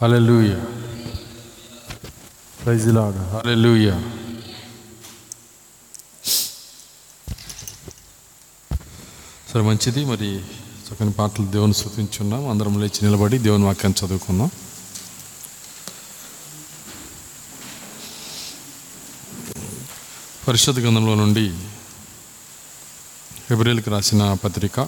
హల్లెలూయా 0.00 0.58
praise 2.62 2.86
lord 2.86 3.18
హల్లెలూయా 3.32 3.96
సరే 9.52 9.62
మంచిది. 9.62 10.04
మరి 10.04 10.28
చక్కని 10.86 11.12
పాటలు 11.12 11.46
దేవుని 11.46 11.74
స్థుతించున్నాం 11.74 12.48
అందరం 12.50 12.80
లేచి 12.80 13.00
నిలబడి 13.02 13.38
దేవుని 13.38 13.64
వాక్యాన్ని 13.64 14.06
చదువుకుందాం. 14.06 14.50
పరిశుద్ధ 20.48 20.78
గ్రంథంలో 20.80 21.14
నుండి 21.14 21.44
ఫిబ్రవరికి 23.48 23.90
రాసిన 23.90 24.22
పత్రిక 24.44 24.80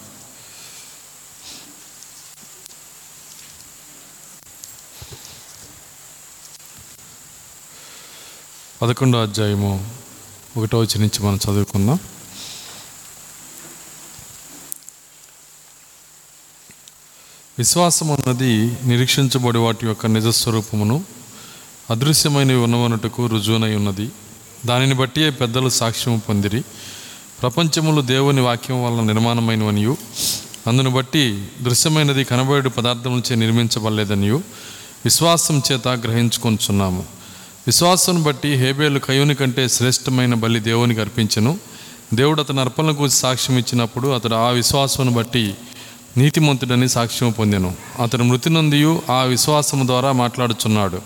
పదకొండో 8.82 9.22
అధ్యాయము 9.22 9.90
ఒకటో 10.56 10.78
వచ్చి 10.78 11.00
నుంచి 11.00 11.26
మనం 11.26 11.36
చదువుకుందాం. 11.36 11.98
విశ్వాసం 17.58 18.12
అన్నది 18.12 18.76
నిరీక్షించబడి 18.84 19.58
వాటి 19.58 19.86
యొక్క 19.86 20.06
నిజస్వరూపమును 20.06 21.04
అదృశ్యమైనవి 21.90 22.56
ఉన్నవనుటకు 22.56 23.26
రుజువునై 23.26 23.74
ఉన్నది. 23.74 24.10
దానిని 24.66 24.94
బట్టి 24.94 25.30
పెద్దలు 25.30 25.68
సాక్ష్యము 25.68 26.20
పొందిరి. 26.28 26.62
ప్రపంచములు 27.42 28.00
దేవుని 28.00 28.40
వాక్యం 28.40 28.84
వలన 28.84 29.06
నిర్మాణమైనవనియు 29.06 29.96
అందును 30.66 30.90
బట్టి 30.90 31.48
దృశ్యమైనది 31.62 32.24
కనబడు 32.24 32.68
పదార్థములచే 32.68 33.36
నిర్మించబడలేదనియు 33.36 34.42
విశ్వాసం 35.04 35.62
చేత 35.72 35.88
గ్రహించుకొంచున్నాము 35.88 37.21
విశ్వాసం 37.66 38.22
బట్టి 38.22 38.54
హేబేలు 38.54 38.98
కయుని 38.98 39.34
కంటే 39.34 39.68
శ్రేష్టమైన 39.68 40.34
బలి 40.34 40.60
దేవునికి 40.60 41.00
అర్పించెను. 41.00 41.58
దేవుడు 42.14 42.40
అతని 42.40 42.60
అర్పణల 42.60 42.90
గురించి 42.90 43.10
సాక్ష్యం 43.10 43.58
ఇచ్చినప్పుడు 43.58 44.08
అతడు 44.08 44.34
ఆ 44.34 44.48
విశ్వాసమును 44.48 45.10
బట్టి 45.10 45.54
నీతిమంతుడని 46.16 46.88
సాక్ష్యం 46.88 47.30
పొందాను. 47.30 47.74
అతడు 48.02 48.22
మృతి 48.22 48.50
నందియు 48.50 49.02
ఆ 49.10 49.22
విశ్వాసము 49.22 49.86
ద్వారా 49.86 50.12
మాట్లాడుచున్నాడు. 50.12 50.96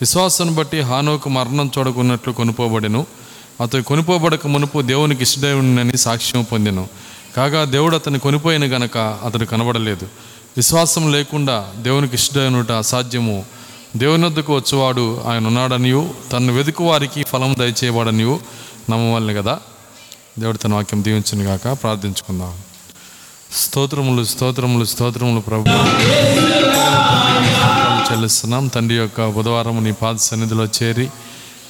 విశ్వాసం 0.00 0.54
బట్టి 0.54 0.80
హానోకు 0.80 1.28
మరణం 1.28 1.70
చూడకున్నట్లు 1.78 2.32
కొనుపోబడెను. 2.32 3.06
అతడు 3.60 3.82
కొనుపోబడక 3.82 4.46
మునుపు 4.46 4.82
దేవునికి 4.82 5.22
ఇష్టడని 5.22 5.98
సాక్ష్యం 5.98 6.42
పొందాను. 6.42 6.88
కాగా 7.36 7.64
దేవుడు 7.64 7.96
అతను 7.96 8.18
కొనిపోయిన 8.18 8.64
గనక 8.64 8.98
అతడు 8.98 9.44
కనబడలేదు. 9.44 10.08
విశ్వాసం 10.56 11.12
లేకుండా 11.12 11.72
దేవునికి 11.76 12.14
ఇష్టదేవునుట 12.14 12.72
అసాధ్యము. 12.72 13.61
దేవుని 13.96 14.24
వద్దకు 14.24 14.56
వచ్చేవాడు 14.56 15.22
ఆయన 15.28 15.46
ఉన్నాడనియు 15.46 16.14
తను 16.32 16.52
వెతుకు 16.52 16.84
వారికి 16.84 17.22
ఫలం 17.22 17.56
దయచేవాడనియు 17.58 18.40
నమ్మవాలని 18.90 19.34
కదా 19.34 19.60
దేవుడు 20.38 20.56
తన 20.56 20.74
వాక్యం 20.74 21.04
దీవించను 21.04 21.44
గాక 21.44 21.82
ప్రార్థించుకుందాం. 21.82 22.58
స్తోత్రములు 23.52 24.24
స్తోత్రములు 24.24 24.84
స్తోత్రములు 24.84 25.40
ప్రభు. 25.40 25.68
చెల్లిస్తున్నాం. 28.12 28.66
తండ్రి 28.66 28.98
యొక్క 28.98 29.28
బుధవారం 29.28 29.84
నీ 29.84 29.92
పాద 29.92 30.14
సన్నిధిలో 30.14 30.64
చేరి 30.64 31.10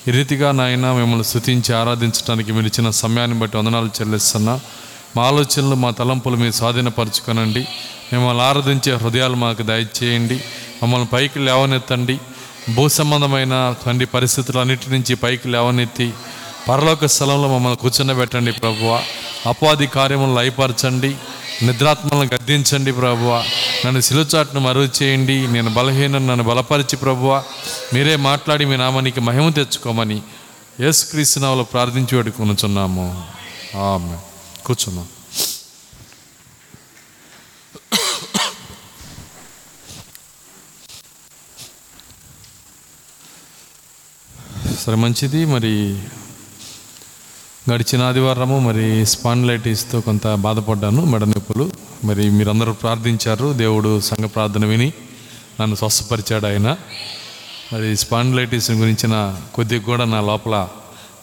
ఈ 0.08 0.10
రీతిగా 0.10 0.52
నాయన 0.52 0.92
మిమ్మల్ని 0.92 1.24
స్థుతించి 1.24 1.74
ఆరాధించడానికి 1.74 2.52
మీరు 2.52 2.66
ఇచ్చిన 2.66 2.90
సమయాన్ని 2.90 3.38
బట్టి 3.38 3.56
వందనాలు 3.56 3.86
చెల్లిస్తున్నా. 3.86 4.60
మా 5.16 5.22
ఆలోచనలు 5.22 5.74
మా 5.74 5.90
తలంపులు 5.90 6.36
మీరు 6.36 6.52
స్వాధీనపరచుకొనండి. 6.52 7.60
మిమ్మల్ని 8.12 8.42
ఆరాధించే 8.42 8.94
హృదయాలు 8.94 9.36
మాకు 9.36 9.62
దయచేయండి. 9.62 10.40
మమ్మల్ని 10.82 11.06
పైకి 11.06 11.38
లేవనెత్తండి. 11.38 12.18
భూ 12.74 12.88
సంబంధమైన 12.88 13.74
తండ్రి 13.86 14.06
పరిస్థితులన్నిటి 14.06 14.90
నుంచి 14.90 15.14
పైకి 15.14 15.48
లేవనెత్తి 15.48 16.12
పరలోక 16.68 17.06
స్థలంలో 17.06 17.54
మమ్మల్ని 17.54 17.76
కూర్చుండబెట్టండి 17.76 18.52
ప్రభువ. 18.52 19.02
అపవాది 19.46 19.86
కార్యములను 19.86 20.34
లయపరచండి. 20.34 21.16
నిద్రాత్మలను 21.62 22.24
గద్దించండి 22.34 22.92
ప్రభువ. 22.92 23.44
నన్ను 23.86 24.00
సిలుచాటును 24.00 24.60
మరుగు 24.60 24.88
చేయండి 25.02 25.46
నేను 25.46 25.70
బలహీనం 25.70 26.26
నన్ను 26.26 26.44
బలపరిచి 26.44 26.96
ప్రభువ. 26.96 27.42
మీరే 27.94 28.16
మాట్లాడి 28.16 28.64
మీ 28.64 28.76
నామానికి 28.76 29.20
మహిమ 29.20 29.48
తెచ్చుకోమని 29.48 30.22
యేసుక్రీస్తునామలో 30.80 31.62
ప్రార్థించి 31.62 32.16
వేడుకొనుచున్నాము. 32.16 33.24
ఆమె 33.76 34.16
కూర్చున్నాం. 34.64 35.06
సరే 44.82 44.94
మంచిది. 44.94 45.44
మరి 45.44 46.00
గడిచిన 47.72 48.02
ఆదివారము 48.02 48.58
మరి 48.58 49.06
స్పాండ్లైటిస్తో 49.06 50.00
కొంత 50.00 50.26
బాధపడ్డాను 50.26 51.04
మెడ 51.04 51.24
నొప్పులు 51.24 51.70
మరి 52.04 52.30
మీరందరూ 52.30 52.72
ప్రార్థించారు 52.72 53.52
దేవుడు 53.52 54.00
సంఘ 54.00 54.24
ప్రార్థన 54.24 54.66
విని 54.66 54.92
నన్ను 55.60 55.76
స్వస్థపరిచాడు 55.76 56.46
ఆయన. 56.46 56.76
మరి 57.72 57.96
స్పాండ్లైటిస్ 57.96 58.70
గురించిన 58.70 59.36
కొద్దిగా 59.54 59.82
కూడా 59.82 60.04
నా 60.04 60.20
లోపల 60.20 60.68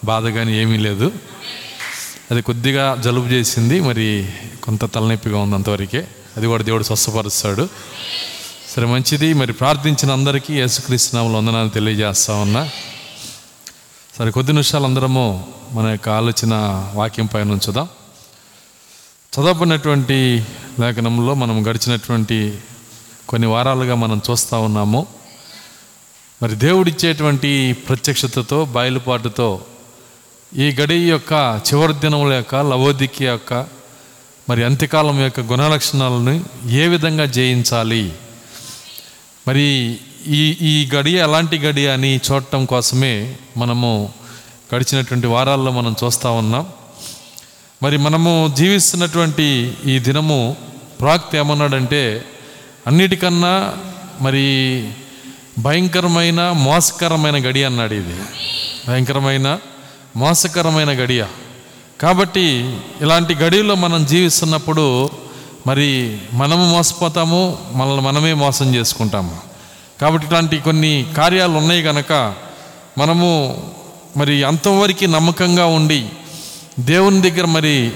బాధ 0.06 0.28
కానీ 0.28 0.58
ఏమీ 0.58 0.78
లేదు. 0.78 1.12
అది 2.32 2.42
కొద్దిగా 2.42 2.96
జలుబు 2.96 3.28
చేసింది 3.28 3.80
మరి 3.80 4.30
కొంత 4.64 4.94
తలనొప్పిగా 4.94 5.38
ఉంది 5.38 5.56
అంతవరకే. 5.56 6.08
అది 6.38 6.48
కూడా 6.48 6.64
దేవుడు 6.64 6.84
స్వస్థపరుస్తాడు. 6.84 7.70
సరే 8.76 8.86
మంచిది. 8.86 9.34
మరి 9.34 9.54
ప్రార్థించిన 9.54 10.12
అందరికీ 10.12 10.54
యేసుక్రీస్తునామలు 10.54 11.38
వందనాలు 11.38 11.70
తెలియజేస్తా 11.70 12.36
ఉన్నా. 12.36 12.70
సరే 14.20 14.32
కొద్ది 14.32 14.52
నిమిషాలు 14.52 14.84
అందరము 14.84 15.48
మన 15.72 15.88
యొక్క 15.88 16.10
ఆలోచన 16.10 16.50
వాక్యం 16.94 17.26
పైన 17.26 17.52
ఉంచుదాం. 17.52 17.90
చదవబడినటువంటి 19.34 20.46
లేఖనంలో 20.80 21.34
మనం 21.34 21.68
గడిచినటువంటి 21.68 22.58
కొన్ని 23.30 23.48
వారాలుగా 23.48 23.96
మనం 23.96 24.22
చూస్తూ 24.30 24.62
ఉన్నాము. 24.62 25.08
మరి 26.44 26.56
దేవుడిచ్చేటువంటి 26.56 27.74
ప్రత్యక్షతతో 27.74 28.66
బయలుపాటుతో 28.66 29.62
ఈ 30.56 30.76
గడి 30.80 31.10
యొక్క 31.10 31.62
చివరి 31.68 31.94
దినముల 31.94 32.34
యొక్క 32.34 32.56
లవోదికి 32.56 33.26
యొక్క 33.26 33.54
మరి 34.50 34.64
అంత్యకాలం 34.64 35.22
యొక్క 35.22 35.40
గుణలక్షణాలను 35.40 36.46
ఏ 36.70 36.88
విధంగా 36.88 37.26
జయించాలి? 37.26 38.14
మరి 39.48 40.00
ఈ 40.30 40.58
ఈ 40.62 40.90
గడియ 40.96 41.22
ఎలాంటి 41.22 41.58
గడియ 41.58 41.90
అని 41.90 42.20
చూడటం 42.32 42.66
కోసమే 42.66 43.36
మనము 43.58 44.10
గడిచినటువంటి 44.76 45.28
వారాల్లో 45.28 45.72
మనం 45.72 45.96
చూస్తూ 46.04 46.32
ఉన్నాం. 46.32 46.68
మరి 47.84 47.98
మనము 47.98 48.54
జీవిస్తున్నటువంటి 48.58 49.74
ఈ 49.86 50.00
దినము 50.00 50.58
ప్రాక్తి 51.00 51.38
ఏమన్నాడంటే 51.38 52.26
అన్నిటికన్నా 52.88 53.74
మరి 54.22 54.90
భయంకరమైన 55.60 56.52
మోసకరమైన 56.52 57.36
గడి 57.36 57.64
అన్నాడు 57.64 57.94
ఇది. 57.94 58.16
భయంకరమైన 58.88 59.60
మోసకరమైన 60.18 60.90
గడియ. 60.92 61.26
కాబట్టి 62.02 62.78
ఇలాంటి 63.02 63.36
గడిలో 63.36 63.76
మనం 63.76 64.06
జీవిస్తున్నప్పుడు 64.06 65.10
మరి 65.68 66.18
మనము 66.34 66.66
మోసపోతాము 66.66 67.58
మనల్ని 67.74 68.02
మనమే 68.02 68.34
మోసం 68.34 68.76
చేసుకుంటాము. 68.76 69.49
కాబట్టి 70.02 70.26
ఇట్లాంటి 70.28 70.58
కొన్ని 70.58 71.14
కార్యాలు 71.18 71.52
ఉన్నాయి 71.52 71.84
కనుక 71.84 72.36
మనము 72.98 73.62
మరి 74.18 74.44
అంతవరకు 74.44 75.06
నమ్మకంగా 75.06 75.66
ఉండి 75.66 76.10
దేవుని 76.80 77.32
దగ్గర 77.32 77.46
మరి 77.46 77.92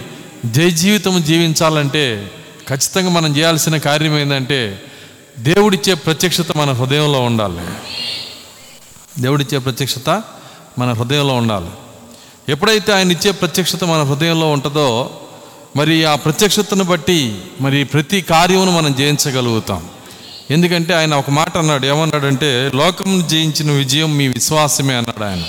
జయ 0.46 0.70
జీవితం 0.70 1.24
జీవించాలంటే 1.24 2.32
ఖచ్చితంగా 2.70 3.10
మనం 3.10 3.38
చేయాల్సిన 3.38 3.78
కార్యం 3.78 4.20
ఏంటంటే 4.20 4.82
దేవుడిచ్చే 5.40 5.94
ప్రత్యక్షత 5.94 6.58
మన 6.58 6.72
హృదయంలో 6.72 7.22
ఉండాలి. 7.22 7.62
దేవుడిచ్చే 9.22 9.58
ప్రత్యక్షత 9.58 10.10
మన 10.80 10.94
హృదయంలో 10.94 11.36
ఉండాలి. 11.36 11.70
ఎప్పుడైతే 12.50 12.94
ఆయన 12.94 13.12
ఇచ్చే 13.12 13.32
ప్రత్యక్షత 13.32 13.84
మన 13.84 14.04
హృదయంలో 14.04 14.52
ఉంటుందో 14.52 15.12
మరి 15.76 16.06
ఆ 16.06 16.16
ప్రత్యక్షతను 16.16 16.84
బట్టి 16.84 17.42
మరి 17.62 17.84
ప్రతి 17.84 18.22
కార్యమును 18.22 18.72
మనం 18.72 18.94
జయించగలుగుతాం. 18.94 19.90
ఎందుకంటే 20.52 20.94
ఆయన 20.94 21.14
ఒక 21.14 21.30
మాట 21.30 21.58
అన్నాడు 21.58 21.86
ఏమన్నాడంటే 21.86 22.72
లోకమును 22.76 23.28
జయించిన 23.28 23.72
విజయం 23.72 24.18
మీ 24.18 24.28
విశ్వాసమే 24.28 24.94
అన్నాడు 24.94 25.24
ఆయన. 25.24 25.44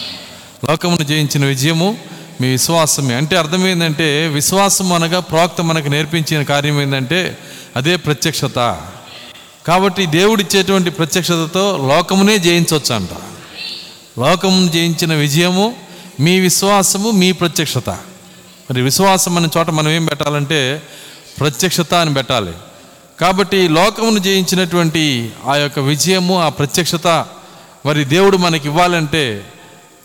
లోకమును 0.70 1.02
జయించిన 1.02 1.44
విజయము 1.44 1.98
మీ 2.40 2.48
విశ్వాసమే. 2.48 3.14
అంటే 3.14 3.36
అర్థం 3.36 3.66
ఏంటంటే 3.66 4.28
విశ్వాసం 4.28 4.92
అనగా 4.92 5.20
ప్రోక్త 5.20 5.60
మనకు 5.60 5.88
నేర్పించిన 5.88 6.42
కార్యం 6.42 6.82
ఏంటంటే 6.82 7.38
అదే 7.76 7.96
ప్రత్యక్షత. 7.96 8.80
కాబట్టి 9.66 10.06
దేవుడిచ్చేటువంటి 10.06 10.90
ప్రత్యక్షతతో 10.90 11.86
లోకమునే 11.88 12.38
జయించవచ్చు 12.38 12.94
అంట 12.94 13.08
లోకమును 14.18 14.68
జయించిన 14.68 15.14
విజయము 15.14 15.74
మీ 16.20 16.40
విశ్వాసము 16.40 17.10
మీ 17.10 17.32
ప్రత్యక్షత. 17.32 17.90
మరి 18.70 18.82
విశ్వాసం 18.82 19.36
అనే 19.36 19.48
చోట 19.58 19.70
మనం 19.70 19.90
ఏం 19.90 20.06
పెట్టాలంటే 20.06 20.82
ప్రత్యక్షత 21.40 21.94
అని 21.94 22.14
పెట్టాలి. 22.14 22.52
కాబట్టి 23.20 23.68
లోకమును 23.68 24.18
జయించినటువంటి 24.18 25.32
ఆ 25.46 25.56
యొక్క 25.56 25.78
విజయము 25.78 26.40
ఆ 26.40 26.48
ప్రత్యక్షత 26.48 27.26
మరి 27.86 28.04
దేవుడు 28.04 28.36
మనకి 28.36 28.68
ఇవ్వాలంటే 28.68 29.44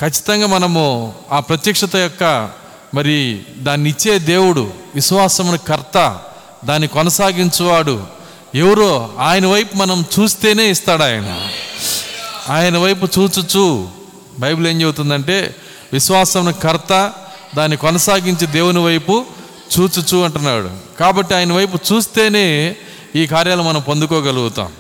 ఖచ్చితంగా 0.02 0.48
మనము 0.48 1.14
ఆ 1.32 1.40
ప్రత్యక్షత 1.40 1.96
యొక్క 1.96 2.50
మరి 2.94 3.42
దాన్ని 3.58 3.90
ఇచ్చే 3.90 4.20
దేవుడు 4.20 4.72
విశ్వాసమును 4.96 5.58
కర్త 5.58 6.20
దాన్ని 6.66 6.88
కొనసాగించువాడు 6.88 8.08
ఎవరో 8.56 9.10
ఆయన 9.18 9.48
వైపు 9.48 9.78
మనం 9.78 10.06
చూస్తేనే 10.20 10.70
ఇస్తాడు 10.70 11.04
ఆయన. 11.04 11.50
ఆయన 12.50 12.78
వైపు 12.78 13.08
చూచుచు 13.20 13.88
బైబిల్ 14.40 14.68
ఏం 14.68 14.82
చెబుతుందంటే 14.82 15.56
విశ్వాసం 15.94 16.52
కర్త 16.52 17.14
దాన్ని 17.56 17.78
కొనసాగించి 17.78 18.48
దేవుని 18.48 18.80
వైపు 18.84 19.26
చూచుచు 19.80 20.18
అంటున్నాడు. 20.18 20.70
కాబట్టి 21.00 21.36
ఆయన 21.36 21.54
వైపు 21.54 21.80
చూస్తేనే 21.94 22.76
ఈ 23.16 23.28
కార్యాలు 23.28 23.64
మనం 23.64 23.82
పొందుకోగలుగుతాం. 23.82 24.72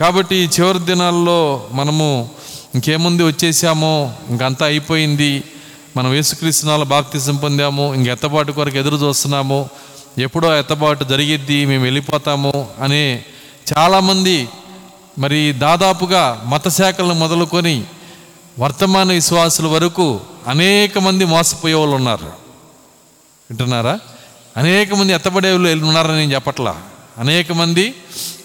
కాబట్టి 0.00 0.36
ఈ 0.36 0.48
చివరి 0.60 0.78
దినాల్లో 0.78 1.68
మనము 1.72 2.30
ఇంకేముంది 2.74 3.22
వచ్చేసామో 3.22 4.10
ఇంకంతా 4.30 4.66
అయిపోయింది. 4.66 5.42
మనం 5.96 6.10
వేసుక్రీస్తునాలు 6.10 6.84
బాప్తిజం 6.84 7.36
పొందాము 7.36 7.94
ఇంక 7.94 8.08
ఎత్తబాటు 8.08 8.52
కొరకు 8.52 8.76
ఎదురు 8.76 8.96
చూస్తున్నాము. 8.96 9.68
ఎప్పుడో 10.18 10.58
ఎత్తబాటు 10.58 11.04
జరిగిద్ది 11.04 11.66
మేము 11.66 11.82
వెళ్ళిపోతాము 11.82 12.68
అనే 12.82 13.24
చాలామంది 13.72 14.48
మరి 15.18 15.52
దాదాపుగా 15.52 16.42
మత 16.46 16.68
శాఖలను 16.68 17.14
మొదలుకొని 17.14 17.84
వర్తమాన 18.58 19.12
విశ్వాసుల 19.12 19.66
వరకు 19.66 20.20
అనేక 20.46 20.98
మంది 20.98 21.24
మోసపోయే 21.24 21.74
వాళ్ళు 21.74 21.96
ఉన్నారు. 21.96 22.24
వింటున్నారా? 23.50 23.98
అనేక 24.56 24.94
మంది 24.94 25.12
ఎత్తబడే 25.12 25.50
వాళ్ళు 25.50 25.84
ఉన్నారని 25.86 26.16
నేను 26.16 26.34
చెప్పట్లా. 26.34 26.82
అనేక 27.18 27.52
మంది 27.52 27.94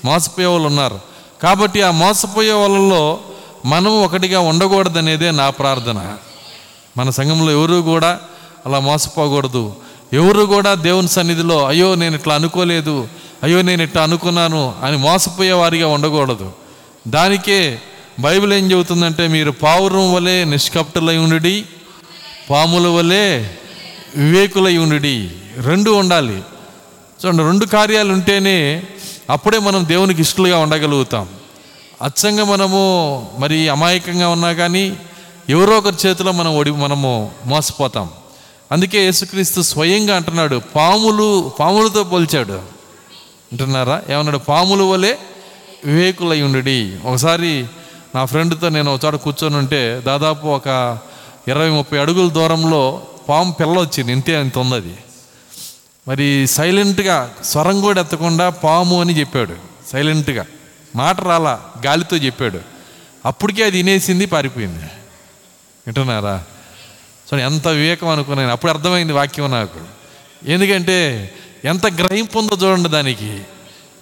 మోసపోయే 0.05 0.47
వాళ్ళు 0.47 0.67
ఉన్నారు. 0.67 0.99
కాబట్టి 1.43 1.81
ఆ 1.81 1.91
మోసపోయే 1.91 2.51
వాళ్ళలో 2.51 3.19
మనం 3.65 4.03
ఒకటిగా 4.03 4.39
ఉండకూడదనేదే 4.39 5.31
నా 5.31 5.49
ప్రార్థన. 5.49 6.17
మన 6.97 7.09
సంఘంలో 7.09 7.51
ఎవరు 7.51 7.75
కూడా 7.75 8.19
అలా 8.65 8.79
మోసపోకూడదు. 8.79 9.75
ఎవరు 10.13 10.45
కూడా 10.45 10.73
దేవుని 10.73 11.07
సన్నిధిలో 11.07 11.65
అయ్యో 11.65 11.95
నేను 11.95 12.15
ఇట్లా 12.15 12.35
అనుకోలేదు 12.35 13.07
అయ్యో 13.43 13.61
నేను 13.61 13.83
ఇట్లా 13.83 14.03
అనుకున్నాను 14.03 14.75
అని 14.83 14.97
మోసపోయే 14.97 15.51
వారిగా 15.51 15.87
ఉండకూడదు. 15.87 16.51
దానికే 17.07 17.79
బైబిల్ 18.19 18.53
ఏం 18.53 18.71
చెబుతుందంటే 18.71 19.27
మీరు 19.27 19.51
పావురం 19.51 20.13
వలె 20.13 20.45
నిష్కప్టులై 20.45 21.17
ఉండి 21.17 21.65
పాముల 22.49 22.87
వలె 22.87 23.39
వివేకులై 24.15 24.77
ఉండి 24.77 25.29
రెండు 25.61 25.91
ఉండాలి. 25.91 26.41
చూడండి 27.25 27.43
రెండు 27.43 27.65
కార్యాలు 27.65 28.13
ఉంటేనే 28.13 28.83
అప్పుడే 29.29 29.59
మనం 29.59 29.87
దేవునికి 29.87 30.21
ఇష్టలుగా 30.21 30.57
ఉండగలుగుతాం. 30.59 31.29
అచ్చంగా 32.01 32.43
మనము 32.43 32.81
మరి 33.39 33.69
అమాయకంగా 33.69 34.29
ఉన్నా 34.29 34.53
కానీ 34.53 34.97
ఎవరో 35.49 35.77
ఒకరి 35.77 35.95
చేతిలో 36.05 36.31
మనం 36.31 36.57
ఒడి 36.57 36.71
మనము 36.71 37.31
మోసపోతాం. 37.45 38.09
అందుకే 38.71 39.05
యేసుక్రీస్తు 39.05 39.61
స్వయంగా 39.61 40.15
అంటున్నాడు 40.15 40.61
పాములు 40.75 41.51
పాములతో 41.59 42.03
పోల్చాడు. 42.03 42.53
అంటున్నారా? 43.51 44.01
ఏమన్నాడు? 44.09 44.37
పాములు 44.37 44.83
వలె 44.83 45.15
వివేకులై 45.85 46.41
ఉండి 46.41 46.95
ఒకసారి 47.05 47.65
నా 48.15 48.25
ఫ్రెండ్తో 48.25 48.69
నేను 48.69 48.93
ఒక 48.93 49.05
చోట 49.05 49.15
కూర్చొని 49.15 49.55
ఉంటే 49.55 50.01
దాదాపు 50.05 50.47
ఒక 50.47 50.97
ఇరవై 51.47 51.69
ముప్పై 51.69 51.99
అడుగుల 51.99 52.29
దూరంలో 52.29 53.01
పాము 53.29 53.51
పిల్ల 53.51 53.79
వచ్చింది. 53.79 54.11
ఇంతే 54.11 54.35
అంత 54.35 54.57
ఉంది 54.57 54.75
అది 54.75 54.95
మరి 56.07 56.47
సైలెంట్గా 56.47 57.33
స్వరం 57.43 57.81
కూడా 57.81 58.01
ఎత్తకుండా 58.01 58.49
పాము 58.49 59.01
అని 59.01 59.19
చెప్పాడు. 59.19 59.55
సైలెంట్గా. 59.91 60.45
మాట 60.95 61.21
రాలా 61.21 61.61
గాలితో 61.85 62.17
చెప్పాడు. 62.17 62.59
అప్పటికే 63.25 63.63
అది 63.63 63.77
వినేసింది 63.77 64.25
పారిపోయింది. 64.25 64.83
వింటున్నారా? 65.87 66.43
సో 67.31 67.37
ఎంత 67.37 67.67
వివేకం 67.67 68.07
అనుకున్నాను 68.07 68.51
అప్పుడు 68.51 68.71
అర్థమైంది 68.71 69.13
వాక్యం 69.13 69.51
నాకు. 69.51 69.79
ఎందుకంటే 70.47 71.31
ఎంత 71.65 71.85
గ్రహింపు 71.85 72.39
ఉందో 72.39 72.67
చూడండి 72.67 72.89
దానికి. 72.89 73.41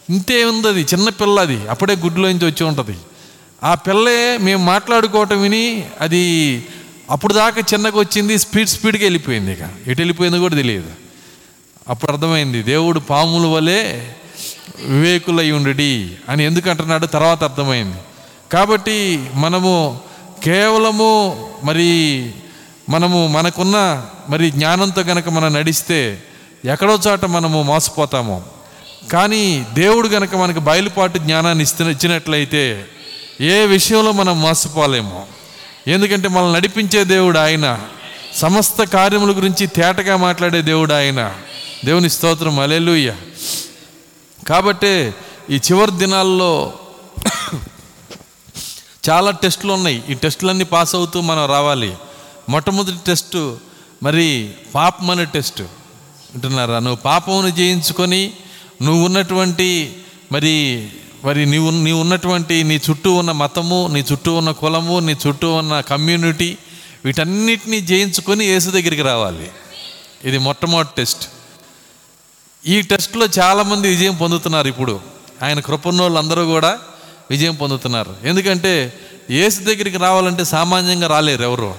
ఇంతే 0.09 0.43
ఉంది 0.43 0.67
అది 0.67 0.81
చిన్న 0.81 1.09
పిల్ల 1.09 1.39
అది 1.39 1.67
అప్పుడే 1.67 1.95
గుడ్లోంచి 1.95 2.45
వచ్చి 2.45 2.63
ఉంటుంది. 2.63 2.97
ఆ 3.63 3.75
పిల్లే 3.75 4.37
మేము 4.37 4.65
మాట్లాడుకోవటం 4.65 5.41
విని 5.41 5.87
అది 6.01 6.65
అప్పుడు 7.09 7.33
దాకా 7.33 7.61
చిన్నగా 7.73 7.99
వచ్చింది 7.99 8.37
స్పీడ్ 8.37 8.69
స్పీడ్గా 8.69 9.03
వెళ్ళిపోయింది 9.03 9.51
ఇక. 9.51 9.61
ఎటు 9.87 9.99
వెళ్ళిపోయిందో 9.99 10.39
కూడా 10.39 10.55
తెలియదు. 10.55 11.04
అప్పుడు 11.89 12.11
అర్థమైంది 12.11 12.63
దేవుడు 12.63 12.99
పాముల 12.99 13.47
వలె 13.47 13.99
వివేకులై 14.79 15.51
ఉండి 15.51 16.11
అని 16.29 16.43
ఎందుకు 16.43 16.69
అంటున్నాడు 16.69 17.05
తర్వాత 17.05 17.43
అర్థమైంది. 17.43 17.97
కాబట్టి 18.51 19.29
మనము 19.33 19.99
కేవలము 20.43 21.47
మరి 21.63 22.31
మనము 22.89 23.27
మనకున్న 23.27 24.05
మరి 24.29 24.51
జ్ఞానంతో 24.51 25.01
గనక 25.01 25.29
మనం 25.29 25.53
నడిస్తే 25.53 26.23
ఎక్కడో 26.65 26.99
చోట 27.07 27.25
మనము 27.25 27.63
మోసపోతాము. 27.63 28.43
కానీ 29.11 29.65
దేవుడు 29.73 30.07
గనక 30.07 30.35
మనకు 30.35 30.59
బయలుపాటు 30.59 31.17
జ్ఞానాన్ని 31.17 31.63
ఇస్తున్న 31.63 31.91
ఇచ్చినట్లయితే 31.91 32.85
ఏ 33.41 33.65
విషయంలో 33.65 34.11
మనం 34.11 34.41
మోసపోలేము. 34.41 35.25
ఎందుకంటే 35.87 36.27
మనల్ని 36.27 36.53
నడిపించే 36.53 37.03
దేవుడు 37.03 37.39
ఆయన. 37.39 37.79
సమస్త 38.35 38.83
కార్యముల 38.83 39.37
గురించి 39.37 39.67
తేటగా 39.67 40.17
మాట్లాడే 40.17 40.61
దేవుడు 40.61 40.93
ఆయన. 40.93 41.35
దేవుని 41.85 42.09
స్తోత్రం 42.09 42.55
అలెలుయ్య 42.59 43.09
కాబట్టే 44.47 44.93
ఈ 45.49 45.57
చివరి 45.67 45.93
దినాల్లో 46.01 46.51
చాలా 49.07 49.31
టెస్టులు 49.31 49.71
ఉన్నాయి. 49.73 49.97
ఈ 50.09 50.13
టెస్టులన్నీ 50.13 50.65
పాస్ 50.65 50.93
అవుతూ 50.95 51.17
మనం 51.21 51.45
రావాలి. 51.49 51.91
మొట్టమొదటి 52.49 52.99
టెస్టు 53.07 53.41
మరి 54.03 54.27
పాపం 54.75 55.09
అనే 55.09 55.25
టెస్ట్. 55.25 55.61
అంటున్నారా 56.33 56.79
నువ్వు 56.79 57.01
పాపమును 57.05 57.49
జయించుకొని 57.49 58.21
నువ్వు 58.81 59.01
ఉన్నటువంటి 59.05 59.69
మరి 60.31 60.55
మరి 61.25 61.45
నీవు 61.45 61.69
నీవు 61.71 62.01
ఉన్నటువంటి 62.01 62.63
నీ 62.63 62.75
చుట్టూ 62.89 63.11
ఉన్న 63.13 63.31
మతము 63.43 63.79
నీ 63.93 64.01
చుట్టూ 64.11 64.31
ఉన్న 64.39 64.51
కులము 64.51 64.99
నీ 64.99 65.13
చుట్టూ 65.27 65.53
ఉన్న 65.53 65.73
కమ్యూనిటీ 65.91 66.49
వీటన్నిటినీ 67.05 67.79
జయించుకొని 67.81 68.45
యేసు 68.45 68.69
దగ్గరికి 68.69 69.01
రావాలి. 69.01 69.47
ఇది 70.23 70.37
మొట్టమొదటి 70.37 70.93
టెస్ట్. 70.97 71.25
ఈ 72.67 72.81
టెస్ట్లో 72.81 73.25
చాలామంది 73.25 73.87
విజయం 73.87 74.15
పొందుతున్నారు 74.15 74.67
ఇప్పుడు. 74.67 74.99
ఆయన 75.43 75.59
కృపన్నోళ్ళందరూ 75.59 76.45
కూడా 76.45 76.79
విజయం 77.29 77.55
పొందుతున్నారు. 77.55 78.15
ఎందుకంటే 78.23 78.93
ఏసు 79.29 79.59
దగ్గరికి 79.59 79.97
రావాలంటే 79.97 80.43
సామాన్యంగా 80.43 81.07
రాలేరు 81.07 81.43
ఎవరు. 81.43 81.75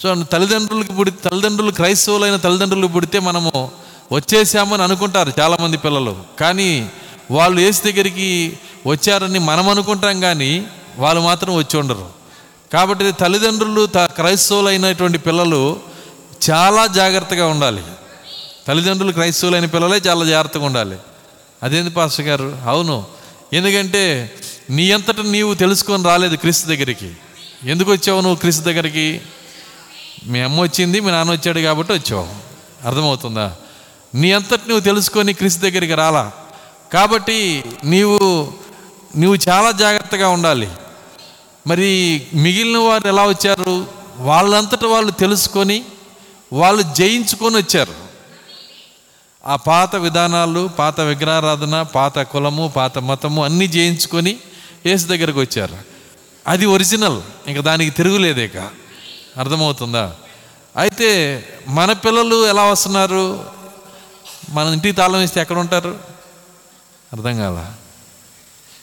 చూడండి 0.00 0.26
తల్లిదండ్రులకు 0.26 0.92
పుడి 0.92 1.10
తల్లిదండ్రులు 1.10 1.70
క్రైస్తవులైన 1.70 2.36
తల్లిదండ్రులు 2.36 2.86
పుడితే 2.86 3.18
మనము 3.18 3.70
వచ్చేసామని 4.12 4.82
అనుకుంటారు 4.82 5.32
చాలామంది 5.40 5.76
పిల్లలు. 5.76 6.16
కానీ 6.40 6.88
వాళ్ళు 7.30 7.60
ఏసు 7.60 7.82
దగ్గరికి 7.84 8.58
వచ్చారని 8.86 9.38
మనం 9.38 9.68
అనుకుంటాం 9.68 10.20
కానీ 10.20 10.66
వాళ్ళు 10.98 11.22
మాత్రం 11.22 11.54
వచ్చి 11.54 11.80
ఉండరు. 11.80 12.08
కాబట్టి 12.72 13.12
తల్లిదండ్రులు 13.12 13.86
త 13.86 13.98
క్రైస్తవులైనటువంటి 13.98 15.18
పిల్లలు 15.18 15.80
చాలా 16.50 16.86
జాగ్రత్తగా 16.86 17.46
ఉండాలి. 17.46 17.82
తల్లిదండ్రులు 18.68 19.12
క్రైస్తవులైన 19.12 19.64
పిల్లలే 19.64 19.96
చాలా 19.96 20.24
జాగ్రత్తగా 20.24 20.64
ఉండాలి. 20.64 20.96
అదేంది 21.62 21.90
పాస్టర్ 21.90 22.26
గారు? 22.26 22.58
అవును. 22.66 23.06
ఎందుకంటే 23.52 24.34
నీ 24.70 24.92
అంతట 24.92 25.20
నీవు 25.20 25.54
తెలుసుకొని 25.54 26.04
రాలేదు 26.04 26.36
క్రీస్తు 26.36 26.68
దగ్గరికి. 26.68 27.12
ఎందుకు 27.64 27.92
వచ్చావు 27.92 28.20
నువ్వు 28.20 28.36
క్రీస్తు 28.36 28.62
దగ్గరికి? 28.62 29.20
మీ 30.26 30.40
అమ్మ 30.40 30.60
వచ్చింది 30.60 31.00
మీ 31.00 31.10
నాన్న 31.10 31.32
వచ్చాడు 31.32 31.60
కాబట్టి 31.60 31.92
వచ్చావు. 31.92 32.28
అర్థమవుతుందా? 32.86 33.56
నీ 34.14 34.32
అంతటి 34.32 34.68
నువ్వు 34.68 34.80
తెలుసుకొని 34.80 35.32
క్రీస్తు 35.32 35.60
దగ్గరికి 35.60 35.94
రాలా. 35.94 36.32
కాబట్టి 36.92 37.64
నీవు 37.84 38.52
నువ్వు 39.18 39.38
చాలా 39.48 39.70
జాగ్రత్తగా 39.70 40.28
ఉండాలి. 40.28 40.68
మరి 41.66 42.22
మిగిలిన 42.34 42.78
వారు 42.78 43.08
ఎలా 43.08 43.26
వచ్చారు? 43.26 43.86
వాళ్ళంతట 44.18 44.84
వాళ్ళు 44.84 45.12
తెలుసుకొని 45.12 45.84
వాళ్ళు 46.52 46.82
జయించుకొని 46.82 47.56
వచ్చారు. 47.56 48.01
ఆ 49.46 49.56
పాత 49.56 49.96
విధానాలు 49.96 50.70
పాత 50.78 51.00
విగ్రహారాధన 51.00 51.82
పాత 51.82 52.18
కులము 52.18 52.72
పాత 52.76 52.98
మతము 52.98 53.44
అన్నీ 53.44 53.66
జయించుకొని 53.66 54.36
యేసు 54.86 55.06
దగ్గరకు 55.06 55.40
వచ్చారు. 55.40 55.76
అది 56.48 56.66
ఒరిజినల్. 56.66 57.20
ఇంకా 57.46 57.60
దానికి 57.60 57.90
తిరుగులేదేక 57.90 58.56
అర్థమవుతుందా? 59.38 60.12
అయితే 60.76 61.44
మన 61.68 61.92
పిల్లలు 61.92 62.48
ఎలా 62.48 62.64
వస్తున్నారు? 62.64 63.44
మన 64.50 64.66
ఇంటికి 64.66 64.96
తాళం 64.96 65.18
వేస్తే 65.18 65.40
ఎక్కడ 65.40 65.58
ఉంటారు? 65.58 65.98
అర్థం 67.12 67.38
కాల. 67.38 67.58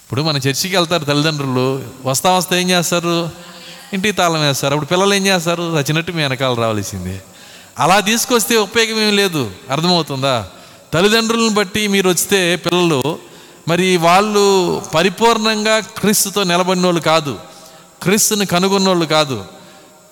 ఇప్పుడు 0.04 0.22
మన 0.22 0.38
చర్చికి 0.38 0.78
వెళ్తారు 0.78 1.06
తల్లిదండ్రులు. 1.06 1.84
వస్తా 2.06 2.32
వస్తే 2.32 2.62
ఏం 2.62 2.70
చేస్తారు? 2.70 3.30
ఇంటికి 3.94 4.18
తాళం 4.18 4.42
వేస్తారు. 4.42 4.74
అప్పుడు 4.74 4.90
పిల్లలు 4.90 5.14
ఏం 5.14 5.28
చేస్తారు? 5.28 5.64
చచ్చినట్టు 5.64 6.12
మీ 6.12 6.22
వెనకాల 6.22 6.54
రావాల్సిందే. 6.54 7.22
అలా 7.80 8.00
తీసుకొస్తే 8.00 8.58
ఉపయోగం 8.58 9.02
ఏం 9.02 9.16
లేదు. 9.16 9.52
అర్థమవుతుందా? 9.72 10.48
తల్లిదండ్రులను 10.94 11.50
బట్టి 11.50 11.88
మీరు 11.88 12.10
వస్తే 12.10 12.56
పిల్లలు 12.56 13.20
మరి 13.68 13.98
వాళ్ళు 13.98 14.82
పరిపూర్ణంగా 14.96 15.80
క్రీస్తుతో 15.80 16.44
నిలబడిన 16.44 16.86
వాళ్ళు 16.86 17.02
కాదు. 17.02 17.40
క్రీస్తుని 18.04 18.46
కనుగొన్న 18.46 18.88
వాళ్ళు 18.88 19.06
కాదు. 19.06 19.46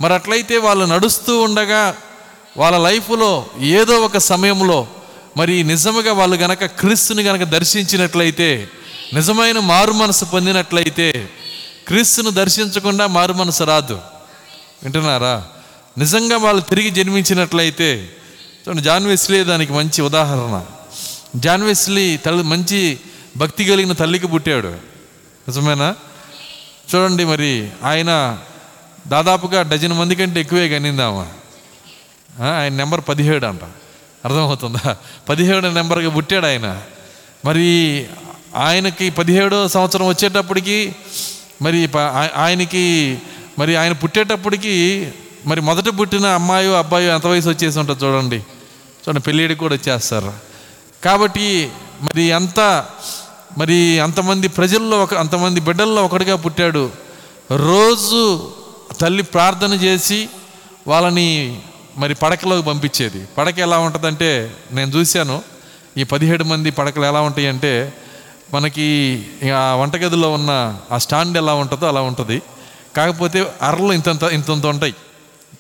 మరి 0.02 0.14
అట్లయితే 0.14 0.58
వాళ్ళు 0.58 0.86
నడుస్తూ 0.86 1.40
ఉండగా 1.40 1.96
వాళ్ళ 2.58 2.78
లైఫ్లో 2.78 3.46
ఏదో 3.60 4.00
ఒక 4.00 4.18
సమయంలో 4.18 4.88
మరి 5.38 5.64
నిజముగా 5.64 6.14
వాళ్ళు 6.14 6.36
గనక 6.36 6.66
క్రీస్తుని 6.66 7.24
గనక 7.24 7.48
దర్శించినట్లయితే 7.48 8.70
నిజమైన 9.14 9.60
మారు 9.60 9.92
మనసు 9.92 10.26
పొందినట్లయితే 10.26 11.30
క్రీస్తును 11.88 12.30
దర్శించకుండా 12.30 13.08
మారు 13.08 13.34
మనసు 13.34 13.64
రాదు. 13.64 13.94
వింటున్నారా? 14.84 15.48
నిజంగా 15.98 16.38
వాళ్ళు 16.38 16.62
తిరిగి 16.62 16.89
జన్మించినట్లయితే 16.89 18.10
చూడండి 18.68 18.84
జాన్ 18.84 19.06
వెస్లీ 19.06 19.44
దానికి 19.44 19.74
మంచి 19.74 20.01
ఉదాహరణ. 20.01 20.66
జాన్ 21.36 21.63
వెస్లీ 21.63 22.18
తల్లి 22.18 22.44
మంచి 22.44 23.00
భక్తి 23.38 23.66
కలిగిన 23.66 23.94
తల్లికి 23.94 24.27
పుట్టాడు. 24.27 24.68
నిజమేనా? 25.48 25.96
చూడండి 26.96 27.25
మరి 27.25 27.70
ఆయన 27.84 28.39
దాదాపుగా 29.08 29.62
డజన్ 29.62 29.94
మంది 29.94 30.16
కంటే 30.16 30.39
ఎక్కువే 30.39 30.70
కనిందామా 30.70 31.27
ఆయన 32.58 32.74
నెంబర్ 32.74 33.01
పదిహేడు 33.10 33.46
అంట. 33.46 33.63
అర్థమవుతుందా? 34.25 34.98
పదిహేడు 35.30 35.68
నెంబర్గా 35.68 36.10
పుట్టాడు 36.10 36.46
ఆయన. 36.46 36.82
మరి 37.46 38.06
ఆయనకి 38.56 39.10
పదిహేడో 39.10 39.68
సంవత్సరం 39.68 40.08
వచ్చేటప్పటికి 40.08 40.96
మరి 41.62 41.88
ప- 41.88 42.32
ఆయనకి 42.36 43.18
మరి 43.60 43.75
ఆయన 43.75 43.92
పుట్టేటప్పటికి 43.92 45.08
మరి 45.48 45.62
మొదట 45.62 46.00
పుట్టిన 46.00 46.25
అమ్మాయో 46.25 46.74
అబ్బాయో 46.74 47.13
ఎంత 47.13 47.27
వయసు 47.27 47.50
వచ్చేసి 47.50 47.80
ఉంటుంది 47.80 48.06
చూడండి. 48.06 48.36
చూడండి 48.36 49.20
పెళ్ళిడికి 49.20 49.60
కూడా 49.60 49.75
వచ్చేస్తారు. 49.75 50.34
కాబట్టి 51.06 51.72
మరి 52.04 52.32
అంత 52.32 52.86
మరి 53.58 54.00
అంతమంది 54.00 54.48
ప్రజల్లో 54.48 55.04
ఒక 55.04 55.13
అంతమంది 55.13 55.60
బిడ్డల్లో 55.60 56.06
ఒకటిగా 56.06 56.36
పుట్టాడు. 56.36 56.92
రోజు 57.51 58.51
తల్లి 59.01 59.24
ప్రార్థన 59.24 59.74
చేసి 59.74 60.30
వాళ్ళని 60.88 61.60
మరి 61.98 62.16
పడకలోకి 62.16 62.68
పంపించేది. 62.68 63.25
పడక 63.38 63.60
ఎలా 63.60 63.77
ఉంటుందంటే 63.77 64.56
నేను 64.72 64.92
చూశాను 64.92 65.42
ఈ 65.98 66.04
పదిహేడు 66.04 66.44
మంది 66.44 66.72
పడకలు 66.72 67.06
ఎలా 67.06 67.22
ఉంటాయి 67.22 67.48
అంటే 67.48 67.94
మనకి 68.54 69.25
ఆ 69.56 69.75
వంటగదిలో 69.75 70.32
ఉన్న 70.32 70.77
ఆ 70.92 70.98
స్టాండ్ 70.98 71.38
ఎలా 71.38 71.54
ఉంటుందో 71.54 71.88
అలా 71.88 72.01
ఉంటుంది. 72.01 72.42
కాకపోతే 72.98 73.54
అరలు 73.62 73.94
ఇంతంత 73.94 74.24
ఇంతంత 74.24 74.66
ఉంటాయి. 74.66 74.96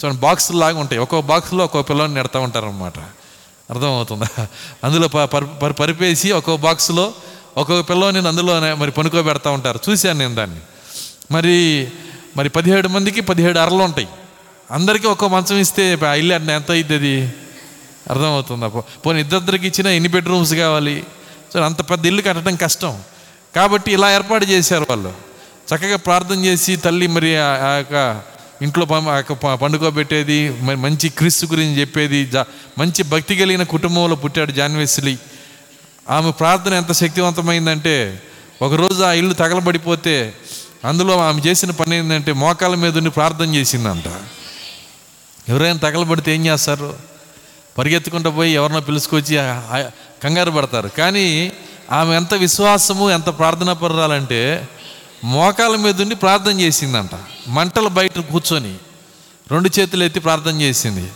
చూడండి 0.05 0.21
బాక్సులు 0.21 0.57
లాగా 0.57 0.79
ఉంటాయి. 0.79 1.01
ఒక్కో 1.01 1.21
బాక్స్లో 1.21 1.63
ఒక్కో 1.63 1.81
పిల్లని 1.81 2.13
నెడతా 2.13 2.39
ఉంటారనమాట 2.39 2.99
అర్థమవుతుందా? 3.69 4.47
అందులో 4.83 5.07
ప- 5.07 5.23
పరి- 5.23 5.47
పరి- 5.47 5.75
పరిపేసి 5.75 6.31
ఒక్కో 6.31 6.57
బాక్స్లో 6.57 7.13
ఒక్కొక్క 7.57 7.89
పిల్లని 7.89 8.27
అందులోనే 8.27 8.73
మరి 8.73 8.91
పనుకోబెడతా 8.91 9.51
ఉంటారు. 9.51 9.79
చూశాను 9.89 10.19
నేను 10.19 10.35
దాన్ని. 10.35 10.59
మరి 11.31 11.87
మరి 12.37 12.49
పదిహేడు 12.49 12.87
మందికి 12.87 13.21
పదిహేడు 13.21 13.59
అరలు 13.59 13.75
ఉంటాయి. 13.75 14.07
అందరికీ 14.71 15.07
ఒక్కో 15.07 15.27
మంచం 15.27 15.57
ఇస్తే 15.57 15.99
ఇల్లు 16.17 16.33
అన్న 16.33 16.51
ఎంత 16.51 16.71
అయింది 16.71 16.95
అది? 16.95 17.21
అర్థమవుతుందా? 18.09 18.67
పో- 18.67 18.99
పోనీ 19.01 19.19
ఇద్దరికి 19.19 19.67
ఇచ్చినా 19.67 19.89
ఎన్ని 19.89 20.09
బెడ్రూమ్స్ 20.09 20.53
కావాలి? 20.53 21.03
సో 21.53 21.59
అంత 21.59 21.89
పెద్ద 21.89 22.05
ఇల్లు 22.05 22.21
కట్టడం 22.21 22.55
కష్టం. 22.55 23.01
కాబట్టి 23.55 23.91
ఇలా 23.91 24.13
ఏర్పాటు 24.13 24.45
చేశారు 24.45 24.85
వాళ్ళు. 24.89 25.13
చక్కగా 25.75 25.97
ప్రార్థన 25.97 26.45
చేసి 26.45 26.75
తల్లి 26.75 27.07
మరి 27.07 27.37
ఆ 27.37 27.71
యొక్క 27.71 28.21
ఇంట్లో 28.61 28.85
పండుగ 28.85 29.09
పెట్టేది 29.09 29.55
పండుకోబెట్టేది 29.55 30.49
మంచి 30.61 31.09
క్రీస్తు 31.09 31.45
గురించి 31.45 31.79
చెప్పేది 31.79 32.25
జా- 32.25 32.45
మంచి 32.77 33.03
భక్తి 33.03 33.35
కలిగిన 33.35 33.63
కుటుంబంలో 33.63 34.15
పుట్టాడు 34.15 34.51
జాన్వెస్లీ 34.51 35.17
ఆమె 36.09 36.31
ప్రార్థన 36.31 36.73
ఎంత 36.73 36.91
శక్తివంతమైందంటే 36.91 38.21
ఒకరోజు 38.61 39.03
ఆ 39.03 39.11
ఇల్లు 39.11 39.33
తగలబడిపోతే 39.33 40.33
అందులో 40.85 41.19
ఆమె 41.19 41.41
చేసిన 41.41 41.71
పని 41.71 41.95
ఏంటంటే 41.97 42.33
మోకాల 42.33 42.75
మీద 42.75 42.97
ఉండి 42.97 43.09
ప్రార్థన 43.09 43.55
చేసిందంట. 43.55 44.03
ఎవరైనా 45.49 45.79
తగలబడితే 45.79 46.35
ఏం 46.35 46.45
చేస్తారు? 46.45 46.95
పరిగెత్తుకుంటూ 47.77 48.31
పోయి 48.31 48.51
ఎవరినో 48.51 48.79
పిలుచుకొచ్చి 48.79 49.35
కంగారు 50.23 50.51
పడతారు. 50.51 50.87
కానీ 50.87 51.51
ఆమె 51.91 52.15
ఎంత 52.15 52.33
విశ్వాసము 52.33 53.11
ఎంత 53.11 53.25
ప్రార్థన 53.25 53.73
పర్రాలంటే 53.73 54.67
మోకాల 55.23 55.75
మీద 55.75 56.01
ఉండి 56.01 56.15
ప్రార్థన 56.15 56.59
చేసిందంట. 56.59 57.09
మంటలు 57.47 57.89
బయట 57.89 58.19
కూర్చొని 58.19 58.75
రెండు 59.51 59.69
చేతులు 59.79 60.03
ఎత్తి 60.03 60.19
ప్రార్థన 60.19 60.61
చేసింది. 60.61 61.11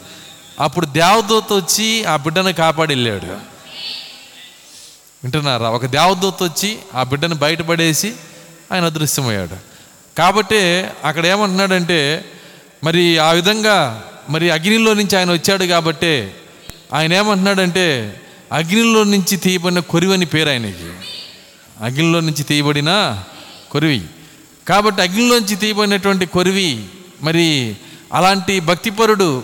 అప్పుడు 0.59 0.85
దేవదూత 0.85 1.53
వచ్చి 1.53 2.03
ఆ 2.03 2.15
బిడ్డను 2.15 2.53
కాపాడి 2.53 2.93
వెళ్ళాడు 2.93 3.25
వింటున్నారా? 5.23 5.69
ఒక 5.69 5.85
దేవదూత 5.85 6.43
వచ్చి 6.43 6.77
ఆ 6.95 7.03
బిడ్డను 7.03 7.35
బయటపడేసి 7.35 8.13
ఆయన 8.71 8.85
అదృశ్యమయ్యాడు. 8.85 9.55
కాబట్టి 10.17 10.85
అక్కడ 11.03 11.25
ఏమంటున్నాడంటే 11.25 12.25
మరి 12.83 13.17
ఆ 13.17 13.31
విధంగా 13.31 14.03
మరి 14.29 14.51
అగ్నిలో 14.51 14.93
నుంచి 14.93 15.17
ఆయన 15.17 15.31
వచ్చాడు 15.31 15.63
కాబట్టి 15.63 16.31
ఆయన 16.93 17.13
ఏమంటున్నాడంటే 17.13 18.21
అగ్నిలో 18.51 19.03
నుంచి 19.03 19.37
తీయబడిన 19.37 19.79
కొరివని 19.79 20.25
పేరు 20.25 20.49
ఆయనకి. 20.49 20.89
అగ్నిలో 21.81 22.19
నుంచి 22.19 22.43
తీయబడిన 22.43 23.23
కొరివి. 23.71 24.01
కాబట్టి 24.67 25.01
అగ్నిలోంచి 25.01 25.55
తీయబడినటువంటి 25.55 26.25
కొరివి 26.25 26.85
మరి 27.21 27.75
అలాంటి 28.13 28.59
భక్తిపరుడు 28.59 29.37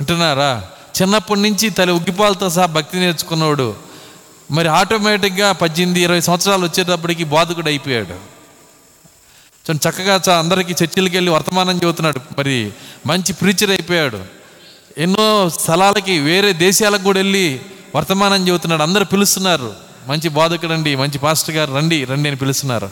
వింటున్నారా 0.00 0.64
చిన్నప్పటి 1.02 1.40
నుంచి 1.40 1.70
తల్లి 1.70 1.94
ఉగ్గిపాలతో 1.94 2.50
సహా 2.50 2.66
భక్తి 2.66 2.98
నేర్చుకున్నవాడు 2.98 3.74
మరి 4.50 4.68
ఆటోమేటిక్గా 4.68 5.52
పద్దెనిమిది 5.52 6.00
ఇరవై 6.00 6.20
సంవత్సరాలు 6.20 6.64
వచ్చేటప్పటికి 6.64 7.24
బాధకుడు 7.24 7.68
అయిపోయాడు. 7.68 8.34
చూడండి 9.70 9.88
చక్కగా 9.88 10.20
చ- 10.28 10.30
అందరికీ 10.30 10.72
చర్చిలకి 10.84 11.16
వెళ్ళి 11.16 11.32
వర్తమానం 11.32 11.76
చెబుతున్నాడు 11.76 12.20
మరి 12.38 12.72
మంచి 13.06 13.32
ప్రీచర్ 13.32 13.70
అయిపోయాడు. 13.70 14.20
ఎన్నో 14.98 15.50
స్థలాలకి 15.50 16.18
వేరే 16.18 16.52
దేశాలకు 16.52 17.02
కూడా 17.02 17.18
వెళ్ళి 17.18 17.60
వర్తమానం 17.96 18.48
చెబుతున్నాడు 18.48 18.82
అందరూ 18.82 19.04
పిలుస్తున్నారు. 19.04 19.74
మంచి 20.08 20.28
బాధకుడండి 20.28 20.96
మంచి 20.96 21.18
పాస్టర్ 21.18 21.54
గారు 21.54 21.74
రండి 21.74 22.04
రండి 22.04 22.28
అని 22.28 22.38
పిలుస్తున్నారు. 22.38 22.90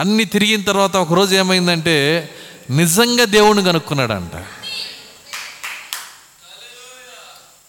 అన్ని 0.00 0.24
తిరిగిన 0.24 0.62
తర్వాత 0.62 0.96
ఒకరోజు 0.96 1.34
ఏమైందంటే 1.34 2.28
నిజంగా 2.70 3.24
దేవుణ్ణి 3.24 3.64
కనుక్కున్నాడంట. 3.64 4.36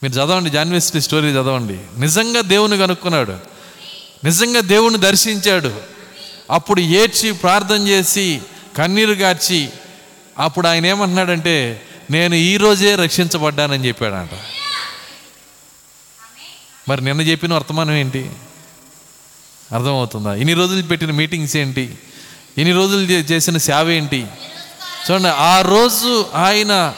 మీరు 0.03 0.13
చదవండి 0.13 0.49
జాన్వెస్టీ 0.49 1.01
స్టోరీ 1.01 1.31
చదవండి. 1.31 1.79
నిజంగా 1.97 2.41
దేవుని 2.41 2.77
కనుక్కున్నాడు. 2.77 3.37
నిజంగా 4.23 4.59
దేవుని 4.59 4.97
దర్శించాడు. 4.97 5.81
అప్పుడు 6.51 6.81
ఏడ్చి 6.81 7.31
ప్రార్థన 7.31 7.87
చేసి 7.87 8.41
కన్నీరు 8.77 9.11
గార్చి 9.11 9.69
అప్పుడు 10.39 10.67
ఆయన 10.67 10.85
ఏమంటున్నాడంటే 10.85 11.81
నేను 12.11 12.35
ఈ 12.35 12.57
రోజే 12.57 12.95
రక్షించబడ్డానని 12.95 13.87
చెప్పాడంట. 13.87 14.29
మరి 16.89 17.03
నిన్న 17.03 17.21
చెప్పిన 17.21 17.53
వర్తమానం 17.53 17.93
ఏంటి? 17.93 18.31
అర్థమవుతుందా? 19.71 20.35
ఇన్ని 20.35 20.53
రోజులు 20.53 20.83
పెట్టిన 20.83 21.11
మీటింగ్స్ 21.11 21.57
ఏంటి? 21.57 21.97
ఇన్ని 22.57 22.73
రోజులు 22.73 23.01
చేసిన 23.01 23.57
సేవ 23.57 23.91
ఏంటి? 23.91 24.25
చూడండి 25.11 25.27
ఆ 25.27 25.61
రోజు 25.61 26.25
ఆయన 26.35 26.93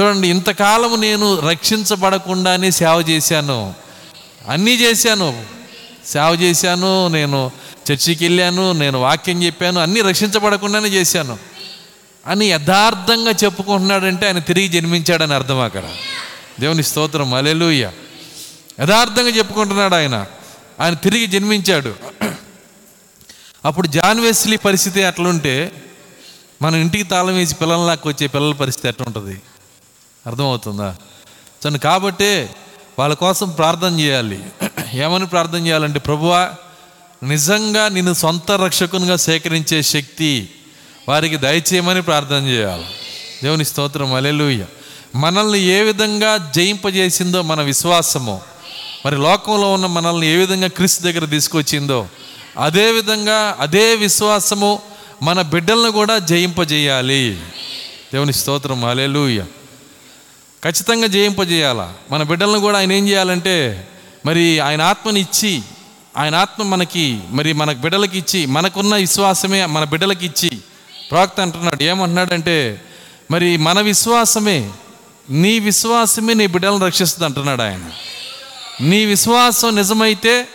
చూడండి 0.00 0.28
ఇంతకాలం 0.28 1.00
నేను 1.00 1.40
రక్షించబడకుండానే 1.40 2.70
సేవ 2.70 3.04
చేశాను. 3.08 3.74
అన్నీ 4.48 4.74
చేశాను. 4.74 5.44
సేవ 6.06 6.38
చేశాను 6.42 7.08
నేను 7.08 7.50
చర్చికి 7.92 8.24
వెళ్ళాను 8.24 8.72
నేను 8.72 8.98
వాక్యం 8.98 9.42
చెప్పాను 9.42 9.80
అన్నీ 9.80 10.00
రక్షించబడకుండానే 10.00 10.88
చేశాను. 10.88 11.38
అని 12.26 12.46
యథార్థంగా 12.46 13.30
చెప్పుకుంటున్నాడంటే 13.30 14.26
ఆయన 14.26 14.38
తిరిగి 14.38 14.68
జన్మించాడని 14.68 15.34
అర్థం 15.34 15.60
అక్కడ. 15.60 15.82
దేవుని 16.60 16.82
స్తోత్రం 16.82 17.34
అలెలుయ్య 17.34 17.90
యథార్థంగా 18.80 19.28
చెప్పుకుంటున్నాడు 19.28 19.94
ఆయన. 19.94 20.26
ఆయన 20.80 20.94
తిరిగి 20.94 21.26
జన్మించాడు. 21.26 21.94
అప్పుడు 23.64 23.86
జాన్ 23.86 24.20
వెస్లీ 24.20 24.56
పరిస్థితి 24.56 25.02
అట్లుంటే 25.02 25.72
మనం 26.62 26.76
ఇంటికి 26.76 27.04
తాళం 27.04 27.34
వేసి 27.34 27.54
పిల్లల్లాకి 27.54 28.08
వచ్చే 28.08 28.26
పిల్లల 28.26 28.52
పరిస్థితి 28.52 28.88
ఎట్లా 28.88 29.04
ఉంటుంది 29.06 29.42
అర్థమవుతుందా? 30.26 30.96
చను 31.64 31.78
కాబట్టే 31.78 32.54
వాళ్ళ 32.98 33.14
కోసం 33.14 33.50
ప్రార్థన 33.50 34.00
చేయాలి. 34.00 34.44
ఏమని 34.92 35.26
ప్రార్థన 35.26 35.66
చేయాలంటే 35.66 35.98
ప్రభువా 35.98 36.50
నిజంగా 37.22 37.88
నిన్ను 37.88 38.14
సొంత 38.14 38.50
రక్షకునిగా 38.50 39.16
సేకరించే 39.16 39.82
శక్తి 39.82 40.48
వారికి 41.08 41.36
దయచేయమని 41.36 42.02
ప్రార్థన 42.02 42.42
చేయాలి. 42.46 42.86
దేవుని 43.42 43.64
స్తోత్రం 43.64 44.14
అలెలుయ్య 44.14 44.64
మనల్ని 45.14 45.58
ఏ 45.58 45.80
విధంగా 45.80 46.52
జయింపజేసిందో 46.54 47.42
మన 47.42 47.62
విశ్వాసము. 47.62 48.40
మరి 49.06 49.16
లోకంలో 49.16 49.72
ఉన్న 49.72 49.86
మనల్ని 49.86 50.26
ఏ 50.26 50.36
విధంగా 50.36 50.68
క్రీస్తు 50.68 51.02
దగ్గర 51.02 51.24
తీసుకొచ్చిందో 51.24 52.08
అదేవిధంగా 52.58 53.56
అదే 53.60 53.94
విశ్వాసము 53.94 54.82
మన 55.22 55.42
బిడ్డలను 55.42 55.90
కూడా 55.90 56.18
జయింపజేయాలి. 56.18 57.40
దేవుని 58.12 58.32
స్తోత్రం 58.32 58.84
అలెలుయ్య 58.84 59.44
ఖచ్చితంగా 60.64 61.06
జయింపజేయాల? 61.06 61.92
మన 62.10 62.22
బిడ్డలను 62.22 62.58
కూడా 62.58 62.78
ఆయన 62.78 62.92
ఏం 62.92 63.08
చేయాలంటే 63.08 63.88
మరి 64.26 64.60
ఆయన 64.60 64.82
ఆత్మని 64.82 65.20
ఇచ్చి 65.20 65.62
ఆయన 66.16 66.34
ఆత్మ 66.34 66.62
మనకి 66.62 67.20
మరి 67.30 67.52
మన 67.52 67.72
బిడ్డలకి 67.72 68.18
ఇచ్చి 68.18 68.46
మనకున్న 68.46 68.96
విశ్వాసమే 68.96 69.66
మన 69.66 69.84
బిడ్డలకి 69.84 70.26
ఇచ్చి 70.26 70.50
ప్రవక్త 71.10 71.40
అంటున్నాడు 71.40 71.82
ఏమంటున్నాడంటే 71.82 72.84
మరి 73.30 73.56
మన 73.56 73.80
విశ్వాసమే 73.80 74.70
నీ 75.30 75.58
విశ్వాసమే 75.58 76.34
నీ 76.34 76.46
బిడ్డలను 76.46 76.86
రక్షిస్తుంది 76.86 77.24
అంటున్నాడు 77.24 77.62
ఆయన. 77.62 77.90
నీ 78.80 79.04
విశ్వాసం 79.04 79.76
నిజమైతే 79.76 80.48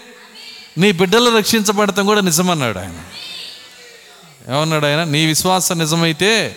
నీ 0.77 0.91
బిడ్డలు 0.91 1.37
రక్షించబడటం 1.37 2.05
కూడా 2.05 2.21
నిజమన్నాడు 2.21 2.79
ఆయన. 2.79 2.99
ఏమన్నాడు 4.53 4.85
ఆయన? 4.85 5.03
నీ 5.03 5.25
విశ్వాసం 5.25 5.79
నిజమైతే 5.79 6.55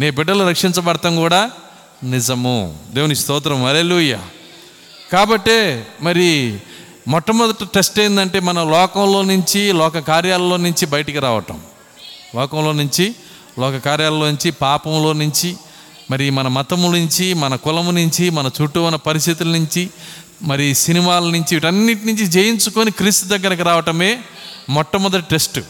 నీ 0.00 0.10
బిడ్డలు 0.10 0.48
రక్షించబడటం 0.48 1.16
కూడా 1.16 1.50
నిజము. 2.04 2.78
దేవుని 2.90 3.16
స్తోత్రం. 3.16 3.64
అరెలుయ్య 3.64 4.18
కాబట్టే 5.12 5.86
మరి 6.02 6.58
మొట్టమొదటి 7.08 7.64
టెస్ట్ 7.74 8.00
ఏంటంటే 8.00 8.40
మన 8.40 8.62
లోకంలో 8.62 9.22
నుంచి 9.22 9.72
లోక 9.72 9.98
కార్యాలలో 9.98 10.56
నుంచి 10.56 10.86
బయటికి 10.86 11.18
రావటం. 11.18 11.60
లోకంలో 12.36 12.72
నుంచి 12.72 13.14
లోక 13.58 13.76
కార్యాలలో 13.76 14.26
నుంచి 14.26 14.50
పాపంలో 14.50 15.12
నుంచి 15.12 15.56
మరి 16.10 16.30
మన 16.30 16.48
మతము 16.48 16.92
నుంచి 16.92 17.34
మన 17.34 17.56
కులము 17.56 17.90
నుంచి 17.90 18.30
మన 18.30 18.50
చుట్టూ 18.62 18.82
ఉన్న 18.82 18.96
పరిస్థితుల 18.96 19.48
నుంచి 19.48 19.90
మరి 20.42 20.74
సినిమాల 20.74 21.22
నుంచి 21.22 21.54
వీటన్నిటి 21.54 22.06
నుంచి 22.06 22.26
జయించుకొని 22.26 22.90
క్రీస్తు 22.90 23.26
దగ్గరకు 23.26 23.62
రావటమే 23.62 24.22
మొట్టమొదటి 24.68 25.24
టెస్ట్. 25.30 25.60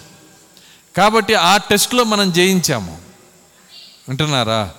కాబట్టి 0.97 1.35
ఆ 1.35 1.57
టెస్ట్లో 1.57 2.05
మనం 2.05 2.33
జయించాము. 2.33 2.99
వింటున్నారా? 4.09 4.71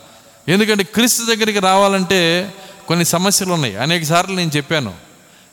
ఎందుకంటే 0.48 0.84
క్రీస్తు 0.84 1.36
దగ్గరికి 1.36 1.60
రావాలంటే 1.60 2.54
కొన్ని 2.88 3.06
సమస్యలు 3.06 3.54
ఉన్నాయి. 3.54 3.78
అనేక 3.78 4.04
సార్లు 4.04 4.36
నేను 4.36 4.52
చెప్పాను. 4.56 4.96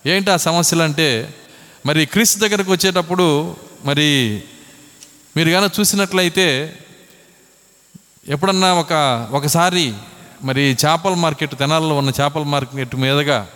ఏంటి 0.07 0.31
ఆ 0.31 0.37
సమస్యలు 0.37 0.83
అంటే 0.83 1.35
మరి 1.87 2.07
క్రీస్తు 2.07 2.41
దగ్గరకు 2.41 2.73
వచ్చేటప్పుడు 2.73 3.57
మరి 3.85 4.43
మీరు 5.37 5.50
కానీ 5.50 5.69
చూసినట్లయితే 5.81 6.79
ఎప్పుడన్నా 8.29 8.73
ఒక 8.73 8.93
ఒకసారి 9.33 9.95
మరి 10.43 10.61
చేపల 10.61 11.14
మార్కెట్ 11.14 11.59
తెనాలలో 11.59 11.97
ఉన్న 11.97 12.11
చేపల 12.21 12.43
మార్కెట్ 12.43 12.97
మీదుగా 12.97 13.49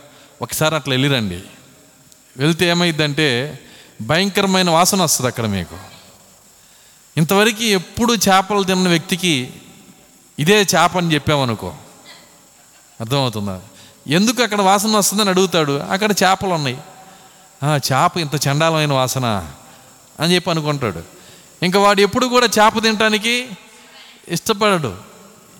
ఒకసారి 0.42 0.74
అట్లా 0.74 0.92
వెళ్ళిరండి. 0.92 1.42
వెళ్తే 2.36 2.68
ఏమైందంటే 2.68 3.58
భయంకరమైన 4.00 4.70
వాసన 4.70 5.02
వస్తుంది 5.02 5.28
అక్కడ 5.28 5.46
మీకు. 5.46 5.78
ఇంతవరకు 7.16 7.62
ఎప్పుడు 7.62 8.14
చేపలు 8.14 8.62
తిన్న 8.62 8.88
వ్యక్తికి 8.88 9.50
ఇదే 10.38 10.62
చేప 10.62 10.96
అని 10.96 11.14
చెప్పామనుకో. 11.14 11.74
అర్థమవుతుందా? 13.00 13.60
ఎందుకు 14.06 14.42
అక్కడ 14.42 14.60
వాసన 14.60 14.96
వస్తుందని 14.96 15.28
అడుగుతాడు. 15.28 15.72
అక్కడ 15.72 16.12
చేపలు 16.12 16.50
ఉన్నాయి. 16.50 16.78
చేప 17.64 18.16
ఇంత 18.16 18.46
చండాలమైన 18.48 18.92
వాసన 18.92 19.48
అని 20.20 20.34
చెప్పి 20.34 20.50
అనుకుంటాడు. 20.50 21.02
ఇంకా 21.62 21.80
వాడు 21.80 22.00
ఎప్పుడు 22.00 22.26
కూడా 22.26 22.46
చేప 22.46 22.82
తినటానికి 22.82 23.48
ఇష్టపడడు. 24.28 24.96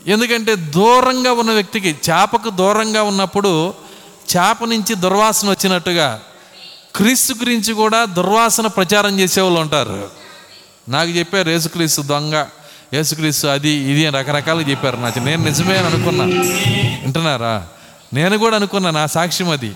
ఎందుకంటే 0.07 0.57
దూరంగా 0.57 1.33
ఉన్న 1.33 1.51
వ్యక్తికి 1.51 1.97
చేపకు 2.11 2.51
దూరంగా 2.51 3.03
ఉన్నప్పుడు 3.03 3.75
చేప 4.37 4.65
నుంచి 4.65 4.95
దుర్వాసన 4.95 5.51
వచ్చినట్టుగా 5.51 6.23
క్రీస్తు 6.97 7.33
గురించి 7.33 7.73
కూడా 7.73 8.05
దుర్వాసన 8.05 8.67
ప్రచారం 8.67 9.21
చేసేవాళ్ళు 9.21 9.61
ఉంటారు. 9.61 10.11
నాకు 10.89 11.11
చెప్పారు 11.11 11.51
యేసుక్రీస్తు 11.51 12.03
దొంగ 12.03 12.47
యేసుక్రీస్తు 12.95 13.47
అది 13.47 13.69
ఇది 13.69 14.07
అని 14.07 14.71
చెప్పారు 14.71 14.97
నాకు. 14.97 15.19
నేను 15.19 15.45
నిజమే 15.45 15.77
అని 15.77 15.87
అనుకున్నా. 15.87 16.25
వింటున్నారా? 17.03 17.67
నేను 18.13 18.39
కూడా 18.39 18.57
అనుకున్నా 18.57 18.91
నా 18.91 19.07
సాక్ష్యం 19.07 19.51
అది. 19.51 19.73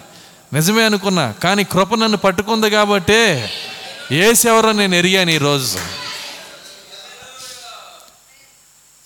నిజమే 0.52 0.84
అనుకున్నా. 0.84 1.34
కానీ 1.42 1.64
కృప 1.64 1.94
నన్ను 1.94 2.16
పట్టుకుంది 2.16 2.70
కాబట్టే 2.70 3.50
ఏసెవరో 4.12 4.72
నేను 4.72 4.94
ఎరిగాను 4.94 5.30
ఈరోజు. 5.30 5.78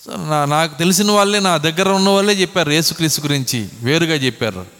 నా 0.09 0.45
నాకు 0.45 0.77
తెలిసిన 0.77 1.11
వాళ్ళే 1.11 1.39
నా 1.39 1.57
దగ్గర 1.57 1.89
ఉన్న 1.89 2.09
వాళ్ళే 2.09 2.33
చెప్పారు 2.33 2.71
యేసుక్రీస్తు 2.71 3.21
గురించి. 3.21 3.69
వేరుగా 3.83 4.15
చెప్పారు. 4.15 4.76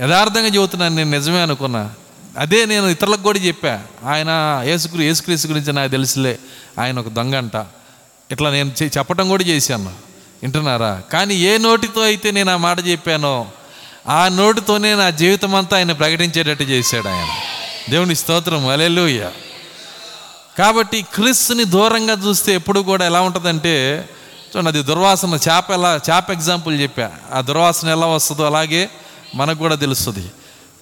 యథార్థంగా 0.00 0.46
చెబుతున్నాను 0.46 0.94
నేను 0.94 1.10
నిజమే 1.10 1.42
అనుకున్నా. 1.42 1.90
అదే 2.38 2.66
నేను 2.66 2.86
ఇతరులకు 2.86 3.22
కూడా 3.22 3.38
చెప్పా 3.38 3.82
ఆయన 4.04 4.62
యేసుక్రీ 4.64 5.04
యేసుక్రీస్తు 5.04 5.48
గురించి 5.48 5.72
నాకు 5.72 5.90
తెలుసులే 5.90 6.38
ఆయన 6.80 6.98
ఒక 6.98 7.08
దొంగ 7.08 7.34
అంట. 7.34 7.56
ఇట్లా 8.32 8.50
నేను 8.50 8.68
చెప్పడం 8.68 8.98
చెప్పటం 8.98 9.28
కూడా 9.28 9.44
చేశాను 9.44 9.92
వింటున్నారా? 10.42 11.02
కానీ 11.12 11.34
ఏ 11.34 11.58
నోటితో 11.58 12.00
అయితే 12.00 12.30
నేను 12.30 12.52
ఆ 12.52 12.56
మాట 12.56 12.86
చెప్పానో 12.86 13.46
ఆ 14.08 14.28
నోటితోనే 14.28 14.94
నా 14.94 15.10
జీవితం 15.10 15.54
అంతా 15.54 15.76
ఆయన 15.76 15.92
ప్రకటించేటట్టు 15.92 16.64
చేశాడు 16.64 17.08
ఆయన. 17.08 17.28
దేవుని 17.90 18.16
స్తోత్రం 18.16 18.68
అలెలుయ్య 18.68 19.30
కాబట్టి 20.58 21.02
క్రిస్ని 21.02 21.64
దూరంగా 21.64 22.14
చూస్తే 22.14 22.54
ఎప్పుడు 22.54 22.80
కూడా 22.80 23.06
ఎలా 23.06 23.20
ఉంటుందంటే 23.20 24.08
చూడండి 24.56 24.68
అది 24.68 24.82
దుర్వాసన 24.82 25.38
చేప 25.48 25.70
ఎలా 25.70 26.00
చేప 26.10 26.30
ఎగ్జాంపుల్ 26.30 26.80
చెప్పా. 26.80 27.10
ఆ 27.32 27.40
దుర్వాసన 27.40 27.88
ఎలా 27.88 28.06
వస్తుందో 28.06 28.44
అలాగే 28.44 28.90
మనకు 29.34 29.58
కూడా 29.58 29.74
తెలుస్తుంది. 29.74 30.30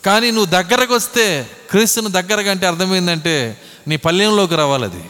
కానీ 0.07 0.31
నువ్వు 0.31 0.45
దగ్గరకు 0.45 0.95
వస్తే 0.95 1.51
క్రీస్తుని 1.71 2.13
దగ్గరగా 2.13 2.51
అంటే 2.51 2.67
అర్థమైందంటే 2.67 3.61
నీ 3.89 3.97
పల్లెంలోకి 3.97 4.55
రావాలి 4.55 4.85
అది. 4.85 5.05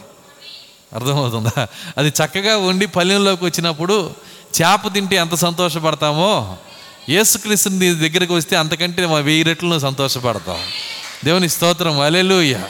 అర్థమవుతుందా? 0.95 1.69
అది 1.99 2.09
చక్కగా 2.09 2.57
వండి 2.57 2.87
పల్లెంలోకి 2.87 3.45
వచ్చినప్పుడు 3.45 4.11
చేప 4.63 4.93
తింటే 4.93 5.17
ఎంత 5.17 5.35
సంతోషపడతామో? 5.35 6.57
యేసుక్రీస్తుని 7.09 7.79
నీ 7.79 8.09
దగ్గరికి 8.09 8.33
వస్తే 8.33 8.57
అంతకంటే 8.57 9.07
మా 9.07 9.19
వెయ్యి 9.19 9.43
రెట్లు 9.43 9.69
నువ్వు 9.69 9.91
సంతోషపడతావు 9.91 10.59
దేవుని 11.25 11.49
స్తోత్రం. 11.49 12.01
అలెలుయ్య 12.01 12.61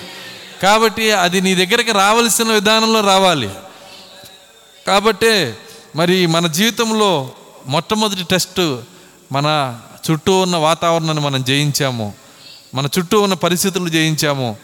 కాబట్టి 0.63 1.11
అది 1.11 1.41
నీ 1.41 1.55
దగ్గరికి 1.55 1.93
రావాల్సిన 1.93 2.49
విధానంలో 2.49 3.01
రావాలి. 3.01 3.51
కాబట్టే 4.87 5.57
మరి 5.97 6.27
మన 6.27 6.47
జీవితంలో 6.47 7.31
మొట్టమొదటి 7.67 8.25
టెస్ట్ 8.31 8.81
మన 9.33 9.79
చుట్టూ 10.11 10.41
ఉన్న 10.41 10.57
వాతావరణాన్ని 10.57 11.25
మనం 11.25 11.45
జయించాము. 11.45 12.15
మన 12.75 12.89
చుట్టూ 12.99 13.21
ఉన్న 13.21 13.35
పరిస్థితులు 13.35 13.89
జయించాము. 13.89 14.57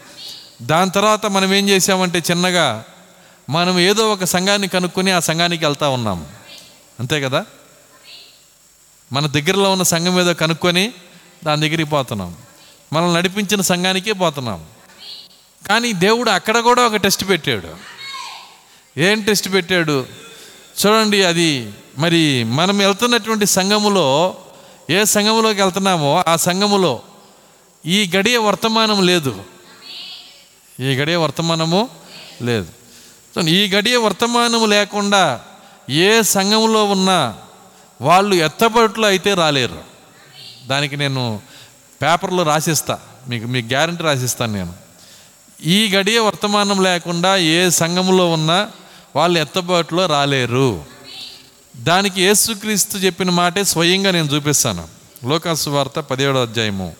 దాని 0.61 0.91
తర్వాత 0.91 1.25
మనం 1.25 1.53
ఏం 1.53 1.69
చేసామంటే 1.69 2.23
చిన్నగా 2.31 2.85
మనం 3.49 3.79
ఏదో 3.79 4.11
ఒక 4.13 4.23
సంఘాన్ని 4.23 4.67
కనుక్కొని 4.67 5.11
ఆ 5.11 5.19
సంఘానికి 5.19 5.65
వెళ్తా 5.65 5.89
ఉన్నాము 5.89 6.25
అంతే 6.99 7.21
కదా? 7.21 7.45
మన 9.13 9.27
దగ్గరలో 9.27 9.71
ఉన్న 9.71 9.83
సంఘం 9.83 10.19
ఏదో 10.19 10.33
కనుక్కొని 10.33 10.93
దాని 11.45 11.61
దగ్గరికి 11.61 11.89
పోతున్నాం. 11.89 12.35
మనల్ని 12.93 13.13
నడిపించిన 13.13 13.61
సంఘానికే 13.61 14.11
పోతున్నాం. 14.11 14.65
కానీ 15.69 15.93
దేవుడు 15.93 16.29
అక్కడ 16.29 16.59
కూడా 16.59 16.87
ఒక 16.87 16.95
టెస్ట్ 16.95 17.29
పెట్టాడు. 17.29 17.67
ఏం 18.99 19.21
టెస్ట్ 19.21 19.53
పెట్టాడు? 19.53 20.07
చూడండి 20.85 21.23
అది. 21.23 21.71
మరి 21.97 22.43
మనం 22.43 22.77
వెళ్తున్నటువంటి 22.77 23.45
సంఘములో 23.45 24.37
ఏ 24.89 25.03
సంఘములోకి 25.03 25.61
వెళ్తున్నామో 25.61 26.23
ఆ 26.27 26.35
సంఘములో 26.35 27.01
ఈ 27.85 28.11
గడియ 28.15 28.37
వర్తమానం 28.37 29.05
లేదు. 29.05 29.43
ఈ 30.79 30.83
గడియ 30.83 31.15
వర్తమానము 31.15 31.89
లేదు. 32.41 32.67
ఈ 33.47 33.67
గడియ 33.67 33.97
వర్తమానము 33.97 34.65
లేకుండా 34.65 35.41
ఏ 35.89 36.21
సంఘంలో 36.21 36.85
ఉన్నా 36.85 37.37
వాళ్ళు 38.01 38.35
ఎత్తబట్లు 38.35 39.05
అయితే 39.05 39.33
రాలేరు. 39.33 39.83
దానికి 40.67 40.97
నేను 40.97 41.41
పేపర్లో 42.01 42.43
రాసిస్తా. 42.43 42.99
మీకు 43.27 43.47
మీకు 43.47 43.67
గ్యారంటీ 43.67 44.03
రాసిస్తాను 44.03 44.53
నేను. 44.53 44.73
ఈ 45.63 45.91
గడియ 45.93 46.19
వర్తమానం 46.19 46.83
లేకుండా 46.83 47.35
ఏ 47.35 47.69
సంఘంలో 47.69 48.31
ఉన్నా 48.31 48.71
వాళ్ళు 49.15 49.39
ఎత్తబాటులో 49.39 50.05
రాలేరు. 50.05 50.96
దానికి 51.79 52.21
యేసుక్రీస్తు 52.21 52.97
చెప్పిన 52.97 53.29
మాటే 53.29 53.63
స్వయంగా 53.63 54.11
నేను 54.11 54.27
చూపిస్తాను. 54.27 54.87
లోకాసు 55.23 55.69
వార్త 55.69 55.99
పదిహేడో 55.99 56.41
అధ్యాయము. 56.41 56.95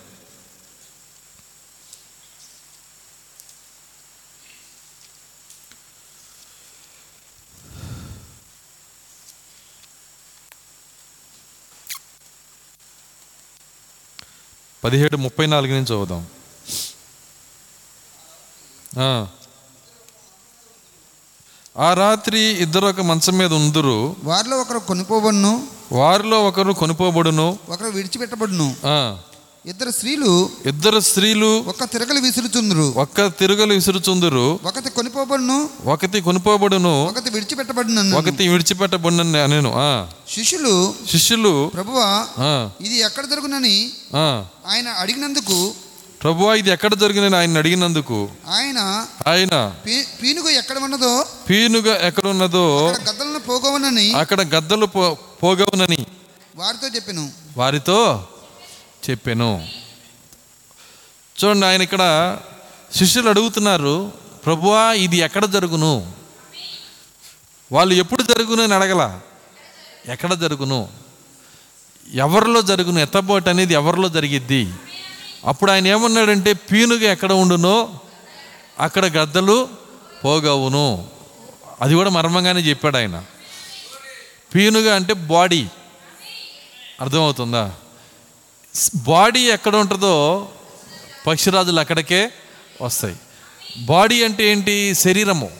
పదిహేడు 14.84 15.16
ముప్పై 15.16 15.46
నాలుగు 15.46 15.72
నుంచి 15.72 15.86
చదువుదాం. 15.86 16.28
ఆ. 21.78 21.94
రాత్రి 21.94 22.40
ఇద్దరు 22.40 22.86
ఒక 22.86 23.00
మంచం 23.00 23.38
మీద 23.38 23.52
ఉందురు. 23.52 24.16
వారిలో 24.24 24.56
ఒకరు 24.56 24.78
కొనుక్కోబడును. 24.78 25.66
వారిలో 25.92 26.44
ఒకరు 26.44 26.72
కొనుపోబడును 26.72 27.58
ఒకరు 27.68 27.88
విడిచిపెట్టబడును. 27.88 28.76
ఇద్దరు 29.66 29.90
స్త్రీలు 29.90 30.50
ఇద్దరు 30.66 31.00
స్త్రీలు 31.00 31.64
ఒక్క 31.66 31.84
తిరగలు 31.84 32.20
విసురుచుందురు. 32.20 32.94
ఒక్క 32.96 33.26
తిరుగలు 33.26 33.74
విసురుచుందురు. 33.74 34.60
ఒకటి 34.64 34.90
కొనిపోబడును 34.90 35.70
ఒకటి 35.84 36.20
కొనుపోబడును 36.20 37.04
ఒకటి 37.04 37.30
విడిచిపెట్టబడును 37.30 38.16
ఒకటి 38.16 38.48
విడిచిపెట్టబడిన 38.48 39.22
నేను 39.46 39.72
ఆ. 39.76 40.06
శిష్యులు 40.34 40.94
శిష్యులు 41.10 41.70
ప్రభువా 41.74 42.28
ఇది 42.80 42.98
ఎక్కడ 42.98 43.24
జరుగునని 43.24 43.90
ఆయన 44.66 44.88
అడిగినందుకు 44.88 45.74
ప్రభువా 46.22 46.54
ఇది 46.54 46.70
ఎక్కడ 46.70 46.94
జరిగిందని 46.94 47.36
ఆయన 47.36 47.58
అడిగినందుకు? 47.58 48.28
ఆయన 48.48 49.06
ఆయన 49.26 49.76
పీనుగు 50.22 50.48
ఎక్కడ 50.48 50.78
ఉన్నదో 50.78 51.26
పీనుగా 51.50 52.06
ఎక్కడున్నదో 52.06 52.88
అక్కడ 52.88 53.10
గద్దలను 53.10 53.38
పోగవనని 53.38 54.12
అక్కడ 54.12 54.40
గద్దలు 54.40 54.86
పోగవునని 55.42 56.06
వారితో 56.56 56.88
చెప్పాను. 56.88 57.30
వారితో 57.56 58.28
చెప్పాను. 59.10 59.68
చూడండి 61.38 61.66
ఆయన 61.66 61.82
ఇక్కడ 61.82 62.38
శిష్యులు 62.94 63.28
అడుగుతున్నారు 63.28 64.12
ప్రభువా 64.46 64.92
ఇది 64.92 65.16
ఎక్కడ 65.16 65.44
జరుగును? 65.44 66.12
వాళ్ళు 67.72 67.94
ఎప్పుడు 67.94 68.22
జరుగును 68.22 68.62
అని 68.62 68.74
అడగల? 68.74 69.20
ఎక్కడ 70.08 70.34
జరుగును? 70.34 70.88
ఎవరిలో 72.14 72.62
జరుగును? 72.62 72.98
ఎత్తబోటు 72.98 73.48
అనేది 73.50 73.74
ఎవరిలో 73.74 74.08
జరిగిద్ది? 74.08 74.68
అప్పుడు 75.44 75.70
ఆయన 75.70 75.86
ఏమన్నాడంటే 75.86 76.52
పీనుగా 76.52 77.12
ఎక్కడ 77.12 77.32
ఉండునో 77.32 78.00
అక్కడ 78.80 79.06
గద్దలు 79.06 79.68
పోగవును. 80.24 81.06
అది 81.80 81.94
కూడా 81.94 82.10
మర్మంగానే 82.10 82.60
చెప్పాడు 82.60 82.96
ఆయన. 82.96 83.24
పీనుగా 84.54 84.94
అంటే 84.94 85.12
బాడీ. 85.12 85.66
అర్థమవుతుందా? 87.00 87.72
బాడీ 88.96 89.40
ఎక్కడ 89.40 89.76
ఉంటుందో 89.76 90.48
పక్షిరాజులు 91.26 91.80
అక్కడికే 91.80 92.30
వస్తాయి. 92.82 93.16
బాడీ 93.78 94.24
అంటే 94.24 94.52
ఏంటి? 94.52 94.94
శరీరము. 94.94 95.50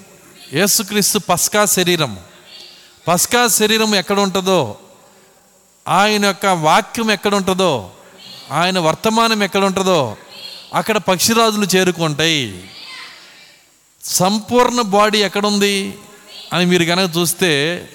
యేసుక్రీస్తు 0.52 1.18
పస్కా 1.18 1.64
శరీరము. 1.64 2.20
పస్కా 3.08 3.48
శరీరం 3.48 3.94
ఎక్కడ 3.94 4.20
ఉంటుందో? 4.20 4.78
ఆయన 5.88 6.24
యొక్క 6.24 6.46
వాక్యం 6.46 7.10
ఎక్కడ 7.10 7.34
ఉంటుందో? 7.34 7.90
ఆయన 8.50 8.78
వర్తమానం 8.78 9.42
ఎక్కడ 9.42 9.64
ఉంటుందో 9.64 10.16
అక్కడ 10.74 10.96
పక్షిరాజులు 10.96 11.76
చేరుకుంటాయి. 11.76 12.70
సంపూర్ణ 14.04 14.80
బాడీ 14.80 15.18
ఎక్కడుంది 15.22 15.94
అని 16.52 16.66
మీరు 16.66 16.84
కనుక 16.84 17.10
చూస్తే 17.16 17.50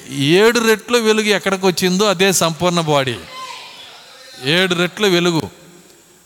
ఏడు 0.10 0.60
రెట్లు 0.60 0.98
వెలుగు 0.98 1.28
ఎక్కడికి 1.28 1.66
వచ్చిందో 1.66 2.06
అదే 2.06 2.32
సంపూర్ణ 2.32 2.80
బాడీ. 2.80 3.16
ఏడు 4.46 4.76
రెట్ల 4.76 5.08
వెలుగు. 5.08 5.50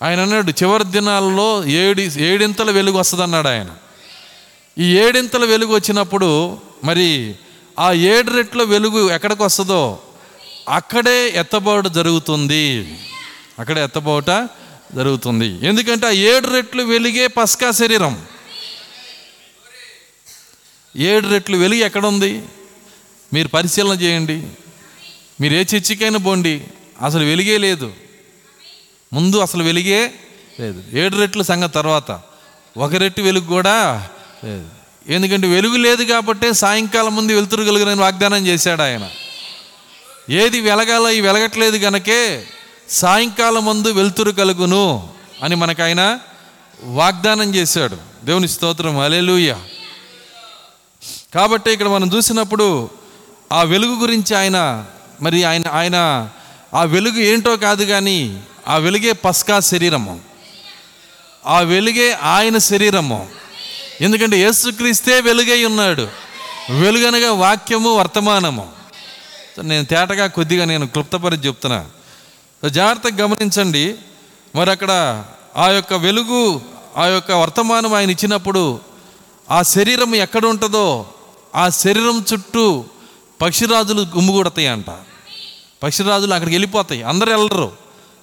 ఆయన 0.04 0.20
అన్నాడు 0.20 0.52
చివరి 0.52 0.84
దినాల్లో 0.84 1.66
ఏడి 1.66 2.04
ఏడింతల 2.04 2.72
వెలుగు 2.72 2.98
వస్తుంది 2.98 3.24
అన్నాడు 3.24 3.48
ఆయన. 3.48 3.70
ఈ 4.78 4.98
ఏడింతల 4.98 5.46
వెలుగు 5.46 5.76
వచ్చినప్పుడు 5.76 6.58
మరి 6.84 7.36
ఆ 7.80 7.92
ఏడు 7.92 8.32
రెట్ల 8.32 8.64
వెలుగు 8.64 9.12
ఎక్కడికి 9.12 9.44
వస్తుందో 9.44 10.00
అక్కడే 10.70 11.30
ఎత్తబోట 11.36 11.88
జరుగుతుంది. 11.88 12.98
అక్కడే 13.60 13.84
ఎత్తబోట 13.84 14.30
జరుగుతుంది. 14.96 15.68
ఎందుకంటే 15.68 16.08
ఆ 16.08 16.10
ఏడు 16.10 16.48
రెట్లు 16.48 16.84
వెలిగే 16.84 17.28
పస్కా 17.28 17.72
శరీరం. 17.72 18.26
ఏడు 20.98 21.28
రెట్లు 21.28 21.58
వెలిగి 21.58 21.80
ఎక్కడుంది? 21.80 22.44
మీరు 23.34 23.48
పరిశీలన 23.48 24.02
చేయండి. 24.02 24.48
మీరు 25.42 25.54
ఏ 25.54 25.64
చర్చికైనా 25.64 26.18
పోండి. 26.18 26.64
అసలు 27.06 27.24
వెలిగే 27.24 27.58
లేదు. 27.58 27.94
ముందు 29.14 29.38
అసలు 29.38 29.64
వెలిగే 29.64 30.14
లేదు. 30.60 30.84
ఏడు 30.98 31.16
రెట్లు 31.16 31.44
సంగతి 31.44 31.74
తర్వాత. 31.74 32.20
ఒక 32.78 32.96
రెట్టు 32.96 33.22
వెలుగు 33.22 33.46
కూడా 33.46 34.10
లేదు. 34.44 34.70
ఎందుకంటే 35.08 35.48
వెలుగు 35.48 35.78
లేదు 35.78 36.04
కాబట్టి 36.04 36.54
సాయంకాలం 36.54 37.16
ముందు 37.16 37.34
వెలుతురు 37.34 37.64
కలుగునని 37.64 38.02
వాగ్దానం 38.02 38.48
చేశాడు 38.48 38.82
ఆయన. 38.82 39.10
ఏది 40.30 40.62
వెలగాలో 40.62 41.12
ఈ 41.12 41.22
వెలగట్లేదు 41.22 41.78
కనుకే 41.78 42.48
సాయంకాలం 42.90 43.66
ముందు 43.66 43.92
వెలుతురు 43.92 44.32
కలుగును 44.32 45.10
అని 45.44 45.56
మనకు 45.56 45.84
ఆయన 45.84 46.20
వాగ్దానం 46.84 47.56
చేశాడు. 47.56 47.98
దేవుని 48.24 48.48
స్తోత్రం. 48.48 49.00
అలెలుయ 49.00 49.54
కాబట్టి 51.36 51.72
ఇక్కడ 51.72 51.88
మనం 51.88 52.12
చూసినప్పుడు 52.16 52.90
ఆ 53.52 53.64
వెలుగు 53.64 53.96
గురించి 53.96 54.36
ఆయన 54.36 54.86
మరి 55.22 55.44
ఆయన 55.44 55.68
ఆయన 55.68 56.30
ఆ 56.74 56.84
వెలుగు 56.84 57.20
ఏంటో 57.20 57.58
కాదు 57.58 57.84
కానీ 57.84 58.44
ఆ 58.68 58.78
వెలుగే 58.78 59.12
పస్కా 59.12 59.60
శరీరము. 59.60 60.20
ఆ 61.46 61.60
వెలుగే 61.60 62.12
ఆయన 62.12 62.58
శరీరము. 62.58 63.28
ఎందుకంటే 64.02 64.38
యేసుక్రీస్తే 64.38 65.22
వెలుగై 65.22 65.66
ఉన్నాడు. 65.66 66.08
వెలుగనగా 66.70 67.32
వాక్యము 67.32 67.96
వర్తమానము. 67.96 68.72
నేను 69.62 69.86
తేటగా 69.86 70.28
కొద్దిగా 70.28 70.66
నేను 70.66 70.88
క్లుప్తపరి 70.88 71.36
చెప్తున్నా. 71.36 71.86
జాగ్రత్తగా 72.66 73.24
గమనించండి. 73.24 73.96
మరి 74.56 74.72
అక్కడ 74.72 75.24
ఆ 75.56 75.70
యొక్క 75.70 75.94
వెలుగు 75.94 76.62
ఆ 76.98 77.06
యొక్క 77.06 77.32
వర్తమానం 77.32 77.94
ఆయన 77.94 78.12
ఇచ్చినప్పుడు 78.12 78.80
ఆ 79.52 79.62
శరీరం 79.62 80.16
ఎక్కడ 80.16 80.46
ఉంటుందో 80.46 81.06
ఆ 81.56 81.70
శరీరం 81.70 82.26
చుట్టూ 82.34 82.86
పక్షిరాజులు 83.42 84.02
గుమ్ముగూడతాయి 84.02 84.68
అంట 84.68 84.86
పక్షిరాజులు 85.84 86.34
అక్కడికి 86.34 86.56
వెళ్ళిపోతాయి. 86.56 87.04
అందరు 87.04 87.30
వెళ్ళరు. 87.30 87.72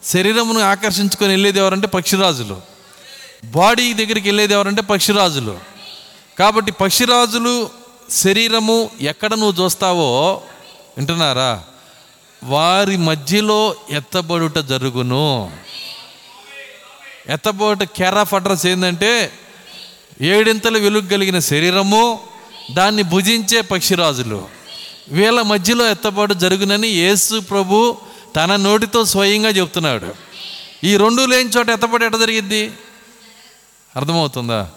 శరీరమును 0.04 0.60
ఆకర్షించుకొని 0.60 1.30
వెళ్ళేది 1.30 1.58
ఎవరంటే 1.58 1.86
పక్షిరాజులు. 1.86 2.60
బాడీ 3.44 3.92
దగ్గరికి 3.92 4.28
వెళ్ళేది 4.28 4.54
ఎవరంటే 4.54 4.82
పక్షిరాజులు. 4.82 5.58
కాబట్టి 6.38 6.72
పక్షిరాజులు 6.72 7.70
శరీరము 8.10 8.90
ఎక్కడ 9.00 9.34
నువ్వు 9.34 9.64
చూస్తావో 9.64 10.42
వింటున్నారా? 10.96 11.64
వారి 12.44 12.96
మధ్యలో 12.96 13.74
ఎత్తబడుట 13.90 14.58
జరుగును. 14.58 15.52
ఎత్తబడుట 17.28 17.82
క్యారాఫ్ 17.82 18.34
అడ్రస్ 18.34 18.66
ఏంటంటే 18.66 19.32
ఏడింతల 20.20 20.78
వెలుగు 20.78 21.08
కలిగిన 21.08 21.38
శరీరము 21.38 22.20
దాన్ని 22.74 23.02
భుజించే 23.02 23.60
పక్షిరాజులు. 23.60 24.48
వీళ్ళ 25.08 25.42
మధ్యలో 25.42 25.90
ఎత్తబాటు 25.90 26.34
జరుగునని 26.34 26.88
యేసు 26.88 27.40
ప్రభు 27.40 27.96
తన 28.36 28.56
నోటితో 28.56 29.04
స్వయంగా 29.04 29.48
చెప్తున్నాడు. 29.48 30.14
ఈ 30.84 30.96
రెండు 30.96 31.26
లేని 31.26 31.48
చోట 31.48 31.68
ఎత్తబాటు 31.70 32.04
ఎట 32.04 32.14
జరిగిద్ది? 32.14 32.70
అర్థమవుతుందా? 33.96 34.68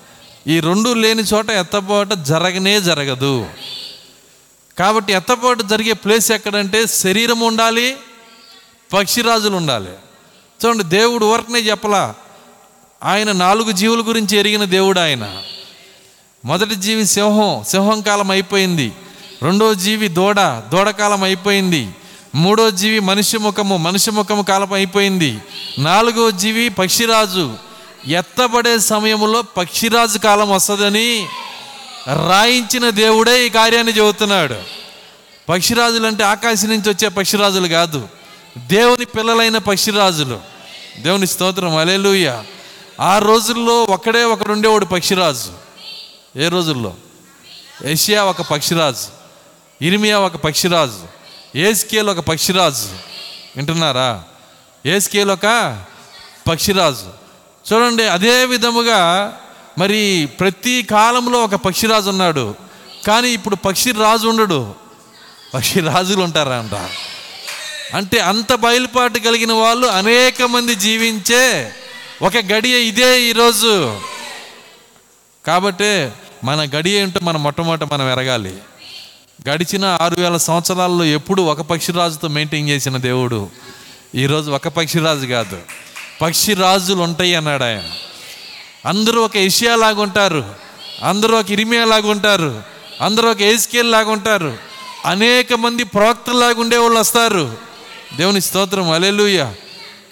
ఈ 0.47 0.59
రెండు 0.59 0.93
లేని 0.93 1.23
చోట 1.23 1.49
ఎత్తబాటు 1.49 2.15
జరగనే 2.15 2.81
జరగదు. 2.81 3.47
కాబట్టి 4.79 5.13
ఎత్తపాటు 5.13 5.63
జరిగే 5.63 5.93
ప్లేస్ 5.93 6.31
ఎక్కడంటే 6.31 6.87
శరీరం 6.87 7.39
ఉండాలి 7.39 7.97
పక్షిరాజులు 8.93 9.55
ఉండాలి. 9.55 9.89
చూడండి 10.65 10.83
దేవుడు 10.83 11.25
ఊరకనే 11.25 11.59
చెప్పలా 11.59 12.15
ఆయన 13.03 13.31
నాలుగు 13.31 13.71
జీవుల 13.71 14.07
గురించి 14.07 14.37
ఎరిగిన 14.37 14.63
దేవుడు 14.63 14.99
ఆయన. 14.99 15.37
మొదటి 16.45 16.75
జీవి 16.75 17.05
సింహం 17.05 17.63
సింహం 17.67 18.01
కాలం 18.01 18.31
అయిపోయింది. 18.31 18.91
రెండో 19.41 19.73
జీవి 19.73 20.07
దూడ 20.07 20.41
దూడ 20.41 20.89
కాలం 20.89 21.23
అయిపోయింది. 21.23 21.89
మూడో 22.35 22.71
జీవి 22.71 22.99
మనిషి 22.99 23.37
ముఖము 23.37 23.77
మనిషి 23.77 24.11
ముఖము 24.11 24.41
కాలం 24.41 24.73
అయిపోయింది. 24.73 25.39
నాలుగో 25.79 26.31
జీవి 26.31 26.69
పక్షిరాజు. 26.69 27.57
ఎత్తబడే 28.07 28.79
సమయంలో 28.79 29.41
పక్షిరాజు 29.41 30.17
కాలం 30.17 30.51
వస్తుందని 30.51 31.27
రాయించిన 32.13 32.89
దేవుడే 32.89 33.45
ఈ 33.45 33.49
కార్యాన్ని 33.49 33.97
చెబుతున్నాడు. 33.97 34.55
పక్షిరాజులు 35.49 36.07
అంటే 36.07 36.23
ఆకాశం 36.23 36.67
నుంచి 36.67 36.89
వచ్చే 36.89 37.07
పక్షిరాజులు 37.07 37.67
కాదు. 37.67 38.09
దేవుని 38.57 39.05
పిల్లలైన 39.05 39.57
పక్షిరాజులు. 39.57 40.39
దేవుని 40.99 41.27
స్తోత్రం. 41.27 41.77
అలెలుయ్య 41.77 42.43
ఆ 42.99 43.19
రోజుల్లో 43.19 43.83
ఒకడే 43.83 44.23
ఒకడుండేవాడు 44.23 44.85
పక్షిరాజు. 44.85 45.51
ఏ 46.39 46.47
రోజుల్లో? 46.47 46.93
ఏషియా 47.85 48.23
ఒక 48.23 48.41
పక్షిరాజు. 48.41 49.07
ఇరిమియా 49.81 50.19
ఒక 50.19 50.35
పక్షిరాజు. 50.35 51.07
ఏస్కేల్ 51.57 52.09
ఒక 52.09 52.19
పక్షిరాజు. 52.19 52.89
వింటున్నారా? 53.57 54.23
ఏస్కేల్ 54.85 55.31
ఒక 55.31 55.77
పక్షిరాజు. 56.49 57.27
చూడండి 57.73 58.03
అదే 58.03 58.45
విధముగా 58.45 59.33
మరి 59.77 60.29
ప్రతి 60.39 60.83
కాలంలో 60.83 61.39
ఒక 61.39 61.55
పక్షిరాజు 61.55 62.09
ఉన్నాడు. 62.09 62.55
కానీ 63.07 63.29
ఇప్పుడు 63.29 63.55
పక్షిరాజు 63.55 64.27
ఉండడు. 64.27 64.75
పక్షి 65.53 65.79
రాజులు 65.79 66.21
ఉంటారా 66.21 66.55
అంట 66.55 66.89
అంటే 67.95 68.19
అంత 68.19 68.53
బయలుపాటు 68.53 69.19
కలిగిన 69.19 69.53
వాళ్ళు 69.53 69.87
అనేక 69.87 70.41
మంది 70.41 70.75
జీవించే 70.75 71.71
ఒక 72.21 72.37
గడియ 72.37 72.79
ఇదే 72.79 73.21
ఈరోజు. 73.21 73.99
కాబట్టి 75.45 76.09
మన 76.43 76.69
గడియ 76.75 77.01
ఏంటో 77.01 77.19
మనం 77.23 77.43
మొట్టమొదట 77.43 77.93
మనం 77.93 78.11
ఎరగాలి. 78.11 78.57
గడిచిన 79.49 79.85
ఆరు 79.85 80.15
వేల 80.15 80.37
సంవత్సరాల్లో 80.37 81.05
ఎప్పుడు 81.05 81.41
ఒక 81.41 81.61
పక్షిరాజుతో 81.61 82.27
మెయింటైన్ 82.27 82.69
చేసిన 82.69 82.97
దేవుడు. 82.97 83.49
ఈరోజు 84.15 84.51
ఒక 84.51 84.67
పక్షిరాజు 84.67 85.25
కాదు. 85.25 85.59
పక్షిరాజులు 86.21 87.01
ఉంటాయి 87.01 87.35
అన్నాడు 87.35 87.63
ఆయన. 87.63 87.83
అందరూ 88.87 89.21
ఒక 89.21 89.37
ఏషియా 89.37 89.75
లాగా 89.75 90.01
ఉంటారు 90.01 90.43
అందరూ 91.03 91.39
ఒక 91.39 91.51
ఇరిమియా 91.51 91.85
లాగా 91.85 92.09
ఉంటారు 92.09 92.63
అందరూ 93.01 93.31
ఒక 93.31 93.41
ఏజ్కేల్ 93.41 93.91
లాగా 93.91 94.11
ఉంటారు 94.11 94.57
అనేక 95.05 95.53
మంది 95.53 95.83
ప్రవక్తలాగా 95.83 96.61
ఉండేవాళ్ళు 96.61 96.99
వస్తారు. 96.99 97.57
దేవుని 98.17 98.41
స్తోత్రం 98.41 98.91
అలెలుయ 98.91 99.51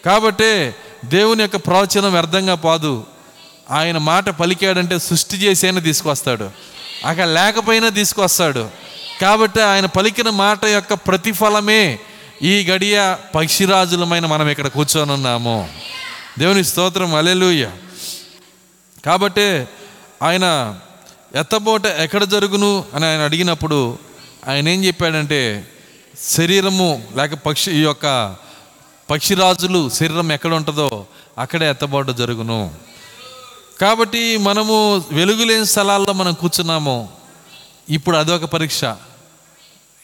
కాబట్టే 0.05 0.75
దేవుని 1.05 1.41
యొక్క 1.41 1.55
ప్రవచనం 1.55 2.13
వ్యర్థంగా 2.13 2.55
పోదు. 2.55 3.05
ఆయన 3.71 3.97
మాట 3.97 4.29
పలికాడంటే 4.29 4.99
సృష్టి 4.99 5.37
చేసైనా 5.37 5.79
తీసుకొస్తాడు. 5.79 6.49
అక్కడ 7.05 7.25
లేకపోయినా 7.27 7.89
తీసుకొస్తాడు. 7.89 8.69
కాబట్టి 9.21 9.61
ఆయన 9.61 9.85
పలికిన 9.85 10.29
మాట 10.29 10.65
యొక్క 10.65 10.93
ప్రతిఫలమే 10.93 11.99
ఈ 12.41 12.67
గడియ 12.69 13.15
పక్షిరాజులమైన 13.35 14.25
మనం 14.25 14.49
ఇక్కడ 14.49 14.67
కూర్చొని 14.67 15.11
ఉన్నాము 15.11 15.69
దేవుని 16.39 16.63
స్తోత్రం 16.63 17.15
అలెలుయ్య 17.15 17.69
కాబట్టి 19.05 19.67
ఆయన 20.23 20.75
ఎత్తబోట 21.35 21.85
ఎక్కడ 21.85 22.23
జరుగును 22.23 22.85
అని 22.93 23.05
ఆయన 23.05 23.19
అడిగినప్పుడు 23.19 23.97
ఆయన 24.47 24.69
ఏం 24.69 24.85
చెప్పాడంటే 24.85 25.67
శరీరము 26.19 27.03
లేక 27.17 27.33
పక్షి 27.33 27.71
ఈ 27.71 27.81
యొక్క 27.81 28.35
పక్షిరాజులు 29.09 29.89
శరీరం 29.89 30.31
ఎక్కడ 30.31 30.53
ఉంటుందో 30.53 31.05
అక్కడే 31.37 31.69
ఎత్తబోట 31.69 32.09
జరుగును. 32.09 32.71
కాబట్టి 33.81 34.37
మనము 34.37 35.03
వెలుగులేని 35.11 35.65
స్థలాల్లో 35.65 36.13
మనం 36.13 36.33
కూర్చున్నాము. 36.33 37.09
ఇప్పుడు 37.89 38.17
అదొక 38.17 38.45
పరీక్ష. 38.45 38.85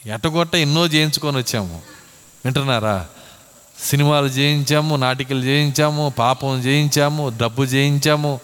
ఎట్టగొట్ట 0.05 0.55
ఎన్నో 0.55 0.85
చేయించుకొని 0.85 1.37
వచ్చాము. 1.37 1.81
వింటున్నారా? 2.45 3.05
సినిమాలు 3.83 4.25
చేయించాము 4.25 4.95
నాటికలు 4.95 5.43
చేయించాము 5.43 6.13
పాపం 6.19 6.59
చేయించాము 6.59 7.33
డబ్బు 7.37 7.63
చేయించాము 7.63 8.39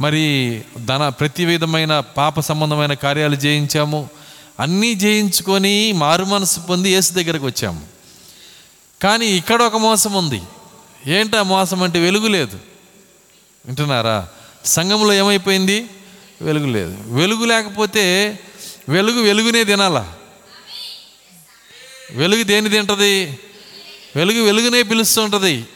మరి 0.00 0.62
ధన 0.84 1.08
ప్రతి 1.08 1.44
విధమైన 1.44 2.00
పాప 2.00 2.40
సంబంధమైన 2.40 2.94
కార్యాలు 2.94 3.34
చేయించాము 3.34 4.08
అన్నీ 4.60 4.92
చేయించుకొని 4.92 5.92
మారు 5.92 6.24
మనసు 6.24 6.60
పొంది 6.60 6.90
యేసు 6.90 7.12
దగ్గరకు 7.12 7.46
వచ్చాము. 7.46 7.86
కానీ 9.02 9.26
ఇక్కడ 9.26 9.62
ఒక 9.62 9.76
మోసం 9.76 10.12
ఉంది. 10.12 10.42
ఏంటా 11.06 11.42
మోసం 11.42 11.82
అంటే 11.82 12.00
వెలుగు 12.00 12.28
లేదు. 12.28 12.58
వింటున్నారా? 13.66 14.28
సంఘంలో 14.64 15.12
ఏమైపోయింది? 15.12 15.86
వెలుగు 16.42 16.66
లేదు. 16.66 16.96
వెలుగు 17.06 17.44
లేకపోతే 17.44 18.38
వెలుగు 18.88 19.22
వెలుగునే 19.22 19.64
తినాలా. 19.64 20.14
వెలుగు 22.12 22.42
దేని 22.42 22.68
తింటుంది? 22.68 23.38
వెలుగు 24.16 24.42
వెలుగునే 24.42 24.82
పిలుస్తుంటుంది 24.82 25.66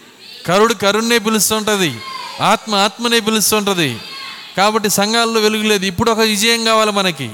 కరుడు 0.47 0.75
కరుణ్ణే 0.75 1.19
పిలుస్తుంటుంది 1.19 1.99
ఆత్మ 2.41 2.75
ఆత్మనే 2.75 3.21
పిలుస్తుంటుంది 3.21 3.97
కాబట్టి 4.57 4.91
సంఘాల్లో 4.91 5.41
వెలుగు 5.41 5.63
లేదు. 5.63 5.87
ఇప్పుడు 5.87 6.11
ఒక 6.11 6.19
విజయం 6.19 6.65
కావాలి 6.65 6.93
మనకి. 6.93 7.31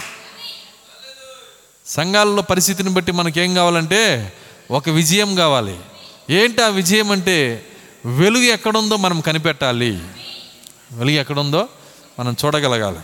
సంఘాల్లో 1.87 2.43
పరిస్థితిని 2.43 2.91
బట్టి 2.91 3.13
మనకి 3.13 3.41
ఏం 3.41 3.55
కావాలంటే 3.55 4.33
ఒక 4.71 4.89
విజయం 4.89 5.35
కావాలి. 5.35 5.79
ఏంటి 6.31 6.63
ఆ 6.63 6.69
విజయం 6.69 7.11
అంటే 7.11 7.67
వెలుగు 8.07 8.45
ఎక్కడుందో 8.45 8.97
మనం 8.97 9.21
కనిపెట్టాలి. 9.21 10.03
వెలుగు 10.93 11.15
ఎక్కడుందో 11.15 11.69
మనం 12.19 12.37
చూడగలగాలి. 12.45 12.99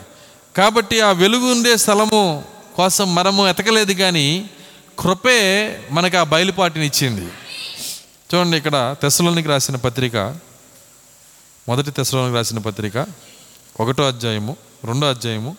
కాబట్టి 0.56 1.00
ఆ 1.00 1.10
వెలుగు 1.10 1.52
ఉండే 1.52 1.76
స్థలము 1.76 2.44
కోసం 2.76 3.14
మనము 3.14 3.48
ఎతకలేదు 3.48 3.92
కానీ 3.92 4.50
కృపే 4.98 5.80
మనకు 5.90 6.16
ఆ 6.16 6.22
బయలుపాటిని 6.22 6.86
ఇచ్చింది. 6.86 7.32
చూడండి 8.34 8.56
ఇక్కడ 8.56 8.96
తెసలోనికి 9.02 9.48
రాసిన 9.48 9.76
పత్రిక. 9.76 10.16
మొదటి 11.68 11.90
తెసలోనికి 11.90 12.36
రాసిన 12.36 12.58
పత్రిక. 12.58 13.06
ఒకటో 13.80 14.06
అధ్యాయము 14.06 14.52
రెండో 14.84 15.06
అధ్యాయము 15.08 15.56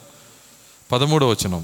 పదమూడో 0.92 1.30
వచనం 1.30 1.64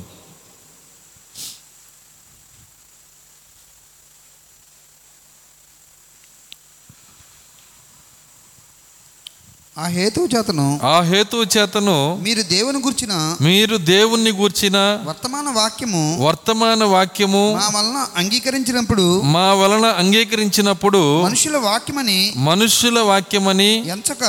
ఆ 9.83 9.87
హేతువు 9.93 10.27
చేతను 10.33 10.65
ఆ 10.87 10.95
హేతువు 11.07 11.45
చేతను 11.53 11.95
మీరు 12.23 12.41
దేవుని 12.51 12.79
గుర్చిన 12.83 13.13
మీరు 13.45 13.75
దేవుణ్ణి 13.89 14.31
గూర్చిన 14.37 14.77
వర్తమాన 15.07 15.47
వాక్యము 15.57 16.03
వర్తమాన 16.23 16.83
వాక్యము 16.93 17.41
మా 17.55 17.65
వలన 17.75 17.99
అంగీకరించినప్పుడు 18.21 19.05
మా 19.33 19.45
వలన 19.53 19.87
అంగీకరించినప్పుడు 20.03 21.01
మనుషుల 21.25 21.57
వాక్యమని 21.65 22.17
మనుష్యుల 22.47 22.99
వాక్యమని 23.09 23.69
ఎంచక 23.95 24.23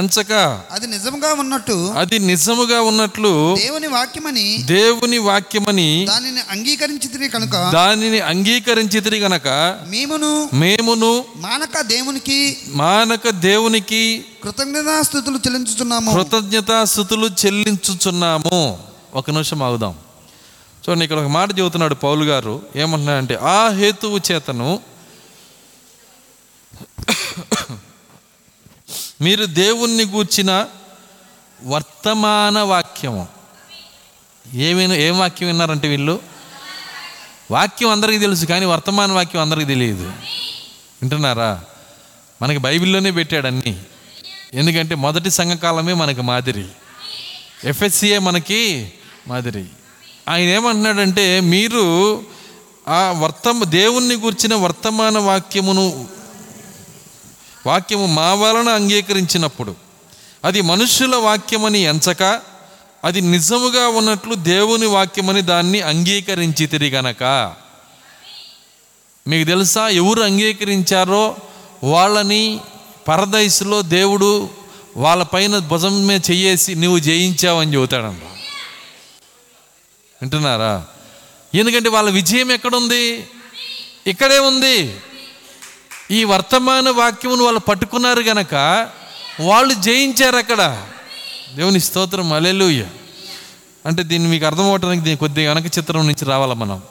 ఎంచక 0.00 0.32
అది 0.74 0.88
నిజముగా 0.88 1.30
ఉన్నట్టు 1.42 1.78
అది 2.00 2.18
నిజముగా 2.28 2.80
ఉన్నట్లు 2.90 3.32
దేవుని 3.58 3.90
వాక్యమని 3.94 4.46
దేవుని 4.74 5.20
వాక్యమని 5.28 5.88
దానిని 6.10 6.42
అంగీకరించితిరి 6.54 7.28
కనుక 7.30 7.56
దానిని 7.76 8.20
అంగీకరించితిరి 8.32 9.20
గనక 9.20 9.48
మేమును 9.90 10.32
మేమును 10.60 11.12
మానక 11.40 11.80
దేవునికి 11.90 12.40
మానక 12.78 13.28
దేవునికి 13.46 14.02
కృతజ్ఞతాస్థుతులు 14.42 15.36
చెల్లించుచున్నాము. 15.36 16.14
కృతజ్ఞతాస్థుతులు 16.14 17.30
చెల్లించుచున్నాము. 17.46 18.86
ఒక 19.14 19.30
నిమిషం 19.30 19.62
ఆగుదాం. 19.62 19.98
చూడండి 20.88 21.04
ఇక్కడ 21.04 21.18
ఒక 21.18 21.26
మాట 21.26 21.58
చెబుతున్నాడు 21.58 21.94
పౌలు 21.94 22.24
గారు. 22.24 22.62
ఏమంటున్నాడంటే 22.76 23.34
ఆ 23.34 23.68
హేతువు 23.68 24.20
చేతను 24.32 24.80
మీరు 29.20 29.44
దేవుణ్ణి 29.44 30.04
గూర్చిన 30.04 30.66
వర్తమాన 31.64 32.58
వాక్యము. 32.58 33.28
ఏమైనా 34.54 34.94
ఏం 34.94 35.18
వాక్యం 35.18 35.48
విన్నారంటే 35.48 35.88
వీళ్ళు? 35.88 36.20
వాక్యం 37.50 37.90
అందరికీ 37.90 38.18
తెలుసు 38.18 38.46
కానీ 38.46 38.66
వర్తమాన 38.66 39.12
వాక్యం 39.12 39.42
అందరికీ 39.42 39.64
తెలియదు. 39.64 40.12
వింటున్నారా? 41.02 41.64
మనకి 42.42 42.58
బైబిల్లోనే 42.58 43.10
పెట్టాడు 43.10 43.46
అన్నీ. 43.46 43.82
ఎందుకంటే 44.54 44.94
మొదటి 44.94 45.30
సంఘకాలమే 45.30 45.92
మనకి 45.92 46.22
మాదిరి. 46.22 46.64
ఎఫ్ఎస్సిఏ 47.64 48.18
మనకి 48.18 48.92
మాదిరి. 49.28 49.64
ఆయన 50.28 50.48
ఏమంటున్నాడంటే 50.48 51.40
మీరు 51.40 52.22
ఆ 52.88 53.14
వర్తమ 53.18 53.64
దేవుణ్ణి 53.64 54.14
గుర్చిన 54.14 54.54
వర్తమాన 54.54 55.18
వాక్యమును 55.18 56.08
వాక్యము 57.66 58.06
మా 58.06 58.34
వలన 58.34 58.68
అంగీకరించినప్పుడు 58.68 59.76
అది 60.44 60.60
మనుష్యుల 60.60 61.16
వాక్యమని 61.16 61.78
ఎంచక 61.78 62.40
అది 63.04 63.20
నిజముగా 63.20 63.88
ఉన్నట్లు 63.88 64.34
దేవుని 64.34 64.86
వాక్యమని 64.86 65.42
దాన్ని 65.42 65.80
అంగీకరించి 65.80 66.66
తిరిగనక 66.66 67.24
మీకు 69.28 69.48
తెలుసా 69.48 69.88
ఎవరు 69.88 70.20
అంగీకరించారో? 70.20 71.36
వాళ్ళని 71.84 72.60
పరదైసులో 73.08 73.82
దేవుడు 73.82 74.48
వాళ్ళపైన 74.96 75.58
భుజం 75.58 76.06
మీద 76.06 76.20
చెయ్యేసి 76.30 76.74
నువ్వు 76.74 76.98
జయించావని 76.98 77.74
చెబుతాడంట. 77.74 78.22
వింటున్నారా? 80.22 80.86
ఎందుకంటే 81.54 81.88
వాళ్ళ 81.88 82.10
విజయం 82.10 82.52
ఎక్కడుంది? 82.52 83.28
ఇక్కడే 84.06 84.38
ఉంది. 84.38 84.96
ఈ 86.10 86.24
వర్తమాన 86.24 86.90
వాక్యమును 86.90 87.44
వాళ్ళు 87.44 87.60
పట్టుకున్నారు 87.60 88.20
గనక 88.20 88.54
వాళ్ళు 89.40 89.74
జయించారు 89.74 90.36
అక్కడ. 90.36 90.86
దేవుని 91.54 91.80
స్తోత్రం. 91.80 92.32
అలెలుయ్య 92.32 92.86
అంటే 93.86 94.02
దీన్ని 94.02 94.28
మీకు 94.28 94.46
అర్థమవటానికి 94.46 95.04
దీని 95.04 95.16
కొద్దిగా 95.16 95.52
వెనక 95.52 95.78
చిత్రం 95.78 96.06
నుంచి 96.06 96.24
రావాలా 96.24 96.54
మనం? 96.54 96.82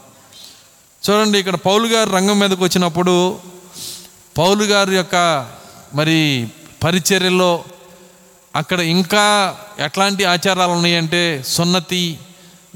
చూడండి 1.10 1.40
ఇక్కడ 1.40 1.56
పౌలు 1.56 1.88
గారు 1.88 2.10
రంగం 2.10 2.40
మీదకి 2.40 2.64
వచ్చినప్పుడు 2.64 3.40
పౌలు 4.38 4.64
గారి 4.64 4.96
యొక్క 4.96 5.57
మరి 5.94 6.48
పరిచర్యలో 6.84 7.64
అక్కడ 8.56 8.80
ఇంకా 8.80 9.58
ఎట్లాంటి 9.80 10.26
ఆచారాలు 10.26 10.72
ఉన్నాయంటే 10.72 11.44
సున్నతి 11.48 12.20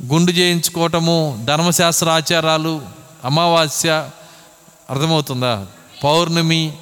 గుండు 0.06 0.32
చేయించుకోవటము 0.32 1.46
ధర్మశాస్త్ర 1.46 2.10
ఆచారాలు 2.10 2.82
అమావాస్య 3.26 4.10
అర్థమవుతుందా? 4.90 5.68
పౌర్ణమి 6.04 6.74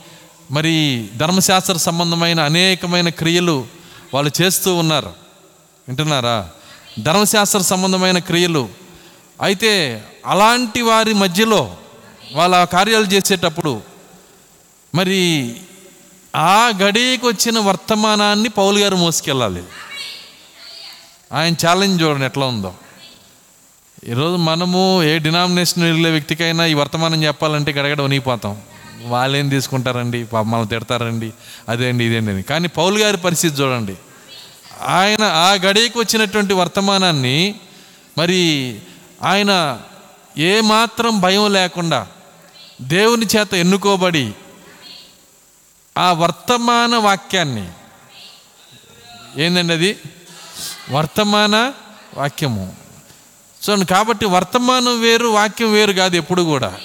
మరి 0.51 1.09
ధర్మశాస్త్ర 1.17 1.77
సంబంధమైన 1.77 2.39
అనేకమైన 2.39 3.09
క్రియలు 3.09 3.67
వాళ్ళు 4.13 4.41
చేస్తూ 4.41 4.75
ఉన్నారు. 4.75 5.13
వింటున్నారా? 5.87 6.49
ధర్మశాస్త్ర 6.99 7.59
సంబంధమైన 7.59 8.17
క్రియలు. 8.17 8.69
అయితే 9.41 10.03
అలాంటి 10.25 10.81
వారి 10.81 11.13
మధ్యలో 11.13 11.75
వాళ్ళ 12.33 12.63
కార్యాలు 12.63 13.05
చేసేటప్పుడు 13.05 13.81
మరి 14.95 15.55
ఆ 16.35 16.71
గడికి 16.83 17.27
వచ్చిన 17.27 17.59
వర్తమానాన్ని 17.59 18.49
పౌలు 18.49 18.79
గారు 18.79 18.95
మోసుకెళ్ళాలి. 18.95 19.63
ఆయన 21.33 21.53
ఛాలెంజ్ 21.53 22.03
చూడండి 22.03 22.25
ఎట్లా 22.25 22.45
ఉందో. 22.45 22.73
ఈరోజు 24.07 24.35
మనము 24.35 25.03
ఏ 25.03 25.17
డినామినేషన్ 25.19 25.83
వెళ్ళే 25.83 26.11
వ్యక్తికైనా 26.11 26.65
ఈ 26.65 26.73
వర్తమానం 26.73 27.23
చెప్పాలంటే 27.23 27.71
గడగడ 27.71 28.01
వణిగిపోతాం 28.01 28.61
వాళ్ళేం 29.03 29.49
తీసుకుంటారండి? 29.49 30.23
పాప 30.23 30.45
మనం 30.45 30.65
తిడతారండి. 30.65 31.33
అదేండి 31.69 32.05
ఇదేండి 32.05 32.31
అని. 32.31 32.43
కానీ 32.43 32.67
పౌలు 32.67 32.97
గారి 32.97 33.17
పరిస్థితి 33.17 33.61
చూడండి. 33.61 33.95
ఆయన 34.85 35.23
ఆ 35.23 35.53
గడికి 35.53 35.99
వచ్చినటువంటి 35.99 36.53
వర్తమానాన్ని 36.53 37.55
మరి 38.17 38.79
ఆయన 39.23 39.81
ఏమాత్రం 40.37 41.19
భయం 41.19 41.53
లేకుండా 41.53 42.07
దేవుని 42.81 43.25
చేత 43.37 43.53
ఎన్నుకోబడి 43.53 44.31
ఆ 45.97 46.11
వర్తమాన 46.11 46.95
వాక్యాన్ని. 46.95 47.69
ఏందండి 49.37 49.73
అది? 49.73 49.97
వర్తమాన 50.91 51.73
వాక్యము. 52.17 52.75
చూడండి 53.69 53.85
కాబట్టి 53.85 54.25
వర్తమానం 54.25 55.01
వేరు 55.01 55.27
వాక్యం 55.27 55.73
వేరు 55.73 55.91
కాదు 55.91 56.15
ఎప్పుడు 56.15 56.41
కూడా. 56.41 56.77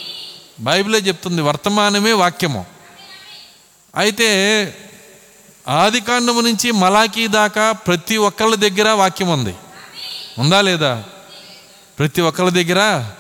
బైబిలే 0.61 0.99
చెప్తుంది 0.99 1.43
వర్తమానమే 1.43 2.13
వాక్యము. 2.13 2.67
అయితే 3.97 4.29
ఆది 5.69 6.01
కాండము 6.01 6.41
నుంచి 6.41 6.71
మలాకీ 6.71 7.27
దాకా 7.27 7.73
ప్రతి 7.73 8.17
ఒక్కళ్ళ 8.17 8.55
దగ్గర 8.55 8.91
వాక్యం 8.91 9.29
ఉంది. 9.29 9.55
ఉందా 10.39 10.61
లేదా? 10.61 11.05
ప్రతి 11.99 12.21
ఒక్కళ్ళ 12.21 12.51
దగ్గర 12.51 13.11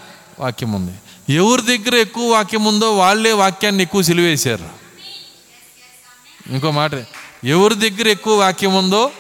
వాక్యం 0.40 0.73
ఉంది. 0.73 0.94
ఎవరి 1.35 1.62
దగ్గర 1.62 1.94
ఎక్కువ 1.94 2.33
వాక్యం 2.33 2.64
ఉందో 2.64 2.97
వాళ్ళే 2.97 3.33
వాక్యాన్ని 3.33 3.83
ఎక్కువ 3.83 4.03
సిలివేశారు. 4.03 4.84
ఇంకో 6.51 6.71
మాట 6.71 6.91
ఎవరి 7.45 7.75
దగ్గర 7.75 8.09
ఎక్కువ 8.09 8.39
వాక్యం 8.39 8.75
ఉందో 8.75 9.11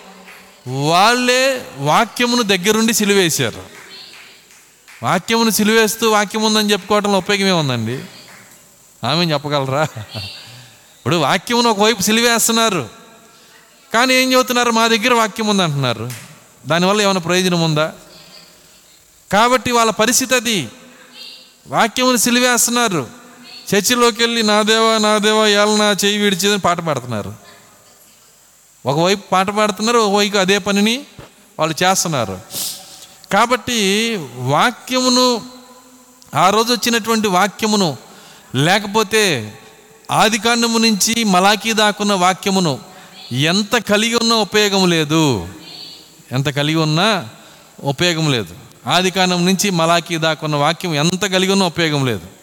వాళ్ళే 0.66 1.66
వాక్యమును 1.76 2.42
దగ్గరుండి 2.42 2.94
సిలివేశారు. 2.94 3.62
వాక్యమును 5.02 5.50
సిలివేస్తూ 5.50 6.10
వాక్యం 6.10 6.42
ఉందని 6.42 6.72
చెప్పుకోవటంలో 6.72 7.18
ఉపయోగమే 7.18 7.50
ఉందండి 7.50 8.04
ఆమె 9.06 9.24
చెప్పగలరా? 9.24 9.82
ఇప్పుడు 10.96 11.16
వాక్యమును 11.16 11.70
ఒకవైపు 11.70 12.02
సిలివేస్తున్నారు 12.02 12.88
కానీ 13.94 14.14
ఏం 14.14 14.32
చెబుతున్నారు? 14.32 14.70
మా 14.70 14.86
దగ్గర 14.86 15.14
వాక్యం 15.14 15.46
ఉంది 15.46 15.62
అంటున్నారు 15.62 16.10
దానివల్ల 16.66 17.00
ఏమైనా 17.00 17.20
ప్రయోజనం 17.20 17.62
ఉందా? 17.62 17.92
కాబట్టి 19.32 19.72
వాళ్ళ 19.72 19.90
పరిస్థితి 19.90 20.34
అది. 20.34 20.68
వాక్యమును 21.66 22.16
సిలివేస్తున్నారు. 22.16 23.23
చర్చిలోకి 23.74 24.22
వెళ్ళి 24.22 24.42
నా 24.42 24.62
దేవా 24.62 24.98
నా 24.98 25.18
దేవా 25.18 25.46
ఏళ్ళ 25.46 25.76
నా 25.78 25.96
చేయి 26.04 26.18
విడిచేదని 26.18 26.58
పాట 26.58 26.80
పాడుతున్నారు. 26.80 27.34
ఒకవైపు 28.86 29.30
పాట 29.30 29.50
పాడుతున్నారు 29.50 29.98
ఒకవైపు 29.98 30.36
అదే 30.36 30.58
పనిని 30.58 31.04
వాళ్ళు 31.58 31.84
చేస్తున్నారు. 31.84 32.40
కాబట్టి 33.32 33.78
వాక్యమును 34.36 35.42
ఆ 36.34 36.50
రోజు 36.50 36.72
వచ్చినటువంటి 36.72 37.28
వాక్యమును 37.28 37.96
లేకపోతే 38.54 39.54
ఆదికాండము 40.10 40.78
నుంచి 40.78 41.24
మలాకీ 41.24 41.72
దాకున్న 41.72 42.12
వాక్యమును 42.12 42.78
ఎంత 43.32 43.76
కలిగి 43.76 44.14
ఉన్నా 44.14 44.36
ఉపయోగం 44.36 44.90
లేదు. 44.90 45.48
ఎంత 46.32 46.48
కలిగి 46.48 46.76
ఉన్నా 46.76 47.28
ఉపయోగం 47.84 48.32
లేదు. 48.32 48.54
ఆదికాండం 48.86 49.46
నుంచి 49.46 49.70
మలాకీ 49.70 50.16
దాకున్న 50.16 50.56
వాక్యం 50.56 50.94
ఎంత 50.94 51.26
కలిగి 51.26 51.52
ఉన్నా 51.52 51.66
ఉపయోగం 51.66 52.06
లేదు. 52.06 52.33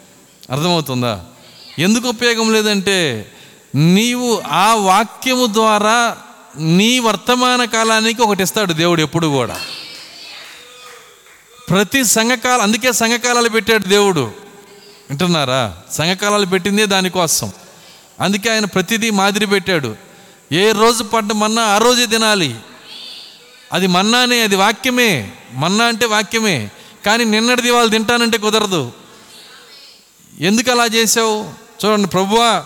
అర్థమవుతుందా? 0.52 1.26
ఎందుకు 1.80 2.10
ఉపయోగం 2.10 2.54
లేదంటే 2.54 3.32
నీవు 3.76 4.42
ఆ 4.52 4.74
వాక్యము 4.74 5.46
ద్వారా 5.46 6.18
నీ 6.58 7.00
వర్తమాన 7.00 7.66
కాలానికి 7.66 8.22
ఒకటి 8.22 8.44
ఇస్తాడు 8.44 8.74
దేవుడు 8.74 9.02
ఎప్పుడు 9.02 9.28
కూడా. 9.28 9.62
ప్రతి 11.70 12.04
సంఘకాలం 12.04 12.62
అందుకే 12.62 12.92
సంఘకాలాలు 12.92 13.50
పెట్టాడు 13.50 13.84
దేవుడు. 13.84 14.20
వింటున్నారా? 15.10 15.78
సంఘకాలాలు 15.92 16.46
పెట్టిందే 16.46 16.86
దానికోసం. 16.86 17.52
అందుకే 18.22 18.50
ఆయన 18.50 18.66
ప్రతిదీ 18.66 19.10
మాదిరి 19.10 19.46
పెట్టాడు. 19.46 19.96
ఏ 20.52 20.72
రోజు 20.72 21.04
పడ్డ 21.04 21.32
మన్నా 21.32 21.64
ఆ 21.64 21.78
రోజే 21.78 22.06
తినాలి. 22.06 22.56
అది 23.74 23.88
మన్నానే 23.88 24.42
అది 24.42 24.56
వాక్యమే. 24.56 25.32
మన్నా 25.54 25.86
అంటే 25.86 26.06
వాక్యమే. 26.06 26.70
కానీ 27.06 27.26
నిన్నటిది 27.26 27.72
వాళ్ళు 27.72 27.92
తింటానంటే 27.92 28.38
కుదరదు. 28.38 28.92
ఎందుకు 30.40 30.72
అలా 30.72 30.86
చేసావు 30.86 31.36
చూడండి 31.80 32.08
ప్రభువా 32.08 32.64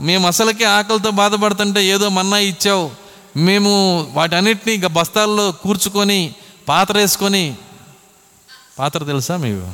మేము 0.00 0.26
అసలకే 0.26 0.64
ఆకలితో 0.64 1.10
బాధపడుతుంటే 1.10 1.84
ఏదో 1.84 2.08
మన్నా 2.08 2.38
ఇచ్చావు. 2.38 2.90
మేము 3.36 3.72
వాటన్నిటినీ 4.12 4.74
ఇక 4.74 4.86
బస్తాల్లో 4.86 5.52
కూర్చుకొని 5.52 6.34
పాత్ర 6.68 6.96
వేసుకొని 6.96 7.54
పాత్ర 8.78 9.04
తెలుసా 9.04 9.36
మీకు? 9.36 9.66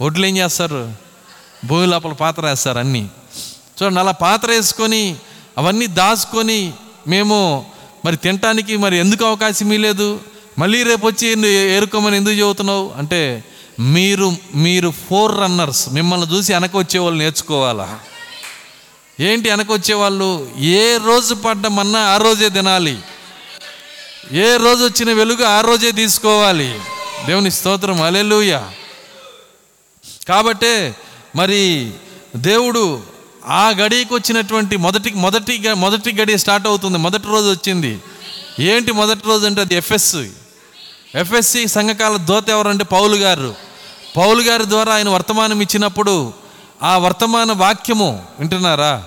ఒడ్లు 0.00 0.26
ఏం 0.26 0.36
చేస్తారు? 0.36 0.92
భూమి 1.66 1.86
లోపల 1.86 2.12
పాత్ర 2.12 2.46
వేస్తారు 2.46 2.78
అన్నీ. 2.78 3.10
చూడండి 3.78 4.00
అలా 4.00 4.12
పాత్ర 4.12 4.50
వేసుకొని 4.50 5.16
అవన్నీ 5.58 5.86
దాచుకొని 5.86 6.72
మేము 7.08 7.66
మరి 8.04 8.16
తినటానికి 8.16 8.76
మరి 8.76 8.98
ఎందుకు 8.98 9.24
అవకాశం 9.24 9.66
ఇవ్వలేదు 9.66 10.20
మళ్ళీ 10.58 10.82
రేపు 10.82 11.06
వచ్చి 11.06 11.48
ఏరుకోమని 11.50 12.16
ఎందుకు 12.16 12.34
చెబుతున్నావు? 12.34 12.92
అంటే 12.98 13.44
మీరు 13.82 14.36
మీరు 14.54 14.92
ఫోర్ 15.08 15.40
రన్నర్స్ 15.40 15.88
మిమ్మల్ని 15.88 16.32
చూసి 16.32 16.52
వెనక 16.52 16.76
వచ్చేవాళ్ళు 16.76 17.18
నేర్చుకోవాలా? 17.18 18.00
ఏంటి 19.20 19.50
వెనక 19.50 19.72
వచ్చేవాళ్ళు 19.72 20.50
ఏ 20.58 20.98
రోజు 21.04 21.34
పడ్డమన్నా 21.34 21.98
ఆ 21.98 22.16
రోజే 22.16 22.48
తినాలి. 22.48 22.98
ఏ 24.32 24.56
రోజు 24.56 24.84
వచ్చిన 24.84 25.12
వెలుగు 25.12 25.44
ఆ 25.44 25.60
రోజే 25.60 25.92
తీసుకోవాలి. 25.92 26.80
దేవుని 27.26 27.50
స్తోత్రం 27.50 28.02
అలెలుయ 28.02 28.60
కాబట్టే 30.28 30.94
మరి 31.36 31.90
దేవుడు 32.36 33.02
ఆ 33.46 33.68
గడికి 33.68 34.14
వచ్చినటువంటి 34.14 34.76
మొదటి 34.76 35.10
మొదటి 35.10 35.74
మొదటి 35.74 36.12
గడి 36.12 36.38
స్టార్ట్ 36.38 36.66
అవుతుంది 36.66 36.98
మొదటి 36.98 37.28
రోజు 37.28 37.50
వచ్చింది. 37.50 38.00
ఏంటి 38.60 38.92
మొదటి 38.92 39.20
రోజు 39.26 39.46
అంటే 39.46 39.60
అది 39.60 39.74
ఎఫ్ఎస్సి. 39.74 40.30
ఎఫ్ఎస్సి 41.14 41.68
సంఘకాల 41.68 42.16
దోత 42.16 42.48
ఎవరంటే 42.48 42.84
పౌలు 42.84 43.16
గారు. 43.16 43.71
పౌలు 44.16 44.42
గారి 44.42 44.64
ద్వారా 44.64 44.94
ఆయన 44.94 45.08
వర్తమానం 45.08 45.60
ఇచ్చినప్పుడు 45.60 46.32
ఆ 46.82 46.98
వర్తమాన 46.98 47.52
వాక్యము 47.52 48.26
వింటున్నారా? 48.38 49.04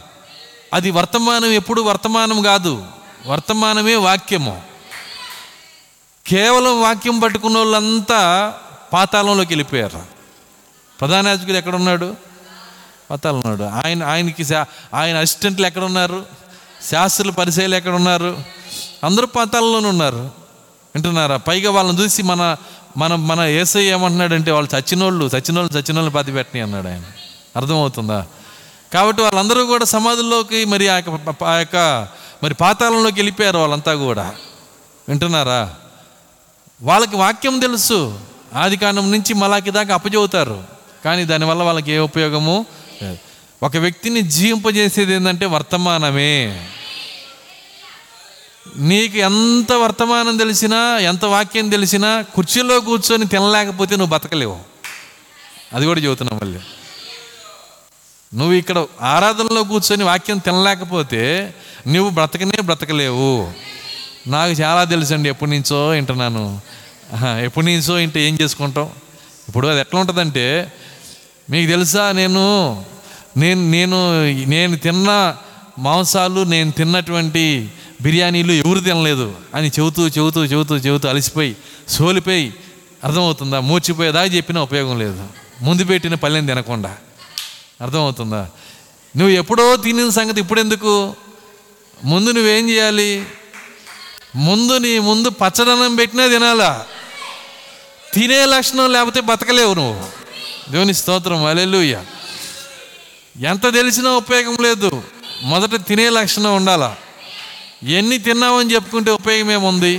అది 0.73 0.91
వర్తమానం 0.91 1.45
ఎప్పుడు 1.45 1.81
వర్తమానం 1.81 2.41
కాదు 2.41 2.85
వర్తమానమే 3.25 3.95
వాక్యము. 3.95 4.61
కేవలం 6.27 6.81
వాక్యం 6.81 7.19
పట్టుకున్న 7.19 7.57
వాళ్ళంతా 7.57 8.53
పాతాళంలోకి 8.93 9.49
వెళ్ళిపోయారు. 9.49 10.01
ప్రధాన 10.99 11.27
యాజకుడు 11.27 11.51
ఎక్కడున్నాడు? 11.51 12.15
పాతాళంలో 13.11 13.49
ఉన్నాడు 13.49 13.85
ఆయన 13.85 14.03
ఆయనకి 14.03 14.55
ఆయన 14.93 15.17
అసిస్టెంట్లు 15.17 15.67
ఎక్కడ 15.67 15.83
ఉన్నారు 15.83 16.25
శాస్త్రులు 16.91 17.31
పరిశీలి 17.31 17.77
ఎక్కడ 17.77 17.91
ఉన్నారు 17.91 18.37
అందరూ 19.03 19.25
పాతాళంలోనే 19.25 19.89
ఉన్నారు. 19.89 20.44
వింటున్నారా? 20.95 21.37
పైగా 21.37 21.71
వాళ్ళని 21.71 22.03
చూసి 22.03 22.23
మన 22.23 22.55
మన 22.97 23.15
మన 23.15 23.39
ఏసై 23.39 23.83
ఏమంటున్నాడంటే 23.83 24.51
వాళ్ళు 24.51 24.75
చచ్చినోళ్ళు 24.75 25.29
చచ్చినోళ్ళు 25.35 25.77
చచ్చినోళ్ళు 25.77 26.11
పాతి 26.11 26.31
పెట్టని 26.31 26.61
అన్నాడు 26.61 26.87
ఆయన. 26.87 27.03
అర్థమవుతుందా? 27.55 28.25
కాబట్టి 28.93 29.21
వాళ్ళందరూ 29.21 29.65
కూడా 29.65 29.85
సమాధుల్లోకి 29.85 30.65
మరి 30.65 30.87
ఆ 30.87 30.95
యొక్క 30.95 31.43
ఆ 31.43 31.57
యొక్క 31.57 32.07
మరి 32.43 32.53
పాతాళంలోకి 32.53 33.15
వెళ్ళిపోయారు 33.15 33.57
వాళ్ళంతా 33.57 33.95
కూడా. 33.95 34.35
వింటున్నారా? 35.09 35.75
వాళ్ళకి 36.81 37.15
వాక్యం 37.15 37.59
తెలుసు. 37.59 38.19
ఆది 38.55 38.77
కాండం 38.77 39.11
నుంచి 39.11 39.33
మలాకి 39.33 39.71
దాకా 39.71 39.93
అప్పచెబుతారు. 39.93 40.63
కానీ 41.05 41.25
దానివల్ల 41.25 41.63
వాళ్ళకి 41.63 41.91
ఏ 41.91 41.97
ఉపయోగము 41.97 42.65
ఒక 43.63 43.77
వ్యక్తిని 43.77 44.21
జీవింపజేసేది 44.21 45.13
ఏంటంటే 45.13 45.45
వర్తమానమే. 45.45 46.67
నీకు 48.77 49.17
ఎంత 49.17 49.71
వర్తమానం 49.73 50.37
తెలిసినా 50.37 50.97
ఎంత 50.97 51.25
వాక్యం 51.25 51.69
తెలిసినా 51.69 52.21
కుర్చీలో 52.21 52.79
కూర్చొని 52.79 53.25
తినలేకపోతే 53.25 53.95
నువ్వు 53.95 54.13
బతకలేవు. 54.13 54.57
అది 55.73 55.85
కూడా 55.85 55.99
చెబుతున్నావు 55.99 56.45
మళ్ళీ. 56.45 56.59
నువ్వు 58.33 58.53
ఇక్కడ 58.53 58.85
ఆరాధనలో 59.01 59.63
కూర్చొని 59.63 60.03
వాక్యం 60.03 60.37
తినలేకపోతే 60.37 61.53
నువ్వు 61.87 62.09
బ్రతకనే 62.09 62.61
బ్రతకలేవు. 62.61 63.51
నాకు 64.27 64.51
చాలా 64.51 64.83
తెలుసండి 64.83 65.29
ఎప్పటి 65.29 65.51
నుంచో 65.51 65.87
వింటున్నాను. 65.87 66.61
ఎప్పటి 67.23 67.65
నుంచో 67.65 67.99
ఇంట 67.99 68.17
ఏం 68.17 68.37
చేసుకుంటాం? 68.41 68.89
ఇప్పుడు 69.47 69.67
అది 69.67 69.79
ఎట్లా 69.79 69.99
ఉంటుందంటే 69.99 70.71
మీకు 71.49 71.71
తెలుసా 71.71 72.11
నేను 72.11 72.85
నేను 73.37 73.71
నేను 73.71 74.25
నేను 74.45 74.77
తిన్న 74.77 75.37
మాంసాలు 75.79 76.43
నేను 76.43 76.71
తిన్నటువంటి 76.71 77.71
బిర్యానీలు 78.01 78.51
ఎవరు 78.51 78.79
తినలేదు 78.79 79.35
అని 79.55 79.67
చెబుతూ 79.67 80.07
చెబుతూ 80.07 80.45
చెబుతూ 80.45 80.77
చెబుతూ 80.77 81.09
అలసిపోయి 81.09 81.55
సోలిపోయి 81.87 82.53
అర్థమవుతుందా? 83.03 83.59
మూర్చిపోయేదా 83.59 84.23
చెప్పినా 84.23 84.61
ఉపయోగం 84.61 84.99
లేదు. 84.99 85.27
ముందు 85.61 85.83
పెట్టిన 85.83 86.15
పల్లెని 86.15 86.47
తినకుండా. 86.47 86.97
అర్థమవుతుందా? 87.81 88.49
నువ్వు 89.17 89.35
ఎప్పుడో 89.35 89.75
తినిన 89.75 90.09
సంగతి 90.09 90.41
ఇప్పుడెందుకు? 90.41 91.15
ముందు 92.03 92.31
నువ్వేం 92.31 92.69
చేయాలి? 92.69 93.25
ముందు 94.35 94.77
నీ 94.77 94.99
ముందు 94.99 95.29
పచ్చదనం 95.29 95.95
పెట్టినా 95.95 96.27
తినాలా? 96.27 96.85
తినే 98.13 98.45
లక్షణం 98.45 98.91
లేకపోతే 98.91 99.21
బతకలేవు 99.21 99.73
నువ్వు. 99.73 100.05
దేవుని 100.71 100.93
స్తోత్రం. 100.93 101.45
అలెలుయ్య 101.45 102.03
ఎంత 103.39 103.73
తెలిసినా 103.73 104.11
ఉపయోగం 104.11 104.57
లేదు. 104.61 105.03
మొదట 105.43 105.87
తినే 105.87 106.09
లక్షణం 106.09 106.55
ఉండాలా? 106.55 106.95
ఎన్ని 107.85 108.17
తిన్నామని 108.17 108.73
చెప్పుకుంటే 108.73 109.11
ఉపయోగం 109.11 109.51
ఏముంది 109.51 109.97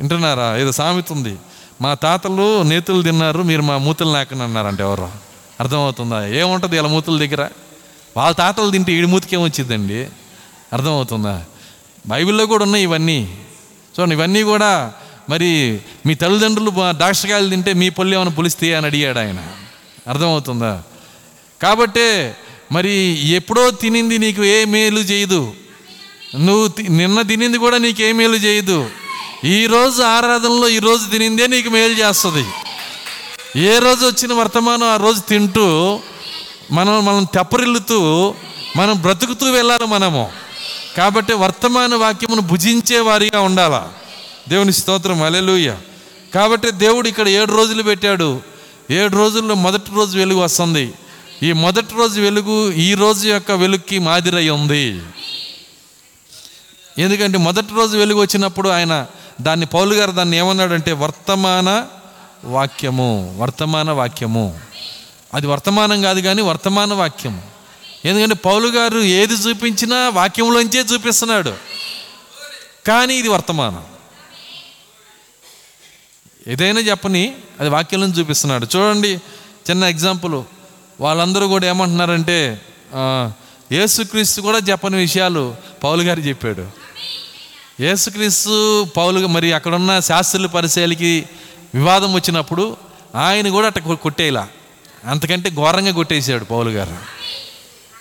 వింటున్నారా? 0.00 0.56
ఏదో 0.56 0.72
సామెత 0.72 1.12
ఉంది. 1.12 1.36
మా 1.80 1.94
తాతలు 1.94 2.62
నేతులు 2.62 3.02
తిన్నారు 3.02 3.42
మీరు 3.42 3.62
మా 3.62 3.78
మూతులు 3.78 4.12
నాకని 4.12 4.42
అన్నారంట 4.42 4.80
ఎవరు. 4.80 5.10
అర్థమవుతుందా? 5.60 6.26
ఏముంటుంది 6.26 6.76
ఇలా 6.76 6.88
మూతుల 6.88 7.18
దగ్గర? 7.18 7.48
వాళ్ళ 8.16 8.34
తాతలు 8.36 8.70
తింటే 8.70 8.92
ఈడి 8.92 9.06
మూతికి 9.06 9.36
ఏమొచ్చిందండి 9.36 10.06
అర్థమవుతుందా? 10.72 11.44
బైబిల్లో 12.06 12.46
కూడా 12.46 12.64
ఉన్నాయి 12.64 12.84
ఇవన్నీ. 12.84 13.38
చూడండి 14.00 14.14
ఇవన్నీ 14.14 14.42
కూడా 14.42 14.92
మరి 15.30 15.80
మీ 16.06 16.14
తల్లిదండ్రులు 16.14 16.72
దాక్షకాయలు 16.92 17.50
తింటే 17.50 17.72
మీ 17.72 17.88
పళ్ళు 17.88 18.14
ఏమైనా 18.14 18.30
పులిస్తే 18.30 18.74
అని 18.74 18.86
అడిగాడు 18.86 19.18
ఆయన. 19.18 19.46
అర్థమవుతుందా? 20.08 20.82
కాబట్టే 21.62 22.36
మరి 22.72 22.92
ఎప్పుడో 23.28 23.70
తినింది 23.70 24.18
నీకు 24.18 24.44
ఏ 24.44 24.64
మేలు 24.64 25.00
చేయదు. 25.00 25.54
నువ్వు 26.38 26.68
తి- 26.68 26.92
నిన్న 26.92 27.22
తినింది 27.22 27.58
కూడా 27.58 27.78
నీకు 27.78 28.02
ఏ 28.02 28.12
మేలు 28.12 28.36
చేయదు. 28.36 28.90
ఈరోజు 29.44 30.02
ఆరాధనలో 30.02 30.68
ఈరోజు 30.68 31.06
తినిందే 31.06 31.46
నీకు 31.46 31.68
మేలు 31.68 31.92
చేస్తుంది. 31.92 32.46
ఏ 33.56 33.78
రోజు 33.78 34.06
వచ్చిన 34.06 34.32
వర్తమానం 34.32 34.84
ఆ 34.84 34.96
రోజు 34.96 35.20
తింటూ 35.20 36.00
మనం 36.72 37.04
మనం 37.04 37.24
తెప్పరిల్లుతూ 37.24 38.34
మనం 38.76 39.02
బ్రతుకుతూ 39.02 39.50
వెళ్ళాలి 39.50 39.86
మనము. 39.86 40.30
కాబట్టి 40.96 41.32
వర్తమాన 41.32 41.94
వాక్యమును 41.94 42.42
భుజించే 42.42 43.00
వారిగా 43.00 43.40
ఉండాలా. 43.40 43.92
దేవుని 44.48 44.72
స్తోత్రం 44.72 45.22
అలెలుయ్య 45.22 45.76
కాబట్టి 46.34 46.70
దేవుడు 46.70 47.08
ఇక్కడ 47.08 47.28
ఏడు 47.28 47.52
రోజులు 47.52 47.82
పెట్టాడు. 47.82 48.40
ఏడు 48.90 49.16
రోజుల్లో 49.16 49.54
మొదటి 49.54 49.90
రోజు 49.96 50.18
వెలుగు 50.18 50.40
వస్తుంది. 50.40 50.92
ఈ 51.42 51.52
మొదటి 51.52 51.94
రోజు 51.98 52.20
వెలుగు 52.20 52.72
ఈ 52.72 52.94
రోజు 52.94 53.28
యొక్క 53.28 53.52
వెలుగుకి 53.52 53.98
మాదిరై 53.98 54.48
ఉంది. 54.48 55.00
ఎందుకంటే 56.98 57.38
మొదటి 57.38 57.74
రోజు 57.74 57.98
వెలుగు 57.98 58.20
వచ్చినప్పుడు 58.20 58.68
ఆయన 58.68 59.06
దాన్ని 59.40 59.66
పౌలు 59.66 59.94
గారు 59.94 60.10
దాన్ని 60.10 60.36
ఏమన్నాడంటే 60.36 60.92
వర్తమాన 60.92 61.86
వాక్యము 62.44 63.34
వర్తమాన 63.38 63.90
వాక్యము. 63.90 64.60
అది 65.34 65.46
వర్తమానం 65.46 66.02
కాదు 66.02 66.20
కానీ 66.20 66.42
వర్తమాన 66.42 66.94
వాక్యము. 66.94 67.42
ఎందుకంటే 68.04 68.34
పౌలు 68.34 68.68
గారు 68.68 68.98
ఏది 68.98 69.34
చూపించినా 69.34 70.08
వాక్యంలోంచే 70.08 70.80
చూపిస్తున్నాడు. 70.80 71.54
కానీ 72.86 73.14
ఇది 73.14 73.28
వర్తమానం. 73.28 73.84
ఏదైనా 76.46 76.80
చెప్పని 76.80 77.34
అది 77.60 77.70
వాక్యంలో 77.70 78.06
చూపిస్తున్నాడు. 78.06 78.66
చూడండి 78.76 79.20
చిన్న 79.70 79.84
ఎగ్జాంపుల్. 79.84 80.42
వాళ్ళందరూ 81.00 81.48
కూడా 81.48 81.66
ఏమంటున్నారంటే 81.66 82.60
యేసుక్రీస్తు 83.72 84.40
కూడా 84.40 84.58
చెప్పని 84.58 84.96
విషయాలు 84.96 85.56
పౌలు 85.84 86.02
గారు 86.02 86.20
చెప్పాడు. 86.20 86.83
యేసుక్రీస్తు 87.80 88.84
పౌలు 88.84 89.26
మరి 89.26 89.52
అక్కడున్న 89.52 90.00
శాస్త్రుల 90.00 90.46
పరిశీలికి 90.46 91.28
వివాదం 91.74 92.14
వచ్చినప్పుడు 92.14 92.76
ఆయన 93.14 93.48
కూడా 93.48 93.66
అట్ట 93.66 93.78
కొట్టేలా. 93.78 94.48
అంతకంటే 95.04 95.50
ఘోరంగా 95.50 95.92
కొట్టేశాడు 95.92 96.44
పౌలు 96.44 96.70
గారు. 96.70 96.96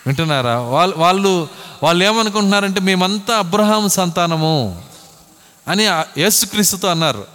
వింటున్నారా? 0.08 0.60
వాళ్ళు 0.60 0.98
వాళ్ళు 0.98 1.48
వాళ్ళు 1.84 2.06
ఏమనుకుంటున్నారంటే 2.06 2.80
మేమంతా 2.80 3.38
అబ్రహాం 3.38 3.90
సంతానము 3.90 4.84
అని 5.68 5.84
యేసుక్రీస్తుతో 6.18 6.88
అన్నారు. 6.88 7.26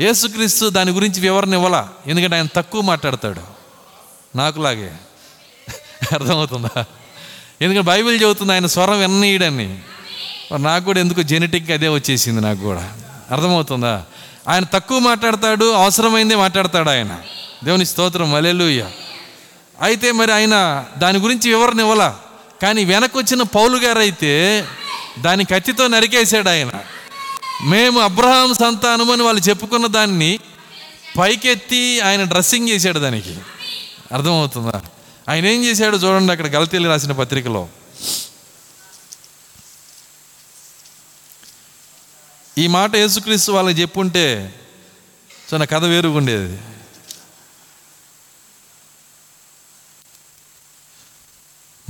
యేసుక్రీస్తు 0.00 0.68
దాని 0.68 0.90
గురించి 0.90 1.20
వివరణ 1.20 1.54
ఇవ్వాల? 1.54 1.88
ఎందుకంటే 2.06 2.36
ఆయన 2.36 2.46
తక్కువ 2.56 2.80
మాట్లాడతాడు. 2.80 3.40
నాకులాగే. 4.36 4.92
అర్థమవుతుందా? 6.12 6.84
ఎందుకంటే 7.62 7.80
బైబిల్ 7.80 8.22
చెబుతుంది 8.22 8.52
ఆయన 8.52 8.66
స్వరం 8.66 9.00
విన్నీయడని. 9.00 9.78
నాకు 10.56 10.84
కూడా 10.84 11.00
ఎందుకు 11.00 11.22
జెనెటిక్ 11.22 11.70
అదే 11.70 11.88
వచ్చేసింది 11.88 12.40
నాకు 12.40 12.60
కూడా. 12.60 12.92
అర్థమవుతుందా? 13.30 14.04
ఆయన 14.48 14.64
తక్కువ 14.64 14.98
మాట్లాడతాడు 14.98 15.72
అవసరమైందే 15.72 16.36
మాట్లాడతాడు 16.36 16.90
ఆయన. 16.90 17.16
దేవుని 17.64 17.86
స్తోత్రం 17.86 18.32
మలెలుయ్య 18.32 18.86
అయితే 19.82 20.12
మరి 20.12 20.32
ఆయన 20.32 20.84
దాని 20.98 21.18
గురించి 21.18 21.54
వివరణ 21.54 21.80
ఇవ్వాల? 21.80 22.14
కానీ 22.62 22.84
వెనకొచ్చిన 22.84 23.42
వచ్చిన 23.42 23.42
పౌలు 23.42 23.78
గారు 23.78 23.98
అయితే 23.98 24.64
దాని 25.18 25.44
కత్తితో 25.44 25.86
నరికేశాడు 25.86 26.48
ఆయన. 26.48 26.72
మేము 27.64 28.00
అబ్రహాం 28.00 28.54
సంతానం 28.54 29.10
అని 29.10 29.22
వాళ్ళు 29.22 29.42
చెప్పుకున్న 29.48 29.86
దాన్ని 29.86 30.38
పైకెత్తి 31.18 32.00
ఆయన 32.00 32.24
డ్రెస్సింగ్ 32.24 32.68
చేశాడు 32.68 32.98
దానికి. 32.98 33.36
అర్థమవుతుందా? 34.12 34.82
ఆయన 35.28 35.46
ఏం 35.46 35.64
చేశాడు 35.64 35.96
చూడండి 35.96 36.32
అక్కడ 36.32 36.46
గలతీలు 36.46 36.88
రాసిన 36.88 37.12
పత్రికలో. 37.12 37.68
ఈ 42.58 42.66
మాట 42.66 42.96
యేసుక్రీస్తు 42.96 43.52
వాళ్ళకి 43.52 43.80
చెప్పుంటే 43.80 44.54
చిన్న 45.30 45.64
కథ 45.64 45.84
వేరుగా 45.84 46.16
ఉండేది 46.16 46.58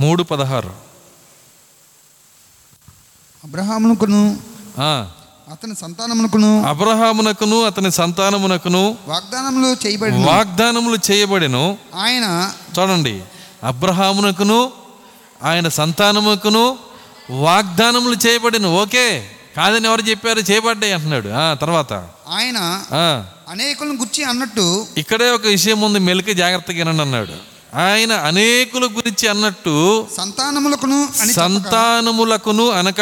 మూడు 0.01 0.23
పదహారు. 0.23 0.73
అబ్రహామునకును 3.43 4.39
అతని 5.51 5.75
సంతానమునకును 5.75 6.63
అబ్రహామునకును 6.63 7.63
అతని 7.63 7.91
సంతానమునకును 7.91 8.97
వాగ్దానములు 9.07 9.87
చేయబడి 9.87 10.11
వాగ్దానములు 10.11 10.97
చేయబడెను. 11.11 11.77
ఆయన 11.95 12.53
చూడండి. 12.79 13.23
అబ్రహామునకును 13.63 14.71
ఆయన 15.43 15.67
సంతానముకును 15.67 16.79
వాగ్దానములు 17.29 18.15
చేయబడిన. 18.27 18.67
ఓకే. 18.67 19.34
కాదని 19.55 19.85
ఎవరు 19.85 20.01
చెప్పారు? 20.01 20.39
చేయబడ్డాయి 20.39 20.93
అంటున్నాడు. 20.93 21.29
ఆ, 21.29 21.53
తర్వాత. 21.53 21.93
ఆయన 22.29 22.83
అనేకులను 23.49 23.93
గుర్చి 23.93 24.23
అన్నట్టు 24.23 24.87
ఇక్కడే 24.97 25.31
ఒక 25.31 25.47
విషయం 25.47 25.81
ఉంది 25.81 25.99
మెలికి 25.99 26.33
జాగ్రత్తగా 26.33 26.77
వినండి 26.77 27.01
అన్నాడు. 27.01 27.55
ఆయన 27.75 28.13
అనేకుల 28.13 28.85
గురించి 28.85 29.27
అన్నట్టు 29.27 30.07
సంతానములకును 30.17 31.09
సంతానములకును 31.33 32.69
అనక 32.69 32.99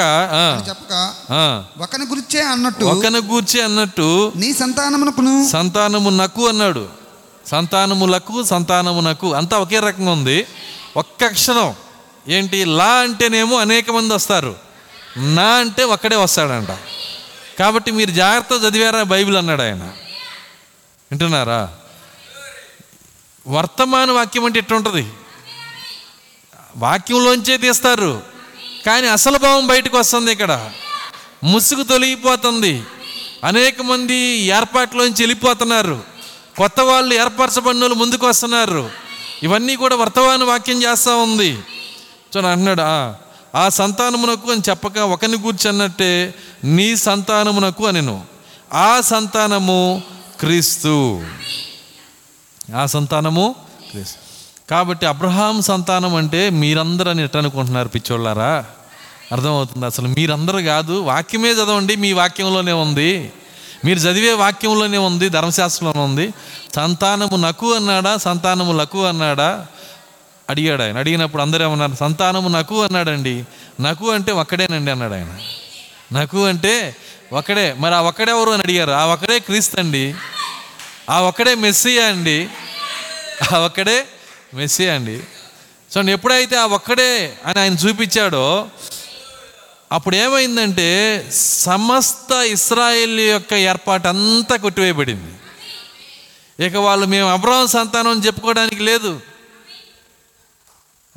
చెప్పక 0.68 1.64
ఒకని 1.82 2.06
గురించే 2.06 2.42
అన్నట్టు 2.42 2.86
ఒకని 2.86 3.18
గూర్చి 3.18 3.62
అన్నట్టు 3.62 4.32
నీ 4.36 4.54
సంతానమునకును 4.54 5.48
సంతానము 5.48 6.10
నకు 6.10 6.48
అన్నాడు. 6.48 6.88
సంతానములకు 7.48 8.44
సంతానమునకు 8.44 9.34
అంతా 9.34 9.58
ఒకే 9.58 9.80
రకంగా 9.80 10.12
ఉంది. 10.12 10.46
ఒక్క 10.98 11.24
అక్షరం. 11.24 11.74
ఏంటి? 12.28 12.66
లా 12.66 12.90
అంటేనేమో 12.90 13.58
అనేక 13.58 13.92
మంది 13.92 14.14
వస్తారు. 14.14 14.56
నా 15.18 15.44
అంటే 15.44 15.84
ఒక్కడే 15.84 16.16
వస్తాడంట. 16.16 16.78
కాబట్టి 17.60 17.92
మీరు 17.92 18.12
జాగ్రత్త 18.12 18.66
చదివారా 18.66 19.04
బైబిల్ 19.04 19.38
అన్నాడు 19.38 19.62
ఆయన. 19.62 19.84
వింటున్నారా? 21.12 21.74
వర్తమాన 23.48 24.12
వాక్యం 24.12 24.46
అంటే 24.46 24.60
ఎట్టుంటుంది 24.60 25.08
వాక్యంలోంచే 26.76 27.58
తీస్తారు. 27.58 28.24
కానీ 28.86 29.08
అసలు 29.08 29.38
భావం 29.38 29.68
బయటకు 29.68 29.98
వస్తుంది 29.98 30.32
ఇక్కడ. 30.32 30.72
ముసుగు 31.44 31.84
తొలగిపోతుంది. 31.84 32.84
అనేక 33.44 33.82
మంది 33.82 34.16
ఏర్పాట్లోంచి 34.38 35.14
వెళ్ళిపోతున్నారు. 35.14 36.04
కొత్త 36.58 36.80
వాళ్ళు 36.80 37.14
ఏర్పరచబడిన 37.14 37.82
వాళ్ళు 37.82 37.96
ముందుకు 37.96 38.28
వస్తున్నారు. 38.28 38.92
ఇవన్నీ 39.44 39.76
కూడా 39.76 39.96
వర్తమాన 39.96 40.44
వాక్యం 40.44 40.84
చేస్తూ 40.84 41.18
ఉంది. 41.18 41.60
చూడ 42.38 42.46
అంటున్నాడు 42.46 42.82
"ఆ, 43.56 43.70
సంతానమునకు 43.70 44.52
అని 44.52 44.62
చెప్పక 44.70 44.98
ఒకని 44.98 45.38
గూర్చి 45.38 45.70
అన్నట్టే 45.70 46.34
నీ 46.64 46.96
సంతానమునకు 46.96 47.88
అనెను. 47.88 48.22
ఆ 48.74 49.02
సంతానము 49.02 50.02
క్రీస్తు. 50.40 51.22
ఆ 52.76 52.86
సంతానము 52.86 53.56
క్రీస్తు. 53.92 54.18
కాబట్టి 54.70 55.06
అబ్రహాం 55.06 55.62
సంతానం 55.62 56.16
అంటే 56.16 56.50
మీరందరూ 56.50 57.12
అని 57.12 57.24
ఎట్టనుకుంటున్నారు 57.24 57.88
పిచ్చోళ్ళారా? 57.88 58.66
అర్థమవుతుంది 59.32 59.86
అసలు. 59.86 60.08
మీరందరూ 60.08 60.62
కాదు 60.62 60.94
వాక్యమే 60.94 61.52
చదవండి 61.52 61.96
మీ 61.96 62.14
వాక్యంలోనే 62.14 62.72
ఉంది. 62.72 63.34
మీరు 63.86 64.00
చదివే 64.00 64.34
వాక్యంలోనే 64.34 64.98
ఉంది 64.98 65.30
ధర్మశాస్త్రంలో 65.30 66.02
ఉంది. 66.02 66.34
సంతానము 66.76 67.36
నకు 67.36 67.74
అన్నాడా 67.74 68.18
సంతానము 68.18 68.74
లకు 68.74 69.06
అన్నాడా? 69.06 69.68
అడిగాడు 70.54 70.84
ఆయన 70.84 70.98
అడిగినప్పుడు 70.98 71.42
అందరూ 71.42 71.66
ఏమన్నారు 71.66 71.96
సంతానము 71.96 72.50
నకు 72.50 72.84
అన్నాడండి. 72.84 73.36
నకు 73.82 74.12
అంటే 74.12 74.32
ఒక్కడేనండి 74.32 74.92
అన్నాడు 74.92 75.14
ఆయన 75.14 75.32
నకు 76.14 76.46
అంటే 76.46 76.96
ఒకడే 77.34 77.76
మరి 77.80 77.96
ఆ 77.96 78.02
ఒక్కడెవరు 78.02 78.50
అని 78.50 78.64
అడిగారు. 78.64 78.92
ఆ 78.92 79.06
ఒక్కడే 79.06 79.40
క్రీస్తు 79.40 79.80
అండి. 79.80 80.16
ఆ 81.10 81.22
ఒక్కడే 81.22 81.56
మెస్సియా 81.56 82.06
అండి. 82.06 82.48
ఆ 83.54 83.58
ఒక్కడే 83.58 84.06
మెస్సియా 84.54 84.96
అండి. 84.96 85.20
సో 85.92 86.02
ఎప్పుడైతే 86.02 86.56
ఆ 86.56 86.66
ఒక్కడే 86.66 87.34
అని 87.46 87.60
ఆయన 87.60 87.74
చూపించాడో 87.74 88.68
అప్పుడు 89.92 90.16
ఏమైందంటే 90.16 90.90
సమస్త 91.64 92.32
ఇస్రాయేల్ 92.32 93.20
యొక్క 93.20 93.54
ఏర్పాటు 93.54 94.08
అంతా 94.08 94.56
కొట్టివేయబడింది. 94.56 95.34
ఇక 96.66 96.76
వాళ్ళు 96.76 97.06
మేము 97.06 97.30
అబ్రహం 97.32 97.68
సంతానం 97.68 98.22
చెప్పుకోవడానికి 98.26 98.84
లేదు. 98.84 99.22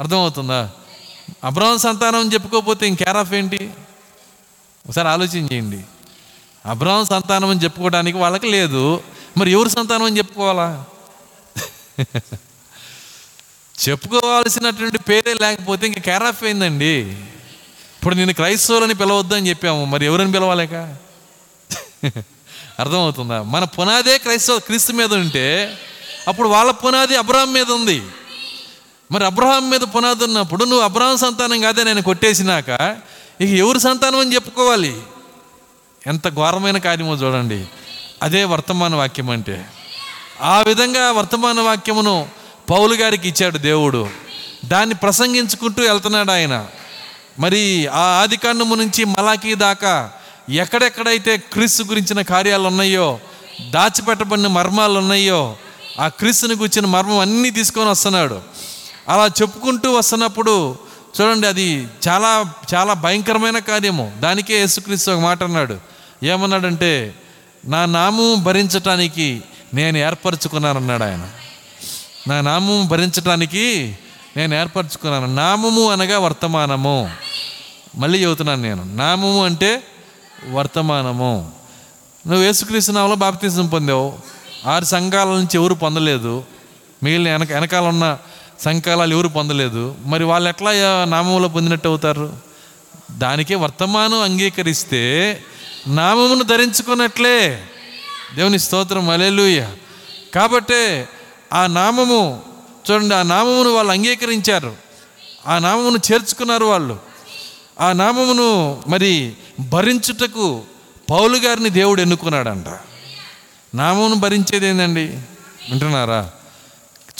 అర్థమవుతుందా? 0.01 0.71
అబ్రహం 1.45 1.79
సంతానం 1.79 2.21
అని 2.21 2.35
చెప్పుకోకపోతే 2.35 2.89
ఇంకేరాఫ్ 2.89 3.33
ఏంటి? 3.33 3.71
ఒకసారి 4.87 5.09
ఆలోచన 5.09 5.53
చేయండి. 5.53 5.81
అబ్రహం 6.67 7.05
సంతానం 7.05 7.49
అని 7.49 7.61
చెప్పుకోవడానికి 7.65 8.19
వాళ్ళకి 8.19 8.47
లేదు. 8.47 9.03
మరి 9.39 9.51
ఎవరు 9.51 9.69
సంతానం 9.69 10.03
అని 10.03 10.19
చెప్పుకోవాలా? 10.19 10.85
చెప్పుకోవాల్సినటువంటి 13.89 14.99
పేరే 14.99 15.35
లేకపోతే 15.35 15.87
ఇంక 15.87 15.99
కేరాఫ్ 15.99 16.45
అయిందండి 16.45 17.17
ఇప్పుడు 17.97 18.15
నేను 18.15 18.35
క్రైస్తవులని 18.35 18.95
పిలవద్దు 18.95 19.35
అని 19.35 19.49
చెప్పాము. 19.49 19.85
మరి 19.85 20.07
ఎవరిని 20.07 20.33
పిలవాలేక? 20.33 20.97
అర్థమవుతుందా? 22.79 23.43
మన 23.43 23.65
పునాదే 23.65 24.19
క్రైస్తవ 24.19 24.59
క్రీస్తు 24.59 24.93
మీద 24.93 25.15
ఉంటే 25.15 25.79
అప్పుడు 26.29 26.49
వాళ్ళ 26.49 26.71
పునాది 26.71 27.17
అబ్రహాం 27.17 27.53
మీద 27.53 27.71
ఉంది. 27.71 28.03
మరి 29.13 29.25
అబ్రహాం 29.25 29.71
మీద 29.71 29.81
పునాది 29.81 30.25
ఉన్నప్పుడు 30.25 30.65
నువ్వు 30.65 30.85
అబ్రహాం 30.85 31.17
సంతానం 31.17 31.61
కాదే 31.61 31.85
నేను 31.85 32.03
కొట్టేసినాక 32.03 32.97
ఇక 33.41 33.51
ఎవరి 33.51 33.81
సంతానం 33.81 34.19
అని 34.19 34.35
చెప్పుకోవాలి? 34.35 34.97
ఎంత 36.07 36.35
ఘోరమైన 36.35 36.79
కార్యమో 36.79 37.15
చూడండి. 37.15 37.67
అదే 38.23 38.45
వర్తమాన 38.45 38.95
వాక్యం 38.95 39.31
అంటే. 39.31 39.67
ఆ 40.43 40.61
విధంగా 40.61 41.13
వర్తమాన 41.13 41.61
వాక్యమును 41.61 42.29
పౌలు 42.71 42.95
గారికి 42.95 43.29
ఇచ్చాడు 43.29 43.59
దేవుడు. 43.59 44.09
దాన్ని 44.65 44.95
ప్రసంగించుకుంటూ 44.95 45.83
వెళ్తున్నాడు 45.83 46.31
ఆయన. 46.31 46.67
మరి 47.39 47.87
ఆ 47.87 48.01
ఆదికాండము 48.01 48.75
నుంచి 48.75 49.05
మలాకీ 49.05 49.55
దాకా 49.55 50.11
ఎక్కడెక్కడైతే 50.51 51.37
క్రీస్తు 51.37 51.83
గురించిన 51.83 52.23
కార్యాలు 52.23 52.69
ఉన్నాయో 52.69 53.21
దాచిపెట్టబడిన 53.71 54.47
మర్మాలు 54.47 54.99
ఉన్నాయో 54.99 55.57
ఆ 56.01 56.09
క్రీస్తుని 56.09 56.55
గురించిన 56.55 56.87
మర్మం 56.87 57.19
అన్నీ 57.19 57.51
తీసుకొని 57.51 57.91
వస్తున్నాడు. 57.91 58.41
అలా 59.09 59.27
చెప్పుకుంటూ 59.27 59.93
వస్తున్నప్పుడు 59.93 60.79
చూడండి 61.21 61.47
అది 61.47 61.89
చాలా 62.09 62.55
చాలా 62.75 62.93
భయంకరమైన 62.93 63.59
కార్యము. 63.59 64.13
దానికే 64.19 64.55
యేసుక్రీస్తు 64.55 65.11
ఒక 65.11 65.21
మాట 65.21 65.43
అన్నాడు. 65.43 65.77
ఏమన్నాడంటే 66.23 67.15
నా 67.65 67.85
నామం 67.85 68.43
భరించటానికి 68.43 69.43
నేను 69.75 69.99
ఏర్పరచుకున్నానన్నాడు 69.99 71.05
ఆయన. 71.05 71.29
నా 72.29 72.41
నామము 72.41 72.83
భరించటానికి 72.83 73.99
నేను 74.37 74.55
ఏర్పరచుకున్నాను. 74.55 75.35
నామము 75.35 75.91
అనగా 75.91 76.19
వర్తమానము. 76.19 77.11
మళ్ళీ 77.97 78.25
చెబుతున్నాను 78.25 78.63
నేను. 78.63 78.85
నామము 78.85 79.45
అంటే 79.45 79.83
వర్తమానము. 80.51 81.51
నువ్వు 82.27 82.45
యేసుక్రీస్తు 82.45 82.93
నామలో 82.93 83.15
బాప్తిజం 83.15 83.67
పొందావు. 83.67 84.19
ఆరు 84.67 84.85
సంఘాల 84.85 85.29
నుంచి 85.29 85.51
ఎవరు 85.55 85.75
పొందలేదు. 85.75 86.45
మిగిలిన 87.03 87.33
వెనక 87.33 87.53
వెనకాల 87.53 87.85
ఉన్న 87.85 88.19
సంకాలాలు 88.61 89.15
ఎవరు 89.15 89.29
పొందలేదు. 89.29 89.97
మరి 90.05 90.25
వాళ్ళు 90.25 90.49
ఎట్లా 90.49 90.71
నామంలో 91.05 91.49
పొందినట్టు 91.49 91.89
అవుతారు? 91.89 92.37
దానికే 93.11 93.55
వర్తమానం 93.55 94.21
అంగీకరిస్తే 94.21 95.43
నామమును 95.87 96.43
ధరించుకున్నట్లే. 96.43 97.65
దేవుని 98.35 98.59
స్తోత్రం. 98.59 99.11
అలెలుయ 99.11 99.67
కాబట్టే 100.35 101.09
ఆ 101.53 101.67
నామము 101.67 102.43
చూడండి 102.91 103.15
ఆ 103.15 103.23
నామమును 103.23 103.71
వాళ్ళు 103.71 103.93
అంగీకరించారు. 103.93 104.77
ఆ 105.47 105.59
నామమును 105.59 106.13
చేర్చుకున్నారు 106.13 106.65
వాళ్ళు. 106.65 106.99
ఆ 107.81 107.93
నామమును 107.93 108.83
మరి 108.89 109.33
భరించుటకు 109.61 110.63
పౌలు 111.11 111.37
గారిని 111.37 111.71
దేవుడు 111.71 112.01
ఎన్నుకున్నాడంట. 112.01 112.67
నామమును 113.75 114.15
భరించేది 114.15 114.67
ఏంటండి 114.67 115.05
వింటున్నారా? 115.71 116.31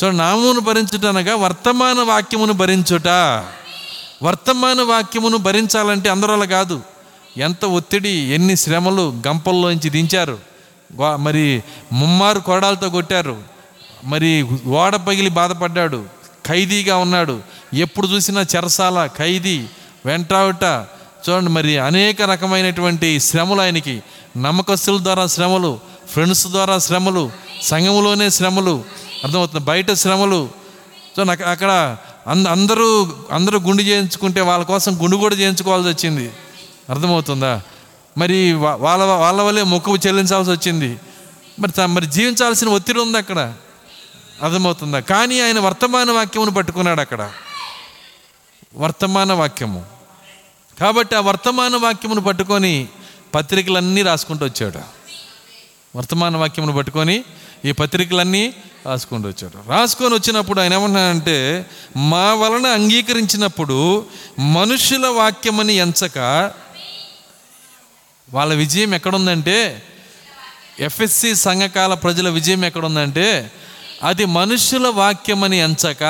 చూడండి 0.05 0.19
నామమును 0.19 0.61
భరించుట 0.61 1.05
అనగా 1.05 1.37
వర్తమాన 1.37 2.03
వాక్యమును 2.03 2.53
భరించుట. 2.53 3.09
వర్తమాన 4.23 4.83
వాక్యమును 4.83 5.37
భరించాలంటే 5.37 6.09
అందరూ 6.09 6.33
అలా 6.33 6.45
కాదు. 6.45 6.81
ఎంత 7.37 7.65
ఒత్తిడి 7.65 8.11
ఎన్ని 8.11 8.57
శ్రమలు 8.57 9.23
గంపల్లోంచి 9.27 9.91
దించారు. 9.91 10.39
వా- 10.95 11.17
మరి 11.17 11.63
ముమ్మారు 11.93 12.41
కొరడాలతో 12.41 12.91
కొట్టారు. 12.91 13.43
మరి 14.05 14.43
ఓడ 14.67 14.97
పగిలి 14.97 15.31
బాధపడ్డాడు. 15.31 16.05
ఖైదీగా 16.47 16.97
ఉన్నాడు. 16.97 17.41
ఎప్పుడు 17.75 18.07
చూసినా 18.07 18.41
చెరసాల 18.41 19.07
ఖైదీ 19.07 19.65
వెంటావుట 20.07 20.65
చూడండి 21.31 21.51
మరి 21.51 21.79
అనేక 21.79 22.23
రకమైనటువంటి 22.23 23.21
శ్రమలు 23.21 23.61
ఆయనకి. 23.61 24.03
నమ్మకస్తుల 24.37 25.03
ద్వారా 25.03 25.27
శ్రమలు 25.27 25.81
ఫ్రెండ్స్ 26.11 26.47
ద్వారా 26.47 26.79
శ్రమలు 26.79 27.31
సంఘములోనే 27.63 28.31
శ్రమలు 28.31 28.85
అర్థమవుతుంది. 29.25 29.65
బయట 29.65 29.93
శ్రమలు. 29.93 30.49
సో 31.17 31.25
నాకు 31.25 31.45
అక్కడ 31.45 31.97
అంద 32.27 32.47
అందరూ 32.47 33.13
అందరూ 33.31 33.61
గుండు 33.61 33.83
చేయించుకుంటే 33.83 34.41
వాళ్ళ 34.41 34.65
కోసం 34.65 35.03
గుండు 35.03 35.17
కూడా 35.17 35.35
చేయించుకోవాల్సి 35.35 35.89
వచ్చింది. 35.89 36.33
అర్థమవుతుందా? 36.91 37.63
మరి 38.19 38.53
వాళ్ళ 38.53 39.05
వాళ్ళ 39.05 39.43
వల్లే 39.43 39.63
మొక్కు 39.63 39.97
చెల్లించాల్సి 39.97 40.51
వచ్చింది. 40.51 41.01
మరి 41.61 41.87
మరి 41.87 42.07
జీవించాల్సిన 42.07 42.69
ఒత్తిడి 42.69 43.01
ఉంది 43.01 43.19
అక్కడ. 43.19 43.55
అర్థమవుతుందా? 44.43 45.01
కానీ 45.01 45.41
ఆయన 45.41 45.61
వర్తమాన 45.61 46.11
వాక్యమును 46.11 46.51
పట్టుకున్నాడు 46.51 47.01
అక్కడ. 47.01 47.31
వర్తమాన 48.77 49.33
వాక్యము. 49.33 49.85
కాబట్టి 50.81 51.17
ఆ 51.17 51.21
వర్తమాన 51.21 51.77
వాక్యమును 51.77 52.21
పట్టుకొని 52.21 52.89
పత్రికలన్నీ 53.35 54.03
రాసుకుంటూ 54.03 54.47
వచ్చాడు. 54.47 54.79
వర్తమాన 55.97 56.37
వాక్యమును 56.37 56.73
పట్టుకొని 56.73 57.25
ఈ 57.67 57.73
పత్రికలన్నీ 57.73 58.55
రాసుకొని 58.87 59.27
వచ్చాడు. 59.27 59.71
రాసుకొని 59.71 60.15
వచ్చినప్పుడు 60.15 60.61
ఆయన 60.61 60.75
ఏమన్నాడంటే 60.75 61.67
మా 61.97 62.35
వలన 62.35 62.67
అంగీకరించినప్పుడు 62.67 64.07
మనుషుల 64.39 65.07
వాక్యమని 65.07 65.75
ఎంచక 65.75 66.19
వాళ్ళ 68.33 68.55
విజయం 68.55 68.95
ఎక్కడుందంటే 68.95 69.83
ఎఫ్ఎస్సి 70.81 71.35
సంఘకాల 71.35 71.95
ప్రజల 71.95 72.29
విజయం 72.29 72.65
ఎక్కడుందంటే 72.65 73.53
అది 74.03 74.25
మనుషుల 74.25 74.89
వాక్యమని 74.89 75.59
ఎంచక. 75.59 76.01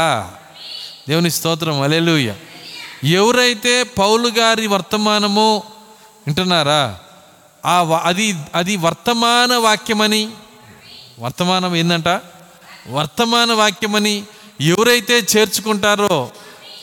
దేవుని 1.08 1.30
స్తోత్రం. 1.30 1.80
అలెలుయ్య 1.80 2.34
ఎవరైతే 3.04 3.82
పౌలు 3.82 4.28
గారి 4.28 4.66
వర్తమానము 4.66 5.62
వింటున్నారా 6.26 6.98
ఆ 7.66 8.00
అది 8.04 8.34
అది 8.54 8.76
వర్తమాన 8.76 9.56
వాక్యమని 9.56 10.28
వర్తమానం 11.18 11.76
ఏందంట? 11.76 12.08
వర్తమాన 12.88 13.52
వాక్యమని 13.52 14.24
ఎవరైతే 14.60 15.26
చేర్చుకుంటారో 15.36 16.30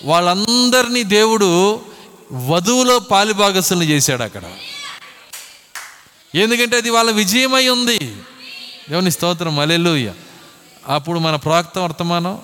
వాళ్ళందరినీ 0.04 1.04
దేవుడు 1.04 1.82
వధువులో 2.34 3.00
పాలిభాగస్సులను 3.00 3.84
చేశాడు 3.84 4.24
అక్కడ. 4.24 4.44
ఎందుకంటే 6.36 6.78
అది 6.78 6.90
వాళ్ళ 6.90 7.12
విజయమై 7.12 7.68
ఉంది. 7.68 8.00
దేవుని 8.90 9.12
స్తోత్రం. 9.12 9.60
అలెలుయ్య 9.60 10.14
అప్పుడు 10.88 11.20
మన 11.20 11.36
ప్రవక్త 11.36 11.80
వర్తమానం? 11.80 12.42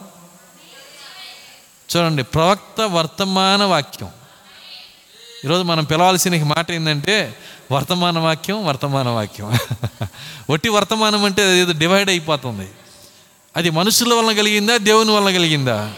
చూడండి 1.95 2.23
ప్రవక్త 2.23 2.81
వర్తమాన 2.81 3.63
వాక్యం. 3.63 4.09
ఈరోజు 5.45 5.63
మనం 5.63 5.83
పిలవాల్సిన 5.83 6.43
మాట 6.43 6.71
ఏంటంటే 6.71 7.37
వర్తమాన 7.71 8.19
వాక్యం 8.19 8.65
వర్తమాన 8.65 9.09
వాక్యం. 9.09 9.57
ఒట్టి 10.49 10.69
వర్తమానం 10.69 11.25
అంటే 11.25 11.61
ఏదో 11.61 11.71
డివైడ్ 11.71 12.09
అయిపోతుంది. 12.09 12.69
అది 13.57 13.69
మనుషుల 13.69 14.13
వలన 14.13 14.37
కలిగిందా 14.37 14.77
దేవుని 14.77 15.11
వలన 15.11 15.33
కలిగిందా? 15.33 15.93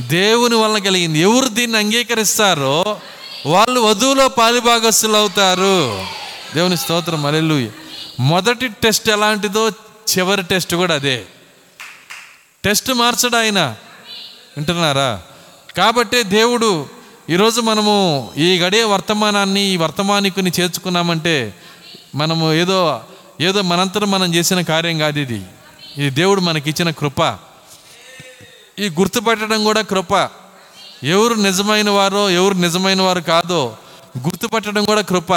దేవుని 0.00 0.54
వలన 0.54 0.78
కలిగింది. 0.78 1.18
ఎవరు 1.18 1.48
దీన్ని 1.48 1.78
అంగీకరిస్తారో 1.78 3.00
వాళ్ళు 3.46 3.80
వధువులో 3.80 4.28
పాలిభాగస్తులు 4.28 5.16
అవుతారు. 5.16 6.06
దేవుని 6.54 6.76
స్తోత్రం 6.76 7.26
అలెల్లు 7.26 7.70
మొదటి 8.20 8.68
టెస్ట్ 8.68 9.10
ఎలాంటిదో 9.10 9.68
చివరి 10.18 10.42
టెస్ట్ 10.42 10.74
కూడా 10.74 10.94
అదే. 10.94 11.24
టెస్ట్ 12.64 12.92
మార్చడు 12.92 13.36
ఆయన 13.36 13.60
వింటున్నారా? 14.56 15.22
కాబట్టే 15.76 16.22
దేవుడు 16.22 16.95
ఈరోజు 17.30 17.60
మనము 17.60 18.30
ఈ 18.36 18.58
గడియ 18.58 18.84
వర్తమానాన్ని 18.84 19.60
ఈ 19.60 19.76
వర్తమానికుని 19.76 20.52
చేర్చుకున్నామంటే 20.60 21.54
మనము 22.14 22.52
ఏదో 22.52 23.00
ఏదో 23.40 23.62
మనంతరం 23.62 24.10
మనం 24.10 24.34
చేసిన 24.34 24.60
కార్యం 24.60 24.98
కాదు 24.98 25.18
ఇది. 25.18 25.42
ఇది 25.98 26.10
దేవుడు 26.10 26.40
మనకిచ్చిన 26.40 26.90
కృప. 26.90 27.20
ఈ 28.78 28.88
గుర్తుపట్టడం 28.88 29.64
కూడా 29.64 29.80
కృప. 29.80 30.28
ఎవరు 31.04 31.34
నిజమైన 31.34 31.90
వారో 31.90 32.30
ఎవరు 32.30 32.54
నిజమైన 32.54 33.02
వారు 33.02 33.20
కాదో 33.20 33.76
గుర్తుపట్టడం 34.18 34.84
కూడా 34.84 35.00
కృప. 35.00 35.32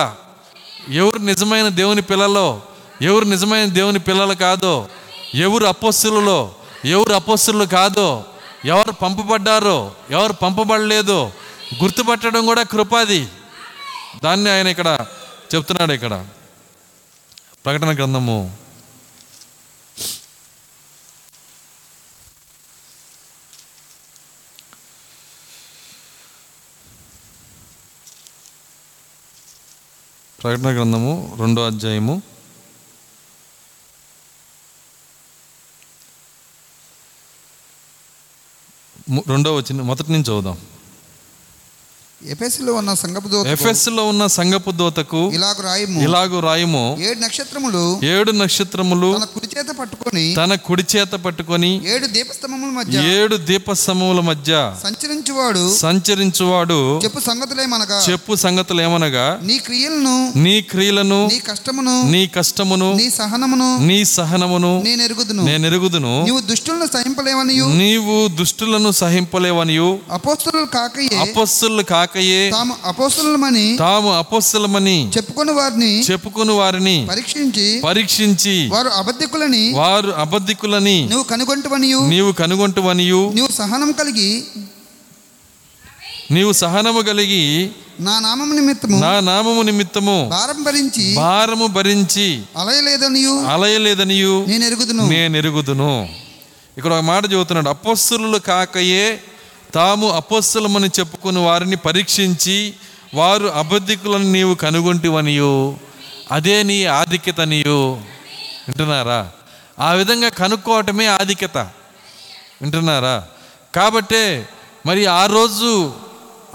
ఎవరు 0.90 1.18
నిజమైన 1.18 1.68
దేవుని 1.68 2.02
పిల్లలో 2.02 2.62
ఎవరు 3.02 3.26
నిజమైన 3.26 3.66
దేవుని 3.66 4.00
పిల్లలు 4.00 4.34
కాదో 4.34 4.88
ఎవరు 5.36 5.66
అపోస్తులలో 5.66 6.52
ఎవరు 6.86 7.14
అపోస్తులు 7.14 7.66
కాదో 7.66 8.24
ఎవరు 8.66 8.92
పంపబడ్డారో 8.92 9.92
ఎవరు 10.12 10.34
పంపబడలేదో 10.34 11.32
గుర్తుపట్టడం 11.76 12.46
కూడా 12.46 12.64
కృపాది. 12.64 13.28
దాన్ని 14.24 14.50
ఆయన 14.50 14.68
ఇక్కడ 14.68 15.06
చెప్తున్నాడు 15.56 15.94
ఇక్కడ. 15.94 16.28
ప్రకటన 17.66 17.96
గ్రంథము. 17.96 18.58
ప్రకటన 30.44 30.76
గ్రంథము 30.76 31.38
రెండో 31.40 31.66
అధ్యాయము. 31.66 32.22
రెండో 39.28 39.56
వచ్చిన 39.56 39.82
మొదటి 39.82 40.12
నుంచి 40.12 40.24
చదువుదాం. 40.24 40.79
ఎఫెసులో 42.22 42.74
ఉన్న 42.74 42.94
సంగపు 42.94 43.28
దూత 43.28 43.48
ఎఫెస్లో 43.48 44.04
ఉన్న 44.06 44.28
సంగపు 44.28 44.72
దోతకు 44.72 45.32
ఇలాగ 45.34 45.56
రాయము. 45.64 46.02
ఇలాగు 46.02 46.40
రాయము. 46.40 46.98
ఏడు 47.02 47.20
నక్షత్రములు 47.20 48.00
ఏడు 48.04 48.32
నక్షత్రములు 48.32 49.10
తన 49.18 49.24
కుడి 49.26 49.48
చేత 49.58 49.70
పట్టుకొని 49.80 50.34
తన 50.38 50.56
కుడి 50.56 50.84
చేత 50.96 51.12
పట్టుకొని 51.12 51.82
ఏడు 51.94 52.08
దీపస్తంభముల 52.08 52.70
మధ్య 52.70 53.04
ఏడు 53.14 53.36
దీపస్తంభముల 53.36 54.20
మధ్య 54.20 54.74
సంచరించువాడు. 54.84 55.64
సంచరించువాడు. 55.76 57.00
చెప్పు 57.04 57.20
సంగతులేమనగా 57.20 57.98
చెప్పు 58.12 58.36
సంగతులు 58.36 58.82
ఏమనగా 58.82 59.40
నీ 59.44 59.58
క్రియలను 59.60 60.34
నీ 60.36 60.62
క్రియలను 60.62 61.28
నీ 61.28 61.40
కష్టమును 61.40 61.96
నీ 62.10 62.28
కష్టమును 62.28 62.94
నీ 62.94 63.10
సహనమును 63.10 63.78
నీ 63.78 64.06
సహనమును 64.06 64.82
నేను 64.86 65.04
ఎరుగుదును 65.04 65.44
నేను 65.44 65.66
ఎరుగుదును 65.68 66.14
నీవు 66.26 66.42
దుష్టులను 66.42 66.86
సహింపలేవనియు. 66.94 67.66
నీవు 67.66 68.28
దుష్టులను 68.28 68.92
సహింపలేవనియు. 68.92 70.00
అపోస్తులు 70.12 70.66
కాకయే. 70.66 71.18
అపస్సులు 71.22 71.84
కాకయే 72.10 72.50
తాము 72.50 72.74
అపోస్తులమని 72.86 73.66
తాము 73.78 74.10
అపస్సులమని 74.18 74.96
చెప్పుకొని 75.18 75.52
వారిని 75.52 75.90
చెప్పుకుని 76.02 76.54
వారిని 76.54 76.96
పరీక్షించి 77.10 77.66
పరీక్షించి 77.86 78.56
వారు 78.70 78.90
అబద్ధికులని 78.90 79.62
వారు 79.74 80.10
అబద్ధికులని 80.18 80.96
నువ్వు 81.10 81.24
కనుగొంటువనియు. 81.24 82.00
నీవు 82.10 82.32
కనుగొంటువనియు. 82.32 83.22
నీవు 83.36 83.52
సహనం 83.52 83.92
కలిగి 83.92 84.32
నీవు 86.32 86.52
సహనము 86.54 87.02
కలిగి 87.02 87.44
నా 88.00 88.16
నామము 88.20 88.54
నిమిత్తము 88.54 88.98
నా 89.00 89.14
నామము 89.20 89.62
నిమిత్తము 89.62 90.18
భారం 90.30 90.60
భరించి 90.64 91.06
భారము 91.16 91.68
భరించి 91.68 92.28
అలయలేదనియు. 92.58 93.36
అలయలేదనియు. 93.48 94.36
నేను 94.48 94.66
ఎరుగుదును 94.66 95.06
నేను 95.08 95.38
ఎరుగుదును 95.38 95.94
ఇక్కడ 96.78 96.92
ఒక 96.94 97.04
మాట 97.04 97.24
చెబుతున్నాడు 97.34 97.70
అపోస్తులు 97.70 98.38
కాకయే 98.38 99.06
తాము 99.74 100.10
అపోస్తులమని 100.10 100.88
చెప్పుకుని 100.88 101.40
వారిని 101.40 101.76
పరీక్షించి 101.76 102.74
వారు 103.14 103.48
అబద్ధికులను 103.48 104.32
నీవు 104.32 104.56
కనుగొంటివనియు. 104.56 105.78
అదే 106.32 106.64
నీ 106.64 106.86
ఆధిక్యతనియు. 106.86 107.94
వింటున్నారా? 108.68 109.32
ఆ 109.80 109.92
విధంగా 109.92 110.30
కనుక్కోవటమే 110.30 111.08
ఆధిక్యత. 111.08 111.58
వింటున్నారా? 112.62 113.28
కాబట్టే 113.76 114.50
మరి 114.86 115.06
ఆ 115.06 115.26
రోజు 115.26 115.94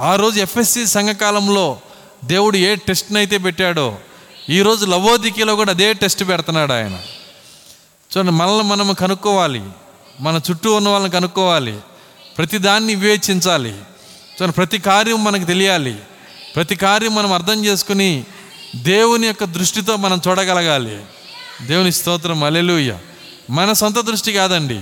ఆ 0.01 0.17
రోజు 0.17 0.41
ఎఫ్ఎస్సి 0.41 0.87
సంఘకాలంలో 0.87 1.81
దేవుడు 2.25 2.57
ఏ 2.57 2.75
టెస్ట్ని 2.75 3.19
అయితే 3.19 3.39
పెట్టాడో 3.39 3.97
ఈరోజు 4.51 4.87
లవోదికిలో 4.87 5.57
కూడా 5.57 5.71
అదే 5.71 5.93
టెస్ట్ 5.93 6.29
పెడుతున్నాడు 6.29 6.73
ఆయన. 6.73 6.93
చూడండి 8.17 8.33
మనల్ని 8.33 8.63
మనం 8.63 8.93
కనుక్కోవాలి. 8.93 9.63
మన 10.21 10.41
చుట్టూ 10.51 10.75
ఉన్న 10.75 10.89
వాళ్ళని 10.89 11.13
కనుక్కోవాలి. 11.13 11.79
ప్రతిదాన్ని 12.39 12.95
వివేచించాలి. 12.95 13.71
చూడండి 13.71 14.53
ప్రతి 14.53 14.79
కార్యం 14.79 15.25
మనకు 15.25 15.45
తెలియాలి. 15.45 15.99
ప్రతి 16.55 16.77
కార్యం 16.77 17.15
మనం 17.15 17.33
అర్థం 17.33 17.65
చేసుకుని 17.65 18.25
దేవుని 18.77 19.27
యొక్క 19.27 19.45
దృష్టితో 19.45 19.97
మనం 19.97 20.21
చూడగలగాలి. 20.29 21.03
దేవుని 21.67 21.93
స్తోత్రం 21.93 22.45
అలెలుయ్య 22.45 22.99
మన 23.51 23.73
సొంత 23.73 24.01
దృష్టి 24.01 24.33
కాదండి. 24.33 24.81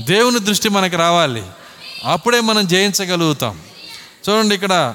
దేవుని 0.00 0.38
దృష్టి 0.38 0.68
మనకు 0.68 0.96
రావాలి. 0.96 1.42
అప్పుడే 2.04 2.40
మనం 2.40 2.66
జయించగలుగుతాం. 2.66 3.60
చూడండి 4.28 4.54
ఇక్కడ 4.54 4.94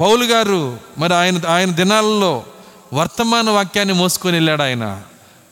పౌలు 0.00 0.24
గారు 0.24 0.80
మరి 0.98 1.14
ఆయన 1.14 1.40
ఆయన 1.48 1.70
దినాలలో 1.70 2.44
వర్తమాన 2.92 3.50
వాక్యాన్ని 3.50 3.94
మోసుకొని 3.94 4.36
వెళ్ళాడు 4.36 4.62
ఆయన. 4.62 5.02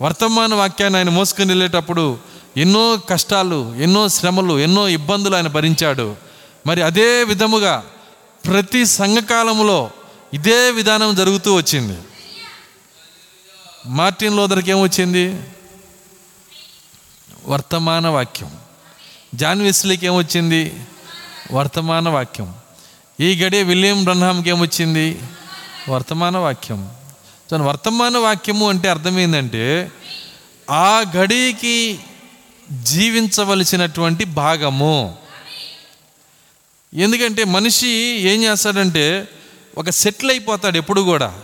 వర్తమాన 0.02 0.54
వాక్యాన్ని 0.54 0.98
ఆయన 0.98 1.08
మోసుకొని 1.10 1.48
వెళ్ళేటప్పుడు 1.48 2.18
ఎన్నో 2.56 2.96
కష్టాలు 2.96 3.74
ఎన్నో 3.74 4.08
శ్రమలు 4.08 4.58
ఎన్నో 4.58 4.88
ఇబ్బందులు 4.88 5.36
ఆయన 5.36 5.46
భరించాడు. 5.46 6.16
మరి 6.66 6.82
అదే 6.82 7.24
విధముగా 7.24 7.84
ప్రతి 8.46 8.86
సంఘకాలములో 8.86 9.90
ఇదే 10.34 10.70
విధానం 10.70 11.14
జరుగుతూ 11.14 11.54
వచ్చింది. 11.54 11.98
మార్టిన్ 13.86 14.36
లోదర్కి 14.36 14.70
ఏమొచ్చింది 14.70 15.40
వర్తమాన 17.46 18.08
వాక్యం. 18.08 18.50
జాన్ 19.34 19.62
వెస్లీకి 19.62 20.06
ఏమొచ్చింది 20.06 20.74
వర్తమాన 21.52 22.08
వాక్యం. 22.08 22.54
ఈ 23.20 23.42
గడియ 23.42 23.62
విలియం 23.62 24.04
బ్రహ్మాంకి 24.04 24.50
ఏమొచ్చింది 24.50 25.18
వర్తమాన 25.88 26.36
వాక్యం. 26.36 26.90
సో 27.50 27.56
వర్తమాన 27.56 28.18
వాక్యము 28.18 28.68
అంటే 28.68 28.88
అర్థం 28.88 29.18
ఏంటంటే 29.18 29.92
ఆ 30.70 31.04
గడికి 31.16 31.98
జీవించవలసినటువంటి 32.72 34.24
భాగము. 34.24 35.16
ఎందుకంటే 36.94 37.44
మనిషి 37.44 37.88
ఏం 38.28 38.42
చేస్తాడంటే 38.42 39.28
ఒక 39.78 39.90
సెటిల్ 39.90 40.30
అయిపోతాడు 40.30 40.76
ఎప్పుడు 40.76 41.00
కూడా. 41.00 41.40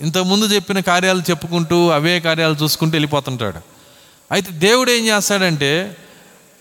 ఇంతకుముందు 0.00 0.44
చెప్పిన 0.44 0.80
కార్యాలు 0.80 1.22
చెప్పుకుంటూ 1.30 1.88
అవే 1.88 2.20
కార్యాలు 2.20 2.56
చూసుకుంటూ 2.62 2.94
వెళ్ళిపోతుంటాడు. 2.94 3.58
అయితే 4.32 4.50
దేవుడు 4.50 4.90
ఏం 4.90 5.06
చేస్తాడంటే 5.06 5.96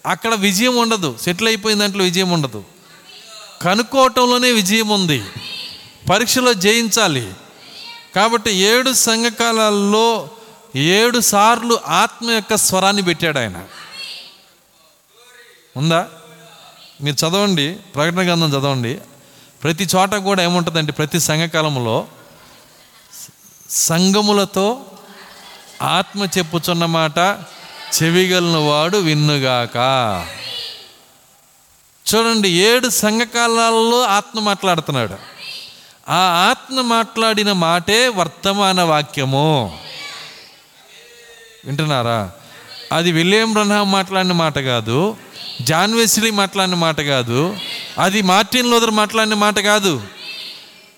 అక్కడ 0.06 0.34
విజయం 0.34 0.76
ఉండదు. 0.76 1.18
సెటిల్ 1.22 1.48
అయిపోయిన 1.48 1.80
దాంట్లో 1.80 2.04
విజయం 2.04 2.32
ఉండదు. 2.32 2.64
కనుక్కోవటంలోనే 3.62 4.52
విజయం 4.52 4.88
ఉంది. 4.88 5.24
పరీక్షలో 6.10 6.54
జయించాలి. 6.54 7.34
కాబట్టి 8.16 8.52
ఏడు 8.52 8.94
సంఘకాలాల్లో 8.94 10.30
ఏడు 10.76 11.20
సార్లు 11.20 11.80
ఆత్మ 11.88 12.32
యొక్క 12.32 12.56
స్వరాన్ని 12.56 13.02
పెట్టాడు 13.02 13.40
ఆయన. 13.40 13.64
ఉందా? 15.78 16.08
మీరు 17.02 17.16
చదవండి 17.26 17.74
ప్రకటన 17.74 18.26
గ్రంథం 18.26 18.50
చదవండి. 18.50 19.00
ప్రతి 19.64 19.88
చోట 19.96 20.16
కూడా 20.16 20.44
ఏముంటుందంటే 20.44 20.92
ప్రతి 20.92 21.20
సంఘకాలంలో 21.20 22.08
సంఘములతో 23.70 24.86
ఆత్మ 25.82 26.28
చెప్పుచున్న 26.38 26.86
మాట 26.86 27.18
చెవిగలను 28.04 28.70
వాడు 28.70 28.98
విన్నుగాక. 28.98 29.78
చూడండి 32.14 32.50
ఏడు 32.50 32.90
సంఘకాలాల్లో 32.90 34.04
ఆత్మ 34.04 34.40
మాట్లాడుతున్నాడు. 34.40 35.14
ఆ 36.10 36.50
ఆత్మ 36.50 36.82
మాట్లాడిన 36.82 37.52
మాటే 37.52 38.08
వర్తమాన 38.08 38.82
వాక్యము. 38.82 39.80
వింటున్నారా? 41.66 42.32
అది 42.92 43.12
విలియం 43.12 43.54
బ్రహ్మ 43.54 43.84
మాట్లాడిన 43.84 44.32
మాట 44.32 44.60
కాదు. 44.60 45.18
జాన్ 45.64 45.94
వెస్లీ 45.94 46.32
మాట్లాడిన 46.32 46.76
మాట 46.76 47.02
కాదు. 47.02 47.58
అది 48.00 48.22
మార్టిన్ 48.22 48.72
లోదర్ 48.72 48.92
మాట్లాడిన 48.92 49.34
మాట 49.34 49.60
కాదు. 49.60 50.04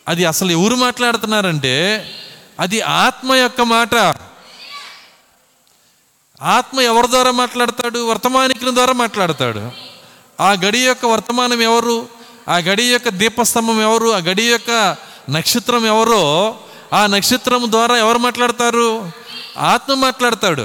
అది 0.08 0.26
అసలు 0.26 0.52
ఎవరు 0.52 0.76
మాట్లాడుతున్నారంటే 0.76 2.10
అది 2.60 2.82
ఆత్మ 2.82 3.34
యొక్క 3.34 3.62
మాట. 3.62 3.96
ఆత్మ 6.42 6.82
ఎవరి 6.82 7.08
ద్వారా 7.08 7.32
మాట్లాడతాడు? 7.32 8.10
వర్తమానికుల 8.10 8.74
ద్వారా 8.74 8.94
మాట్లాడతాడు. 8.94 9.72
ఆ 10.42 10.52
గడి 10.52 10.80
యొక్క 10.80 11.06
వర్తమానం 11.06 11.62
ఎవరు? 11.62 12.08
ఆ 12.50 12.58
గడి 12.58 12.84
యొక్క 12.84 13.10
దీపస్తంభం 13.10 13.82
ఎవరు? 13.82 14.14
ఆ 14.14 14.18
గడి 14.18 14.52
యొక్క 14.52 14.96
నక్షత్రం 15.30 15.86
ఎవరో? 15.86 16.56
ఆ 16.94 17.08
నక్షత్రం 17.08 17.72
ద్వారా 17.72 17.98
ఎవరు 17.98 18.18
మాట్లాడతారు? 18.18 19.12
ఆత్మ 19.58 19.94
మాట్లాడతాడు. 19.94 20.62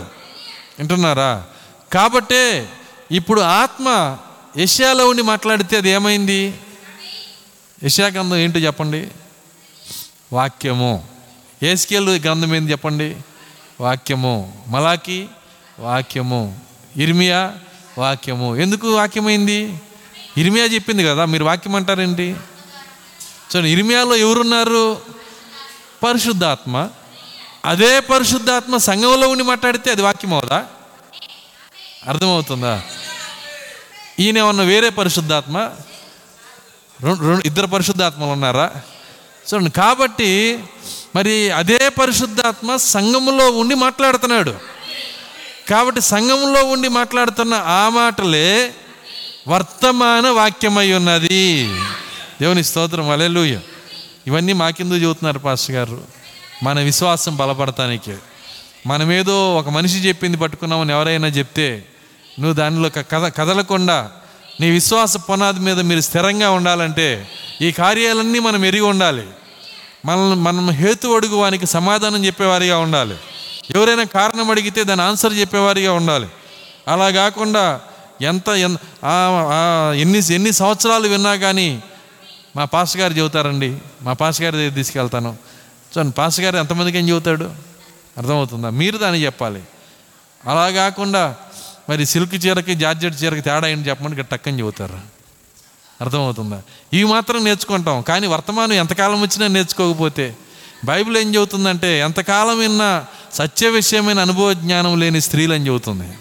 వింటున్నారా? 0.79 1.45
కాబట్టే 1.93 2.73
ఇప్పుడు 3.11 3.41
ఆత్మ 3.41 4.17
యష్యాలో 4.59 5.09
ఉండి 5.09 5.23
మాట్లాడితే 5.23 5.77
అది 5.77 5.91
ఏమైంది? 5.91 6.61
యష్యా 7.85 8.07
గ్రంథం 8.07 8.37
ఏంటో 8.37 8.59
చెప్పండి? 8.59 9.09
వాక్యము. 10.33 11.09
ఏస్కేల్ 11.63 12.09
గ్రంథం 12.09 12.55
ఏంది 12.55 12.71
చెప్పండి? 12.71 13.17
వాక్యము. 13.81 14.65
మలాకి 14.69 15.29
వాక్యము. 15.79 16.59
ఇర్మియా 16.97 17.55
వాక్యము. 17.99 18.57
ఎందుకు 18.57 18.89
వాక్యమైంది? 18.89 19.81
ఇర్మియా 20.37 20.67
చెప్పింది 20.67 21.05
కదా 21.05 21.25
మీరు 21.25 21.45
వాక్యం 21.45 21.75
అంటారేంటి? 21.75 22.37
చూడండి 23.57 23.71
ఇర్మియాలో 23.71 24.17
ఎవరున్నారు? 24.17 24.99
పరిశుద్ధాత్మ. 26.03 26.89
అదే 27.65 28.01
పరిశుద్ధాత్మ 28.01 28.77
సంఘంలో 28.77 29.29
ఉండి 29.29 29.45
మాట్లాడితే 29.45 29.91
అది 29.91 30.03
వాక్యం 30.03 30.35
అవుదా? 30.35 30.67
అర్థమవుతుందా? 32.07 32.83
ఈయన 34.21 34.39
ఏమన్నా 34.39 34.65
వేరే 34.65 34.89
పరిశుద్ధాత్మ? 34.89 35.59
రెండు 37.01 37.29
రెండు 37.29 37.47
ఇద్దరు 37.47 37.67
పరిశుద్ధాత్మలు 37.67 38.29
ఉన్నారా? 38.29 38.71
చూడండి 39.55 39.71
కాబట్టి 39.71 40.59
మరి 41.17 41.51
అదే 41.51 41.89
పరిశుద్ధాత్మ 41.89 42.77
సంఘములో 42.77 43.51
ఉండి 43.51 43.75
మాట్లాడుతున్నాడు. 43.75 44.55
కాబట్టి 45.71 46.01
సంఘంలో 46.01 46.65
ఉండి 46.65 46.89
మాట్లాడుతున్న 46.89 47.55
ఆ 47.55 47.89
మాటలే 47.89 48.75
వర్తమాన 49.49 50.29
వాక్యమై 50.29 50.93
ఉన్నది. 50.93 51.75
దేవుని 52.41 52.65
స్తోత్రం 52.65 53.11
అలెలుయ్య 53.11 53.61
ఇవన్నీ 54.27 54.53
మాకెందుకు 54.53 54.99
చెబుతున్నారు 54.99 55.39
పాస్టర్ 55.39 55.77
గారు? 55.77 56.03
మన 56.63 56.81
విశ్వాసం 56.81 57.37
బలపడటానికి. 57.37 58.17
మనమేదో 58.89 59.57
ఒక 59.57 59.69
మనిషి 59.69 60.09
చెప్పింది 60.09 60.37
పట్టుకున్నామని 60.37 60.93
ఎవరైనా 60.93 61.29
చెప్తే 61.29 61.85
నువ్వు 62.41 62.55
దానిలో 62.55 62.89
క- 62.89 63.07
కథ 63.11 63.33
కదలకుండా 63.37 64.11
నీ 64.61 64.71
విశ్వాస 64.71 65.17
పునాది 65.17 65.61
మీద 65.61 65.81
మీరు 65.81 66.01
స్థిరంగా 66.01 66.51
ఉండాలంటే 66.51 67.29
ఈ 67.63 67.73
కార్యాలన్నీ 67.73 68.39
మనం 68.39 68.65
ఎరిగి 68.65 68.83
ఉండాలి. 68.83 69.23
మనల్ని 70.05 70.37
మనం 70.37 70.71
హేతు 70.71 71.09
అడుగు 71.09 71.37
వానికి 71.37 71.67
సమాధానం 71.67 72.25
చెప్పేవారిగా 72.25 72.79
ఉండాలి. 72.79 73.15
ఎవరైనా 73.77 74.05
కారణం 74.05 74.51
అడిగితే 74.51 74.85
దాని 74.85 75.03
ఆన్సర్ 75.03 75.35
చెప్పేవారిగా 75.35 75.93
ఉండాలి. 75.93 76.27
అలా 76.89 77.11
కాకుండా 77.11 77.81
ఎంత 78.23 78.49
ఎన్- 78.49 78.77
ఎన్ని 79.93 80.35
ఎన్ని 80.35 80.53
సంవత్సరాలు 80.53 81.09
విన్నా 81.09 81.37
కానీ 81.37 81.83
మా 82.57 82.65
పాస్ 82.65 82.97
గారు 82.97 83.13
చెబుతారండి. 83.13 83.79
మా 84.03 84.13
పాస్ 84.13 84.43
గారి 84.43 84.57
దగ్గర 84.57 84.71
తీసుకెళ్తాను. 84.71 85.37
చూడండి 85.99 86.13
పాస్ 86.13 86.41
గారు 86.41 86.57
ఎంతమందికి 86.57 86.99
ఏం 86.99 87.09
చెబుతాడు? 87.09 87.68
అర్థమవుతుందా? 88.19 88.71
మీరు 88.71 88.99
దాన్ని 88.99 89.25
చెప్పాలి. 89.25 89.63
అలా 90.47 90.71
కాకుండా 90.71 91.37
మరి 91.89 92.07
సిల్క్ 92.07 92.35
చీరకి 92.35 92.75
జార్జెట్ 92.75 93.25
చీరకి 93.25 93.41
తేడా 93.41 93.69
ఏంటి 93.69 93.89
చెప్పమని 93.89 94.21
ఇక్కడ 94.21 94.39
టక్కని 94.39 94.59
చెబుతారు. 94.59 95.01
అర్థమవుతుందా? 96.01 96.63
ఇవి 96.93 97.05
మాత్రం 97.05 97.45
నేర్చుకుంటాం. 97.45 98.03
కానీ 98.03 98.27
వర్తమానం 98.27 98.73
ఎంతకాలం 98.73 99.21
వచ్చినా 99.21 99.47
నేర్చుకోకపోతే 99.47 100.37
బైబిల్ 100.85 101.17
ఏం 101.17 101.35
చెబుతుందంటే 101.35 102.01
ఎంతకాలం 102.01 102.59
విన్నా 102.59 103.07
సత్య 103.35 103.69
విషయమైన 103.69 104.19
అనుభవ 104.19 104.53
జ్ఞానం 104.53 105.01
లేని 105.01 105.21
స్త్రీలు 105.21 105.55
అని 105.55 105.67
చెబుతుంది. 105.67 106.19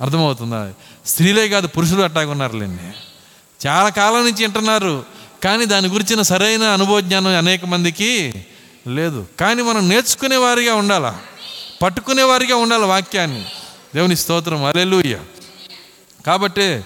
అర్థమవుతుందా? 0.00 0.72
స్త్రీలే 1.06 1.48
కాదు 1.48 1.66
పురుషులు 1.66 2.02
అట్టాగున్నారులేండి. 2.02 2.82
చాలా 3.68 3.88
కాలం 3.88 4.16
నుంచి 4.16 4.44
వింటున్నారు. 4.44 5.04
కానీ 5.44 5.64
దాని 5.64 5.88
గురించిన 5.88 6.22
సరైన 6.22 6.62
అనుభవ 6.62 7.00
జ్ఞానం 7.00 7.26
అనేక 7.26 7.64
మందికి 7.64 8.34
లేదు. 8.86 9.26
కానీ 9.40 9.62
మనం 9.62 9.88
నేర్చుకునే 9.88 10.36
వారిగా 10.36 10.74
ఉండాలా? 10.74 11.20
పట్టుకునే 11.82 12.22
వారిగా 12.22 12.56
ఉండాలి 12.56 12.84
వాక్యాన్ని? 12.84 13.46
దేవుని 13.94 14.16
స్తోత్రం. 14.16 14.64
అలెలుయ్య 14.64 15.20
కాబట్టి 16.26 16.84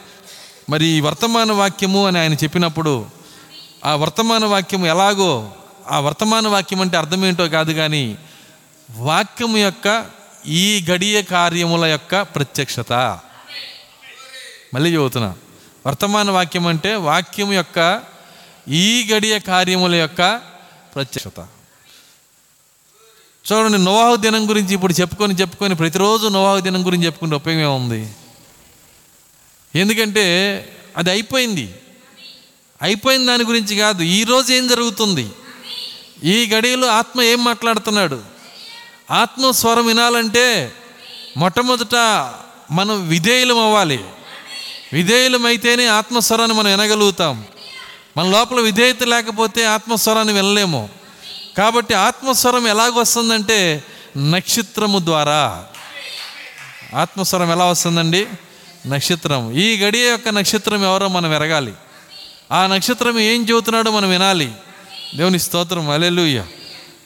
మరి 0.71 0.87
ఈ 0.87 1.01
వర్తమాన 1.01 1.53
వాక్యము 1.53 2.07
అని 2.07 2.19
ఆయన 2.19 2.35
చెప్పినప్పుడు 2.35 3.07
ఆ 3.85 3.95
వర్తమాన 3.95 4.45
వాక్యం 4.45 4.87
ఎలాగో 4.87 5.51
ఆ 5.91 5.99
వర్తమాన 6.01 6.49
వాక్యం 6.49 6.81
అంటే 6.81 6.97
అర్థం 6.97 7.27
ఏంటో 7.27 7.49
కాదు 7.49 7.73
కానీ 7.73 8.19
వాక్యము 8.91 9.59
యొక్క 9.59 10.07
ఈ 10.47 10.87
గడియ 10.91 11.23
కార్యముల 11.23 11.85
యొక్క 11.85 12.23
ప్రత్యక్షత. 12.23 12.93
మళ్ళీ 14.75 14.91
చదువుతున్నా. 14.91 15.35
వర్తమాన 15.87 16.31
వాక్యం 16.31 16.67
అంటే 16.67 16.95
వాక్యం 16.95 17.53
యొక్క 17.53 18.03
ఈ 18.69 19.09
గడియ 19.13 19.39
కార్యముల 19.39 19.95
యొక్క 19.95 20.41
ప్రత్యక్షత. 20.95 21.60
చూడండి 23.53 23.79
నోవాహు 23.79 24.17
దినం 24.17 24.49
గురించి 24.49 24.75
ఇప్పుడు 24.75 24.93
చెప్పుకొని 24.93 25.35
చెప్పుకొని 25.35 25.75
ప్రతిరోజు 25.75 26.29
నోవాహు 26.29 26.61
దినం 26.61 26.87
గురించి 26.87 27.05
చెప్పుకుంటే 27.07 27.37
ఉపయోగం 27.37 27.61
ఏముంది? 27.61 28.09
ఎందుకంటే 29.75 30.25
అది 30.97 31.11
అయిపోయింది. 31.11 31.75
అయిపోయిన 32.83 33.27
దాని 33.27 33.45
గురించి 33.45 33.77
కాదు 33.77 34.03
ఈరోజు 34.03 34.53
ఏం 34.53 34.67
జరుగుతుంది? 34.67 35.29
ఈ 36.25 36.47
గడియలో 36.47 36.89
ఆత్మ 36.89 37.23
ఏం 37.23 37.45
మాట్లాడుతున్నాడు? 37.45 38.23
ఆత్మ 39.11 39.51
స్వరం 39.51 39.87
వినాలంటే 39.87 40.73
మొట్టమొదట 41.37 41.95
మనం 42.71 43.09
విధేయులం 43.09 43.59
అవ్వాలి. 43.59 44.05
విధేయులమైతేనే 44.93 45.87
ఆత్మస్వరాన్ని 45.87 46.57
మనం 46.57 46.71
వినగలుగుతాం. 46.71 47.45
మన 48.17 48.29
లోపల 48.29 48.61
విధేయత 48.61 49.03
లేకపోతే 49.03 49.65
ఆత్మస్వరాన్ని 49.65 50.35
వినలేము. 50.35 51.00
కాబట్టి 51.57 51.95
ఆత్మస్వరం 51.95 52.69
ఎలాగ 52.69 52.93
వస్తుందంటే 52.95 53.85
నక్షత్రము 54.17 54.99
ద్వారా. 54.99 55.65
ఆత్మస్వరం 56.95 57.53
ఎలా 57.53 57.65
వస్తుందండి? 57.65 58.27
నక్షత్రం. 58.87 59.53
ఈ 59.53 59.77
గడియ 59.77 60.11
యొక్క 60.11 60.29
నక్షత్రం 60.29 60.85
ఎవరో 60.85 61.09
మనం 61.09 61.35
ఎరగాలి. 61.35 61.73
ఆ 62.53 62.67
నక్షత్రం 62.67 63.19
ఏం 63.19 63.43
చెబుతున్నాడో 63.43 63.91
మనం 63.91 64.11
వినాలి. 64.11 64.53
దేవుని 65.17 65.39
స్తోత్రం. 65.39 65.91
అలెలుయ్య 65.91 66.45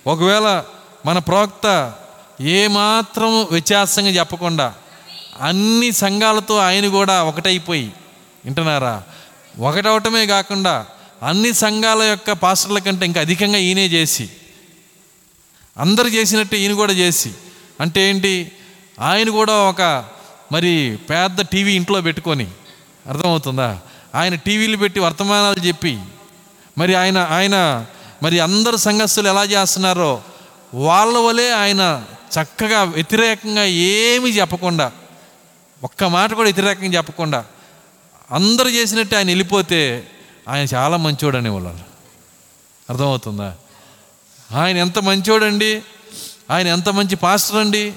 ఒకవేళ 0.07 0.65
మన 1.07 1.19
ప్రవక్త 1.19 1.95
ఏమాత్రం 2.41 3.43
వ్యత్యాసంగా 3.45 4.09
చెప్పకుండా 4.09 4.75
అన్ని 5.41 5.93
సంఘాలతో 5.93 6.59
ఆయన 6.59 6.89
కూడా 6.89 7.25
ఒకటైపోయి. 7.25 7.93
వింటున్నారా? 8.45 9.03
ఒకటవటమే 9.59 10.27
కాకుండా 10.27 10.87
అన్ని 11.25 11.53
సంఘాల 11.55 12.03
యొక్క 12.03 12.33
పాస్టర్ల 12.33 12.79
కంటే 12.79 13.07
ఇంకా 13.07 13.21
అధికంగా 13.21 13.59
ఈయనే 13.59 13.87
చేసి 13.87 14.27
అందరు 15.77 16.09
చేసినట్టు 16.09 16.57
ఈయన 16.57 16.75
కూడా 16.75 16.93
చేసి 16.93 17.31
అంటే 17.81 18.01
ఏంటి 18.09 18.33
ఆయన 19.01 19.31
కూడా 19.31 19.53
ఒక 19.69 19.83
మరి 20.53 20.73
పెద్ద 21.11 21.41
టీవీ 21.43 21.73
ఇంట్లో 21.75 22.01
పెట్టుకొని 22.01 22.47
అర్థమవుతుందా? 23.07 23.69
ఆయన 24.15 24.35
టీవీలు 24.35 24.77
పెట్టి 24.77 25.01
వర్తమానాలు 25.01 25.61
చెప్పి 25.67 25.95
మరి 26.79 26.95
ఆయన 26.95 27.19
ఆయన 27.31 27.57
మరి 28.23 28.41
అందరు 28.41 28.77
సంఘస్థులు 28.77 29.29
ఎలా 29.29 29.45
చేస్తున్నారో 29.45 30.13
వాళ్ళ 30.75 31.19
వలే 31.19 31.51
ఆయన 31.53 31.83
చక్కగా 32.33 32.83
వ్యతిరేకంగా 32.83 33.65
ఏమీ 33.95 34.31
చెప్పకుండా 34.31 34.87
ఒక్క 35.83 36.05
మాట 36.05 36.33
కూడా 36.35 36.45
వ్యతిరేకంగా 36.45 36.93
చెప్పకుండా 36.97 37.41
అందరు 38.31 38.69
చేసినట్టు 38.69 39.17
ఆయన 39.17 39.29
వెళ్ళిపోతే 39.29 39.81
ఆయన 40.49 40.67
చాలా 40.75 40.97
మంచోడు 40.97 41.37
అనేవాళ్ళు 41.37 41.71
అర్థమవుతుందా? 42.91 43.57
ఆయన 44.53 44.77
ఎంత 44.77 44.99
మంచోడండి? 44.99 45.83
ఆయన 46.51 46.67
ఎంత 46.67 46.89
మంచి 46.89 47.17
పాస్టర్ 47.17 47.57
అండి? 47.57 47.93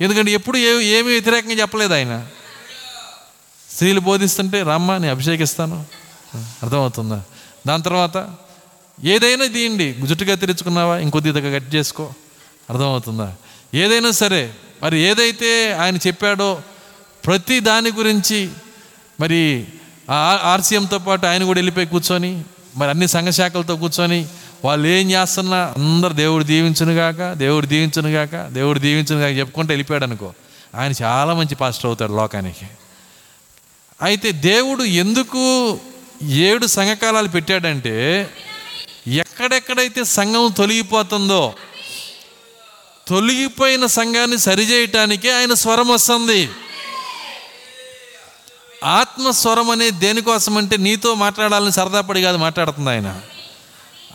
ఎందుకంటే 0.00 0.32
ఎప్పుడు 0.32 0.58
ఏ 0.58 0.84
ఏమీ 0.84 1.12
వ్యతిరేకంగా 1.12 1.52
చెప్పలేదు 1.52 1.94
ఆయన. 1.94 2.26
స్త్రీలు 3.70 4.00
బోధిస్తుంటే 4.00 4.62
రామ్మ 4.62 4.96
నేను 4.96 5.10
అభిషేకిస్తాను. 5.10 5.86
అర్థమవుతుందా? 6.36 7.22
దాని 7.66 7.82
తర్వాత 7.82 8.34
ఏదైనా 9.04 9.46
తీయండి. 9.46 9.92
జుట్టుగా 9.92 10.34
తెరుచుకున్నావా? 10.34 10.98
ఇంకొద్దిగా 10.98 11.58
కట్ 11.58 11.74
చేసుకో. 11.74 12.04
అర్థమవుతుందా? 12.70 13.34
ఏదైనా 13.74 14.10
సరే 14.10 14.54
మరి 14.82 15.00
ఏదైతే 15.00 15.72
ఆయన 15.72 15.96
చెప్పాడో 15.96 16.62
ప్రతి 17.26 17.60
దాని 17.60 17.92
గురించి 17.92 18.50
మరి 19.20 19.66
ఆర్సీఎంతో 20.12 20.98
పాటు 20.98 21.26
ఆయన 21.26 21.44
కూడా 21.44 21.58
వెళ్ళిపోయి 21.58 21.86
కూర్చొని 21.86 22.44
మరి 22.76 22.90
అన్ని 22.90 23.08
సంఘ 23.08 23.28
శాఖలతో 23.28 23.76
కూర్చొని 23.76 24.26
వాళ్ళు 24.64 24.88
ఏం 24.88 25.10
చేస్తున్నా 25.10 25.74
అందరు 25.78 26.12
దేవుడు 26.12 26.44
దీవించునుగాక 26.44 27.32
దేవుడు 27.32 27.66
దీవించునుగాక 27.66 28.48
దేవుడు 28.48 28.78
దీవించునుగాక 28.78 29.38
చెప్పుకుంటూ 29.38 29.70
వెళ్ళిపోయాడు 29.70 30.04
అనుకో. 30.04 30.34
ఆయన 30.74 30.92
చాలా 31.02 31.34
మంచి 31.34 31.54
పాస్టర్ 31.54 31.86
అవుతాడు 31.86 32.16
లోకానికి. 32.16 32.66
అయితే 34.02 34.32
దేవుడు 34.32 34.82
ఎందుకు 34.82 35.78
ఏడు 36.22 36.66
సంఘకాలాలు 36.66 37.28
పెట్టాడంటే 37.28 38.30
ఎక్కడెక్కడైతే 39.06 40.04
సంఘం 40.04 40.54
తొలగిపోతుందో 40.56 41.54
తొలగిపోయిన 43.08 43.86
సంఘాన్ని 43.86 44.38
సరిచేయటానికే 44.38 45.38
ఆయన 45.38 45.54
స్వరం 45.54 45.88
వస్తుంది. 45.88 46.48
ఆత్మస్వరం 48.84 49.70
అనేది 49.70 49.98
దేనికోసం 49.98 50.56
అంటే 50.56 50.76
నీతో 50.76 51.14
మాట్లాడాలని 51.14 51.72
సరదాపడి 51.72 52.22
కాదు 52.22 52.36
మాట్లాడుతుంది 52.36 52.90
ఆయన. 52.90 53.20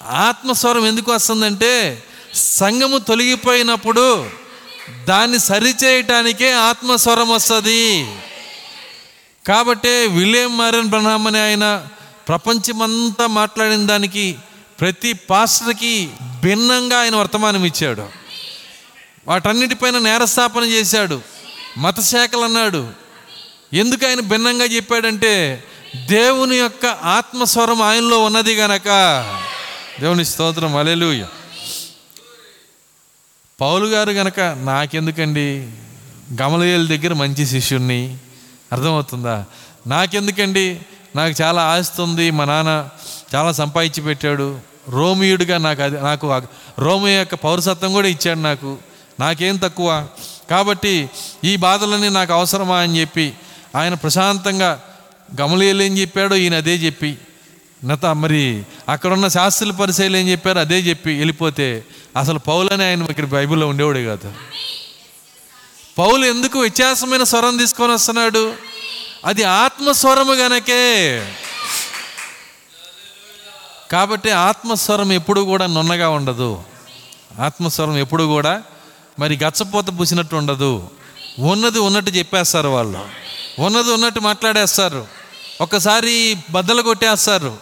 ఆత్మస్వరం 0.08 0.88
ఎందుకు 0.88 1.12
వస్తుందంటే 1.14 2.04
సంఘము 2.34 2.98
తొలగిపోయినప్పుడు 2.98 4.30
దాన్ని 5.08 5.40
సరిచేయటానికే 5.40 6.54
ఆత్మస్వరం 6.54 7.30
వస్తుంది. 7.30 8.16
కాబట్టే 9.48 10.08
విలియం 10.08 10.58
మారన్ 10.58 10.90
బ్రహ్మ 10.90 11.28
అనే 11.28 11.42
ఆయన 11.42 11.88
ప్రపంచమంతా 12.28 13.28
మాట్లాడిన 13.28 13.88
దానికి 13.88 14.36
ప్రతి 14.80 15.14
పాస్టర్కి 15.14 16.10
భిన్నంగా 16.44 17.00
ఆయన 17.00 17.16
వర్తమానం 17.16 17.66
ఇచ్చాడు. 17.66 18.10
వాటన్నిటిపైన 19.28 19.98
నేరస్థాపన 20.00 20.64
చేశాడు. 20.64 21.22
మతశాఖలు 21.78 22.40
అన్నాడు 22.40 23.01
ఎందుకు 23.74 24.08
ఆయన 24.08 24.20
భిన్నంగా 24.20 24.66
చెప్పాడంటే 24.66 25.64
దేవుని 25.96 26.56
యొక్క 26.56 26.86
ఆత్మస్వరం 26.86 27.82
ఆయనలో 27.82 28.24
ఉన్నది 28.24 28.56
గనక. 28.56 28.88
దేవుని 30.00 30.26
స్తోత్రం 30.26 30.76
అలెలుయ 30.76 31.26
పౌలు 33.62 33.88
గారు 33.88 34.12
గనక 34.12 34.40
నాకెందుకండి? 34.40 35.72
గమలయ్యల 36.42 36.86
దగ్గర 36.86 37.14
మంచి 37.14 37.46
శిష్యుణ్ణి. 37.46 38.18
అర్థమవుతుందా? 38.72 39.46
నాకెందుకండి? 39.88 40.80
నాకు 41.16 41.42
చాలా 41.42 41.62
ఆస్తి 41.64 42.02
ఉంది 42.02 42.32
మా 42.32 42.46
నాన్న 42.46 42.90
చాలా 43.36 43.52
సంపాదించి 43.52 44.02
పెట్టాడు. 44.02 44.60
రోమియుడిగా 44.90 45.58
నాకు 45.58 45.82
అది 45.82 46.02
నాకు 46.02 46.42
రోమియో 46.80 47.20
యొక్క 47.20 47.36
పౌరసత్వం 47.36 47.94
కూడా 47.94 48.08
ఇచ్చాడు 48.08 48.40
నాకు. 48.40 48.78
నాకేం 49.20 49.58
తక్కువ? 49.58 50.08
కాబట్టి 50.50 51.10
ఈ 51.44 51.56
బాధలన్నీ 51.56 52.10
నాకు 52.10 52.34
అవసరమా? 52.34 52.78
అని 52.78 53.02
చెప్పి 53.02 53.34
ఆయన 53.76 53.94
ప్రశాంతంగా 53.94 54.82
గమలీలు 55.42 55.84
ఏం 55.84 55.98
చెప్పాడో 55.98 56.36
ఈయన 56.36 56.56
అదే 56.56 56.76
చెప్పి. 56.76 57.18
నత 57.86 58.06
మరి 58.06 58.64
అక్కడున్న 58.90 59.28
శాస్త్రుల 59.28 59.72
పరిశీలి 59.72 60.20
ఏం 60.20 60.28
చెప్పారు 60.28 60.60
అదే 60.60 60.80
చెప్పి 60.80 61.18
వెళ్ళిపోతే 61.18 61.84
అసలు 62.18 62.40
పౌలని 62.40 62.84
ఆయన 62.84 63.04
ఇక్కడ 63.04 63.26
బైబిల్లో 63.26 63.68
ఉండేవాడే 63.68 64.06
కాదు. 64.06 64.34
పౌలు 65.98 66.26
ఎందుకు 66.26 66.60
వ్యత్యాసమైన 66.60 67.24
స్వరం 67.24 67.58
తీసుకొని 67.58 67.94
వస్తున్నాడు? 67.94 68.54
అది 69.26 69.44
ఆత్మస్వరము 69.44 70.34
గనకే. 70.34 71.22
కాబట్టి 73.92 74.32
ఆత్మస్వరం 74.32 75.12
ఎప్పుడు 75.12 75.42
కూడా 75.42 75.68
నున్నగా 75.68 76.10
ఉండదు. 76.10 76.64
ఆత్మస్వరం 77.40 77.98
ఎప్పుడు 77.98 78.24
కూడా 78.24 78.64
మరి 79.20 79.40
గచ్చపోత 79.44 79.86
పూసినట్టు 80.00 80.36
ఉండదు. 80.36 80.90
ఉన్నది 81.40 81.80
ఉన్నట్టు 81.80 82.12
చెప్పేస్తారు 82.12 82.68
వాళ్ళు. 82.68 83.31
ఉన్నది 83.62 83.94
ఉన్నట్టు 83.94 84.20
మాట్లాడేస్తారు. 84.20 85.08
ఒకసారి 85.62 86.38
బద్దలు 86.52 86.82
కొట్టేస్తారు. 86.82 87.58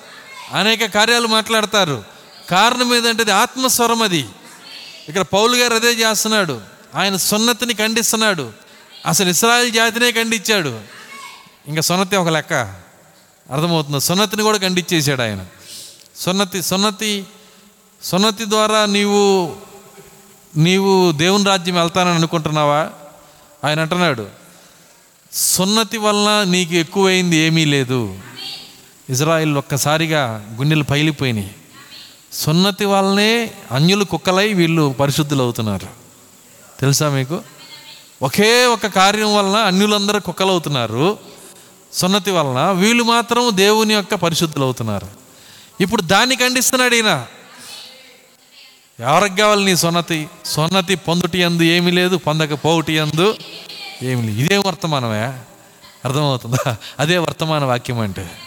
అనేక 0.54 0.86
కార్యాలు 0.86 1.28
మాట్లాడతారు. 1.28 2.04
కారణం 2.50 2.95
ఏదంటే 2.95 3.24
అది 3.24 3.32
ఆత్మస్వరం 3.32 4.02
అది. 4.02 4.28
ఇక్కడ 5.10 5.22
పౌలు 5.22 5.56
గారు 5.56 5.74
అదే 5.74 5.88
చేస్తున్నాడు. 5.88 6.62
ఆయన 6.95 7.16
సున్నతిని 7.16 7.74
ఖండిస్తున్నాడు. 7.74 8.52
అసలు 9.06 9.30
ఇస్రాయల్ 9.30 9.72
జాతినే 9.72 10.12
ఖండించాడు. 10.12 10.82
ఇంకా 11.68 11.82
సున్నతి 11.82 12.16
ఒక 12.16 12.30
లెక్క. 12.30 12.54
అర్థమవుతుంది. 13.52 14.02
సున్నతిని 14.02 14.43
కూడా 14.43 14.58
ఖండించేశాడు 14.58 15.22
ఆయన. 15.22 15.45
సున్నతి 16.18 16.64
సున్నతి 16.64 17.26
సున్నతి 18.04 18.50
ద్వారా 18.50 18.86
నీవు 18.86 19.56
నీవు 20.58 21.12
దేవుని 21.12 21.43
రాజ్యం 21.43 21.76
వెళ్తానని 21.76 22.16
అనుకుంటున్నావా? 22.16 22.89
ఆయన 23.64 23.80
అంటున్నాడు. 23.80 24.39
సున్నతి 25.34 25.98
వలన 25.98 26.44
నీకు 26.44 26.74
ఎక్కువైంది 26.74 27.36
ఏమీ 27.36 27.66
లేదు. 27.66 28.18
ఇజ్రాయిల్ 29.10 29.58
ఒక్కసారిగా 29.58 30.46
గుండెలు 30.56 30.84
పైలిపోయినాయి 30.84 31.56
సున్నతి 32.32 32.86
వల్లనే 32.86 33.52
అన్యులు 33.72 34.04
కుక్కలై 34.04 34.54
వీళ్ళు 34.54 34.96
పరిశుద్ధులు 35.00 35.44
అవుతున్నారు 35.44 35.88
తెలుసా 36.80 37.10
మీకు? 37.10 37.42
ఒకే 38.22 38.66
ఒక 38.66 38.88
కార్యం 38.88 39.36
వలన 39.36 39.56
అన్యులందరూ 39.56 40.20
కుక్కలు 40.20 40.52
అవుతున్నారు 40.52 41.18
సున్నతి 41.94 42.32
వలన 42.32 42.72
వీళ్ళు 42.72 43.04
మాత్రం 43.04 43.58
దేవుని 43.58 43.94
యొక్క 43.94 44.16
పరిశుద్ధులు 44.16 44.64
అవుతున్నారు 44.64 45.08
ఇప్పుడు 45.82 46.02
దాన్ని 46.02 46.36
ఖండిస్తున్నాడు 46.36 46.96
ఈయన. 46.96 47.26
ఎవరికి 49.00 49.38
కావాలి 49.38 49.66
నీ 49.66 49.76
సున్నతి? 49.76 50.28
సున్నతి 50.46 50.96
పొందుటి 50.96 51.44
అందు 51.44 51.64
ఏమీ 51.64 51.92
లేదు 51.92 52.16
పొందకపోవుటి 52.18 53.00
అందు 53.00 53.36
ఏమి 54.04 54.22
లేదు 54.22 54.39
ఇదే 54.39 54.58
వర్తమానమే. 54.58 55.39
అర్థమవుతుందా? 56.06 56.76
అదే 57.00 57.18
వర్తమాన 57.18 57.64
వాక్యం 57.64 58.00
అంటే. 58.00 58.39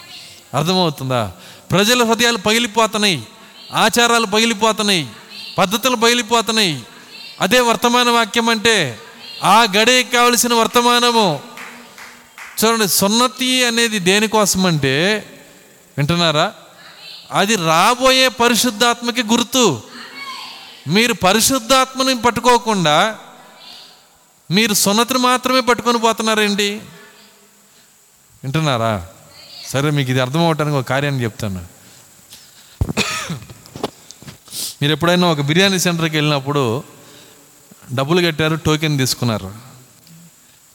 అర్థమవుతుందా? 0.54 1.32
ప్రజల 1.70 2.04
హృదయాలు 2.04 2.36
పగిలిపోతున్నాయి. 2.36 3.26
ఆచారాలు 3.74 4.26
పగిలిపోతున్నాయి. 4.26 5.08
పద్ధతులు 5.58 5.96
పగిలిపోతున్నాయి. 5.96 6.82
అదే 7.40 7.60
వర్తమాన 7.60 8.10
వాక్యం 8.10 8.48
అంటే 8.48 8.98
ఆ 9.44 9.66
గడికి 9.76 10.10
కావలసిన 10.10 10.54
వర్తమానము. 10.54 11.40
చూడండి 12.64 12.88
సున్నతి 12.88 13.64
అనేది 13.64 13.98
దేనికోసం 13.98 14.66
అంటే 14.66 15.24
వింటున్నారా? 15.98 16.52
అది 17.32 17.56
రాబోయే 17.56 18.28
పరిశుద్ధాత్మకి 18.28 19.22
గుర్తు. 19.22 19.82
మీరు 20.88 21.12
పరిశుద్ధాత్మని 21.12 22.22
పట్టుకోకుండా 22.22 23.18
మీరు 24.52 24.74
సున్నతిని 24.74 25.18
మాత్రమే 25.18 25.60
పట్టుకొని 25.60 25.98
పోతున్నారండి. 25.98 26.70
వింటున్నారా? 28.42 29.08
సరే 29.68 29.90
మీకు 29.90 30.10
ఇది 30.10 30.20
అర్థం 30.20 30.46
అవటానికి 30.46 30.76
ఒక 30.76 30.84
కార్యాన్ని 30.84 31.24
చెప్తాను. 31.24 31.66
మీరు 34.82 34.92
ఎప్పుడైనా 34.92 35.26
ఒక 35.26 35.40
బిర్యానీ 35.40 35.78
సెంటర్కి 35.78 36.16
వెళ్ళినప్పుడు 36.16 36.82
డబ్బులు 37.94 38.26
కట్టారు 38.26 38.54
టోకెన్ 38.54 38.98
తీసుకున్నారు. 38.98 39.54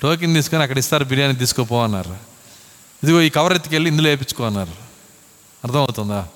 టోకెన్ 0.02 0.36
తీసుకొని 0.36 0.64
అక్కడ 0.64 0.78
ఇస్తారు 0.78 1.04
బిర్యానీ 1.04 1.34
తీసుకుపో 1.34 1.84
అన్నారు. 1.84 2.18
ఇదిగో 3.04 3.22
ఈ 3.22 3.30
కవర్ 3.30 3.54
ఎత్తుకెళ్ళి 3.54 3.90
ఇందులో 3.90 4.08
వేయించుకో 4.10 4.44
అన్నారు. 4.44 4.76
అర్థమవుతుందా? 5.64 6.28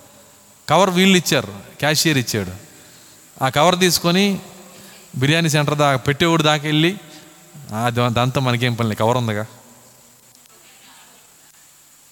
కవర్ 0.70 0.90
వీళ్ళు 0.90 1.18
ఇచ్చారు 1.18 1.54
క్యాషియర్ 1.80 2.18
ఇచ్చాడు. 2.18 2.52
ఆ 3.44 3.50
కవర్ 3.50 3.80
తీసుకొని 3.80 4.40
బిర్యానీ 5.18 5.50
సెంటర్ 5.50 5.78
దాకా 5.78 5.98
పెట్టేవాడు 5.98 6.44
దాకా 6.44 6.64
వెళ్ళి 6.64 7.00
దాంతో 8.10 8.42
మనకేం 8.42 8.74
పని 8.74 8.96
కవర్ 8.96 9.18
ఉందిగా. 9.18 9.46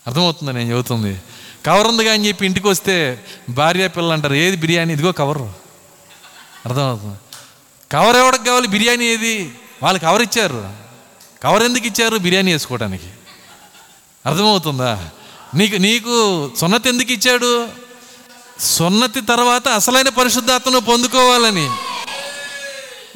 అర్థమవుతుందా 0.07 0.51
నేను 0.51 0.72
చెబుతుంది. 0.72 1.22
కవర్ 1.66 1.88
ఉందిగా 1.88 2.14
అని 2.14 2.28
చెప్పి 2.28 2.45
ఇంటికి 2.45 2.68
వస్తే 2.68 3.26
భార్య 3.49 3.88
పిల్లలు 3.88 4.14
అంటారు 4.14 4.34
ఏది 4.34 4.57
బిర్యానీ? 4.57 4.93
ఇదిగో 4.93 5.12
కవర్. 5.12 5.38
అర్థమవుతుంది. 6.68 7.20
కవర్ 7.91 8.16
ఎవరికి 8.16 8.45
కావాలి? 8.45 8.68
బిర్యానీ 8.68 9.05
ఏది? 9.05 9.55
వాళ్ళు 9.84 9.99
కవర్ 9.99 10.22
ఇచ్చారు. 10.22 10.74
కవర్ 11.43 11.64
ఎందుకు 11.64 11.88
ఇచ్చారు? 11.88 12.18
బిర్యానీ 12.18 12.51
వేసుకోవడానికి 12.51 13.07
అర్థమవుతుందా? 14.26 15.10
నీకు 15.55 15.76
నీకు 15.76 16.51
సున్నతి 16.57 16.89
ఎందుకు 16.89 17.12
ఇచ్చాడు? 17.12 17.68
సున్నతి 18.60 19.22
తర్వాత 19.22 19.68
అసలైన 19.68 20.10
పరిశుద్ధాత్మను 20.10 20.80
పొందుకోవాలని. 20.80 21.70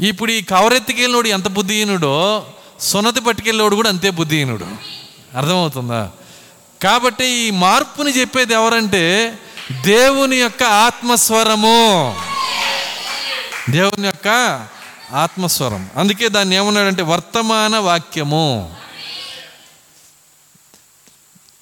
ఇప్పుడు 0.08 0.32
ఈ 0.32 0.42
కవరెత్తికెళ్ళినోడు 0.42 1.28
ఎంత 1.28 1.48
బుద్ధిహీనుడో 1.48 2.46
సున్నతి 2.80 3.22
పట్టుకెళ్ళినోడు 3.22 3.76
కూడా 3.76 3.90
అంతే 3.90 4.10
బుద్ధిహీనుడు. 4.10 4.66
అర్థమవుతుందా? 5.38 6.12
కాబట్టి 6.84 7.26
ఈ 7.26 7.52
మార్పుని 7.52 8.20
చెప్పేది 8.20 8.54
ఎవరంటే 8.54 9.38
దేవుని 9.82 10.36
యొక్క 10.36 10.64
ఆత్మస్వరము. 10.64 12.16
దేవుని 13.70 14.06
యొక్క 14.06 14.28
ఆత్మస్వరం 15.12 15.90
అందుకే 15.98 16.30
దాన్ని 16.30 16.56
ఏమన్నాడంటే 16.56 17.02
వర్తమాన 17.02 17.78
వాక్యము. 17.78 18.76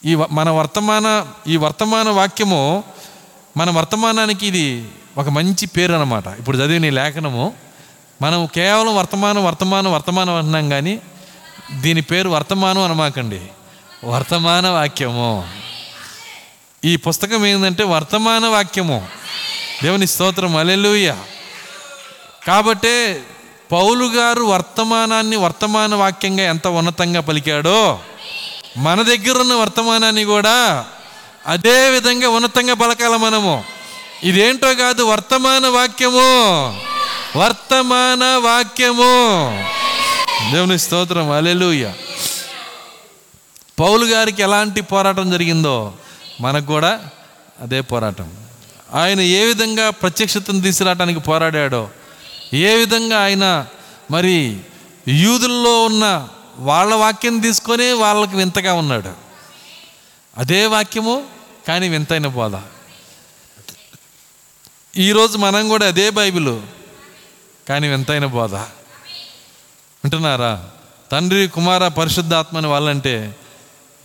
ఈ 0.05 0.15
వ- 0.15 0.27
మన 0.31 0.49
వర్తమాన 0.49 1.25
ఈ 1.47 1.57
వర్తమాన 1.57 2.09
వాక్యము 2.09 2.83
మన 3.57 3.69
వర్తమానానికి 3.69 4.47
ఇది 4.47 4.87
ఒక 5.17 5.29
మంచి 5.29 5.65
పేరు 5.67 5.93
అనమాట 5.93 6.27
ఇప్పుడు 6.39 6.57
చదివిన 6.57 6.85
ఈ 6.85 6.89
లేఖనము. 6.89 7.70
మనం 8.21 8.45
కేవలం 8.45 8.95
వర్తమానం 8.95 9.45
వర్తమానం 9.45 9.93
వర్తమానం 9.93 10.35
అంటున్నాం 10.35 10.69
కానీ 10.69 10.99
దీని 11.71 12.01
పేరు 12.01 12.29
వర్తమానం 12.29 12.81
అనమాకండి. 12.81 13.41
వర్తమాన 14.03 14.67
వాక్యము. 14.67 15.47
ఈ 16.85 16.95
పుస్తకం 16.95 17.45
ఏంటంటే 17.45 17.83
వర్తమాన 17.83 18.45
వాక్యము. 18.45 19.07
దేవుని 19.83 20.07
స్తోత్రం. 20.07 20.55
అలెలుయ 20.55 21.13
కాబట్టే 22.47 23.23
పౌలు 23.71 24.05
గారు 24.05 24.41
వర్తమానాన్ని 24.41 25.35
వర్తమాన 25.35 25.95
వాక్యంగా 25.95 26.43
ఎంత 26.43 26.67
ఉన్నతంగా 26.67 27.21
పలికాడో 27.21 27.99
మన 28.77 29.01
దగ్గర 29.01 29.37
ఉన్న 29.39 29.53
వర్తమానాన్ని 29.53 30.23
కూడా 30.23 30.85
అదే 31.47 31.89
విధంగా 31.89 32.29
ఉన్నతంగా 32.29 32.73
పలకాల 32.73 33.15
మనము. 33.15 33.63
ఇదేంటో 34.23 34.75
కాదు 34.75 35.03
వర్తమాన 35.03 35.67
వాక్యము. 35.67 36.90
వర్తమాన 37.35 38.23
వాక్యము. 38.23 39.13
దేవుని 40.51 40.79
స్తోత్రం. 40.79 41.31
అలెలుయ 41.31 41.91
పౌలు 43.79 44.05
గారికి 44.05 44.41
ఎలాంటి 44.41 44.81
పోరాటం 44.81 45.31
జరిగిందో 45.31 45.93
మనకు 46.41 46.65
కూడా 46.65 47.09
అదే 47.61 47.81
పోరాటం. 47.81 48.37
ఆయన 48.93 49.21
ఏ 49.21 49.45
విధంగా 49.45 49.89
ప్రత్యక్షతను 49.89 50.61
తీసుకురావడానికి 50.61 51.19
పోరాడాడో 51.19 51.89
ఏ 52.53 52.75
విధంగా 52.75 53.23
ఆయన 53.23 53.67
మరి 54.11 54.59
యూదుల్లో 55.07 55.83
ఉన్న 55.83 56.27
వాళ్ళ 56.57 56.93
వాక్యం 56.93 57.39
తీసుకొని 57.39 57.91
వాళ్ళకి 57.91 58.35
వింతగా 58.35 58.73
ఉన్నాడు. 58.73 59.11
అదే 60.37 60.65
వాక్యము 60.65 61.23
కానీ 61.67 61.89
వింతైన 61.89 62.27
బోధ. 62.27 62.61
ఈరోజు 64.97 65.37
మనం 65.37 65.69
కూడా 65.69 65.87
అదే 65.87 66.09
బైబిల్ 66.09 66.59
కానీ 67.71 67.87
వింతైన 67.87 68.25
బోధ. 68.25 68.55
వింటున్నారా? 68.55 70.69
తండ్రి 71.11 71.47
కుమార 71.47 71.87
పరిశుద్ధాత్మ 71.87 72.57
అని 72.57 72.67
వాళ్ళంటే 72.67 73.35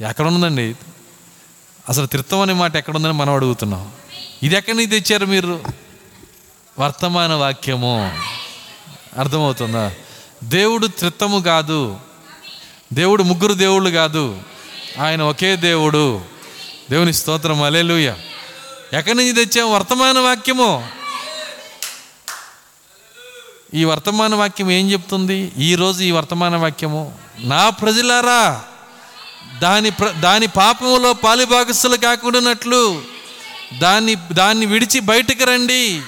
ఎక్కడుందండి? 0.00 0.74
అసలు 1.88 2.06
తిరుత్వం 2.06 2.40
అనే 2.40 2.52
మాట 2.52 2.76
ఎక్కడుందని 2.76 3.12
మనం 3.12 3.34
అడుగుతున్నాం. 3.34 3.92
ఇది 4.42 4.56
ఎక్కడి 4.56 4.76
నుంచి 4.76 5.00
తెచ్చారు 5.00 5.26
మీరు? 5.26 5.60
వర్తమాన 6.78 7.32
వాక్యము. 7.32 8.18
అర్థమవుతుందా? 9.18 9.92
దేవుడు 10.44 10.86
త్రిత్తము 10.86 11.40
కాదు. 11.40 11.98
దేవుడు 12.92 13.22
ముగ్గురు 13.22 13.52
దేవుళ్ళు 13.52 13.90
కాదు. 13.90 14.42
ఆయన 15.00 15.22
ఒకే 15.22 15.56
దేవుడు. 15.56 16.24
దేవుని 16.90 17.12
స్తోత్రం. 17.12 17.62
అలేలుయ 17.62 18.14
ఎక్కడి 18.92 19.14
నుంచి 19.14 19.44
తెచ్చాము 19.44 19.74
వర్తమాన 19.74 20.18
వాక్యము. 20.18 20.88
ఈ 23.74 23.84
వర్తమాన 23.84 24.34
వాక్యం 24.34 24.70
ఏం 24.70 24.90
చెప్తుంది? 24.90 25.52
ఈరోజు 25.58 26.02
ఈ 26.02 26.10
వర్తమాన 26.10 26.56
వాక్యము 26.56 27.12
నా 27.38 27.70
ప్రజలారా 27.70 28.62
దాని 29.62 29.90
ప్ర 29.90 30.08
దాని 30.08 30.46
పాపములో 30.46 31.12
పాలిభాగస్తులు 31.12 31.96
కాకుండానట్లు 31.96 33.02
దాన్ని 33.78 34.14
దాన్ని 34.32 34.66
విడిచి 34.66 35.00
బయటకు 35.00 35.44
రండి. 35.44 36.02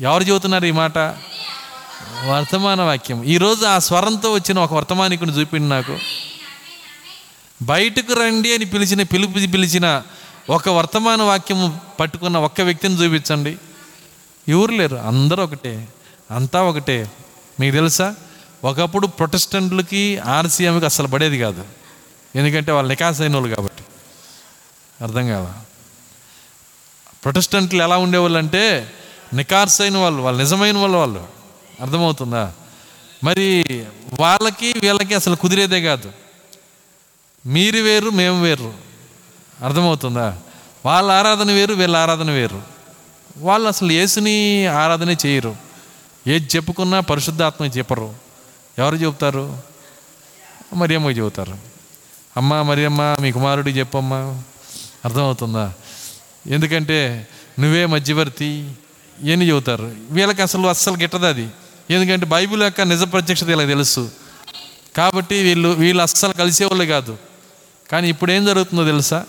ఎవరు 0.00 0.22
చెబుతున్నారు 0.22 0.66
ఈ 0.66 0.70
మాట? 0.70 0.98
వర్తమాన 2.28 2.82
వాక్యం. 2.82 3.24
ఈరోజు 3.24 3.66
ఆ 3.66 3.78
స్వరంతో 3.78 4.32
వచ్చిన 4.32 4.58
ఒక 4.58 4.74
వర్తమానికుని 4.74 5.32
చూపిండి 5.32 5.68
నాకు. 5.68 5.98
బయటకు 7.62 8.12
రండి 8.12 8.54
అని 8.54 8.64
పిలిచిన 8.64 9.02
పిలుపు 9.02 9.32
పిలిచిన 9.32 10.02
ఒక 10.50 10.68
వర్తమాన 10.68 11.22
వాక్యము 11.22 11.80
పట్టుకున్న 12.00 12.38
ఒక్క 12.38 12.60
వ్యక్తిని 12.60 12.94
చూపించండి. 12.94 13.56
ఎవరు 14.48 14.72
లేరు 14.72 14.96
అందరూ 14.96 15.44
ఒకటే 15.44 15.88
అంతా 16.30 16.62
ఒకటే. 16.62 17.10
మీకు 17.60 17.74
తెలుసా? 17.74 18.14
ఒకప్పుడు 18.64 19.06
ప్రొటెస్టెంట్లకి 19.06 20.18
ఆర్సీఎంకి 20.18 20.84
అసలు 20.84 21.06
పడేది 21.06 21.38
కాదు. 21.38 21.64
ఎందుకంటే 22.36 22.72
వాళ్ళు 22.72 22.88
నికాస్ 22.88 23.20
అయిన 23.20 23.36
వాళ్ళు 23.36 23.56
కాబట్టి. 23.56 23.84
అర్థం 25.04 25.28
కాదా? 25.28 25.54
ప్రొటెస్టెంట్లు 27.24 27.82
ఎలా 27.82 27.96
ఉండేవాళ్ళు 27.96 28.38
అంటే 28.38 28.92
నికార్స్ 29.34 29.80
అయిన 29.80 29.98
వాళ్ళు 29.98 30.22
వాళ్ళు 30.22 30.42
నిజమైన 30.42 30.78
వాళ్ళు 30.78 30.98
వాళ్ళు. 30.98 31.26
అర్థమవుతుందా? 31.80 32.52
మరి 33.24 33.64
వాళ్ళకి 34.20 34.72
వీళ్ళకి 34.72 35.14
అసలు 35.14 35.36
కుదిరేదే 35.36 35.82
కాదు. 35.82 36.12
మీరు 37.46 37.78
వేరు 37.78 38.10
మేము 38.10 38.42
వేరు. 38.42 38.74
అర్థమవుతుందా? 39.64 40.38
వాళ్ళ 40.86 41.10
ఆరాధన 41.10 41.52
వేరు 41.52 41.74
వీళ్ళ 41.74 41.96
ఆరాధన 41.96 42.30
వేరు. 42.30 42.71
వాళ్ళు 43.36 43.68
అసలు 43.68 43.92
యేసుని 43.92 44.66
ఆరాధనే 44.66 45.16
చేయరు. 45.26 45.56
ఏది 46.26 46.48
చెప్పుకున్నా 46.56 47.00
పరిశుద్ధాత్మ 47.00 47.64
చెప్పరు. 47.64 48.14
ఎవరు 48.78 48.96
చెబుతారు? 48.96 49.58
మరియమ్మ 50.74 51.10
చెబుతారు. 51.10 51.58
అమ్మ 52.36 52.62
మరియమ్మ 52.62 53.16
మీ 53.20 53.32
కుమారుడికి 53.32 53.78
చెప్పమ్మా. 53.78 54.42
అర్థమవుతుందా? 55.04 55.72
ఎందుకంటే 56.46 57.28
నువ్వే 57.60 57.86
మధ్యవర్తి 57.86 58.72
ఇవన్నీ 59.22 59.48
చెబుతారు. 59.48 59.92
వీళ్ళకి 60.10 60.42
అసలు 60.42 60.68
అస్సలు 60.68 60.96
గిట్టదు 60.96 61.26
అది. 61.26 61.48
ఎందుకంటే 61.90 62.26
బైబిల్ 62.26 62.62
యొక్క 62.62 62.80
నిజ 62.80 63.12
ప్రత్యక్షత 63.12 63.48
ఇలా 63.48 63.64
తెలుసు. 63.64 64.10
కాబట్టి 64.96 65.42
వీళ్ళు 65.42 65.68
వీళ్ళు 65.68 66.02
అస్సలు 66.02 66.32
కలిసేవాళ్ళు 66.32 66.84
కాదు. 66.84 67.18
కానీ 67.90 68.08
ఇప్పుడు 68.08 68.32
ఏం 68.32 68.44
జరుగుతుందో 68.44 68.84
తెలుసా? 68.84 69.24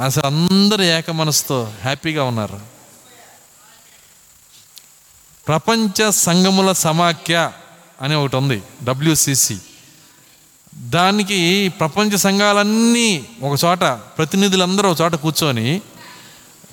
అసలు 0.00 0.26
అందరూ 0.26 0.82
ఏక 0.84 1.10
మనసుతో 1.10 1.72
హ్యాపీగా 1.82 2.24
ఉన్నారు. 2.24 2.60
ప్రపంచ 5.46 6.10
సంఘముల 6.10 6.72
సమాఖ్య 6.72 7.52
అని 8.02 8.14
ఒకటి 8.14 8.36
ఉంది 8.36 8.62
డబ్ల్యూసిసి 8.84 9.58
దానికి 10.74 11.68
ప్రపంచ 11.68 12.16
సంఘాలన్నీ 12.16 13.26
ఒక 13.42 13.58
చోట 13.64 13.78
ప్రతినిధులందరూ 13.78 14.90
ఒక 14.90 15.00
చోట 15.00 15.14
కూర్చొని 15.14 15.80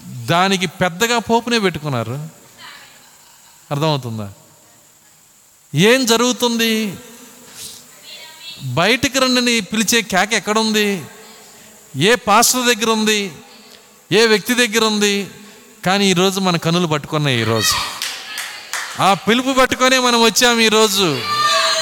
దానికి 0.08 0.68
పెద్దగా 0.68 1.20
పోపునే 1.20 1.60
పెట్టుకున్నారు. 1.60 2.30
అర్థమవుతుందా? 3.72 4.34
ఏం 5.76 6.06
జరుగుతుంది? 6.06 6.96
బయటికి 8.64 9.20
రండిని 9.20 9.60
పిలిచే 9.60 10.02
కేక 10.02 10.34
ఎక్కడుంది? 10.34 11.04
ఏ 11.96 12.16
పాస్టర్ 12.16 12.66
దగ్గర 12.66 12.90
ఉంది 12.92 13.20
ఏ 14.12 14.26
వ్యక్తి 14.26 14.54
దగ్గర 14.54 14.86
ఉంది 14.86 15.14
కానీ 15.86 16.10
ఈరోజు 16.10 16.40
మన 16.40 16.58
కనులు 16.58 16.88
పట్టుకున్నాయి 16.88 17.40
ఈరోజు 17.40 17.74
ఆ 19.02 19.14
పిలుపు 19.14 19.54
పట్టుకొనే 19.54 20.00
మనం 20.00 20.24
వచ్చాము 20.24 20.60
ఈరోజు 20.60 21.08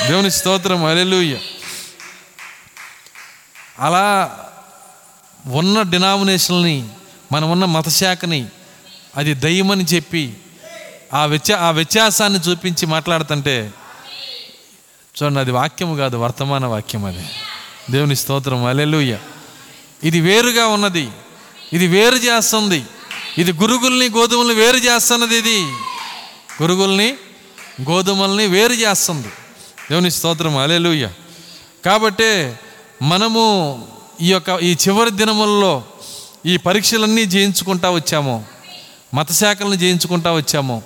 దేవుని 0.08 0.32
స్తోత్రం 0.32 0.86
అలెలుయ్య 0.86 1.38
అలా 3.80 4.06
ఉన్న 5.46 5.82
డినామినేషన్ని 5.82 6.90
మనం 7.32 7.52
ఉన్న 7.52 7.66
మతశాఖని 7.66 8.48
అది 9.18 9.34
దయ్యమని 9.34 9.84
చెప్పి 9.84 10.34
ఆ 11.14 11.26
వ్యత్యా 11.26 11.58
ఆ 11.58 11.72
వ్యత్యాసాన్ని 11.72 12.40
చూపించి 12.40 12.86
మాట్లాడుతుంటే 12.86 13.72
చూడండి 15.16 15.40
అది 15.40 15.52
వాక్యము 15.52 15.96
కాదు 15.96 16.18
వర్తమాన 16.18 16.66
వాక్యం 16.66 17.06
అది. 17.06 17.26
దేవుని 17.92 18.16
స్తోత్రం 18.16 18.66
అలెలుయ్య 18.66 19.18
ఇది 20.04 20.22
వేరుగా 20.22 20.68
ఉన్నది. 20.68 21.10
ఇది 21.74 21.88
వేరు 21.88 22.16
చేస్తుంది. 22.16 22.84
ఇది 23.38 23.54
గురుగుల్ని 23.54 24.10
గోధుమల్ని 24.10 24.54
వేరు 24.54 24.78
చేస్తున్నది 24.78 25.38
ఇది. 25.38 25.62
గురుగుల్ని 26.62 27.16
గోధుమల్ని 27.90 28.48
వేరు 28.48 28.74
చేస్తుంది. 28.74 29.28
దేవుని 29.92 30.12
స్తోత్రం. 30.12 30.58
అలెలుయ్య 30.58 31.10
కాబట్టే 31.86 32.60
మనము 33.02 33.88
ఈ 34.22 34.32
యొక్క 34.32 34.50
ఈ 34.50 34.74
చివరి 34.74 35.12
దినముల్లో 35.12 35.84
ఈ 36.46 36.58
పరీక్షలన్నీ 36.58 37.26
జయించుకుంటా 37.26 37.90
వచ్చాము. 37.90 38.46
మతశాఖలను 39.14 39.76
జయించుకుంటా 39.76 40.32
వచ్చాము. 40.32 40.84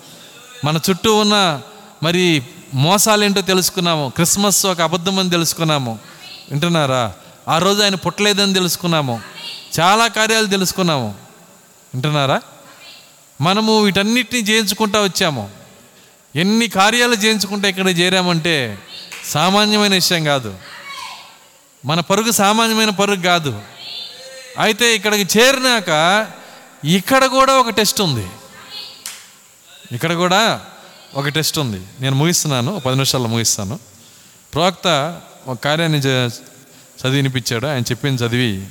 మన 0.65 0.79
చుట్టూ 0.89 1.15
ఉన్న 1.15 1.61
మరి 2.03 2.43
మోసాలేంటో 2.73 3.41
తెలుసుకున్నాము. 3.41 4.11
క్రిస్మస్ 4.15 4.65
ఒక 4.65 4.81
అబద్ధం 4.81 5.19
అని 5.19 5.29
తెలుసుకున్నాము. 5.29 5.99
వింటున్నారా? 6.51 7.13
ఆ 7.51 7.57
రోజు 7.57 7.83
ఆయన 7.83 7.95
పుట్టలేదని 7.95 8.53
తెలుసుకున్నాము. 8.53 9.21
చాలా 9.79 10.07
కార్యాలు 10.07 10.45
తెలుసుకున్నాము. 10.45 11.15
వింటున్నారా? 11.93 12.41
మనము 13.41 13.79
వీటన్నిటిని 13.79 14.49
చేయించుకుంటా 14.49 15.01
వచ్చాము. 15.01 15.49
ఎన్ని 16.35 16.67
కార్యాలు 16.67 17.15
చేయించుకుంటే 17.15 17.69
ఇక్కడ 17.69 17.99
చేరామంటే 17.99 18.79
సామాన్యమైన 19.25 19.93
విషయం 19.93 20.23
కాదు. 20.23 20.57
మన 21.85 21.99
పరుగు 21.99 22.31
సామాన్యమైన 22.31 22.89
పరుగు 22.89 23.21
కాదు. 23.21 23.61
అయితే 24.59 24.95
ఇక్కడికి 24.95 25.39
చేరినాక 25.39 26.27
ఇక్కడ 26.85 27.25
కూడా 27.25 27.53
ఒక 27.53 27.69
టెస్ట్ 27.69 28.01
ఉంది. 28.01 28.27
ఇక్కడ 29.91 30.13
కూడా 30.13 30.65
ఒక 31.13 31.27
టెస్ట్ 31.27 31.59
ఉంది. 31.59 31.87
నేను 31.99 32.15
ముగిస్తున్నాను. 32.15 32.75
ఒక 32.75 32.83
పది 32.83 32.95
నిమిషాల్లో 32.95 33.29
ముగిస్తాను. 33.29 33.79
ప్రవక్త 34.53 35.21
ఒక 35.47 35.57
కార్యాన్ని 35.57 36.01
చదివినిపించాడు. 37.07 37.67
ఆయన 37.67 37.81
చెప్పింది 37.81 38.23
చదివి. 38.23 38.67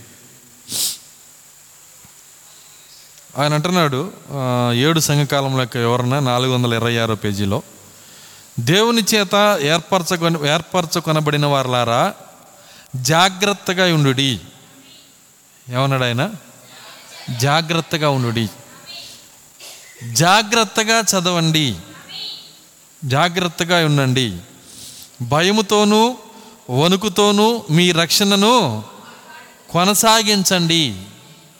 ఆయన 3.39 3.55
అంటున్నాడు 3.55 4.13
ఏడు 4.75 5.01
సంఘకాలంలో 5.01 5.61
యొక్క 5.61 5.77
వివరణ 5.77 6.19
నాలుగు 6.19 6.53
వందల 6.53 6.75
ఇరవై 6.75 6.99
ఆరో 6.99 7.15
పేజీలో. 7.15 7.63
దేవుని 8.61 9.03
చేత 9.15 9.59
ఏర్పరచకొని 9.63 10.49
ఏర్పరచుకొనబడిన 10.49 11.47
వారలారా 11.47 12.15
జాగ్రత్తగా 12.97 13.95
ఉండుడి. 13.95 14.41
ఏమన్నాడు 15.69 16.05
ఆయన? 16.05 16.31
జాగ్రత్తగా 17.39 18.11
ఉండుడి. 18.11 18.49
జాగ్రత్తగా 20.13 21.01
చదవండి. 21.01 21.77
జాగ్రత్తగా 23.05 23.87
ఉండండి. 23.87 24.39
భయముతోనూ 25.23 26.17
వణుకుతోనూ 26.71 27.63
మీ 27.71 27.93
రక్షణను 27.93 28.83
కొనసాగించండి. 29.71 31.03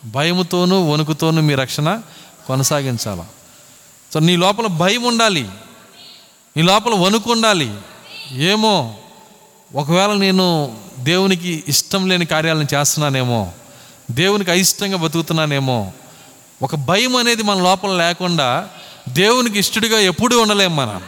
భయముతోనూ 0.05 0.91
వణుకుతోనూ 0.91 1.41
మీ 1.41 1.55
రక్షణ 1.55 2.01
కొనసాగించాల? 2.47 3.23
సో 4.13 4.19
నీ 4.19 4.35
లోపల 4.35 4.67
భయం 4.67 5.03
ఉండాలి. 5.03 5.49
నీ 6.57 6.61
లోపల 6.61 6.93
వణుకు 6.93 7.31
ఉండాలి. 7.31 7.73
ఏమో 8.31 8.95
ఒకవేళ 9.75 10.13
నేను 10.13 10.77
దేవునికి 10.99 11.63
ఇష్టం 11.67 12.09
లేని 12.09 12.25
కార్యాలను 12.25 12.67
చేస్తున్నానేమో 12.73 13.51
దేవునికి 14.11 14.51
అయిష్టంగా 14.51 14.97
బతుకుతున్నానేమో 14.97 15.91
ఒక 16.61 16.75
భయం 16.75 17.15
అనేది 17.15 17.43
మన 17.43 17.63
లోపల 17.63 17.89
లేకుండా 17.89 18.69
దేవునికి 19.09 19.59
ఇష్టడిగా 19.59 19.99
ఎప్పుడూ 19.99 20.41
ఉండలేము 20.41 20.75
మనం. 20.75 21.01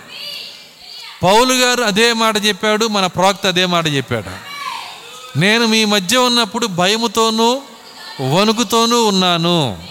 పౌలు 1.24 1.54
గారు 1.54 1.84
అదే 1.84 2.14
మాట 2.14 2.46
చెప్పాడు 2.46 2.86
మన 2.86 3.08
ప్రవక్త 3.08 3.46
అదే 3.46 3.66
మాట 3.66 3.88
చెప్పాడు. 3.88 4.54
నేను 5.40 5.66
మీ 5.66 5.86
మధ్య 5.86 6.18
ఉన్నప్పుడు 6.18 6.68
భయముతోనూ 6.68 7.62
వణుకుతోనూ 8.22 9.06
ఉన్నాను. 9.06 9.84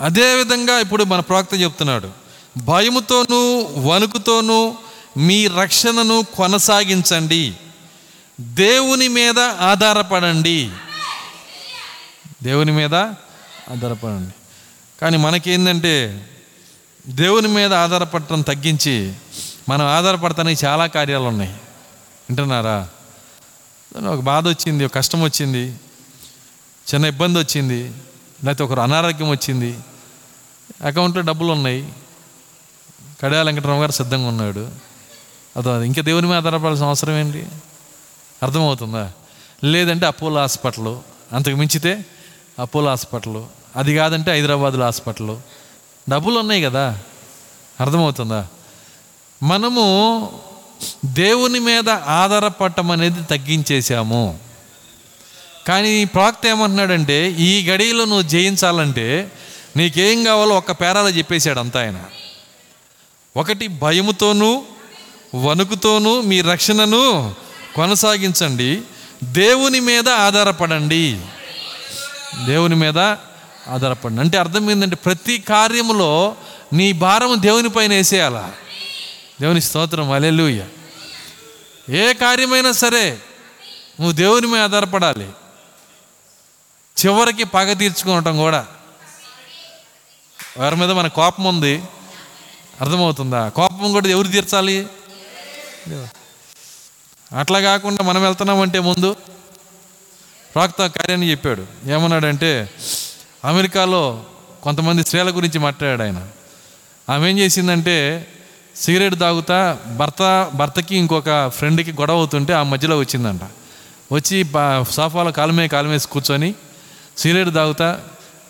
అదేవిధంగా 0.00 0.78
ఇప్పుడు 0.78 1.04
మన 1.04 1.20
ప్రవక్త 1.20 1.54
చెప్తున్నాడు. 1.54 2.10
భయముతోనూ 2.58 3.68
వణుకుతోనూ 3.78 4.74
మీ 5.16 5.46
రక్షణను 5.46 6.26
కొనసాగించండి. 6.36 7.54
దేవుని 8.40 9.08
మీద 9.08 9.38
ఆధారపడండి. 9.40 10.70
దేవుని 12.42 12.72
మీద 12.72 12.94
ఆధారపడండి. 12.94 14.32
కానీ 15.02 15.16
మనకేందంటే 15.16 16.26
దేవుని 17.08 17.48
మీద 17.48 17.74
ఆధారపడటం 17.74 18.40
తగ్గించి 18.40 19.14
మనం 19.68 19.86
ఆధారపడటానికి 19.86 20.66
చాలా 20.66 20.86
కార్యాలు 20.86 21.24
ఉన్నాయి. 21.24 21.50
వింటున్నారా? 21.52 22.88
ఒక 24.08 24.20
బాధ 24.20 24.48
వచ్చింది 24.48 24.84
ఒక 24.84 24.94
కష్టం 24.94 25.22
వచ్చింది 25.22 25.80
చిన్న 26.94 27.06
ఇబ్బంది 27.06 27.38
వచ్చింది 27.38 27.82
లేకపోతే 28.44 28.62
ఒకరు 28.64 28.80
అనారోగ్యం 28.80 29.30
వచ్చింది 29.30 29.78
అకౌంట్లో 30.84 31.22
డబ్బులు 31.22 31.52
ఉన్నాయి 31.52 31.92
కడియాల 33.20 33.46
వెంకటరావు 33.46 33.80
గారు 33.80 33.92
సిద్ధంగా 33.92 34.28
ఉన్నాడు. 34.28 34.70
అదో 35.56 35.82
ఇంకా 35.82 36.02
దేవుని 36.02 36.26
మీద 36.26 36.36
ఆధారపడాల్సిన 36.36 36.86
అవసరం 36.86 37.12
ఏంటి? 37.12 37.46
అర్థమవుతుందా? 38.42 39.12
లేదంటే 39.64 40.06
అపోలో 40.06 40.40
హాస్పిటల్ 40.40 40.98
అంతకు 41.34 41.54
మించితే 41.54 42.04
అపోలో 42.58 42.88
హాస్పిటల్ 42.88 43.44
అది 43.76 43.96
కాదంటే 43.96 44.30
హైదరాబాద్లో 44.30 44.84
హాస్పిటల్. 44.84 45.36
డబ్బులు 46.10 46.38
ఉన్నాయి 46.38 46.62
కదా. 46.62 46.98
అర్థమవుతుందా? 47.80 48.46
మనము 49.42 50.28
దేవుని 51.04 51.58
మీద 51.58 51.90
ఆధారపడటం 51.90 52.90
అనేది 52.90 53.22
తగ్గించేశాము. 53.22 54.38
కానీ 55.66 56.04
ప్రాక్త 56.04 56.46
ఏమంటున్నాడంటే 56.46 57.30
ఈ 57.30 57.68
గడియలో 57.68 58.04
నువ్వు 58.04 58.22
జయించాలంటే 58.22 59.32
నీకేం 59.76 60.24
కావాలో 60.24 60.54
ఒక్క 60.54 60.72
పేరాలో 60.72 61.08
చెప్పేశాడు 61.08 61.60
అంతా 61.60 61.80
ఆయన. 61.80 62.04
ఒకటి 63.36 63.68
భయముతోనూ 63.68 64.62
వణుకుతోనూ 65.34 66.20
మీ 66.20 66.40
రక్షణను 66.40 67.34
కొనసాగించండి. 67.74 68.82
దేవుని 69.24 69.80
మీద 69.80 70.08
ఆధారపడండి. 70.08 71.20
దేవుని 72.46 72.74
మీద 72.74 72.98
ఆధారపడిన 73.68 74.20
అంటే 74.20 74.38
అర్థం 74.38 74.70
ఏంటంటే 74.70 74.96
ప్రతి 74.96 75.38
కార్యములో 75.38 76.36
నీ 76.72 76.92
భారం 76.92 77.42
దేవుని 77.42 77.68
పైన 77.68 77.90
వేసేయాల? 77.90 78.52
దేవుని 79.40 79.60
స్తోత్రం 79.60 80.10
అలెలుయ్య 80.12 80.66
ఏ 81.90 82.12
కార్యమైనా 82.12 82.72
సరే 82.72 83.10
నువ్వు 84.00 84.12
దేవుని 84.12 84.46
మీద 84.46 84.60
ఆధారపడాలి. 84.60 85.28
చివరికి 87.06 87.44
పగ 87.44 87.72
తీర్చుకోవటం 87.72 88.36
కూడా. 88.36 88.66
వారి 90.58 90.76
మీద 90.76 90.90
మన 90.90 91.06
కోపం 91.06 91.44
ఉంది? 91.44 91.82
అర్థమవుతుందా? 92.80 93.48
కోపం 93.48 93.92
కూడా 93.92 94.08
ఎవరు 94.08 94.28
తీర్చాలి? 94.28 94.86
అట్లా 97.38 97.60
కాకుండా 97.60 98.04
మనం 98.04 98.22
వెళ్తున్నామంటే 98.22 98.78
ముందు. 98.78 99.16
ప్రాక్త 100.54 100.86
కార్యాన్ని 100.86 101.30
చెప్పాడు. 101.30 101.66
ఏమన్నాడంటే 101.86 102.70
అమెరికాలో 103.46 104.24
కొంతమంది 104.62 105.02
స్త్రీల 105.04 105.30
గురించి 105.30 105.58
మాట్లాడాడు 105.58 106.02
ఆయన. 106.02 106.28
ఆమె 107.10 107.30
ఏం 107.30 107.38
చేసిందంటే 107.38 108.26
సిగరెట్ 108.76 109.20
తాగుతా 109.20 109.78
భర్త 109.96 110.50
భర్తకి 110.54 110.96
ఇంకొక 110.96 111.48
ఫ్రెండ్కి 111.48 111.92
గొడవ 111.92 112.14
అవుతుంటే 112.14 112.52
ఆ 112.52 112.62
మధ్యలో 112.62 112.98
వచ్చిందంట. 112.98 113.40
వచ్చి 114.12 114.44
సోఫాలో 114.90 115.32
కాలమే 115.32 115.68
కాలమేసి 115.68 116.08
కూర్చొని 116.08 116.54
సిగరెట్ 117.16 117.54
తాగుతా 117.54 118.00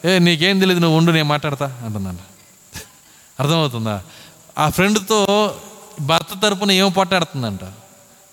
ఏ 0.05 0.19
నీకేం 0.19 0.59
తెలియదు 0.59 0.81
నువ్వు 0.81 0.99
ఉండు 0.99 1.13
నేను 1.13 1.25
మాట్లాడతా 1.25 1.83
అంటుందంట. 1.85 2.19
అర్థమవుతుందా? 3.41 4.03
ఆ 4.59 4.71
ఫ్రెండ్తో 4.71 5.55
భర్త 6.01 6.27
తరపున 6.43 6.71
ఏం 6.71 6.91
పోట్లాడుతుందంట? 6.91 7.61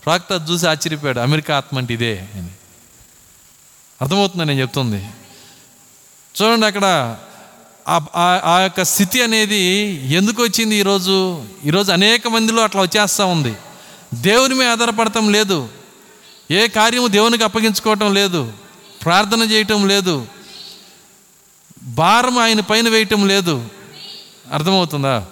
ప్రాక్త 0.06 0.50
చూసి 0.52 0.68
ఆశ్చర్యపోయాడు 0.68 1.20
అమెరికా 1.20 1.58
ఆత్మ 1.58 1.78
అంటే 1.78 1.94
ఇదే 1.94 2.28
అని. 2.36 2.50
అర్థమవుతుందని 4.02 4.48
నేను 4.48 4.62
చెప్తుంది? 4.62 5.06
చూడండి 6.42 6.66
అక్కడ. 6.66 7.18
ఆ- 8.16 8.60
యొక్క 8.60 8.84
స్థితి 8.84 9.24
అనేది 9.24 9.66
ఎందుకు 10.14 10.44
వచ్చింది 10.44 10.76
ఈరోజు? 10.76 11.46
ఈరోజు 11.66 11.92
అనేక 11.92 12.28
మందిలో 12.28 12.64
అట్లా 12.64 12.82
వచ్చేస్తూ 12.82 13.26
ఉంది. 13.26 13.56
దేవుని 14.14 14.56
మీద 14.56 14.68
ఆధారపడటం 14.68 15.32
లేదు. 15.32 15.70
ఏ 16.52 16.68
కార్యము 16.68 17.08
దేవునికి 17.08 17.44
అప్పగించుకోవటం 17.44 18.14
లేదు. 18.14 18.54
ప్రార్థన 19.04 19.42
చేయటం 19.42 19.88
లేదు. 19.88 20.28
భారం 21.84 22.38
ఆయన 22.38 22.60
పైన 22.60 22.90
వేయటం 22.90 23.28
లేదు. 23.28 23.70
అర్థమవుతుందా? 24.54 25.26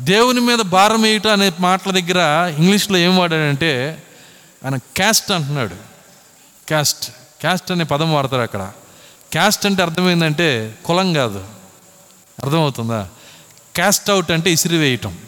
దేవుని 0.00 0.40
మీద 0.40 0.58
భారం 0.58 1.02
వేయటం 1.02 1.32
అనే 1.32 1.52
మాటల 1.60 1.90
దగ్గర 1.90 2.52
ఇంగ్లీష్లో 2.58 2.98
ఏం 2.98 3.18
వాడాడంటే 3.18 4.02
ఆయన 4.64 4.76
క్యాస్ట్ 4.76 5.32
అంటున్నాడు. 5.32 5.74
క్యాస్ట్ 6.68 7.10
క్యాస్ట్ 7.40 7.72
అనే 7.72 7.84
పదం 7.84 8.14
వాడతారు 8.14 8.42
అక్కడ. 8.42 8.72
క్యాస్ట్ 9.34 9.66
అంటే 9.66 9.82
అర్థమైందంటే 9.82 10.78
కులం 10.84 11.12
కాదు. 11.12 11.44
అర్థమవుతుందా? 12.42 13.08
క్యాస్ట్ 13.74 14.10
అవుట్ 14.10 14.30
అంటే 14.30 14.50
ఇసిరి 14.50 14.76
వేయటం 14.76 15.18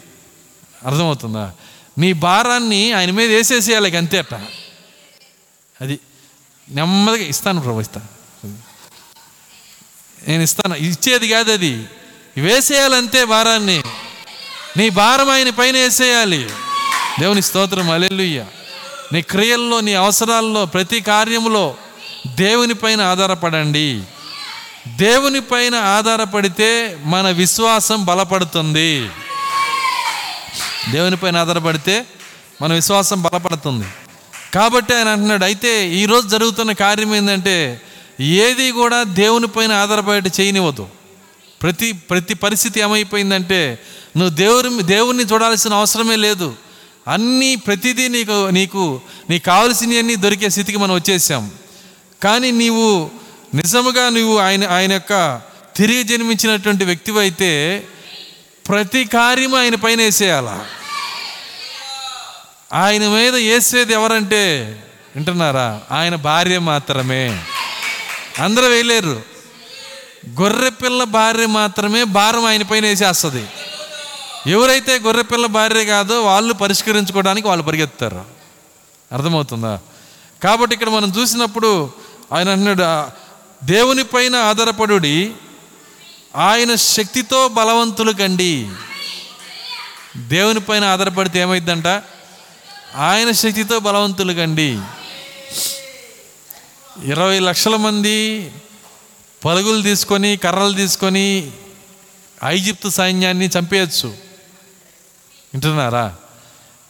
అర్థమవుతుందా? 0.85 1.51
నీ 1.97 2.13
భారాన్ని 2.13 2.91
ఆయన 2.91 3.11
మీద 3.11 3.29
వేసేసేయాలి 3.29 3.89
ఇక 3.89 3.95
అంతే 3.95 4.23
అది 5.81 5.99
నెమ్మదిగా 6.69 7.25
ఇస్తాను 7.25 7.61
ప్రభు 7.61 7.81
ఇస్తాను 7.81 8.07
నేను 10.27 10.43
ఇస్తాను. 10.43 10.75
ఇచ్చేది 10.75 11.29
కాదు 11.29 11.51
అది. 11.51 11.85
వేసేయాలంతే 12.37 13.25
భారాన్ని. 13.25 13.83
నీ 14.77 14.89
భారం 14.89 15.29
ఆయన 15.29 15.49
పైన 15.49 15.75
వేసేయాలి. 15.75 16.49
దేవుని 17.19 17.41
స్తోత్రం 17.41 17.91
అలెలుయ్య 17.91 18.45
నీ 19.13 19.21
క్రియల్లో 19.21 19.81
నీ 19.81 19.93
అవసరాల్లో 19.93 20.65
ప్రతి 20.65 21.01
కార్యములో 21.01 21.75
దేవుని 22.35 22.73
పైన 22.73 23.01
ఆధారపడండి. 23.01 24.03
దేవుని 24.87 25.41
పైన 25.41 25.75
ఆధారపడితే 25.75 26.97
మన 27.03 27.29
విశ్వాసం 27.29 28.05
బలపడుతుంది. 28.05 29.09
దేవుని 30.91 31.17
పైన 31.17 31.37
ఆధారపడితే 31.37 32.05
మన 32.61 32.73
విశ్వాసం 32.73 33.21
బలపడుతుంది. 33.21 33.85
కాబట్టి 34.53 34.95
ఆయన 34.95 35.07
అంటున్నాడు 35.07 35.43
అయితే 35.43 35.89
ఈరోజు 35.89 36.27
జరుగుతున్న 36.27 36.71
కార్యం 36.71 37.15
ఏంటంటే 37.15 37.81
ఏది 38.19 38.71
కూడా 38.71 39.03
దేవుని 39.03 39.47
పైన 39.47 39.71
ఆధారపడి 39.71 40.31
చేయనివ్వదు. 40.41 40.87
ప్రతి 41.61 41.91
ప్రతి 41.91 42.33
పరిస్థితి 42.33 42.79
ఏమైపోయిందంటే 42.79 43.79
నువ్వు 44.17 44.35
దేవుని 44.35 44.83
దేవుణ్ణి 44.83 45.23
చూడాల్సిన 45.23 45.73
అవసరమే 45.73 46.15
లేదు. 46.15 46.55
అన్నీ 47.07 47.55
ప్రతిదీ 47.55 48.07
నీకు 48.07 48.49
నీకు 48.49 49.01
నీకు 49.29 49.45
కావలసినవన్నీ 49.45 50.15
దొరికే 50.15 50.49
స్థితికి 50.49 50.77
మనం 50.77 50.95
వచ్చేసాం. 50.95 51.51
కానీ 52.23 52.51
నీవు 52.51 53.11
నిజముగా 53.53 54.09
నువ్వు 54.09 54.37
ఆయన 54.37 54.67
ఆయన 54.67 54.93
యొక్క 54.93 55.41
తిరిగి 55.75 56.03
జన్మించినటువంటి 56.03 56.85
వ్యక్తివైతే 56.85 57.83
ప్రతి 58.67 59.05
కార్యము 59.05 59.57
ఆయన 59.57 59.75
పైన 59.75 59.99
వేసేయాల? 59.99 60.65
ఆయన 62.73 63.07
మీద 63.07 63.35
వేసేది 63.35 63.93
ఎవరంటే 63.93 64.77
వింటున్నారా? 65.15 65.81
ఆయన 65.91 66.15
భార్య 66.15 66.59
మాత్రమే. 66.59 67.43
అందరూ 68.39 68.67
వేయలేరు. 68.67 69.21
గొర్రెపిల్ల 70.41 71.03
భార్య 71.03 71.45
మాత్రమే 71.45 72.03
భారం 72.03 72.45
ఆయన 72.45 72.63
పైన 72.63 72.85
వేసేస్తుంది. 72.85 73.47
ఎవరైతే 74.47 74.99
గొర్రెపిల్ల 74.99 75.45
భార్య 75.45 75.85
కాదో 75.85 76.23
వాళ్ళు 76.23 76.53
పరిష్కరించుకోవడానికి 76.53 77.47
వాళ్ళు 77.47 77.63
పరిగెత్తారు. 77.63 78.25
అర్థమవుతుందా? 79.11 79.79
కాబట్టి 80.43 80.73
ఇక్కడ 80.73 80.89
మనం 80.89 81.13
చూసినప్పుడు 81.17 81.91
ఆయన 82.33 82.49
అంటున్నాడు 82.49 83.11
దేవుని 83.65 84.03
పైన 84.03 84.35
ఆధారపడుడి 84.35 85.33
ఆయన 86.35 86.75
శక్తితో 86.75 87.47
బలవంతులు 87.47 88.11
కండి. 88.11 88.69
దేవుని 90.17 90.59
పైన 90.59 90.83
ఆధారపడితే 90.83 91.39
ఏమైందంట? 91.39 92.03
ఆయన 92.95 93.31
శక్తితో 93.31 93.79
బలవంతులు 93.79 94.33
కండి. 94.33 94.79
ఇరవై 97.03 97.39
లక్షల 97.39 97.75
మంది 97.75 98.51
పలుగులు 99.45 99.81
తీసుకొని 99.81 100.37
కర్రలు 100.37 100.73
తీసుకొని 100.73 101.51
ఐజిప్తు 102.45 102.89
సైన్యాన్ని 102.89 103.49
చంపేయచ్చు. 103.59 104.07
వింటున్నారా? 104.07 106.15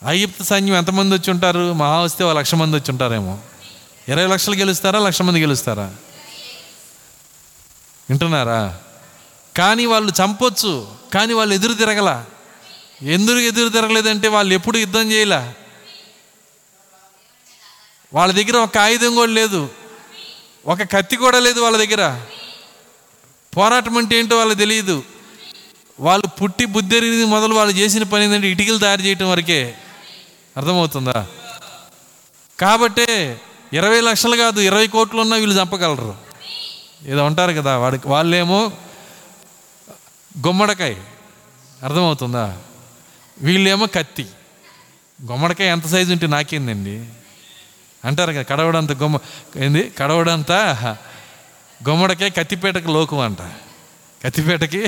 ఐజిప్తు 0.07 0.43
సైన్యం 0.43 0.75
ఎంతమంది 0.75 1.15
వచ్చి 1.15 1.31
ఉంటారు? 1.31 1.73
మహా 1.73 1.99
వస్తే 1.99 2.23
ఒక 2.23 2.37
లక్ష 2.37 2.55
మంది 2.55 2.75
వచ్చి 2.75 2.91
ఉంటారేమో. 2.91 3.39
ఇరవై 4.09 4.27
లక్షలు 4.27 4.55
గెలుస్తారా 4.55 4.99
లక్ష 4.99 5.21
మంది 5.21 5.41
గెలుస్తారా? 5.41 5.95
వింటున్నారా? 8.09 8.79
కానీ 9.57 9.85
వాళ్ళు 9.85 10.11
చంపొచ్చు 10.23 10.87
కానీ 11.13 11.33
వాళ్ళు 11.33 11.55
ఎదురు 11.55 11.73
తిరగల. 11.73 12.25
ఎందుకు 13.01 13.37
ఎదురు 13.37 13.69
తిరగలేదంటే 13.69 14.27
వాళ్ళు 14.27 14.53
ఎప్పుడు 14.53 14.77
యుద్ధం 14.77 15.11
చేయలే. 15.11 15.55
వాళ్ళ 18.13 18.33
దగ్గర 18.33 18.57
ఒక 18.57 18.77
ఆయుధం 18.77 19.15
కూడా 19.15 19.31
లేదు. 19.31 19.69
ఒక 20.65 20.81
కత్తి 20.81 21.15
కూడా 21.15 21.39
లేదు 21.39 21.59
వాళ్ళ 21.59 21.77
దగ్గర. 21.77 22.21
పోరాటం 23.57 23.97
అంటే 23.97 24.19
ఏంటో 24.19 24.37
వాళ్ళకి 24.37 24.59
తెలియదు. 24.59 25.03
వాళ్ళు 25.99 26.27
పుట్టి 26.27 26.65
బుద్ధి 26.65 27.25
మొదలు 27.25 27.55
వాళ్ళు 27.55 27.73
చేసిన 27.77 28.03
పని 28.03 28.23
ఏంటంటే 28.23 28.47
ఇటుకలు 28.47 28.77
తయారు 28.77 29.01
చేయటం 29.01 29.29
వరకే. 29.29 29.77
అర్థమవుతుందా? 30.57 31.27
కాబట్టే 32.59 33.41
ఇరవై 33.73 34.01
లక్షలు 34.01 34.35
కాదు 34.35 34.59
ఇరవై 34.59 34.87
కోట్లు 34.87 35.21
ఉన్నా 35.21 35.37
వీళ్ళు 35.37 35.61
చంపగలరు. 35.61 36.15
ఏదో 37.05 37.25
అంటారు 37.25 37.51
కదా 37.51 37.77
వాడికి 37.77 38.07
వాళ్ళేమో 38.07 38.71
గుమ్మడికాయ. 40.47 40.93
అర్థమవుతుందా? 41.83 42.57
వీళ్ళేమో 43.41 43.85
కత్తి. 43.85 44.25
గుమ్మడికాయ 45.25 45.67
ఎంత 45.67 45.87
సైజు 45.87 46.11
ఉంటే 46.11 46.27
నాకేందండి? 46.27 47.05
అంటారు 48.05 48.31
కదా 48.31 48.41
కడవడంత 48.41 48.91
గుమ్మ 48.91 49.19
ఏంది? 49.57 49.91
కడవడంతా 49.97 50.97
గుమ్మడికాయ 51.89 52.29
కత్తిపేటకి 52.29 52.87
లోకం 52.87 53.19
అంట 53.19 53.37
కత్తిపేటకి 54.23 54.83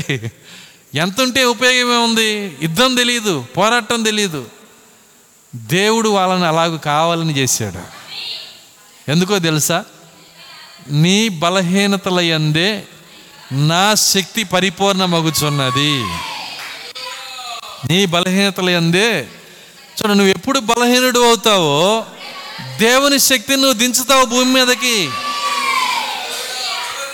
ఎంత 0.96 1.22
ఉంటే 1.22 1.46
ఉపయోగం 1.46 2.00
ఏముంది? 2.00 2.58
యుద్ధం 2.62 2.96
తెలియదు 2.96 3.46
పోరాటం 3.58 4.04
తెలియదు 4.04 4.50
దేవుడు 5.56 6.10
వాళ్ళని 6.10 6.46
అలాగ 6.46 6.78
కావాలని 6.78 7.38
చేశాడు. 7.38 7.99
ఎందుకో 9.10 9.40
తెలుసా? 9.40 9.84
నీ 10.90 11.30
బలహీనతల 11.30 12.20
ఎందే 12.20 12.84
నా 13.52 13.96
శక్తి 13.96 14.44
పరిపూర్ణమగుచున్నది. 14.44 16.06
నీ 17.88 18.06
బలహీనతల 18.06 18.70
ఎందే 18.70 19.28
చూడు 20.00 20.08
నువ్వు 20.08 20.28
ఎప్పుడు 20.28 20.60
బలహీనుడు 20.60 21.20
అవుతావో 21.20 22.06
దేవుని 22.80 23.20
శక్తిని 23.20 23.58
నువ్వు 23.58 23.74
దించుతావు 23.74 24.26
భూమి 24.26 24.54
మీదకి. 24.54 25.10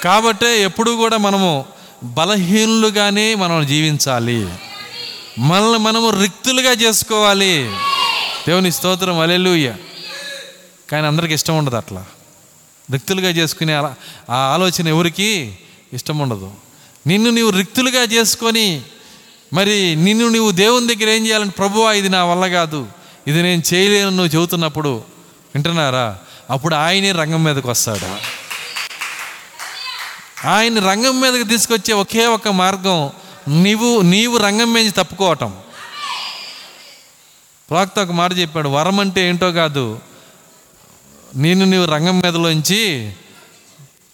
కాబట్టే 0.04 0.62
ఎప్పుడు 0.62 0.92
కూడా 0.92 1.18
మనము 1.18 1.66
బలహీనులుగానే 2.04 3.36
మనం 3.36 3.68
జీవించాలి. 3.68 4.50
మనల్ని 5.40 5.80
మనము 5.80 6.10
రిక్తులుగా 6.10 6.72
చేసుకోవాలి. 6.72 7.72
దేవుని 8.48 8.72
స్తోత్రం 8.72 9.20
అలెలుయ్య 9.20 9.74
కానీ 10.92 11.08
అందరికి 11.08 11.34
ఇష్టం 11.34 11.58
ఉండదు 11.58 11.76
అట్లా. 11.76 12.06
రిక్తులుగా 12.92 13.30
చేసుకునే 13.30 13.74
అలా 13.74 13.96
ఆ 14.30 14.36
ఆలోచన 14.36 14.88
ఎవరికి 14.88 15.58
ఇష్టం 15.94 16.18
ఉండదు. 16.18 16.52
నిన్ను 17.08 17.30
నీవు 17.30 17.50
రిక్తులుగా 17.50 18.02
చేసుకొని 18.04 18.82
మరి 19.54 19.96
నిన్ను 19.96 20.28
నీవు 20.30 20.52
దేవుని 20.52 20.96
దగ్గర 20.96 21.10
ఏం 21.10 21.28
చేయాలని 21.28 21.50
ప్రభువా 21.50 21.94
ఇది 21.94 22.10
నా 22.10 22.26
వల్ల 22.26 22.48
కాదు 22.48 22.88
ఇది 23.28 23.44
నేను 23.44 23.62
చేయలేను 23.74 24.10
నువ్వు 24.10 24.36
చెబుతున్నప్పుడు 24.36 25.04
వింటున్నారా? 25.56 26.20
అప్పుడు 26.50 26.76
ఆయనే 26.76 27.12
రంగం 27.12 27.44
మీదకి 27.44 27.68
వస్తాడు. 27.68 28.18
ఆయన 30.48 30.80
రంగం 30.80 31.22
మీదకి 31.22 31.44
తీసుకొచ్చే 31.44 31.94
ఒకే 31.94 32.26
ఒక 32.26 32.48
మార్గం 32.48 33.12
నీవు 33.48 34.02
నీవు 34.02 34.38
రంగం 34.38 34.74
మీద 34.74 34.92
తప్పుకోవటం. 34.92 35.56
ప్రాక్త 37.70 38.00
ఒక 38.00 38.12
మాట 38.12 38.38
చెప్పాడు 38.38 38.70
వరం 38.70 39.00
అంటే 39.00 39.30
ఏంటో 39.30 39.52
కాదు 39.52 40.00
నేను 41.36 41.66
నీవు 41.66 41.86
రంగం 41.86 42.20
మీదలోంచి 42.20 43.14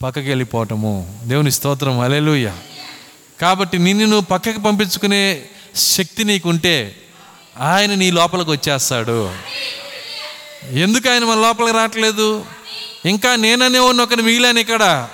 పక్కకి 0.03 0.27
వెళ్ళిపోవటము 0.27 1.19
దేవుని 1.23 1.51
స్తోత్రం. 1.51 1.99
అలెలుయ్య 1.99 2.53
కాబట్టి 3.41 3.77
నిన్ను 3.77 4.05
నువ్వు 4.05 4.21
పక్కకి 4.21 4.61
పంపించుకునే 4.61 5.43
శక్తి 5.75 6.23
నీకుంటే 6.23 6.95
ఆయన 7.59 7.93
నీ 7.93 8.11
లోపలికి 8.11 8.51
వచ్చేస్తాడు. 8.51 9.33
ఎందుకు 10.71 11.09
ఆయన 11.09 11.23
మన 11.23 11.37
లోపలికి 11.37 11.77
రావట్లేదు? 11.77 12.45
ఇంకా 13.05 13.35
నేననే 13.35 13.79
ఉన్న 13.79 14.01
ఒకరిని 14.01 14.21
మిగిలాను 14.21 14.59
ఇక్కడ. 14.59 15.09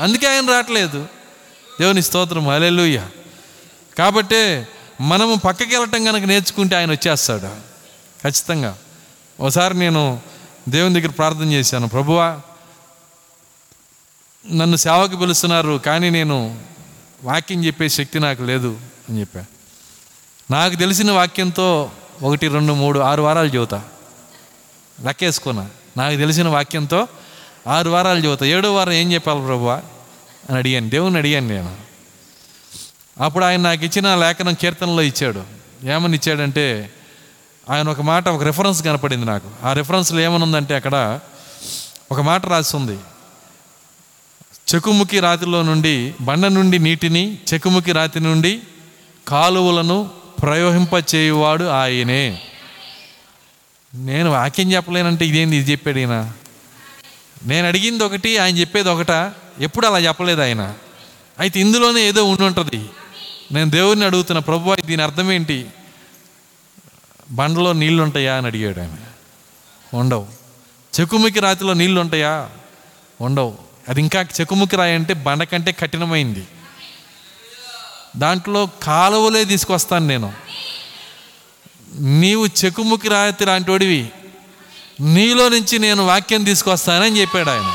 అందుకే 0.00 0.26
ఆయన 0.26 0.46
రావట్లేదు. 0.46 1.08
దేవుని 1.80 2.02
స్తోత్రం. 2.02 2.48
అలెలుయ్య 2.48 3.06
కాబట్టే 3.98 4.68
మనము 5.00 5.34
పక్కకి 5.34 5.76
వెళ్ళటం 5.76 6.04
కనుక 6.04 6.22
నేర్చుకుంటే 6.22 6.76
ఆయన 6.76 6.90
వచ్చేస్తాడు. 6.90 7.48
ఖచ్చితంగా. 8.22 8.78
ఒకసారి 9.40 9.78
నేను 9.78 10.31
దేవుని 10.68 11.00
దగ్గర 11.00 11.10
ప్రార్థన 11.10 11.52
చేశాను 11.52 11.88
ప్రభువా 11.88 12.40
నన్ను 14.52 14.76
సేవకు 14.76 15.16
పిలుస్తున్నారు 15.16 15.80
కానీ 15.86 16.10
నేను 16.10 16.64
వాక్యం 17.24 17.64
చెప్పే 17.64 17.88
శక్తి 17.88 18.20
నాకు 18.20 18.42
లేదు 18.42 18.80
అని 19.08 19.20
చెప్పా. 19.20 19.44
నాకు 20.50 20.74
తెలిసిన 20.74 21.12
వాక్యంతో 21.12 21.90
ఒకటి 22.22 22.48
రెండు 22.48 22.72
మూడు 22.72 22.98
ఆరు 23.00 23.22
వారాలు 23.22 23.48
చదువుతా. 23.48 23.84
లెక్కేసుకున్నా. 25.00 25.70
నాకు 25.96 26.16
తెలిసిన 26.16 26.48
వాక్యంతో 26.48 27.08
ఆరు 27.68 27.90
వారాలు 27.90 28.18
చదువుతా. 28.18 28.46
ఏడో 28.46 28.74
వారం 28.74 28.92
ఏం 28.92 29.12
చెప్పాలి 29.12 29.46
ప్రభువా? 29.46 29.76
అని 30.48 30.56
అడిగాను. 30.56 30.88
దేవుని 30.88 31.18
అడిగాను 31.18 31.48
నేను. 31.48 31.76
అప్పుడు 33.20 33.44
ఆయన 33.44 33.60
నాకు 33.60 33.84
ఇచ్చిన 33.84 34.14
లేఖనం 34.14 34.54
కీర్తనలో 34.54 35.02
ఇచ్చాడు. 35.02 35.44
ఏమని 35.84 36.16
ఇచ్చాడంటే 36.16 36.94
ఆయన 37.70 37.88
ఒక 37.88 38.00
మాట 38.00 38.28
ఒక 38.28 38.42
రెఫరెన్స్ 38.42 38.82
కనపడింది 38.82 39.26
నాకు. 39.26 39.66
ఆ 39.66 39.72
రెఫరెన్స్లో 39.72 40.20
ఏమనుందంటే 40.20 40.74
అక్కడ 40.74 41.20
ఒక 42.12 42.20
మాట 42.20 42.46
రాసి 42.46 42.76
ఉంది 42.76 42.98
చెకుముకి 44.74 45.20
రాతిలో 45.20 45.62
నుండి 45.62 46.14
బండ 46.20 46.46
నుండి 46.46 46.78
నీటిని 46.78 47.38
చెకుముఖి 47.54 47.92
రాతి 47.92 48.20
నుండి 48.20 48.60
కాలువలను 49.28 50.10
ప్రయోహింపచేయువాడు 50.42 51.64
ఆయనే. 51.64 52.42
నేను 53.94 54.30
వాక్యం 54.30 54.72
చెప్పలేనంటే 54.72 55.26
ఇదేంది? 55.26 55.56
ఇది 55.56 55.72
చెప్పాడు 55.72 55.98
ఈయన. 55.98 56.32
నేను 57.44 57.66
అడిగింది 57.66 58.04
ఒకటి 58.04 58.38
ఆయన 58.38 58.58
చెప్పేది 58.58 58.88
ఒకట. 58.88 59.32
ఎప్పుడు 59.60 59.86
అలా 59.86 59.98
చెప్పలేదు 59.98 60.42
ఆయన. 60.42 60.74
అయితే 61.38 61.60
ఇందులోనే 61.60 62.00
ఏదో 62.00 62.24
ఉండి 62.24 62.42
ఉంటుంది. 62.42 62.90
నేను 63.52 63.70
దేవుడిని 63.70 64.04
అడుగుతున్న 64.06 64.38
ప్రభు 64.38 64.76
దీని 64.86 65.02
అర్థం 65.02 65.32
ఏంటి? 65.32 65.66
బండలో 67.32 67.72
నీళ్ళు 67.72 68.02
ఉంటాయా 68.02 68.36
అని 68.36 68.46
అడిగాడు 68.46 68.80
ఆయన 68.80 68.96
ఉండవు. 69.94 70.26
చెకుముకి 71.00 71.40
రాతిలో 71.40 71.72
నీళ్ళు 71.72 72.00
ఉంటాయా 72.00 72.50
ఉండవు. 73.20 73.58
అది 73.88 74.00
ఇంకా 74.00 74.22
చెకుముకి 74.22 74.76
రాయి 74.76 74.94
అంటే 74.94 75.14
బండ 75.14 75.42
కంటే 75.42 75.72
కఠినమైంది. 75.72 76.46
దాంట్లో 78.16 78.68
కాలువలే 78.82 79.44
తీసుకొస్తాను 79.44 80.06
నేను. 80.06 80.32
నీవు 82.00 82.46
చెకుముకి 82.46 83.08
రాతి 83.08 83.44
లాంటివాడివి. 83.44 84.12
నీలో 85.00 85.48
నుంచి 85.48 85.78
నేను 85.78 86.06
వాక్యం 86.06 86.44
తీసుకొస్తానని 86.44 87.20
చెప్పాడు 87.20 87.50
ఆయన. 87.50 87.74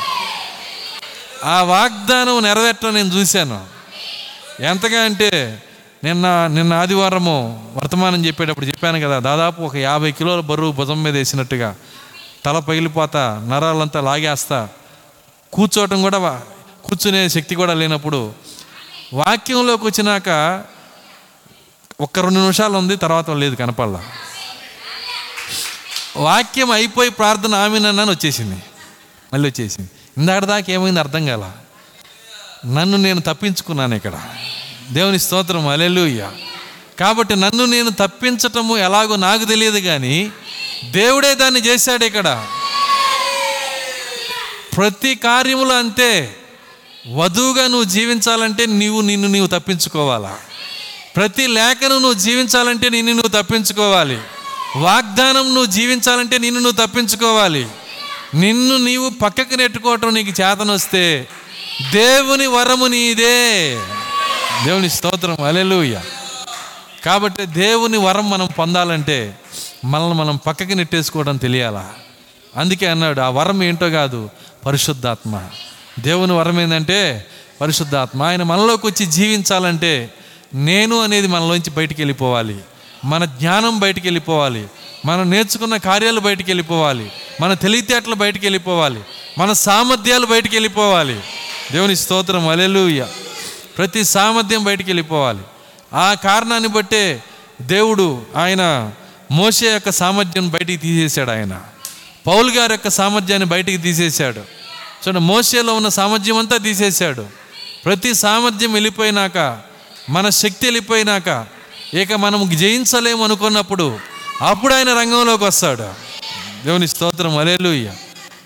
ఆ 1.45 1.61
వాగ్దానం 1.61 2.43
నెరవేర్చడం 2.43 2.93
నేను 2.93 3.09
చూశాను. 3.09 3.67
ఎంతగా 4.59 5.01
అంటే 5.01 5.63
నిన్న 6.03 6.47
నిన్న 6.47 6.73
ఆదివారము 6.73 7.69
వర్తమానం 7.75 8.25
చెప్పేటప్పుడు 8.25 8.65
చెప్పాను 8.65 8.99
కదా 8.99 9.19
దాదాపు 9.19 9.61
ఒక 9.61 9.75
యాభై 9.75 10.11
కిలోల 10.11 10.39
బరువు 10.39 10.71
భుజం 10.71 11.03
మీద 11.03 11.13
వేసినట్టుగా 11.13 11.75
తల 12.45 12.59
పగిలిపోతా 12.59 13.45
నరాలంతా 13.49 14.01
లాగేస్తా 14.01 14.69
కూర్చోవటం 15.53 16.01
కూడా 16.01 16.41
కూర్చునే 16.83 17.29
శక్తి 17.29 17.55
కూడా 17.55 17.73
లేనప్పుడు 17.73 18.33
వాక్యంలోకి 19.13 19.85
వచ్చినాక 19.85 20.63
ఒక్క 22.01 22.19
రెండు 22.19 22.39
నిమిషాలు 22.39 22.77
ఉంది 22.77 22.95
తర్వాత 22.95 23.29
లేదు 23.29 23.55
కనపడలా. 23.55 24.03
వాక్యం 26.17 26.71
అయిపోయి 26.71 27.09
ప్రార్థన 27.09 27.55
ఆమెనన్నాను 27.55 28.11
వచ్చేసింది. 28.11 28.63
మళ్ళీ 29.33 29.49
వచ్చేసింది. 29.49 29.89
ఇందాక 30.17 30.43
దాకా 30.43 30.73
ఏమైంది 30.73 30.99
అర్థం 30.99 31.25
కాల. 31.25 31.51
నన్ను 32.65 32.97
నేను 32.97 33.21
తప్పించుకున్నాను 33.21 33.95
ఇక్కడ. 33.95 34.19
దేవుని 34.91 35.19
స్తోత్రం 35.19 35.67
అలెలుయ్య 35.67 36.31
కాబట్టి 36.99 37.35
నన్ను 37.35 37.65
నేను 37.65 37.89
తప్పించటము 37.89 38.77
ఎలాగో 38.77 39.15
నాకు 39.15 39.45
తెలియదు 39.45 39.79
కానీ 39.79 40.31
దేవుడే 40.85 41.35
దాన్ని 41.35 41.59
చేశాడు 41.59 42.05
ఇక్కడ. 42.05 42.47
ప్రతి 44.77 45.15
కార్యములు 45.15 45.73
అంతే 45.73 46.35
వధువుగా 47.13 47.67
నువ్వు 47.67 47.83
జీవించాలంటే 47.83 48.65
నీవు 48.65 49.01
నిన్ను 49.01 49.27
నీవు 49.27 49.47
తప్పించుకోవాలా? 49.47 50.37
ప్రతి 51.15 51.47
లేఖను 51.47 51.93
నువ్వు 51.93 52.13
జీవించాలంటే 52.13 52.89
నిన్ను 52.89 53.13
నువ్వు 53.13 53.43
తప్పించుకోవాలి? 53.43 54.17
వాగ్దానం 54.75 55.45
నువ్వు 55.47 55.65
జీవించాలంటే 55.65 56.37
నిన్ను 56.37 56.61
నువ్వు 56.61 56.87
తప్పించుకోవాలి? 56.87 57.67
నిన్ను 58.35 58.77
నీవు 58.77 59.09
పక్కకు 59.09 59.55
నెట్టుకోవటం 59.55 60.13
నీకు 60.13 60.29
చేతనొస్తే 60.29 61.27
దేవుని 61.91 62.47
వరము 62.47 62.87
నీదే. 62.87 63.79
దేవుని 64.65 64.89
స్తోత్రం 64.89 65.43
అలెలుయ్య 65.43 66.01
కాబట్టి 67.05 67.45
దేవుని 67.45 67.97
వరం 67.97 68.29
మనం 68.29 68.45
పొందాలంటే 68.45 69.37
మనల్ని 69.85 70.13
మనం 70.13 70.35
పక్కకి 70.35 70.75
నెట్టేసుకోవడం 70.75 71.37
తెలియాలా? 71.37 71.93
అందుకే 72.57 72.85
అన్నాడు 72.85 73.21
ఆ 73.21 73.29
వరం 73.29 73.63
ఏంటో 73.63 73.89
కాదు 73.89 74.29
పరిశుద్ధాత్మ. 74.65 75.41
దేవుని 75.99 76.33
వరం 76.33 76.61
ఏంటంటే 76.61 77.25
పరిశుద్ధాత్మ. 77.61 78.23
ఆయన 78.23 78.43
మనలోకి 78.43 78.87
వచ్చి 78.87 79.05
జీవించాలంటే 79.05 80.13
నేను 80.53 80.99
అనేది 80.99 81.27
మనలోంచి 81.27 81.69
బయటికి 81.69 82.01
వెళ్ళిపోవాలి. 82.01 82.57
మన 83.05 83.25
జ్ఞానం 83.25 83.79
బయటికి 83.79 84.07
వెళ్ళిపోవాలి. 84.07 84.67
మనం 85.05 85.29
నేర్చుకున్న 85.29 85.77
కార్యాలు 85.77 86.19
బయటికి 86.19 86.51
వెళ్ళిపోవాలి. 86.51 87.11
మన 87.41 87.53
తెలివితేటలు 87.53 88.15
బయటికి 88.15 88.45
వెళ్ళిపోవాలి. 88.45 88.99
మన 89.37 89.53
సామర్థ్యాలు 89.53 90.25
బయటికి 90.25 90.55
వెళ్ళిపోవాలి. 90.55 91.19
దేవుని 91.71 91.95
స్తోత్రం 91.95 92.47
అలెలుయ్య 92.47 93.05
ప్రతి 93.77 94.03
సామర్థ్యం 94.03 94.63
బయటికి 94.63 94.89
వెళ్ళిపోవాలి. 94.89 95.39
ఆ 95.93 96.13
కారణాన్ని 96.13 96.69
బట్టే 96.69 97.23
దేవుడు 97.61 98.25
ఆయన 98.35 98.91
మోసే 99.31 99.73
యొక్క 99.73 99.89
సామర్థ్యం 99.89 100.49
బయటికి 100.49 100.77
తీసేశాడు 100.77 101.31
ఆయన. 101.31 101.61
పౌల్ 102.27 102.51
గారి 102.51 102.73
యొక్క 102.73 102.87
సామర్థ్యాన్ని 102.87 103.49
బయటికి 103.49 103.77
తీసేశాడు. 103.77 104.39
చూడండి 104.39 105.19
మోసేలో 105.19 105.75
ఉన్న 105.75 105.89
సామర్థ్యం 105.89 106.37
అంతా 106.37 106.57
తీసేశాడు. 106.57 107.25
ప్రతి 107.85 108.13
సామర్థ్యం 108.13 108.73
వెళ్ళిపోయినాక 108.73 109.59
మన 110.09 110.29
శక్తి 110.29 110.65
వెళ్ళిపోయినాక 110.65 111.45
ఇక 111.93 112.13
మనం 112.13 112.57
జయించలేము 112.57 113.23
అనుకున్నప్పుడు 113.23 113.99
అప్పుడు 114.41 114.73
ఆయన 114.73 114.89
రంగంలోకి 114.89 115.43
వస్తాడు. 115.43 115.83
దేవుని 116.63 116.87
స్తోత్రం 116.87 117.37
అలేలుయ్య 117.37 117.87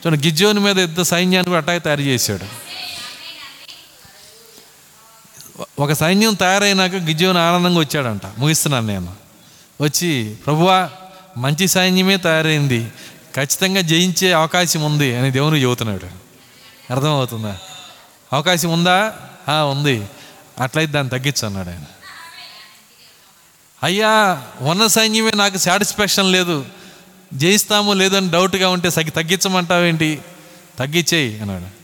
చూడండి 0.05 0.27
గిజ్జోని 0.27 0.59
మీద 0.59 0.79
యుద్ధ 0.79 1.01
సైన్యాన్ని 1.01 1.49
కూడా 1.49 1.77
తయారు 1.77 2.01
చేశాడు. 2.01 2.70
ఒక 5.79 5.93
సైన్యం 5.93 6.33
తయారైనాక 6.33 6.95
గిజ్జోని 6.95 7.39
ఆనందంగా 7.39 7.79
వచ్చాడంట. 7.79 8.21
ముగిస్తున్నాను 8.37 8.87
నేను. 8.87 9.13
వచ్చి 9.81 10.35
ప్రభువా 10.45 10.89
మంచి 11.37 11.67
సైన్యమే 11.67 12.17
తయారైంది. 12.17 12.91
ఖచ్చితంగా 13.35 13.81
జయించే 13.81 14.33
అవకాశం 14.33 14.83
ఉంది 14.83 15.15
అని 15.15 15.31
దేవుని 15.31 15.61
చెబుతున్నాడు. 15.61 16.05
అర్థమవుతుందా? 16.93 17.57
అవకాశం 18.33 18.69
ఉందా? 18.69 19.13
"ఆ, 19.49 19.63
ఉంది. 19.63 20.07
అట్లయితే 20.59 20.93
దాన్ని 20.93 21.19
తగ్గించు 21.19 21.45
అన్నాడు 21.45 21.69
ఆయన. 21.69 21.83
అయ్యా 23.83 24.43
ఉన్న 24.61 24.87
సైన్యమే 24.87 25.31
నాకు 25.35 25.57
సాటిస్ఫాక్షన్ 25.57 26.31
లేదు. 26.31 26.65
జయిస్తాము 27.33 27.93
లేదని 27.93 28.31
డౌట్గా 28.31 28.69
ఉంటే 28.69 28.89
సగ్గి 28.89 29.11
తగ్గించమంటావేంటి? 29.11 30.21
తగ్గించేయి 30.79 31.39
అన్నాడు. 31.39 31.81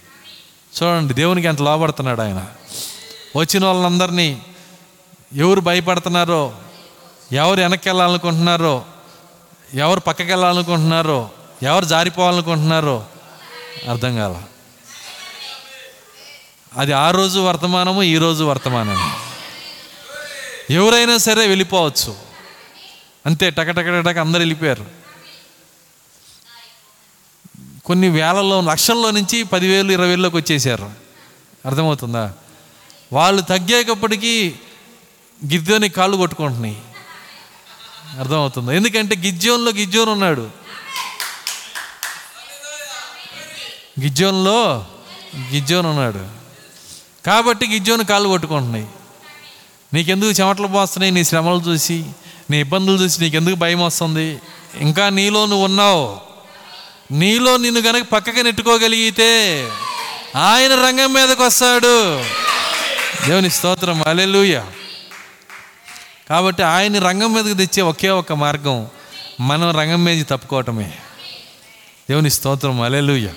చూడండి 0.84 1.14
దేవునికి 1.14 1.48
ఎంత 1.48 1.62
లోపడుతున్నాడు 1.62 2.22
ఆయన. 2.22 2.46
వచ్చిన 3.36 3.66
వాళ్ళందరినీ 3.66 4.42
ఎవరు 5.34 5.60
భయపడుతున్నారో 5.60 6.56
ఎవరు 7.32 7.62
వెనక్కి 7.62 7.90
వెళ్ళాలనుకుంటున్నారో 7.90 8.86
ఎవరు 9.74 10.00
పక్కకి 10.00 10.32
వెళ్ళాలనుకుంటున్నారో 10.32 11.30
ఎవరు 11.64 11.86
జారిపోవాలనుకుంటున్నారో 11.86 13.06
అర్థం 13.90 14.16
కాల. 14.16 14.44
అది 16.78 16.94
ఆ 16.94 17.12
రోజు 17.12 17.40
వర్తమానము 17.40 18.04
ఈ 18.04 18.18
రోజు 18.18 18.44
వర్తమానము. 18.44 19.12
ఎవరైనా 20.74 21.18
సరే 21.18 21.48
వెళ్ళిపోవచ్చు. 21.48 22.16
అంతే 23.26 23.50
టకటకటక 23.50 24.18
అందరు 24.18 24.40
వెళ్ళిపోయారు. 24.40 24.86
కొన్ని 27.86 28.10
వేలలో 28.10 28.62
లక్షల్లో 28.62 29.12
నుంచి 29.12 29.44
పదివేలు 29.44 29.92
ఇరవై 29.92 30.08
వేలలోకి 30.08 30.36
వచ్చేసారు. 30.36 30.92
అర్థమవుతుందా? 31.66 32.34
వాళ్ళు 33.14 33.42
తగ్గేటప్పటికీ 33.42 34.56
గిద్దోని 35.52 35.90
కాళ్ళు 35.90 36.18
కొట్టుకుంటున్నాయి. 36.18 36.82
అర్థమవుతుంది? 38.20 38.76
ఎందుకంటే 38.76 39.16
గిజ్జోన్లో 39.16 39.72
గిజ్జోన్ 39.72 40.10
ఉన్నాడు. 40.10 40.50
గిజ్జోన్లో 44.00 44.86
గిజ్జోన్ 45.52 45.86
ఉన్నాడు. 45.86 46.28
కాబట్టి 47.26 47.68
గిజ్జోని 47.68 48.06
కాళ్ళు 48.06 48.30
కొట్టుకుంటున్నాయి. 48.30 48.88
నీకెందుకు 49.94 50.32
చెమటలు 50.32 50.68
పోస్తున్నాయి? 50.68 51.12
నీ 51.12 51.24
శ్రమలు 51.24 51.62
చూసి 51.68 52.06
నీ 52.50 52.60
ఇబ్బందులు 52.60 53.04
చూసి 53.04 53.22
నీకెందుకు 53.22 53.56
భయం 53.56 53.84
వస్తుంది? 53.84 54.40
ఇంకా 54.76 55.10
నీలో 55.10 55.46
నువ్వు 55.46 55.66
ఉన్నావు. 55.66 56.20
నీలో 57.12 57.58
నిన్ను 57.58 57.82
గనక 57.82 58.04
పక్కకి 58.04 58.44
నెట్టుకోగలిగితే 58.44 59.62
ఆయన 60.36 60.76
రంగం 60.76 61.14
మీదకి 61.14 61.42
వస్తాడు 61.42 62.24
దేవుని 63.26 63.50
స్తోత్రం. 63.50 64.04
అలెలుయ 64.08 64.62
కాబట్టి 66.30 66.64
ఆయన్ని 66.64 67.00
రంగం 67.00 67.34
మీదకి 67.34 67.54
తెచ్చే 67.54 67.82
ఒకే 67.82 68.10
ఒక 68.10 68.34
మార్గం 68.34 68.88
మనం 69.40 69.72
రంగం 69.72 70.04
మీద 70.04 70.26
తప్పుకోవటమే. 70.30 70.94
దేవుని 72.10 72.30
స్తోత్రం. 72.30 72.82
అలెలుయ 72.82 73.28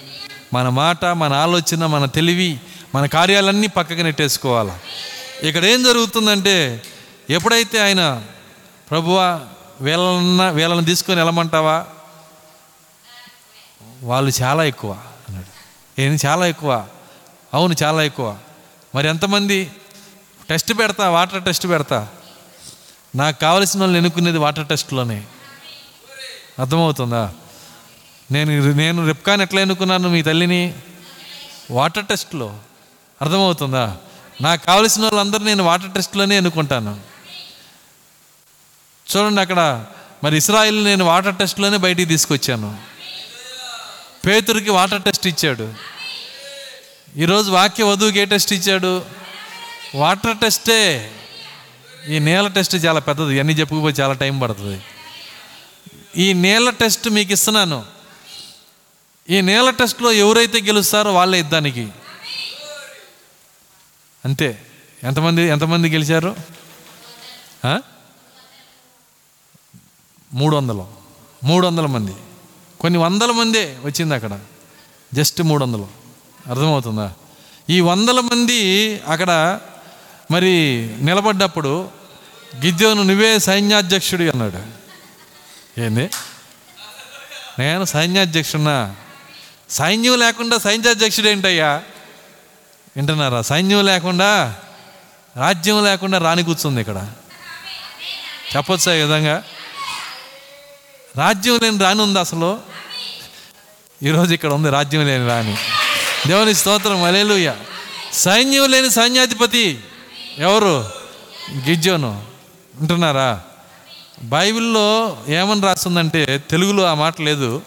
మన 0.54 0.68
మాట 0.68 1.04
మన 1.04 1.32
ఆలోచన 1.32 1.86
మన 1.86 2.04
తెలివి 2.04 2.60
మన 2.94 3.06
కార్యాలన్నీ 3.06 3.66
పక్కకి 3.66 4.02
నెట్టేసుకోవాలి. 4.02 4.72
ఇక్కడ 5.48 5.64
ఏం 5.64 5.82
జరుగుతుందంటే 5.82 6.82
ఎప్పుడైతే 7.30 7.78
ఆయన 7.80 8.22
ప్రభువా 8.90 9.40
వీళ్ళన్న 9.80 10.50
వీళ్ళని 10.50 10.84
తీసుకొని 10.84 11.20
వెళ్ళమంటావా? 11.20 11.84
వాళ్ళు 14.02 14.42
చాలా 14.42 14.64
ఎక్కువ 14.64 14.92
అన్నాడు. 15.28 16.00
ఏంది 16.00 16.26
చాలా 16.26 16.46
ఎక్కువ. 16.46 16.86
అవును 17.54 17.74
చాలా 17.82 18.02
ఎక్కువ. 18.02 18.38
మరి 18.94 19.08
ఎంతమంది 19.08 19.70
టెస్ట్ 20.48 20.72
పెడతా 20.78 21.10
వాటర్ 21.10 21.44
టెస్ట్ 21.44 21.66
పెడతా? 21.66 22.08
నాకు 23.14 23.40
కావలసిన 23.40 23.80
వాళ్ళు 23.80 23.96
ఎన్నుకునేది 23.96 24.38
వాటర్ 24.38 24.66
టెస్ట్లోనే. 24.66 25.26
అర్థమవుతుందా? 26.58 27.32
నేను 28.30 28.72
నేను 28.72 29.06
రిప్కాన్ 29.06 29.42
ఎట్లా 29.42 29.60
ఎన్నుకున్నాను 29.60 30.08
మీ 30.08 30.22
తల్లిని? 30.22 30.74
వాటర్ 31.70 32.06
టెస్ట్లో. 32.06 32.58
అర్థమవుతుందా? 33.22 33.96
నాకు 34.40 34.66
కావలసిన 34.66 35.02
వాళ్ళందరూ 35.02 35.44
నేను 35.44 35.64
వాటర్ 35.64 35.90
టెస్ట్లోనే 35.90 36.36
ఎన్నుకుంటాను. 36.36 37.00
చూడండి 39.16 39.40
అక్కడ 39.40 39.86
మరి 40.24 40.36
ఇస్రాయిల్ 40.36 40.84
నేను 40.84 41.04
వాటర్ 41.04 41.36
టెస్ట్లోనే 41.36 41.76
బయటికి 41.76 42.08
తీసుకొచ్చాను. 42.08 42.78
పేతురికి 44.26 44.70
వాటర్ 44.70 45.02
టెస్ట్ 45.02 45.26
ఇచ్చాడు. 45.26 45.74
ఈరోజు 47.16 47.50
వాక్య 47.50 47.84
వధువుకి 47.84 48.18
ఏ 48.18 48.24
టెస్ట్ 48.24 48.52
ఇచ్చాడు? 48.52 49.04
వాటర్ 49.94 50.38
టెస్టే. 50.38 51.12
ఈ 52.08 52.18
నేల 52.18 52.48
టెస్ట్ 52.48 52.74
చాలా 52.74 53.00
పెద్దది. 53.00 53.34
ఇవన్నీ 53.34 53.52
చెప్పుకుపోయి 53.52 53.94
చాలా 54.00 54.12
టైం 54.12 54.38
పడుతుంది. 54.38 54.82
ఈ 56.16 56.32
నేల 56.32 56.70
టెస్ట్ 56.70 57.08
మీకు 57.08 57.32
ఇస్తున్నాను. 57.32 57.84
ఈ 59.30 59.40
నేల 59.40 59.70
టెస్ట్లో 59.70 60.12
ఎవరైతే 60.12 60.60
గెలుస్తారో 60.60 61.14
వాళ్ళే 61.14 61.40
ఇద్దానికి. 61.40 61.88
అంతే. 64.24 64.66
ఎంతమంది 65.04 65.42
ఎంతమంది 65.42 65.88
గెలిచారు? 65.88 66.36
మూడు 70.32 70.56
వందలు 70.56 70.88
మూడు 71.44 71.66
వందల 71.66 71.86
మంది. 71.86 72.14
కొన్ని 72.80 72.98
వందల 72.98 73.30
మందే 73.30 73.78
వచ్చింది 73.84 74.14
అక్కడ. 74.14 74.40
జస్ట్ 75.14 75.42
మూడు 75.42 75.64
వందలు 75.64 75.99
అర్థమవుతుందా? 76.48 77.12
ఈ 77.70 77.80
వందల 77.80 78.20
మంది 78.20 79.00
అక్కడ 79.08 79.60
మరి 80.30 80.50
నిలబడ్డప్పుడు 81.00 81.88
గిద్యోను 82.64 83.02
నువ్వే 83.02 83.38
సైన్యాధ్యక్షుడి 83.38 84.30
అన్నాడు. 84.30 84.80
ఏంది? 85.80 86.10
నేను 87.58 87.84
సైన్యాధ్యక్షున్నా? 87.84 88.96
సైన్యం 89.70 90.18
లేకుండా 90.18 90.58
సైన్యాధ్యక్షుడు 90.58 91.28
ఏంటయ్యా? 91.28 91.82
వింటున్నారా? 92.96 93.42
సైన్యం 93.42 93.84
లేకుండా 93.84 94.56
రాజ్యం 95.36 95.84
లేకుండా 95.84 96.18
రాణి 96.18 96.42
కూర్చుంది 96.42 96.80
ఇక్కడ. 96.80 97.10
చెప్పొచ్చా 98.56 98.94
ఈ 98.94 99.02
విధంగా? 99.02 99.42
రాజ్యం 101.16 101.58
లేని 101.62 101.78
రాణి 101.78 102.02
ఉంది 102.02 102.20
అసలు? 102.20 102.60
ఈరోజు 104.02 104.34
ఇక్కడ 104.34 104.52
ఉంది 104.52 104.70
రాజ్యం 104.70 105.06
లేని 105.06 105.26
రాణి. 105.26 105.56
దేవుని 106.26 106.54
స్తోత్రం 106.54 107.02
అలేలుయ్య 107.02 107.56
సైన్యం 108.12 108.70
లేని 108.70 108.90
సైన్యాధిపతి 108.90 109.80
ఎవరు? 110.38 110.88
గిజ్జోను. 111.68 112.24
ఉంటున్నారా? 112.80 113.40
బైబిల్లో 114.22 115.16
ఏమని 115.28 115.60
రాస్తుందంటే 115.60 116.38
తెలుగులో 116.50 116.84
ఆ 116.84 116.94
మాట 116.94 117.20
లేదు. 117.20 117.62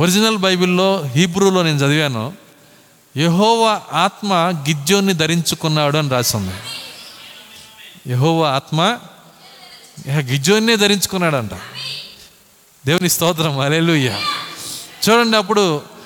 ఒరిజినల్ 0.00 0.38
బైబిల్లో 0.38 1.02
హీబ్రూలో 1.06 1.62
నేను 1.62 1.76
చదివాను 1.76 2.32
యహోవ 3.16 3.80
ఆత్మ 3.92 4.34
గిజ్జోన్ని 4.68 5.12
ధరించుకున్నాడు 5.12 5.98
అని 5.98 6.08
రాసింది 6.08 6.54
యహోవ 8.12 8.44
ఆత్మ 8.44 8.98
గిజ్జోన్నే 10.08 10.76
ధరించుకున్నాడంట. 10.76 11.50
దేవుని 12.86 13.08
స్తోత్రం 13.08 13.58
అలెలుయ్య 13.58 14.20
చూడండి 15.08 15.36
అప్పుడు 15.36 15.97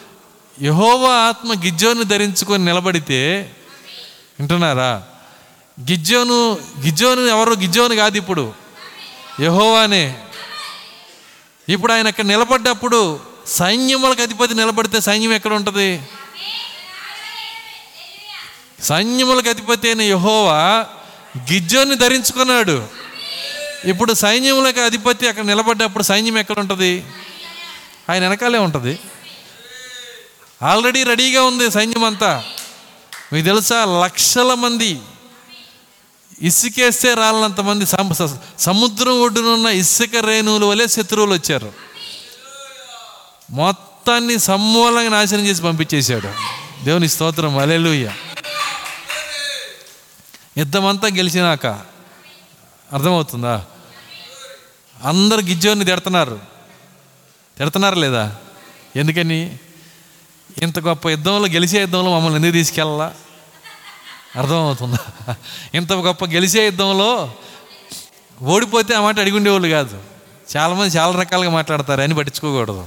యహోవ 0.61 1.07
ఆత్మ 1.07 1.53
గిజ్జోను 1.53 2.03
ధరించుకొని 2.03 2.65
నిలబడితే 2.65 3.51
వింటున్నారా? 4.39 5.03
గిజ్జోను 5.81 6.59
గిజ్జోను 6.81 7.21
ఎవరు? 7.21 7.55
గిజ్జోను 7.55 7.95
కాదు 7.95 8.17
ఇప్పుడు. 8.17 8.55
యహోవానే. 9.41 10.19
ఇప్పుడు 11.69 11.93
ఆయన 11.93 12.07
అక్కడ 12.07 12.25
నిలబడ్డప్పుడు 12.25 13.21
సైన్యములకు 13.47 14.23
అధిపతి 14.23 14.55
నిలబడితే 14.55 15.01
సైన్యం 15.01 15.33
ఎక్కడ 15.33 15.53
ఉంటుంది? 15.53 16.03
సైన్యములకు 18.83 19.49
అధిపతి 19.49 19.89
అయిన 19.89 20.03
యహోవా 20.03 20.87
గిజ్జోని 21.53 21.95
ధరించుకున్నాడు. 21.95 22.89
ఇప్పుడు 23.85 24.13
సైన్యములకు 24.13 24.81
అధిపతి 24.81 25.29
అక్కడ 25.29 25.45
నిలబడ్డప్పుడు 25.45 26.03
సైన్యం 26.03 26.39
ఎక్కడ 26.39 26.59
ఉంటుంది? 26.59 27.05
ఆయన 28.11 28.23
వెనకాలే 28.23 28.59
ఉంటుంది. 28.59 28.99
ఆల్రెడీ 30.63 31.03
రెడీగా 31.03 31.43
ఉంది 31.43 31.71
సైన్యం 31.71 32.05
అంతా 32.05 32.45
మీకు 33.33 33.45
తెలుసా 33.45 33.85
లక్షల 33.85 34.55
మంది 34.55 35.01
ఇసుకేస్తే 36.43 37.15
రాలనంత 37.15 37.61
సముద్రం 37.61 37.85
ఒడ్డున 37.85 37.95
ఉన్న 37.95 38.39
సముద్రం 38.59 39.23
ఒడ్డునున్న 39.23 39.67
ఇసుక 39.67 40.17
రేణువుల 40.17 40.65
వలె 40.65 40.87
శత్రువులు 40.87 41.33
వచ్చారు. 41.33 41.73
మొత్తాన్ని 43.51 44.39
సమూలంగా 44.39 45.09
నాశనం 45.09 45.47
చేసి 45.47 45.63
పంపించేశాడు. 45.63 46.29
దేవుని 46.85 47.09
స్తోత్రం 47.09 47.59
అలెలుయ్య 47.59 48.13
యుద్ధమంతా 50.59 51.09
గెలిచినాక 51.09 51.67
అర్థమవుతుందా? 52.93 53.65
అందరు 55.05 55.41
గిజ్జోని 55.41 55.85
తిడుతున్నారు. 55.85 56.41
తిడుతున్నారు 57.59 57.95
లేదా? 57.95 58.37
ఎందుకని? 58.97 59.59
ఇంత 60.63 60.79
గొప్ప 60.79 61.09
యుద్ధంలో 61.09 61.49
గెలిచే 61.49 61.81
యుద్ధంలో 61.81 62.15
మమ్మల్ని 62.15 62.37
ఎందుకు 62.37 62.53
తీసుకెళ్ళాలా? 62.53 63.13
అర్థమవుతుందా? 64.37 65.35
ఇంత 65.75 65.93
గొప్ప 65.93 66.25
గెలిచే 66.25 66.65
యుద్ధంలో 66.65 67.35
ఓడిపోతే 68.43 68.95
ఆ 68.95 69.01
మాట 69.01 69.21
అడిగి 69.21 69.37
ఉండేవాళ్ళు 69.37 69.69
కాదు. 69.69 70.03
చాలామంది 70.57 70.97
చాలా 70.97 71.21
రకాలుగా 71.21 71.51
మాట్లాడతారు 71.51 72.01
అని 72.01 72.15
పట్టించుకోకూడదు. 72.15 72.87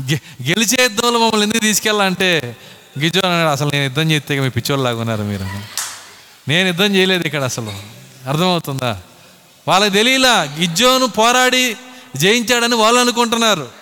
గె 0.00 0.18
గెలిచే 0.48 0.82
యుద్ధంలో 0.82 1.10
మమ్మల్ని 1.10 1.42
ఎందుకు 1.42 1.58
తీసుకెళ్ళాలంటే 1.58 2.56
గిజో 2.98 3.20
అన్నాడు 3.20 3.48
అసలు 3.48 3.70
నేను 3.70 3.82
యుద్ధం 3.82 4.10
చేస్తే 4.10 4.40
మీ 4.40 4.48
పిచ్చోళ్ళు 4.48 4.84
లాగా 4.84 5.00
ఉన్నారు 5.00 5.22
మీరు. 5.22 5.44
నేను 6.48 6.66
యుద్ధం 6.66 6.94
చేయలేదు 6.96 7.26
ఇక్కడ 7.26 7.42
అసలు. 7.42 7.72
అర్థమవుతుందా? 8.28 9.00
వాళ్ళకి 9.68 9.94
తెలియలా 9.94 10.42
గిజ్జోను 10.42 11.06
పోరాడి 11.06 11.76
జయించాడని 12.16 12.74
వాళ్ళు 12.74 13.00
అనుకుంటున్నారు. 13.00 13.81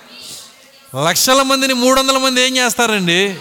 లక్షల 0.97 1.43
మందిని 1.43 1.73
మూడు 1.73 2.01
వందల 2.01 2.19
మంది 2.19 2.43
ఏం 2.43 2.57
చేస్తారండి? 2.57 3.37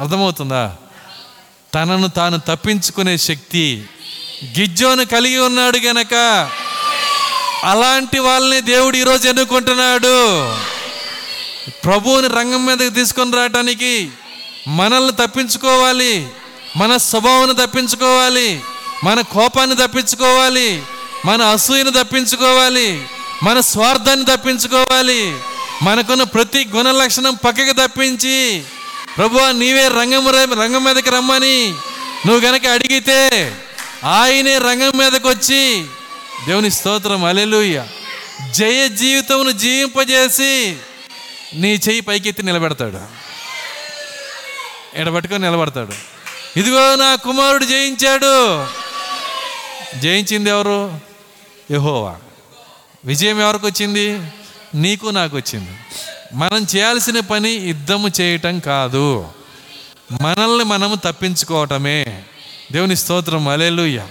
అర్థమవుతుందా? 0.00 0.76
తనను 1.74 2.08
తాను 2.08 2.38
తప్పించుకునే 2.38 3.16
శక్తి 3.16 3.84
గిజ్జోను 4.58 5.04
కలిగి 5.04 5.38
ఉన్నాడు 5.38 5.78
గనక 5.78 6.14
అలాంటి 7.64 8.18
వాళ్ళని 8.18 8.60
దేవుడు 8.60 8.96
ఈరోజు 8.96 9.28
ఎన్నుకుంటున్నాడు. 9.28 10.54
ప్రభువుని 11.84 12.28
రంగం 12.28 12.66
మీదకి 12.66 12.90
తీసుకొని 12.90 13.36
రావటానికి 13.36 14.10
మనల్ని 14.68 15.12
తప్పించుకోవాలి 15.12 16.28
మన 16.76 16.96
స్వభావాన్ని 16.96 17.66
తప్పించుకోవాలి 17.66 18.60
మన 19.04 19.20
కోపాన్ని 19.20 19.76
తప్పించుకోవాలి 19.76 20.82
మన 21.24 21.42
అసూయను 21.42 21.90
తప్పించుకోవాలి 21.90 23.08
మన 23.42 23.60
స్వార్థాన్ని 23.60 24.36
తప్పించుకోవాలి. 24.36 25.36
మనకున్న 25.82 26.22
ప్రతి 26.22 26.64
గుణ 26.64 26.90
లక్షణం 26.90 27.34
పక్కకి 27.34 27.72
తప్పించి 27.72 28.64
ప్రభు 29.16 29.38
నీవే 29.38 29.88
రంగం 29.88 30.28
రంగం 30.30 30.84
మీదకి 30.84 31.10
రమ్మని. 31.10 31.74
నువ్వు 32.26 32.40
గనక 32.40 32.66
అడిగితే 32.66 33.56
ఆయనే 34.04 34.58
రంగం 34.58 34.98
మీదకి 34.98 35.28
వచ్చి 35.28 35.84
దేవుని 36.46 36.70
స్తోత్రం 36.70 37.24
అలెలుయ్య 37.24 37.86
జయ 38.50 38.88
జీవితమును 38.88 39.50
జీవింపజేసి 39.50 40.76
నీ 41.54 41.72
చెయ్యి 41.72 42.00
పైకెత్తి 42.00 42.42
నిలబెడతాడు. 42.42 43.00
ఎడబట్టుకొని 44.94 45.44
నిలబడతాడు. 45.44 45.92
ఇదిగో 46.58 46.96
నా 46.96 47.14
కుమారుడు 47.14 47.64
జయించాడు. 47.64 48.66
జయించింది 50.00 50.50
ఎవరు? 50.50 51.00
యహోవా. 51.70 52.16
విజయం 53.04 53.40
ఎవరికి 53.40 53.66
వచ్చింది? 53.66 54.20
నీకు 54.76 55.06
నాకు 55.06 55.36
వచ్చింది 55.36 55.70
మనం 56.34 56.66
చేయాల్సిన 56.76 57.20
పని 57.20 57.50
యుద్ధము 57.50 58.08
చేయటం 58.20 58.58
కాదు. 58.58 59.28
మనల్ని 60.22 60.64
మనము 60.64 60.94
తప్పించుకోవటమే. 60.94 62.22
దేవుని 62.72 62.96
స్తోత్రం. 62.96 63.48
అలెలుయ్య 63.48 64.06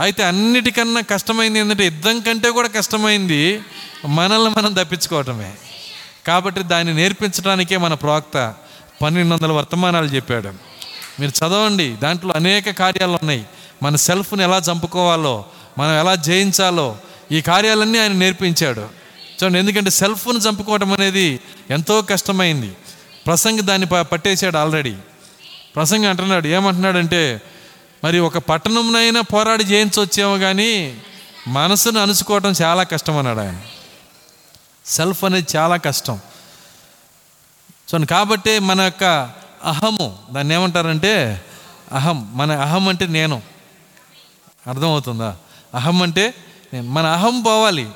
అయితే 0.00 0.22
అన్నిటికన్నా 0.22 1.00
కష్టమైంది 1.00 1.58
ఏంటంటే 1.58 1.84
యుద్ధం 1.84 2.20
కంటే 2.20 2.50
కూడా 2.50 2.68
కష్టమైంది 2.68 3.60
మనల్ని 4.06 4.50
మనం 4.50 4.72
తప్పించుకోవటమే. 4.72 5.52
కాబట్టి 6.26 6.62
దాన్ని 6.62 6.94
నేర్పించడానికే 6.94 7.76
మన 7.76 7.94
ప్రవక్త 7.94 8.54
పన్నెండు 9.02 9.34
వందల 9.34 9.52
వర్తమానాలు 9.52 10.06
చెప్పాడు. 10.06 10.48
మీరు 11.20 11.30
చదవండి. 11.30 11.96
దాంట్లో 12.02 12.34
అనేక 12.34 12.70
కార్యాలు 12.70 13.12
ఉన్నాయి. 13.12 13.44
మన 13.82 13.96
సెల్ఫ్ని 13.96 14.42
ఎలా 14.42 14.56
చంపుకోవాలో 14.56 15.44
మనం 15.78 15.98
ఎలా 16.00 16.14
జయించాలో 16.14 16.96
ఈ 17.32 17.40
కార్యాలన్నీ 17.40 17.98
ఆయన 17.98 18.12
నేర్పించాడు. 18.12 18.99
చూడండి 19.44 19.58
ఎందుకంటే 19.58 19.90
సెల్ఫ్ను 19.90 20.38
చంపుకోవటం 20.38 20.92
అనేది 20.92 21.40
ఎంతో 21.70 22.02
కష్టమైంది. 22.02 22.76
ప్రసంగి 23.26 23.62
దాన్ని 23.62 23.86
ప- 23.86 24.00
పట్టేశాడు 24.00 24.56
ఆల్రెడీ 24.56 24.96
ప్రసంగి 25.76 26.06
అంటున్నాడు 26.06 26.46
ఏమంటున్నాడంటే 26.48 27.42
మరి 28.04 28.18
ఒక 28.18 28.38
పట్టణంనైనా 28.38 29.20
పోరాడి 29.20 29.64
జయించవచ్చేమో 29.64 30.38
కానీ 30.38 31.02
మనసును 31.48 32.00
అణుచుకోవటం 32.00 32.52
చాలా 32.62 32.82
కష్టం 32.82 33.16
అన్నాడు 33.16 33.38
ఆయన 33.38 33.60
సెల్ఫ్ 34.86 35.24
అనేది 35.24 35.56
చాలా 35.56 35.76
కష్టం. 35.76 36.20
సో 37.88 37.98
కాబట్టి 37.98 38.58
మన 38.58 38.80
యొక్క 38.80 39.04
అహము 39.64 40.18
దాన్ని 40.32 40.54
ఏమంటారంటే 40.54 41.44
అహం 41.92 42.36
మన 42.36 42.52
అహం 42.52 42.88
అంటే 42.88 43.06
నేను. 43.06 43.42
అర్థమవుతుందా? 44.66 45.36
అహం 45.74 46.02
అంటే 46.02 46.34
నేను 46.72 46.90
మన 46.90 47.06
అహం 47.06 47.42
పోవాలి. 47.42 47.88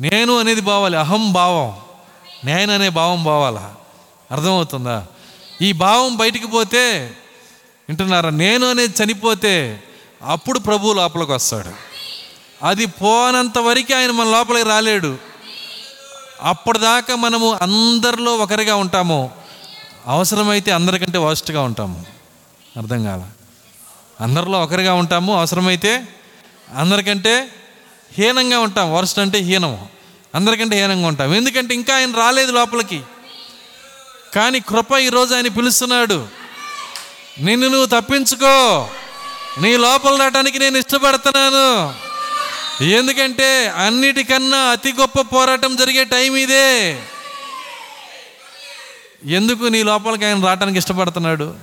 నేను 0.00 0.38
అనేది 0.38 0.60
బావాలి 0.60 0.96
అహం 0.96 1.32
భావం. 1.32 1.76
నేను 2.44 2.74
అనే 2.74 2.88
భావం 2.88 3.24
బావాలా? 3.24 3.74
అర్థమవుతుందా? 4.32 5.06
ఈ 5.62 5.72
భావం 5.72 6.16
బయటికి 6.16 6.46
పోతే 6.46 7.16
వింటున్నారా? 7.88 8.30
నేను 8.30 8.70
అనేది 8.70 9.04
చనిపోతే 9.04 9.82
అప్పుడు 10.22 10.58
ప్రభు 10.58 10.92
లోపలికి 10.92 11.32
వస్తాడు. 11.32 11.70
అది 12.62 12.86
పోనంత 12.86 13.58
వరకు 13.58 13.94
ఆయన 13.94 14.10
మన 14.10 14.26
లోపలికి 14.26 14.68
రాలేడు. 14.68 15.18
అప్పటిదాకా 16.42 17.14
మనము 17.14 17.58
అందరిలో 17.62 18.36
ఒకరిగా 18.36 18.76
ఉంటాము. 18.76 19.30
అవసరమైతే 20.06 20.70
అందరికంటే 20.70 21.18
వర్స్ట్గా 21.18 21.62
ఉంటాము. 21.62 22.04
అర్థం 22.76 23.04
కాల? 23.04 23.22
అందరిలో 24.20 24.60
ఒకరిగా 24.62 24.94
ఉంటాము. 24.94 25.38
అవసరమైతే 25.38 26.08
అందరికంటే 26.76 27.48
హీనంగా 28.18 28.58
ఉంటాం. 28.58 28.94
వరస్ట్ 28.94 29.18
అంటే 29.18 29.38
హీనము. 29.38 29.88
అందరికంటే 30.34 30.76
హీనంగా 30.76 31.06
ఉంటాం. 31.06 31.34
ఎందుకంటే 31.34 31.74
ఇంకా 31.74 31.94
ఆయన 31.94 32.14
రాలేదు 32.16 32.52
లోపలికి. 32.52 33.02
కానీ 34.34 34.60
కృప 34.60 34.92
ఈరోజు 34.92 35.34
ఆయన 35.34 35.48
పిలుస్తున్నాడు. 35.48 36.28
నిన్ను 37.40 37.68
నువ్వు 37.68 38.00
తప్పించుకో. 38.00 38.88
నీ 39.60 39.76
లోపల 39.76 40.20
రావడానికి 40.20 40.58
నేను 40.58 40.78
ఇష్టపడుతున్నాను. 40.78 41.94
ఎందుకంటే 42.84 43.68
అన్నిటికన్నా 43.68 44.58
అతి 44.58 44.92
గొప్ప 44.92 45.20
పోరాటం 45.20 45.76
జరిగే 45.76 46.04
టైం 46.04 46.36
ఇదే. 46.36 47.02
ఎందుకు 49.24 49.64
నీ 49.64 49.82
లోపలికి 49.82 50.24
ఆయన 50.24 50.44
రావడానికి 50.44 50.78
ఇష్టపడుతున్నాడు? 50.78 51.54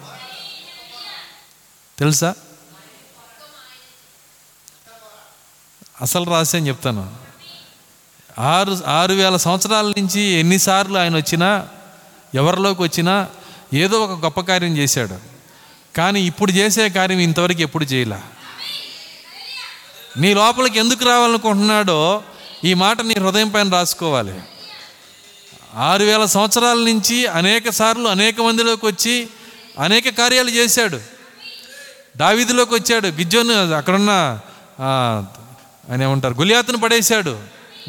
తెలుసా? 1.99 2.36
అసలు 6.02 6.23
రాసి 6.23 6.57
అని 6.57 6.68
చెప్తాను? 6.68 7.11
ఆరు 8.40 8.78
ఆరు 8.88 9.14
వేల 9.14 9.38
సంవత్సరాల 9.38 9.88
నుంచి 9.88 10.22
ఎన్నిసార్లు 10.22 10.98
ఆయన 10.98 11.15
వచ్చినా 11.15 11.68
ఎవరిలోకి 12.36 12.82
వచ్చినా 12.82 13.28
ఏదో 13.73 13.99
ఒక 13.99 14.23
గొప్ప 14.23 14.40
కార్యం 14.40 14.78
చేశాడు. 14.78 15.18
కానీ 15.98 16.22
ఇప్పుడు 16.22 16.52
చేసే 16.52 16.90
కార్యం 16.90 17.19
ఇంతవరకు 17.19 17.61
ఎప్పుడు 17.61 17.84
చేయలే? 17.84 18.19
నీ 20.18 20.34
లోపలికి 20.34 20.80
ఎందుకు 20.80 21.06
రావాలనుకుంటున్నాడో 21.06 22.23
ఈ 22.64 22.73
మాట 22.73 23.02
నీ 23.02 23.14
హృదయం 23.14 23.49
పైన 23.49 23.69
రాసుకోవాలి. 23.69 24.40
ఆరు 25.76 26.03
వేల 26.03 26.26
సంవత్సరాల 26.26 26.78
నుంచి 26.78 27.28
అనేక 27.28 27.69
సార్లు 27.69 28.07
అనేక 28.07 28.41
మందిలోకి 28.41 28.86
వచ్చి 28.86 29.28
అనేక 29.80 30.10
కార్యాలు 30.10 30.49
చేశాడు. 30.49 30.99
దావీదిలోకి 32.18 32.73
వచ్చాడు. 32.73 33.07
గిజ్జోను 33.07 33.72
అక్కడున్న 33.72 34.40
అని 35.92 36.04
ఏమంటారు 36.04 36.34
గులియాతను 36.34 36.78
పడేశాడు. 36.78 37.40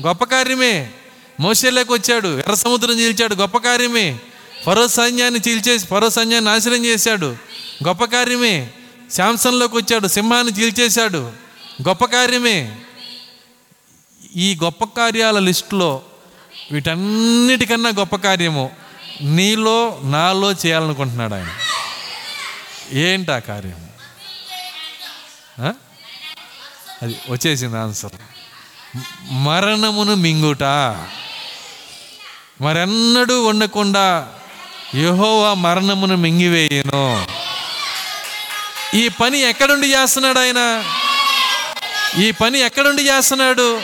గొప్ప 0.06 0.24
కార్యమే. 0.24 0.90
మోసేలోకి 1.40 1.92
వచ్చాడు. 1.92 2.38
ఎర్ర 2.38 2.54
సముద్రం 2.54 2.90
చీల్చాడు. 2.90 3.34
గొప్ప 3.34 3.58
కార్యమే. 3.58 4.18
ఫరో 4.66 4.88
సైన్యాన్ని 4.88 5.40
చీల్చేసి 5.48 5.86
ఫరో 5.86 6.10
సైన్యాన్ని 6.10 6.50
నాశనం 6.50 6.84
చేశాడు. 6.84 7.36
గొప్ప 7.86 8.04
కార్యమే. 8.04 8.70
శాంసన్లోకి 9.12 9.76
వచ్చాడు. 9.76 10.08
సింహాన్ని 10.08 10.52
చీల్చేశాడు. 10.52 11.32
గొప్ప 11.88 12.04
కార్యమే. 12.04 12.76
ఈ 14.36 14.58
గొప్ప 14.62 14.84
కార్యాల 14.84 15.38
లిస్టులో 15.38 16.02
వీటన్నిటికన్నా 16.72 17.90
గొప్ప 17.90 18.16
కార్యము 18.16 18.70
నీలో 19.22 20.00
నాలో 20.04 20.52
చేయాలనుకుంటున్నాడు 20.52 21.34
ఆయన. 21.34 21.48
ఏంటి 22.92 23.32
ఆ 23.32 23.38
కార్యం 23.38 23.88
అది 27.02 27.16
వచ్చేసింది 27.28 27.78
ఆన్సర్ 27.78 28.12
మరణమును 29.30 30.14
మింగుట. 30.14 30.62
మరెన్నడూ 32.60 33.44
ఉండకుండా 33.44 34.28
యహోవా 34.94 35.54
మరణమును 35.54 36.16
మింగివేయను. 36.16 37.26
ఈ 38.94 39.08
పని 39.08 39.38
ఎక్కడుండి 39.38 39.86
చేస్తున్నాడు 39.86 40.38
ఆయన? 40.38 40.84
ఈ 42.22 42.30
పని 42.30 42.58
ఎక్కడుండి 42.58 43.02
చేస్తున్నాడు? 43.02 43.80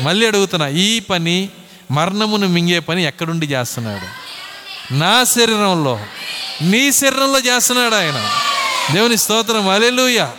మళ్ళీ 0.00 0.26
అడుగుతున్నా 0.26 0.68
ఈ 0.68 1.00
పని 1.00 1.48
మరణమును 1.90 2.48
మింగే 2.48 2.78
పని 2.78 3.04
ఎక్కడుండి 3.04 3.46
చేస్తున్నాడు? 3.46 4.06
నా 4.94 5.24
శరీరంలో 5.24 6.00
నీ 6.62 6.92
శరీరంలో 6.92 7.38
చేస్తున్నాడు 7.38 7.94
ఆయన. 7.94 8.30
దేవుని 8.92 9.16
స్తోత్రం. 9.16 9.68
అలెలుయా 9.68 10.32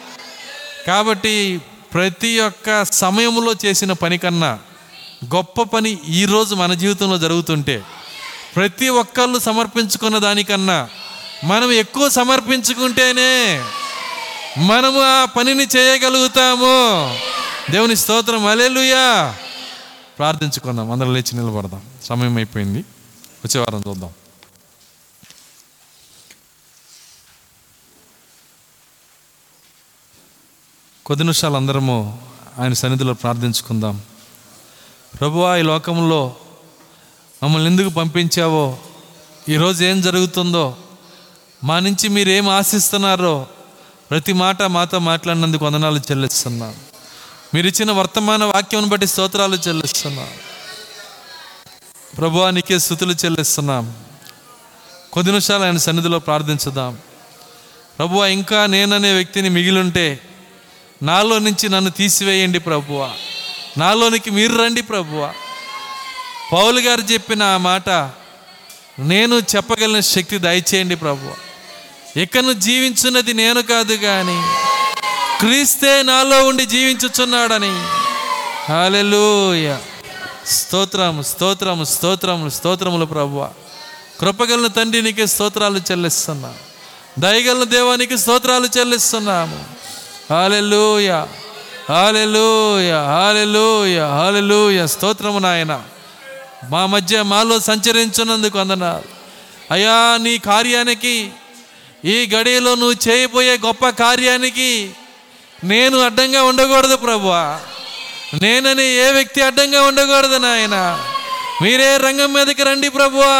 కాబట్టి 0.87 1.61
ప్రతి 1.93 2.39
ఒక్క 2.39 2.85
సమయంలో 2.85 3.55
చేసిన 3.65 3.91
పని 3.91 4.17
కన్నా 4.17 4.59
గొప్ప 5.35 5.61
పని 5.61 5.97
ఈరోజు 6.09 6.55
మన 6.55 6.73
జీవితంలో 6.73 7.17
జరుగుతుంటే 7.17 7.83
ప్రతి 8.55 8.89
ఒక్కళ్ళు 8.89 9.39
సమర్పించుకున్న 9.39 10.17
దానికన్నా 10.17 10.89
మనం 11.43 11.71
ఎక్కువ 11.71 12.09
సమర్పించుకుంటేనే 12.09 13.61
మనము 14.57 15.01
ఆ 15.01 15.25
పనిని 15.25 15.67
చేయగలుగుతాము. 15.77 17.15
దేవుని 17.71 17.95
స్తోత్రం. 17.95 18.45
అలెలుయా 18.45 19.35
ప్రార్థించుకుందాం. 20.17 20.91
అందరూ 20.91 21.11
లేచి 21.11 21.37
నిలబడదాం. 21.37 21.81
సమయం 22.03 22.35
అయిపోయింది. 22.35 22.79
వచ్చే 23.45 23.59
వారం 23.59 23.83
చూద్దాం. 23.87 24.09
కొద్ది 31.05 31.23
నిమిషాలు 31.23 31.55
అందరము 31.55 32.21
ఆయన 32.59 32.73
సన్నిధిలో 32.73 33.13
ప్రార్థించుకుందాం. 33.13 34.01
ప్రభువా 35.19 35.57
ఈ 35.57 35.61
లోకంలో 35.61 36.35
మమ్మల్ని 37.43 37.71
ఎందుకు 37.71 37.89
పంపించావో 37.89 38.77
ఈరోజు 39.49 39.83
ఏం 39.83 40.01
జరుగుతుందో 40.01 40.77
మా 41.63 41.79
నుంచి 41.79 42.09
మీరు 42.09 42.29
ఏం 42.29 42.49
ఆశిస్తున్నారో 42.49 43.47
ప్రతి 44.11 44.33
మాట 44.33 44.63
మాతో 44.63 44.99
మాట్లాడినందుకు 44.99 45.65
వందనాలు 45.65 45.97
చెల్లిస్తున్నాం. 45.97 46.75
మీరు 47.53 47.67
ఇచ్చిన 47.67 47.91
వర్తమాన 47.91 48.43
వాక్యం 48.43 48.89
బట్టి 48.89 49.07
స్తోత్రాలు 49.07 49.55
చెల్లిస్తున్నాం. 49.55 50.27
ప్రభువానికే 52.17 52.79
స్థుతులు 52.79 53.13
చెల్లిస్తున్నాం. 53.13 53.95
కొద్ది 55.13 55.31
నిమిషాలు 55.31 55.63
ఆయన 55.63 55.77
సన్నిధిలో 55.77 56.19
ప్రార్థించుదాం. 56.19 56.97
ప్రభువా 57.97 58.27
ఇంకా 58.27 58.65
నేననే 58.65 59.13
వ్యక్తిని 59.13 59.49
మిగిలుంటే 59.49 60.19
నాలో 61.03 61.39
నుంచి 61.39 61.69
నన్ను 61.69 61.91
తీసివేయండి 61.91 62.59
ప్రభువ. 62.59 63.13
నాలోనికి 63.77 64.31
మీరు 64.31 64.55
రండి 64.55 64.81
ప్రభువ. 64.81 65.33
పౌలు 66.53 66.79
గారు 66.79 67.01
చెప్పిన 67.01 67.43
ఆ 67.43 67.57
మాట 67.57 67.89
నేను 68.99 69.35
చెప్పగలిగిన 69.55 69.99
శక్తి 69.99 70.37
దయచేయండి 70.37 70.95
ప్రభు 70.95 71.51
ఇకను 72.19 72.53
జీవించున్నది 72.53 73.33
నేను 73.33 73.61
కాదు 73.61 73.93
కానీ 73.95 74.43
క్రీస్తే 75.39 76.03
నాలో 76.03 76.45
ఉండి 76.45 76.65
జీవించుచున్నాడని. 76.65 77.85
హాలెలూయ 78.69 79.75
స్తోత్రం 80.47 81.23
స్తోత్రం 81.23 81.85
స్తోత్రములు 81.85 82.49
స్తోత్రములు 82.49 83.05
ప్రభువ. 83.05 83.49
కృపగలన 84.19 84.67
తండ్రి 84.67 85.01
నీకే 85.01 85.25
స్తోత్రాలు 85.25 85.77
చెల్లిస్తున్నా. 85.77 86.53
దయగలన 87.19 87.63
దేవానికి 87.63 88.17
స్తోత్రాలు 88.17 88.67
చెల్లిస్తున్నాము. 88.77 89.80
హాలెలూయ 90.29 91.09
హాలెలూయ 91.89 92.91
హాలెలూయ 92.91 93.99
హాలెలూయ 93.99 94.87
స్తోత్రము 94.87 95.39
నాయన. 95.39 95.83
మా 96.69 96.85
మధ్య 96.85 97.21
మాలో 97.21 97.59
సంచరించున్నందుకు 97.59 98.59
అందనాలు 98.59 99.09
అయ్యా 99.71 100.17
నీ 100.21 100.37
కార్యానికి 100.37 101.31
ఈ 102.05 102.29
గడియలో 102.35 102.75
నువ్వు 102.75 102.95
చేయబోయే 103.07 103.57
గొప్ప 103.57 103.89
కార్యానికి 103.89 104.91
నేను 105.63 105.99
అడ్డంగా 105.99 106.43
ఉండకూడదు 106.43 106.95
ప్రభువా. 106.95 107.59
నేనని 108.41 108.83
ఏ 108.83 109.11
వ్యక్తి 109.11 109.41
అడ్డంగా 109.41 109.81
ఉండకూడదు 109.81 110.37
నాయన. 110.37 111.03
మీరే 111.61 111.97
రంగం 111.97 112.33
మీదకి 112.33 112.63
రండి 112.63 112.89
ప్రభువా. 112.89 113.35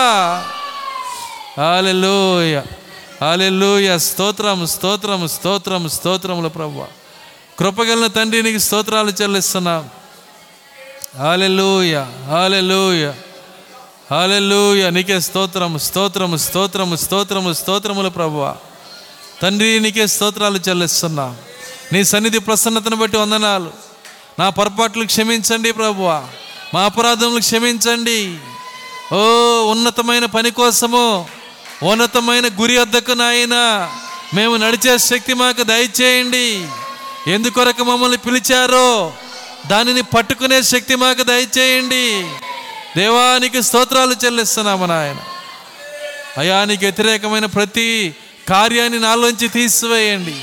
హాలెలూయ 1.58 2.62
అలెల్లుయ 3.22 4.00
స్తోత్రం 4.00 4.68
స్తోత్రం 4.68 5.28
స్తోత్రం 5.28 5.90
స్తోత్రములు 5.90 6.50
ప్రభు 6.50 6.84
కృపగలిన 7.60 8.08
తండ్రి 8.08 8.44
నీకు 8.44 8.58
స్తోత్రాలు 8.58 9.12
చెల్లిస్తున్నాం. 9.22 9.90
హాలెలూయ 11.18 11.98
హాలెలూయ 12.28 13.12
హాలెలూయ 14.12 14.90
నీకే 14.90 15.20
స్తోత్రం 15.20 15.80
స్తోత్రము 15.80 16.38
స్తోత్రము 16.38 16.96
స్తోత్రము 16.96 17.54
స్తోత్రములు 17.54 18.10
ప్రభు 18.10 18.52
తండ్రి 19.42 19.80
నీకే 19.80 20.08
స్తోత్రాలు 20.08 20.60
చెల్లిస్తున్నాం. 20.70 21.38
నీ 21.94 22.04
సన్నిధి 22.04 22.40
ప్రసన్నతను 22.40 22.96
బట్టి 22.96 23.18
వందనాలు. 23.18 23.72
నా 24.40 24.50
పొరపాట్లు 24.50 25.06
క్షమించండి 25.06 25.72
ప్రభువ. 25.72 26.28
మా 26.74 26.82
అపరాధములు 26.82 27.40
క్షమించండి. 27.40 28.38
ఓ 29.14 29.18
ఉన్నతమైన 29.72 30.26
పని 30.26 30.52
కోసము 30.52 31.28
ఉన్నతమైన 31.84 32.48
గురి 32.48 32.78
వద్దకు 32.78 33.12
నాయన 33.12 33.56
మేము 34.34 34.56
నడిచే 34.56 34.98
శక్తి 34.98 35.34
మాకు 35.34 35.64
దయచేయండి. 35.64 36.68
ఎందుకొరకు 37.28 37.84
మమ్మల్ని 37.84 38.18
పిలిచారో 38.18 39.14
దానిని 39.68 40.02
పట్టుకునే 40.02 40.62
శక్తి 40.62 40.96
మాకు 40.96 41.24
దయచేయండి. 41.24 42.30
దేవానికి 42.98 43.64
స్తోత్రాలు 43.64 44.16
చెల్లిస్తున్నాము 44.26 44.86
నాయన. 44.86 45.18
అయానికి 46.38 46.86
వ్యతిరేకమైన 46.86 47.46
ప్రతి 47.46 48.16
కార్యాన్ని 48.50 49.00
నాలోంచి 49.00 49.48
తీసివేయండి. 49.48 50.36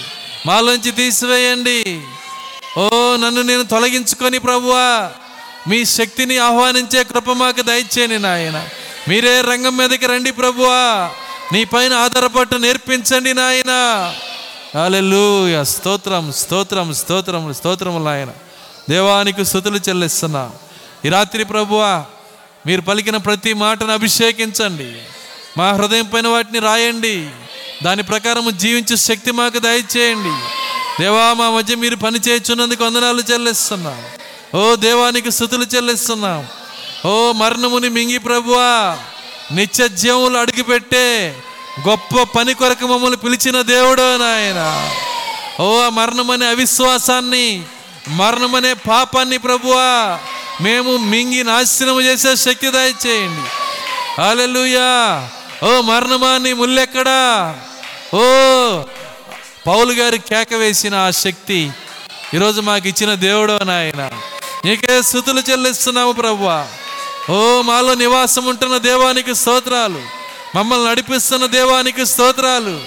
మాలోంచి 0.46 0.90
తీసివేయండి. 0.90 2.00
ఓ 2.78 3.16
నన్ను 3.16 3.42
నేను 3.42 3.62
తొలగించుకొని 3.62 4.38
ప్రభువా 4.38 5.10
మీ 5.68 5.84
శక్తిని 5.84 6.38
ఆహ్వానించే 6.38 7.04
కృప 7.04 7.30
మాకు 7.30 7.62
దయచేయండి 7.62 8.18
నాయన. 8.18 8.68
మీరే 9.08 9.40
రంగం 9.40 9.76
మీదకి 9.76 10.06
రండి 10.06 10.30
ప్రభువా. 10.30 11.10
నీ 11.52 11.64
పైన 11.64 11.92
ఆధారపట్టు 11.92 12.56
నేర్పించండి 12.56 13.34
నాయన. 13.34 13.70
అలెలుయ 14.84 15.64
స్తోత్రం 15.64 16.32
స్తోత్రం 16.32 16.94
స్తోత్రం 16.94 17.54
స్తోత్రములు 17.54 18.04
నాయన. 18.04 18.28
దేవానికి 18.90 19.44
స్థుతులు 19.44 19.76
చెల్లిస్తున్నా. 19.76 20.50
ఈ 21.04 21.08
రాత్రి 21.08 21.44
ప్రభువా 21.44 22.04
మీరు 22.66 22.80
పలికిన 22.80 23.16
ప్రతి 23.16 23.52
మాటను 23.52 23.92
అభిషేకించండి. 23.92 24.96
మా 25.58 25.70
హృదయం 25.72 26.04
పైన 26.04 26.28
వాటిని 26.28 26.58
రాయండి. 26.58 27.28
దాని 27.82 28.02
ప్రకారం 28.02 28.56
జీవించే 28.56 28.96
శక్తి 28.96 29.30
మాకు 29.30 29.58
దయచేయండి. 29.58 30.46
దేవా 31.02 31.32
మా 31.32 31.50
మధ్య 31.50 31.74
మీరు 31.74 31.96
పని 31.96 32.18
చేయించున్నందుకు 32.18 32.84
వందనాలు 32.84 33.22
చెల్లిస్తున్నాం. 33.32 34.04
ఓ 34.58 34.74
దేవానికి 34.74 35.30
స్థుతులు 35.30 35.64
చెల్లిస్తున్నాం. 35.76 36.46
ఓ 37.06 37.32
మరణముని 37.32 37.88
మింగి 37.88 38.18
ప్రభువా 38.18 38.98
నిత్య 39.52 39.88
జీవులు 39.88 40.38
అడుగుపెట్టే 40.38 41.36
గొప్ప 41.88 42.22
పని 42.22 42.54
కొరకు 42.54 42.86
మమ్మల్ని 42.86 43.16
పిలిచిన 43.16 43.62
దేవుడు 43.62 44.16
నాయన. 44.16 44.90
ఓ 45.62 45.88
మరణమనే 45.88 46.46
అవిశ్వాసాన్ని 46.46 47.62
మరణమనే 48.08 48.72
పాపాన్ని 48.72 49.38
ప్రభువా 49.38 50.18
మేము 50.60 50.96
మింగి 50.96 51.44
నాశనం 51.44 52.00
చేసే 52.00 52.36
శక్తి 52.36 52.70
దయచేయండి. 52.70 53.48
అలెలుయా 54.22 55.28
ఓ 55.66 55.80
మరణమా 55.80 56.38
నీ 56.38 56.52
ముల్లెక్కడా? 56.52 57.20
ఓ 58.14 58.20
పౌలు 59.66 59.92
గారి 59.92 60.18
కేక 60.18 60.54
వేసిన 60.54 60.94
ఆ 60.94 61.10
శక్తి 61.10 61.70
ఈరోజు 62.34 62.60
మాకు 62.60 62.88
ఇచ్చిన 62.88 63.14
దేవుడు 63.14 63.64
నాయన. 63.64 64.10
నీకే 64.64 65.02
స్థుతులు 65.02 65.42
చెల్లిస్తున్నాము 65.50 66.12
ప్రభువా. 66.12 66.66
ఓ 67.30 67.62
మాలో 67.62 67.94
నివాసం 67.94 68.44
ఉంటున్న 68.44 68.78
దేవానికి 68.78 69.34
స్తోత్రాలు. 69.34 70.02
మమ్మల్ని 70.54 70.90
నడిపిస్తున్న 70.90 71.46
దేవానికి 71.46 72.06
స్తోత్రాలు. 72.06 72.80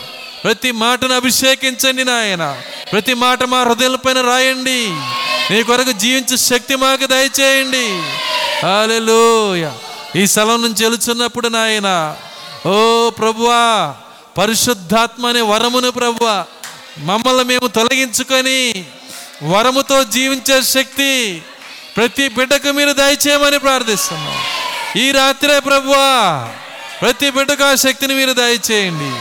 ప్రతి 0.44 0.72
మాటను 0.72 1.16
అభిషేకించండి 1.16 2.04
నాయన. 2.04 2.62
ప్రతి 2.92 3.14
మాట 3.14 3.44
మా 3.44 3.64
హృదయాలపైన 3.64 4.22
రాయండి. 4.22 4.88
నీ 5.52 5.64
కొరకు 5.64 5.92
జీవించే 5.92 6.38
శక్తి 6.38 6.76
మాకు 6.76 7.06
దయచేయండి. 7.06 8.02
హల్లెలూయ. 8.68 9.70
ఈ 10.22 10.28
స్థలం 10.28 10.62
నుంచి 10.62 10.86
వెలుచున్నప్పుడు 10.86 11.48
నాయన. 11.48 12.18
ఓ 12.68 13.10
ప్రభువా 13.10 13.96
పరిశుద్ధాత్మ 14.38 15.28
అనే 15.28 15.42
వరమును 15.42 15.92
ప్రభువా 15.92 16.46
మమ్మల్ని 16.98 17.44
మేము 17.44 17.68
తొలగించుకొని 17.68 18.86
వరముతో 19.44 20.04
జీవించే 20.04 20.62
శక్తి 20.62 21.42
ప్రతి 21.98 22.28
బిడ్డకు 22.28 22.72
మీరు 22.72 22.94
దయచేయమని 22.94 23.60
ప్రార్థిస్తున్నాం. 23.60 24.38
ఈ 25.02 25.12
రాత్రే 25.12 25.60
ప్రభువా 25.60 26.52
ప్రతి 27.02 27.30
బిడ్డకు 27.30 27.64
ఆ 27.64 27.76
శక్తిని 27.76 28.14
మీరు 28.14 28.34
దయచేయండి. 28.34 29.12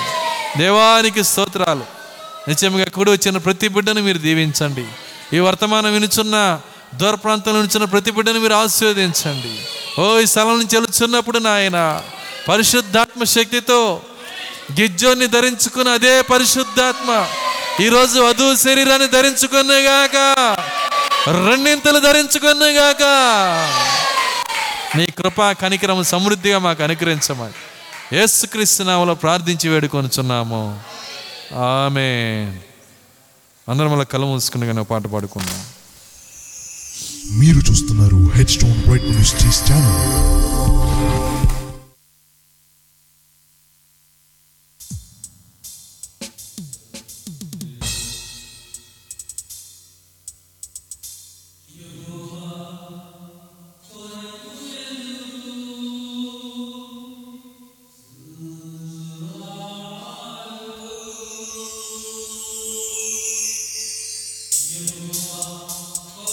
దేవానికి 0.59 1.25
స్తోత్రాలు. 1.25 1.85
నిజంగా 2.49 2.85
కూడి 2.95 3.11
వచ్చిన 3.11 3.37
ప్రతి 3.37 3.69
బిడ్డను 3.69 4.01
మీరు 4.01 4.19
దీవించండి. 4.19 4.85
ఈ 5.37 5.39
వర్తమానం 5.39 5.93
వినుచున్న 5.93 6.61
దూర 6.95 7.15
ప్రాంతంలో 7.15 7.61
నుంచిన 7.61 7.85
ప్రతి 7.85 8.11
బిడ్డను 8.11 8.41
మీరు 8.41 8.55
ఆశీర్వదించండి. 8.55 9.53
ఓ 10.01 10.19
ఈ 10.19 10.27
స్థలం 10.27 10.59
నుంచి 10.59 10.77
వెళుచున్నప్పుడు 10.79 11.39
నాయన 11.39 12.03
పరిశుద్ధాత్మ 12.49 13.25
శక్తితో 13.25 14.01
గిజ్జోని 14.81 15.27
ధరించుకున్న 15.27 15.89
అదే 15.89 16.23
పరిశుద్ధాత్మ 16.23 17.27
ఈరోజు 17.83 18.21
వధువు 18.21 18.55
శరీరాన్ని 18.57 19.09
ధరించుకునేగాక 19.09 20.17
రెండింతలు 21.29 21.99
ధరించుకున్నగాక 21.99 23.03
నీ 24.97 25.07
కృపా 25.19 25.53
కనికరం 25.53 26.05
సమృద్ధిగా 26.05 26.59
మాకు 26.59 26.83
అనుగ్రహించమని 26.83 27.59
యేసుక్రీస్తునామలో 28.17 29.15
ప్రార్థించి 29.15 29.69
వేడుకొనుచున్నాము. 29.69 30.81
ఆమె 31.57 32.09
అందరం 33.69 33.93
అలా 33.93 34.05
కళ్ళు 34.05 34.27
మూసుకుని 34.27 34.67
కానీ 34.67 34.85
పాట 34.85 35.07
పాడుకున్నాం 35.07 35.61
మీరు 37.41 37.59
చూస్తున్నారు 37.59 38.33
head 38.37 38.49
stone 38.49 38.83
bright 38.83 39.05
news 39.05 39.71
channel 39.71 40.01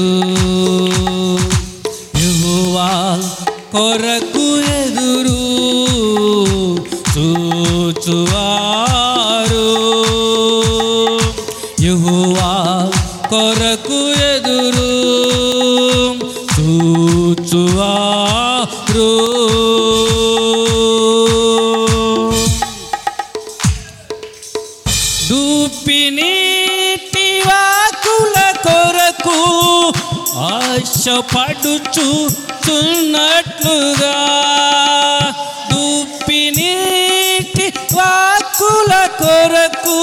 ఆశపడుచు 31.76 32.10
చున్నట్లుగా 32.66 34.14
వాకుల 37.96 38.92
కొరకు 39.20 39.98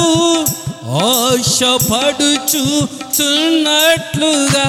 ఆశపడుచు 1.08 2.64
చున్నట్లుగా 3.16 4.66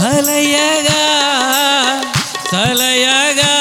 అలయగా 0.06 1.04
సలయగా 2.52 3.54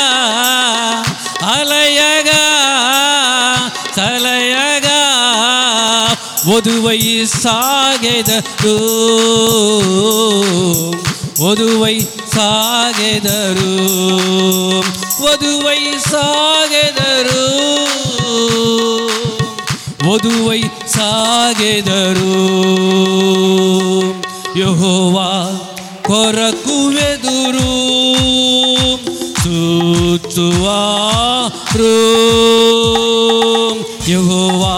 అలయగా 1.53 2.43
సలయగా 3.97 4.99
వధువై 6.49 6.99
సాగెదరు 7.35 8.77
వధువై 11.41 11.95
సాగెదరు 12.33 13.73
వధువై 15.23 15.81
సాగెదరు 16.11 17.43
వధువై 20.07 20.61
సాగెదరు 20.95 22.37
యెహోవా 24.61 25.29
కొరకు 26.09 26.77
వెదురు 26.95 27.71
చూచువారు 29.43 30.77
యెహోవా 34.11 34.77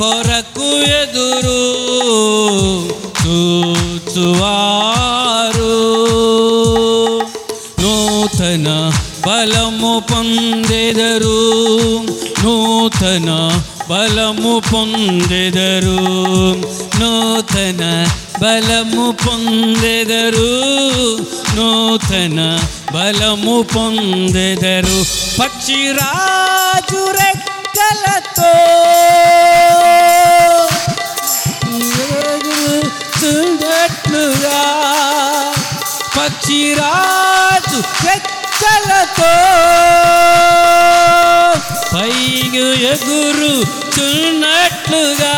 కొరకు 0.00 0.70
పొందెదరు? 10.24 11.38
నూతన 12.42 13.28
బలము 13.90 14.52
పొందెదరు? 14.70 15.96
నూతన 17.00 17.82
బలము 18.42 19.04
పొందెదరు? 19.24 20.48
నూతన 21.56 22.38
బలము 22.94 23.56
పొందెదరు? 23.74 24.96
పక్షిరాజు 25.40 27.02
రెక్కలతో 27.18 28.52
ఎగురుతున్నట్లుగా 33.26 34.60
పక్షిరాజు 36.16 37.80
రెక్కలతో 38.54 39.32
పైగు 41.92 42.66
ఎగురు 42.92 43.54
చున్నట్లుగా 43.94 45.36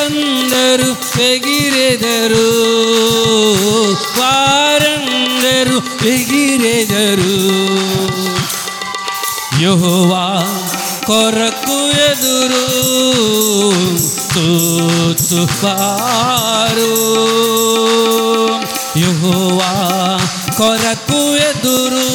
అందరూ 0.00 0.88
ఎగిరెదరు 1.22 2.48
వారందరూ 4.18 5.78
ఎగిరెదరు. 6.08 7.36
యహోవా 9.62 10.24
కొరకు 11.06 11.78
ఎదురు 12.08 12.64
చూచువారు. 15.18 16.92
యహోవా 18.96 19.70
కొరకు 20.58 21.20
ఎదురు 21.48 22.06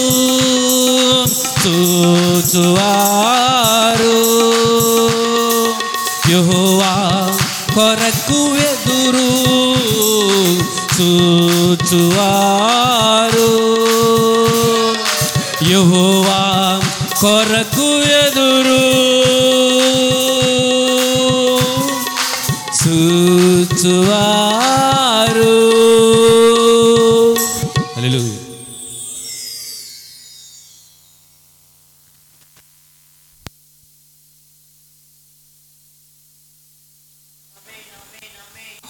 చూచువారు 2.75 4.17
యహోవా 6.31 6.91
కొరకు 7.75 8.39
ఎదురు 8.65 9.29
చూచువారు 12.15 13.49
యహోవా 15.71 16.41
కొరకు 17.21 17.62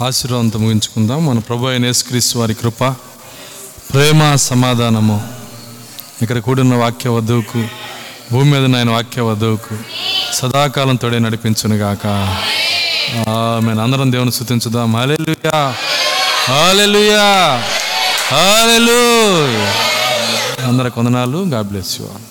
ఆశీర్వాదంతో 0.05 0.59
ముగించుకుందాం. 0.59 1.19
మన 1.25 1.39
ప్రభు 1.39 1.67
అయిన 1.67 1.85
యేసుక్రీస్తు 1.85 2.39
వారి 2.39 2.53
కృప 2.53 2.83
ప్రేమ 3.91 4.35
సమాధానము. 4.35 5.17
ఇక్కడ 6.21 6.37
కూడిన 6.45 6.75
వాక్య 6.75 7.09
వధువుకు 7.09 7.61
భూమి 8.31 8.51
మీద 8.51 8.65
నాయన 8.65 8.89
వాక్య 8.89 9.21
వధువుకు 9.21 9.75
సదాకాలం 10.33 10.95
తోడే 10.95 11.19
నడిపించునుగాక. 11.19 12.05
మేము 13.65 13.81
అందరం 13.81 14.11
దేవుని 14.11 14.31
స్థుతించుదాం. 14.31 14.89
హాలెలుయా 14.95 15.59
హాలెలుయా 16.47 17.29
హాలెలూయా 18.31 19.73
అందరికి 20.67 20.99
వందనాలు. 20.99 21.39
God 21.53 21.67
bless 21.67 21.93
you 22.01 22.07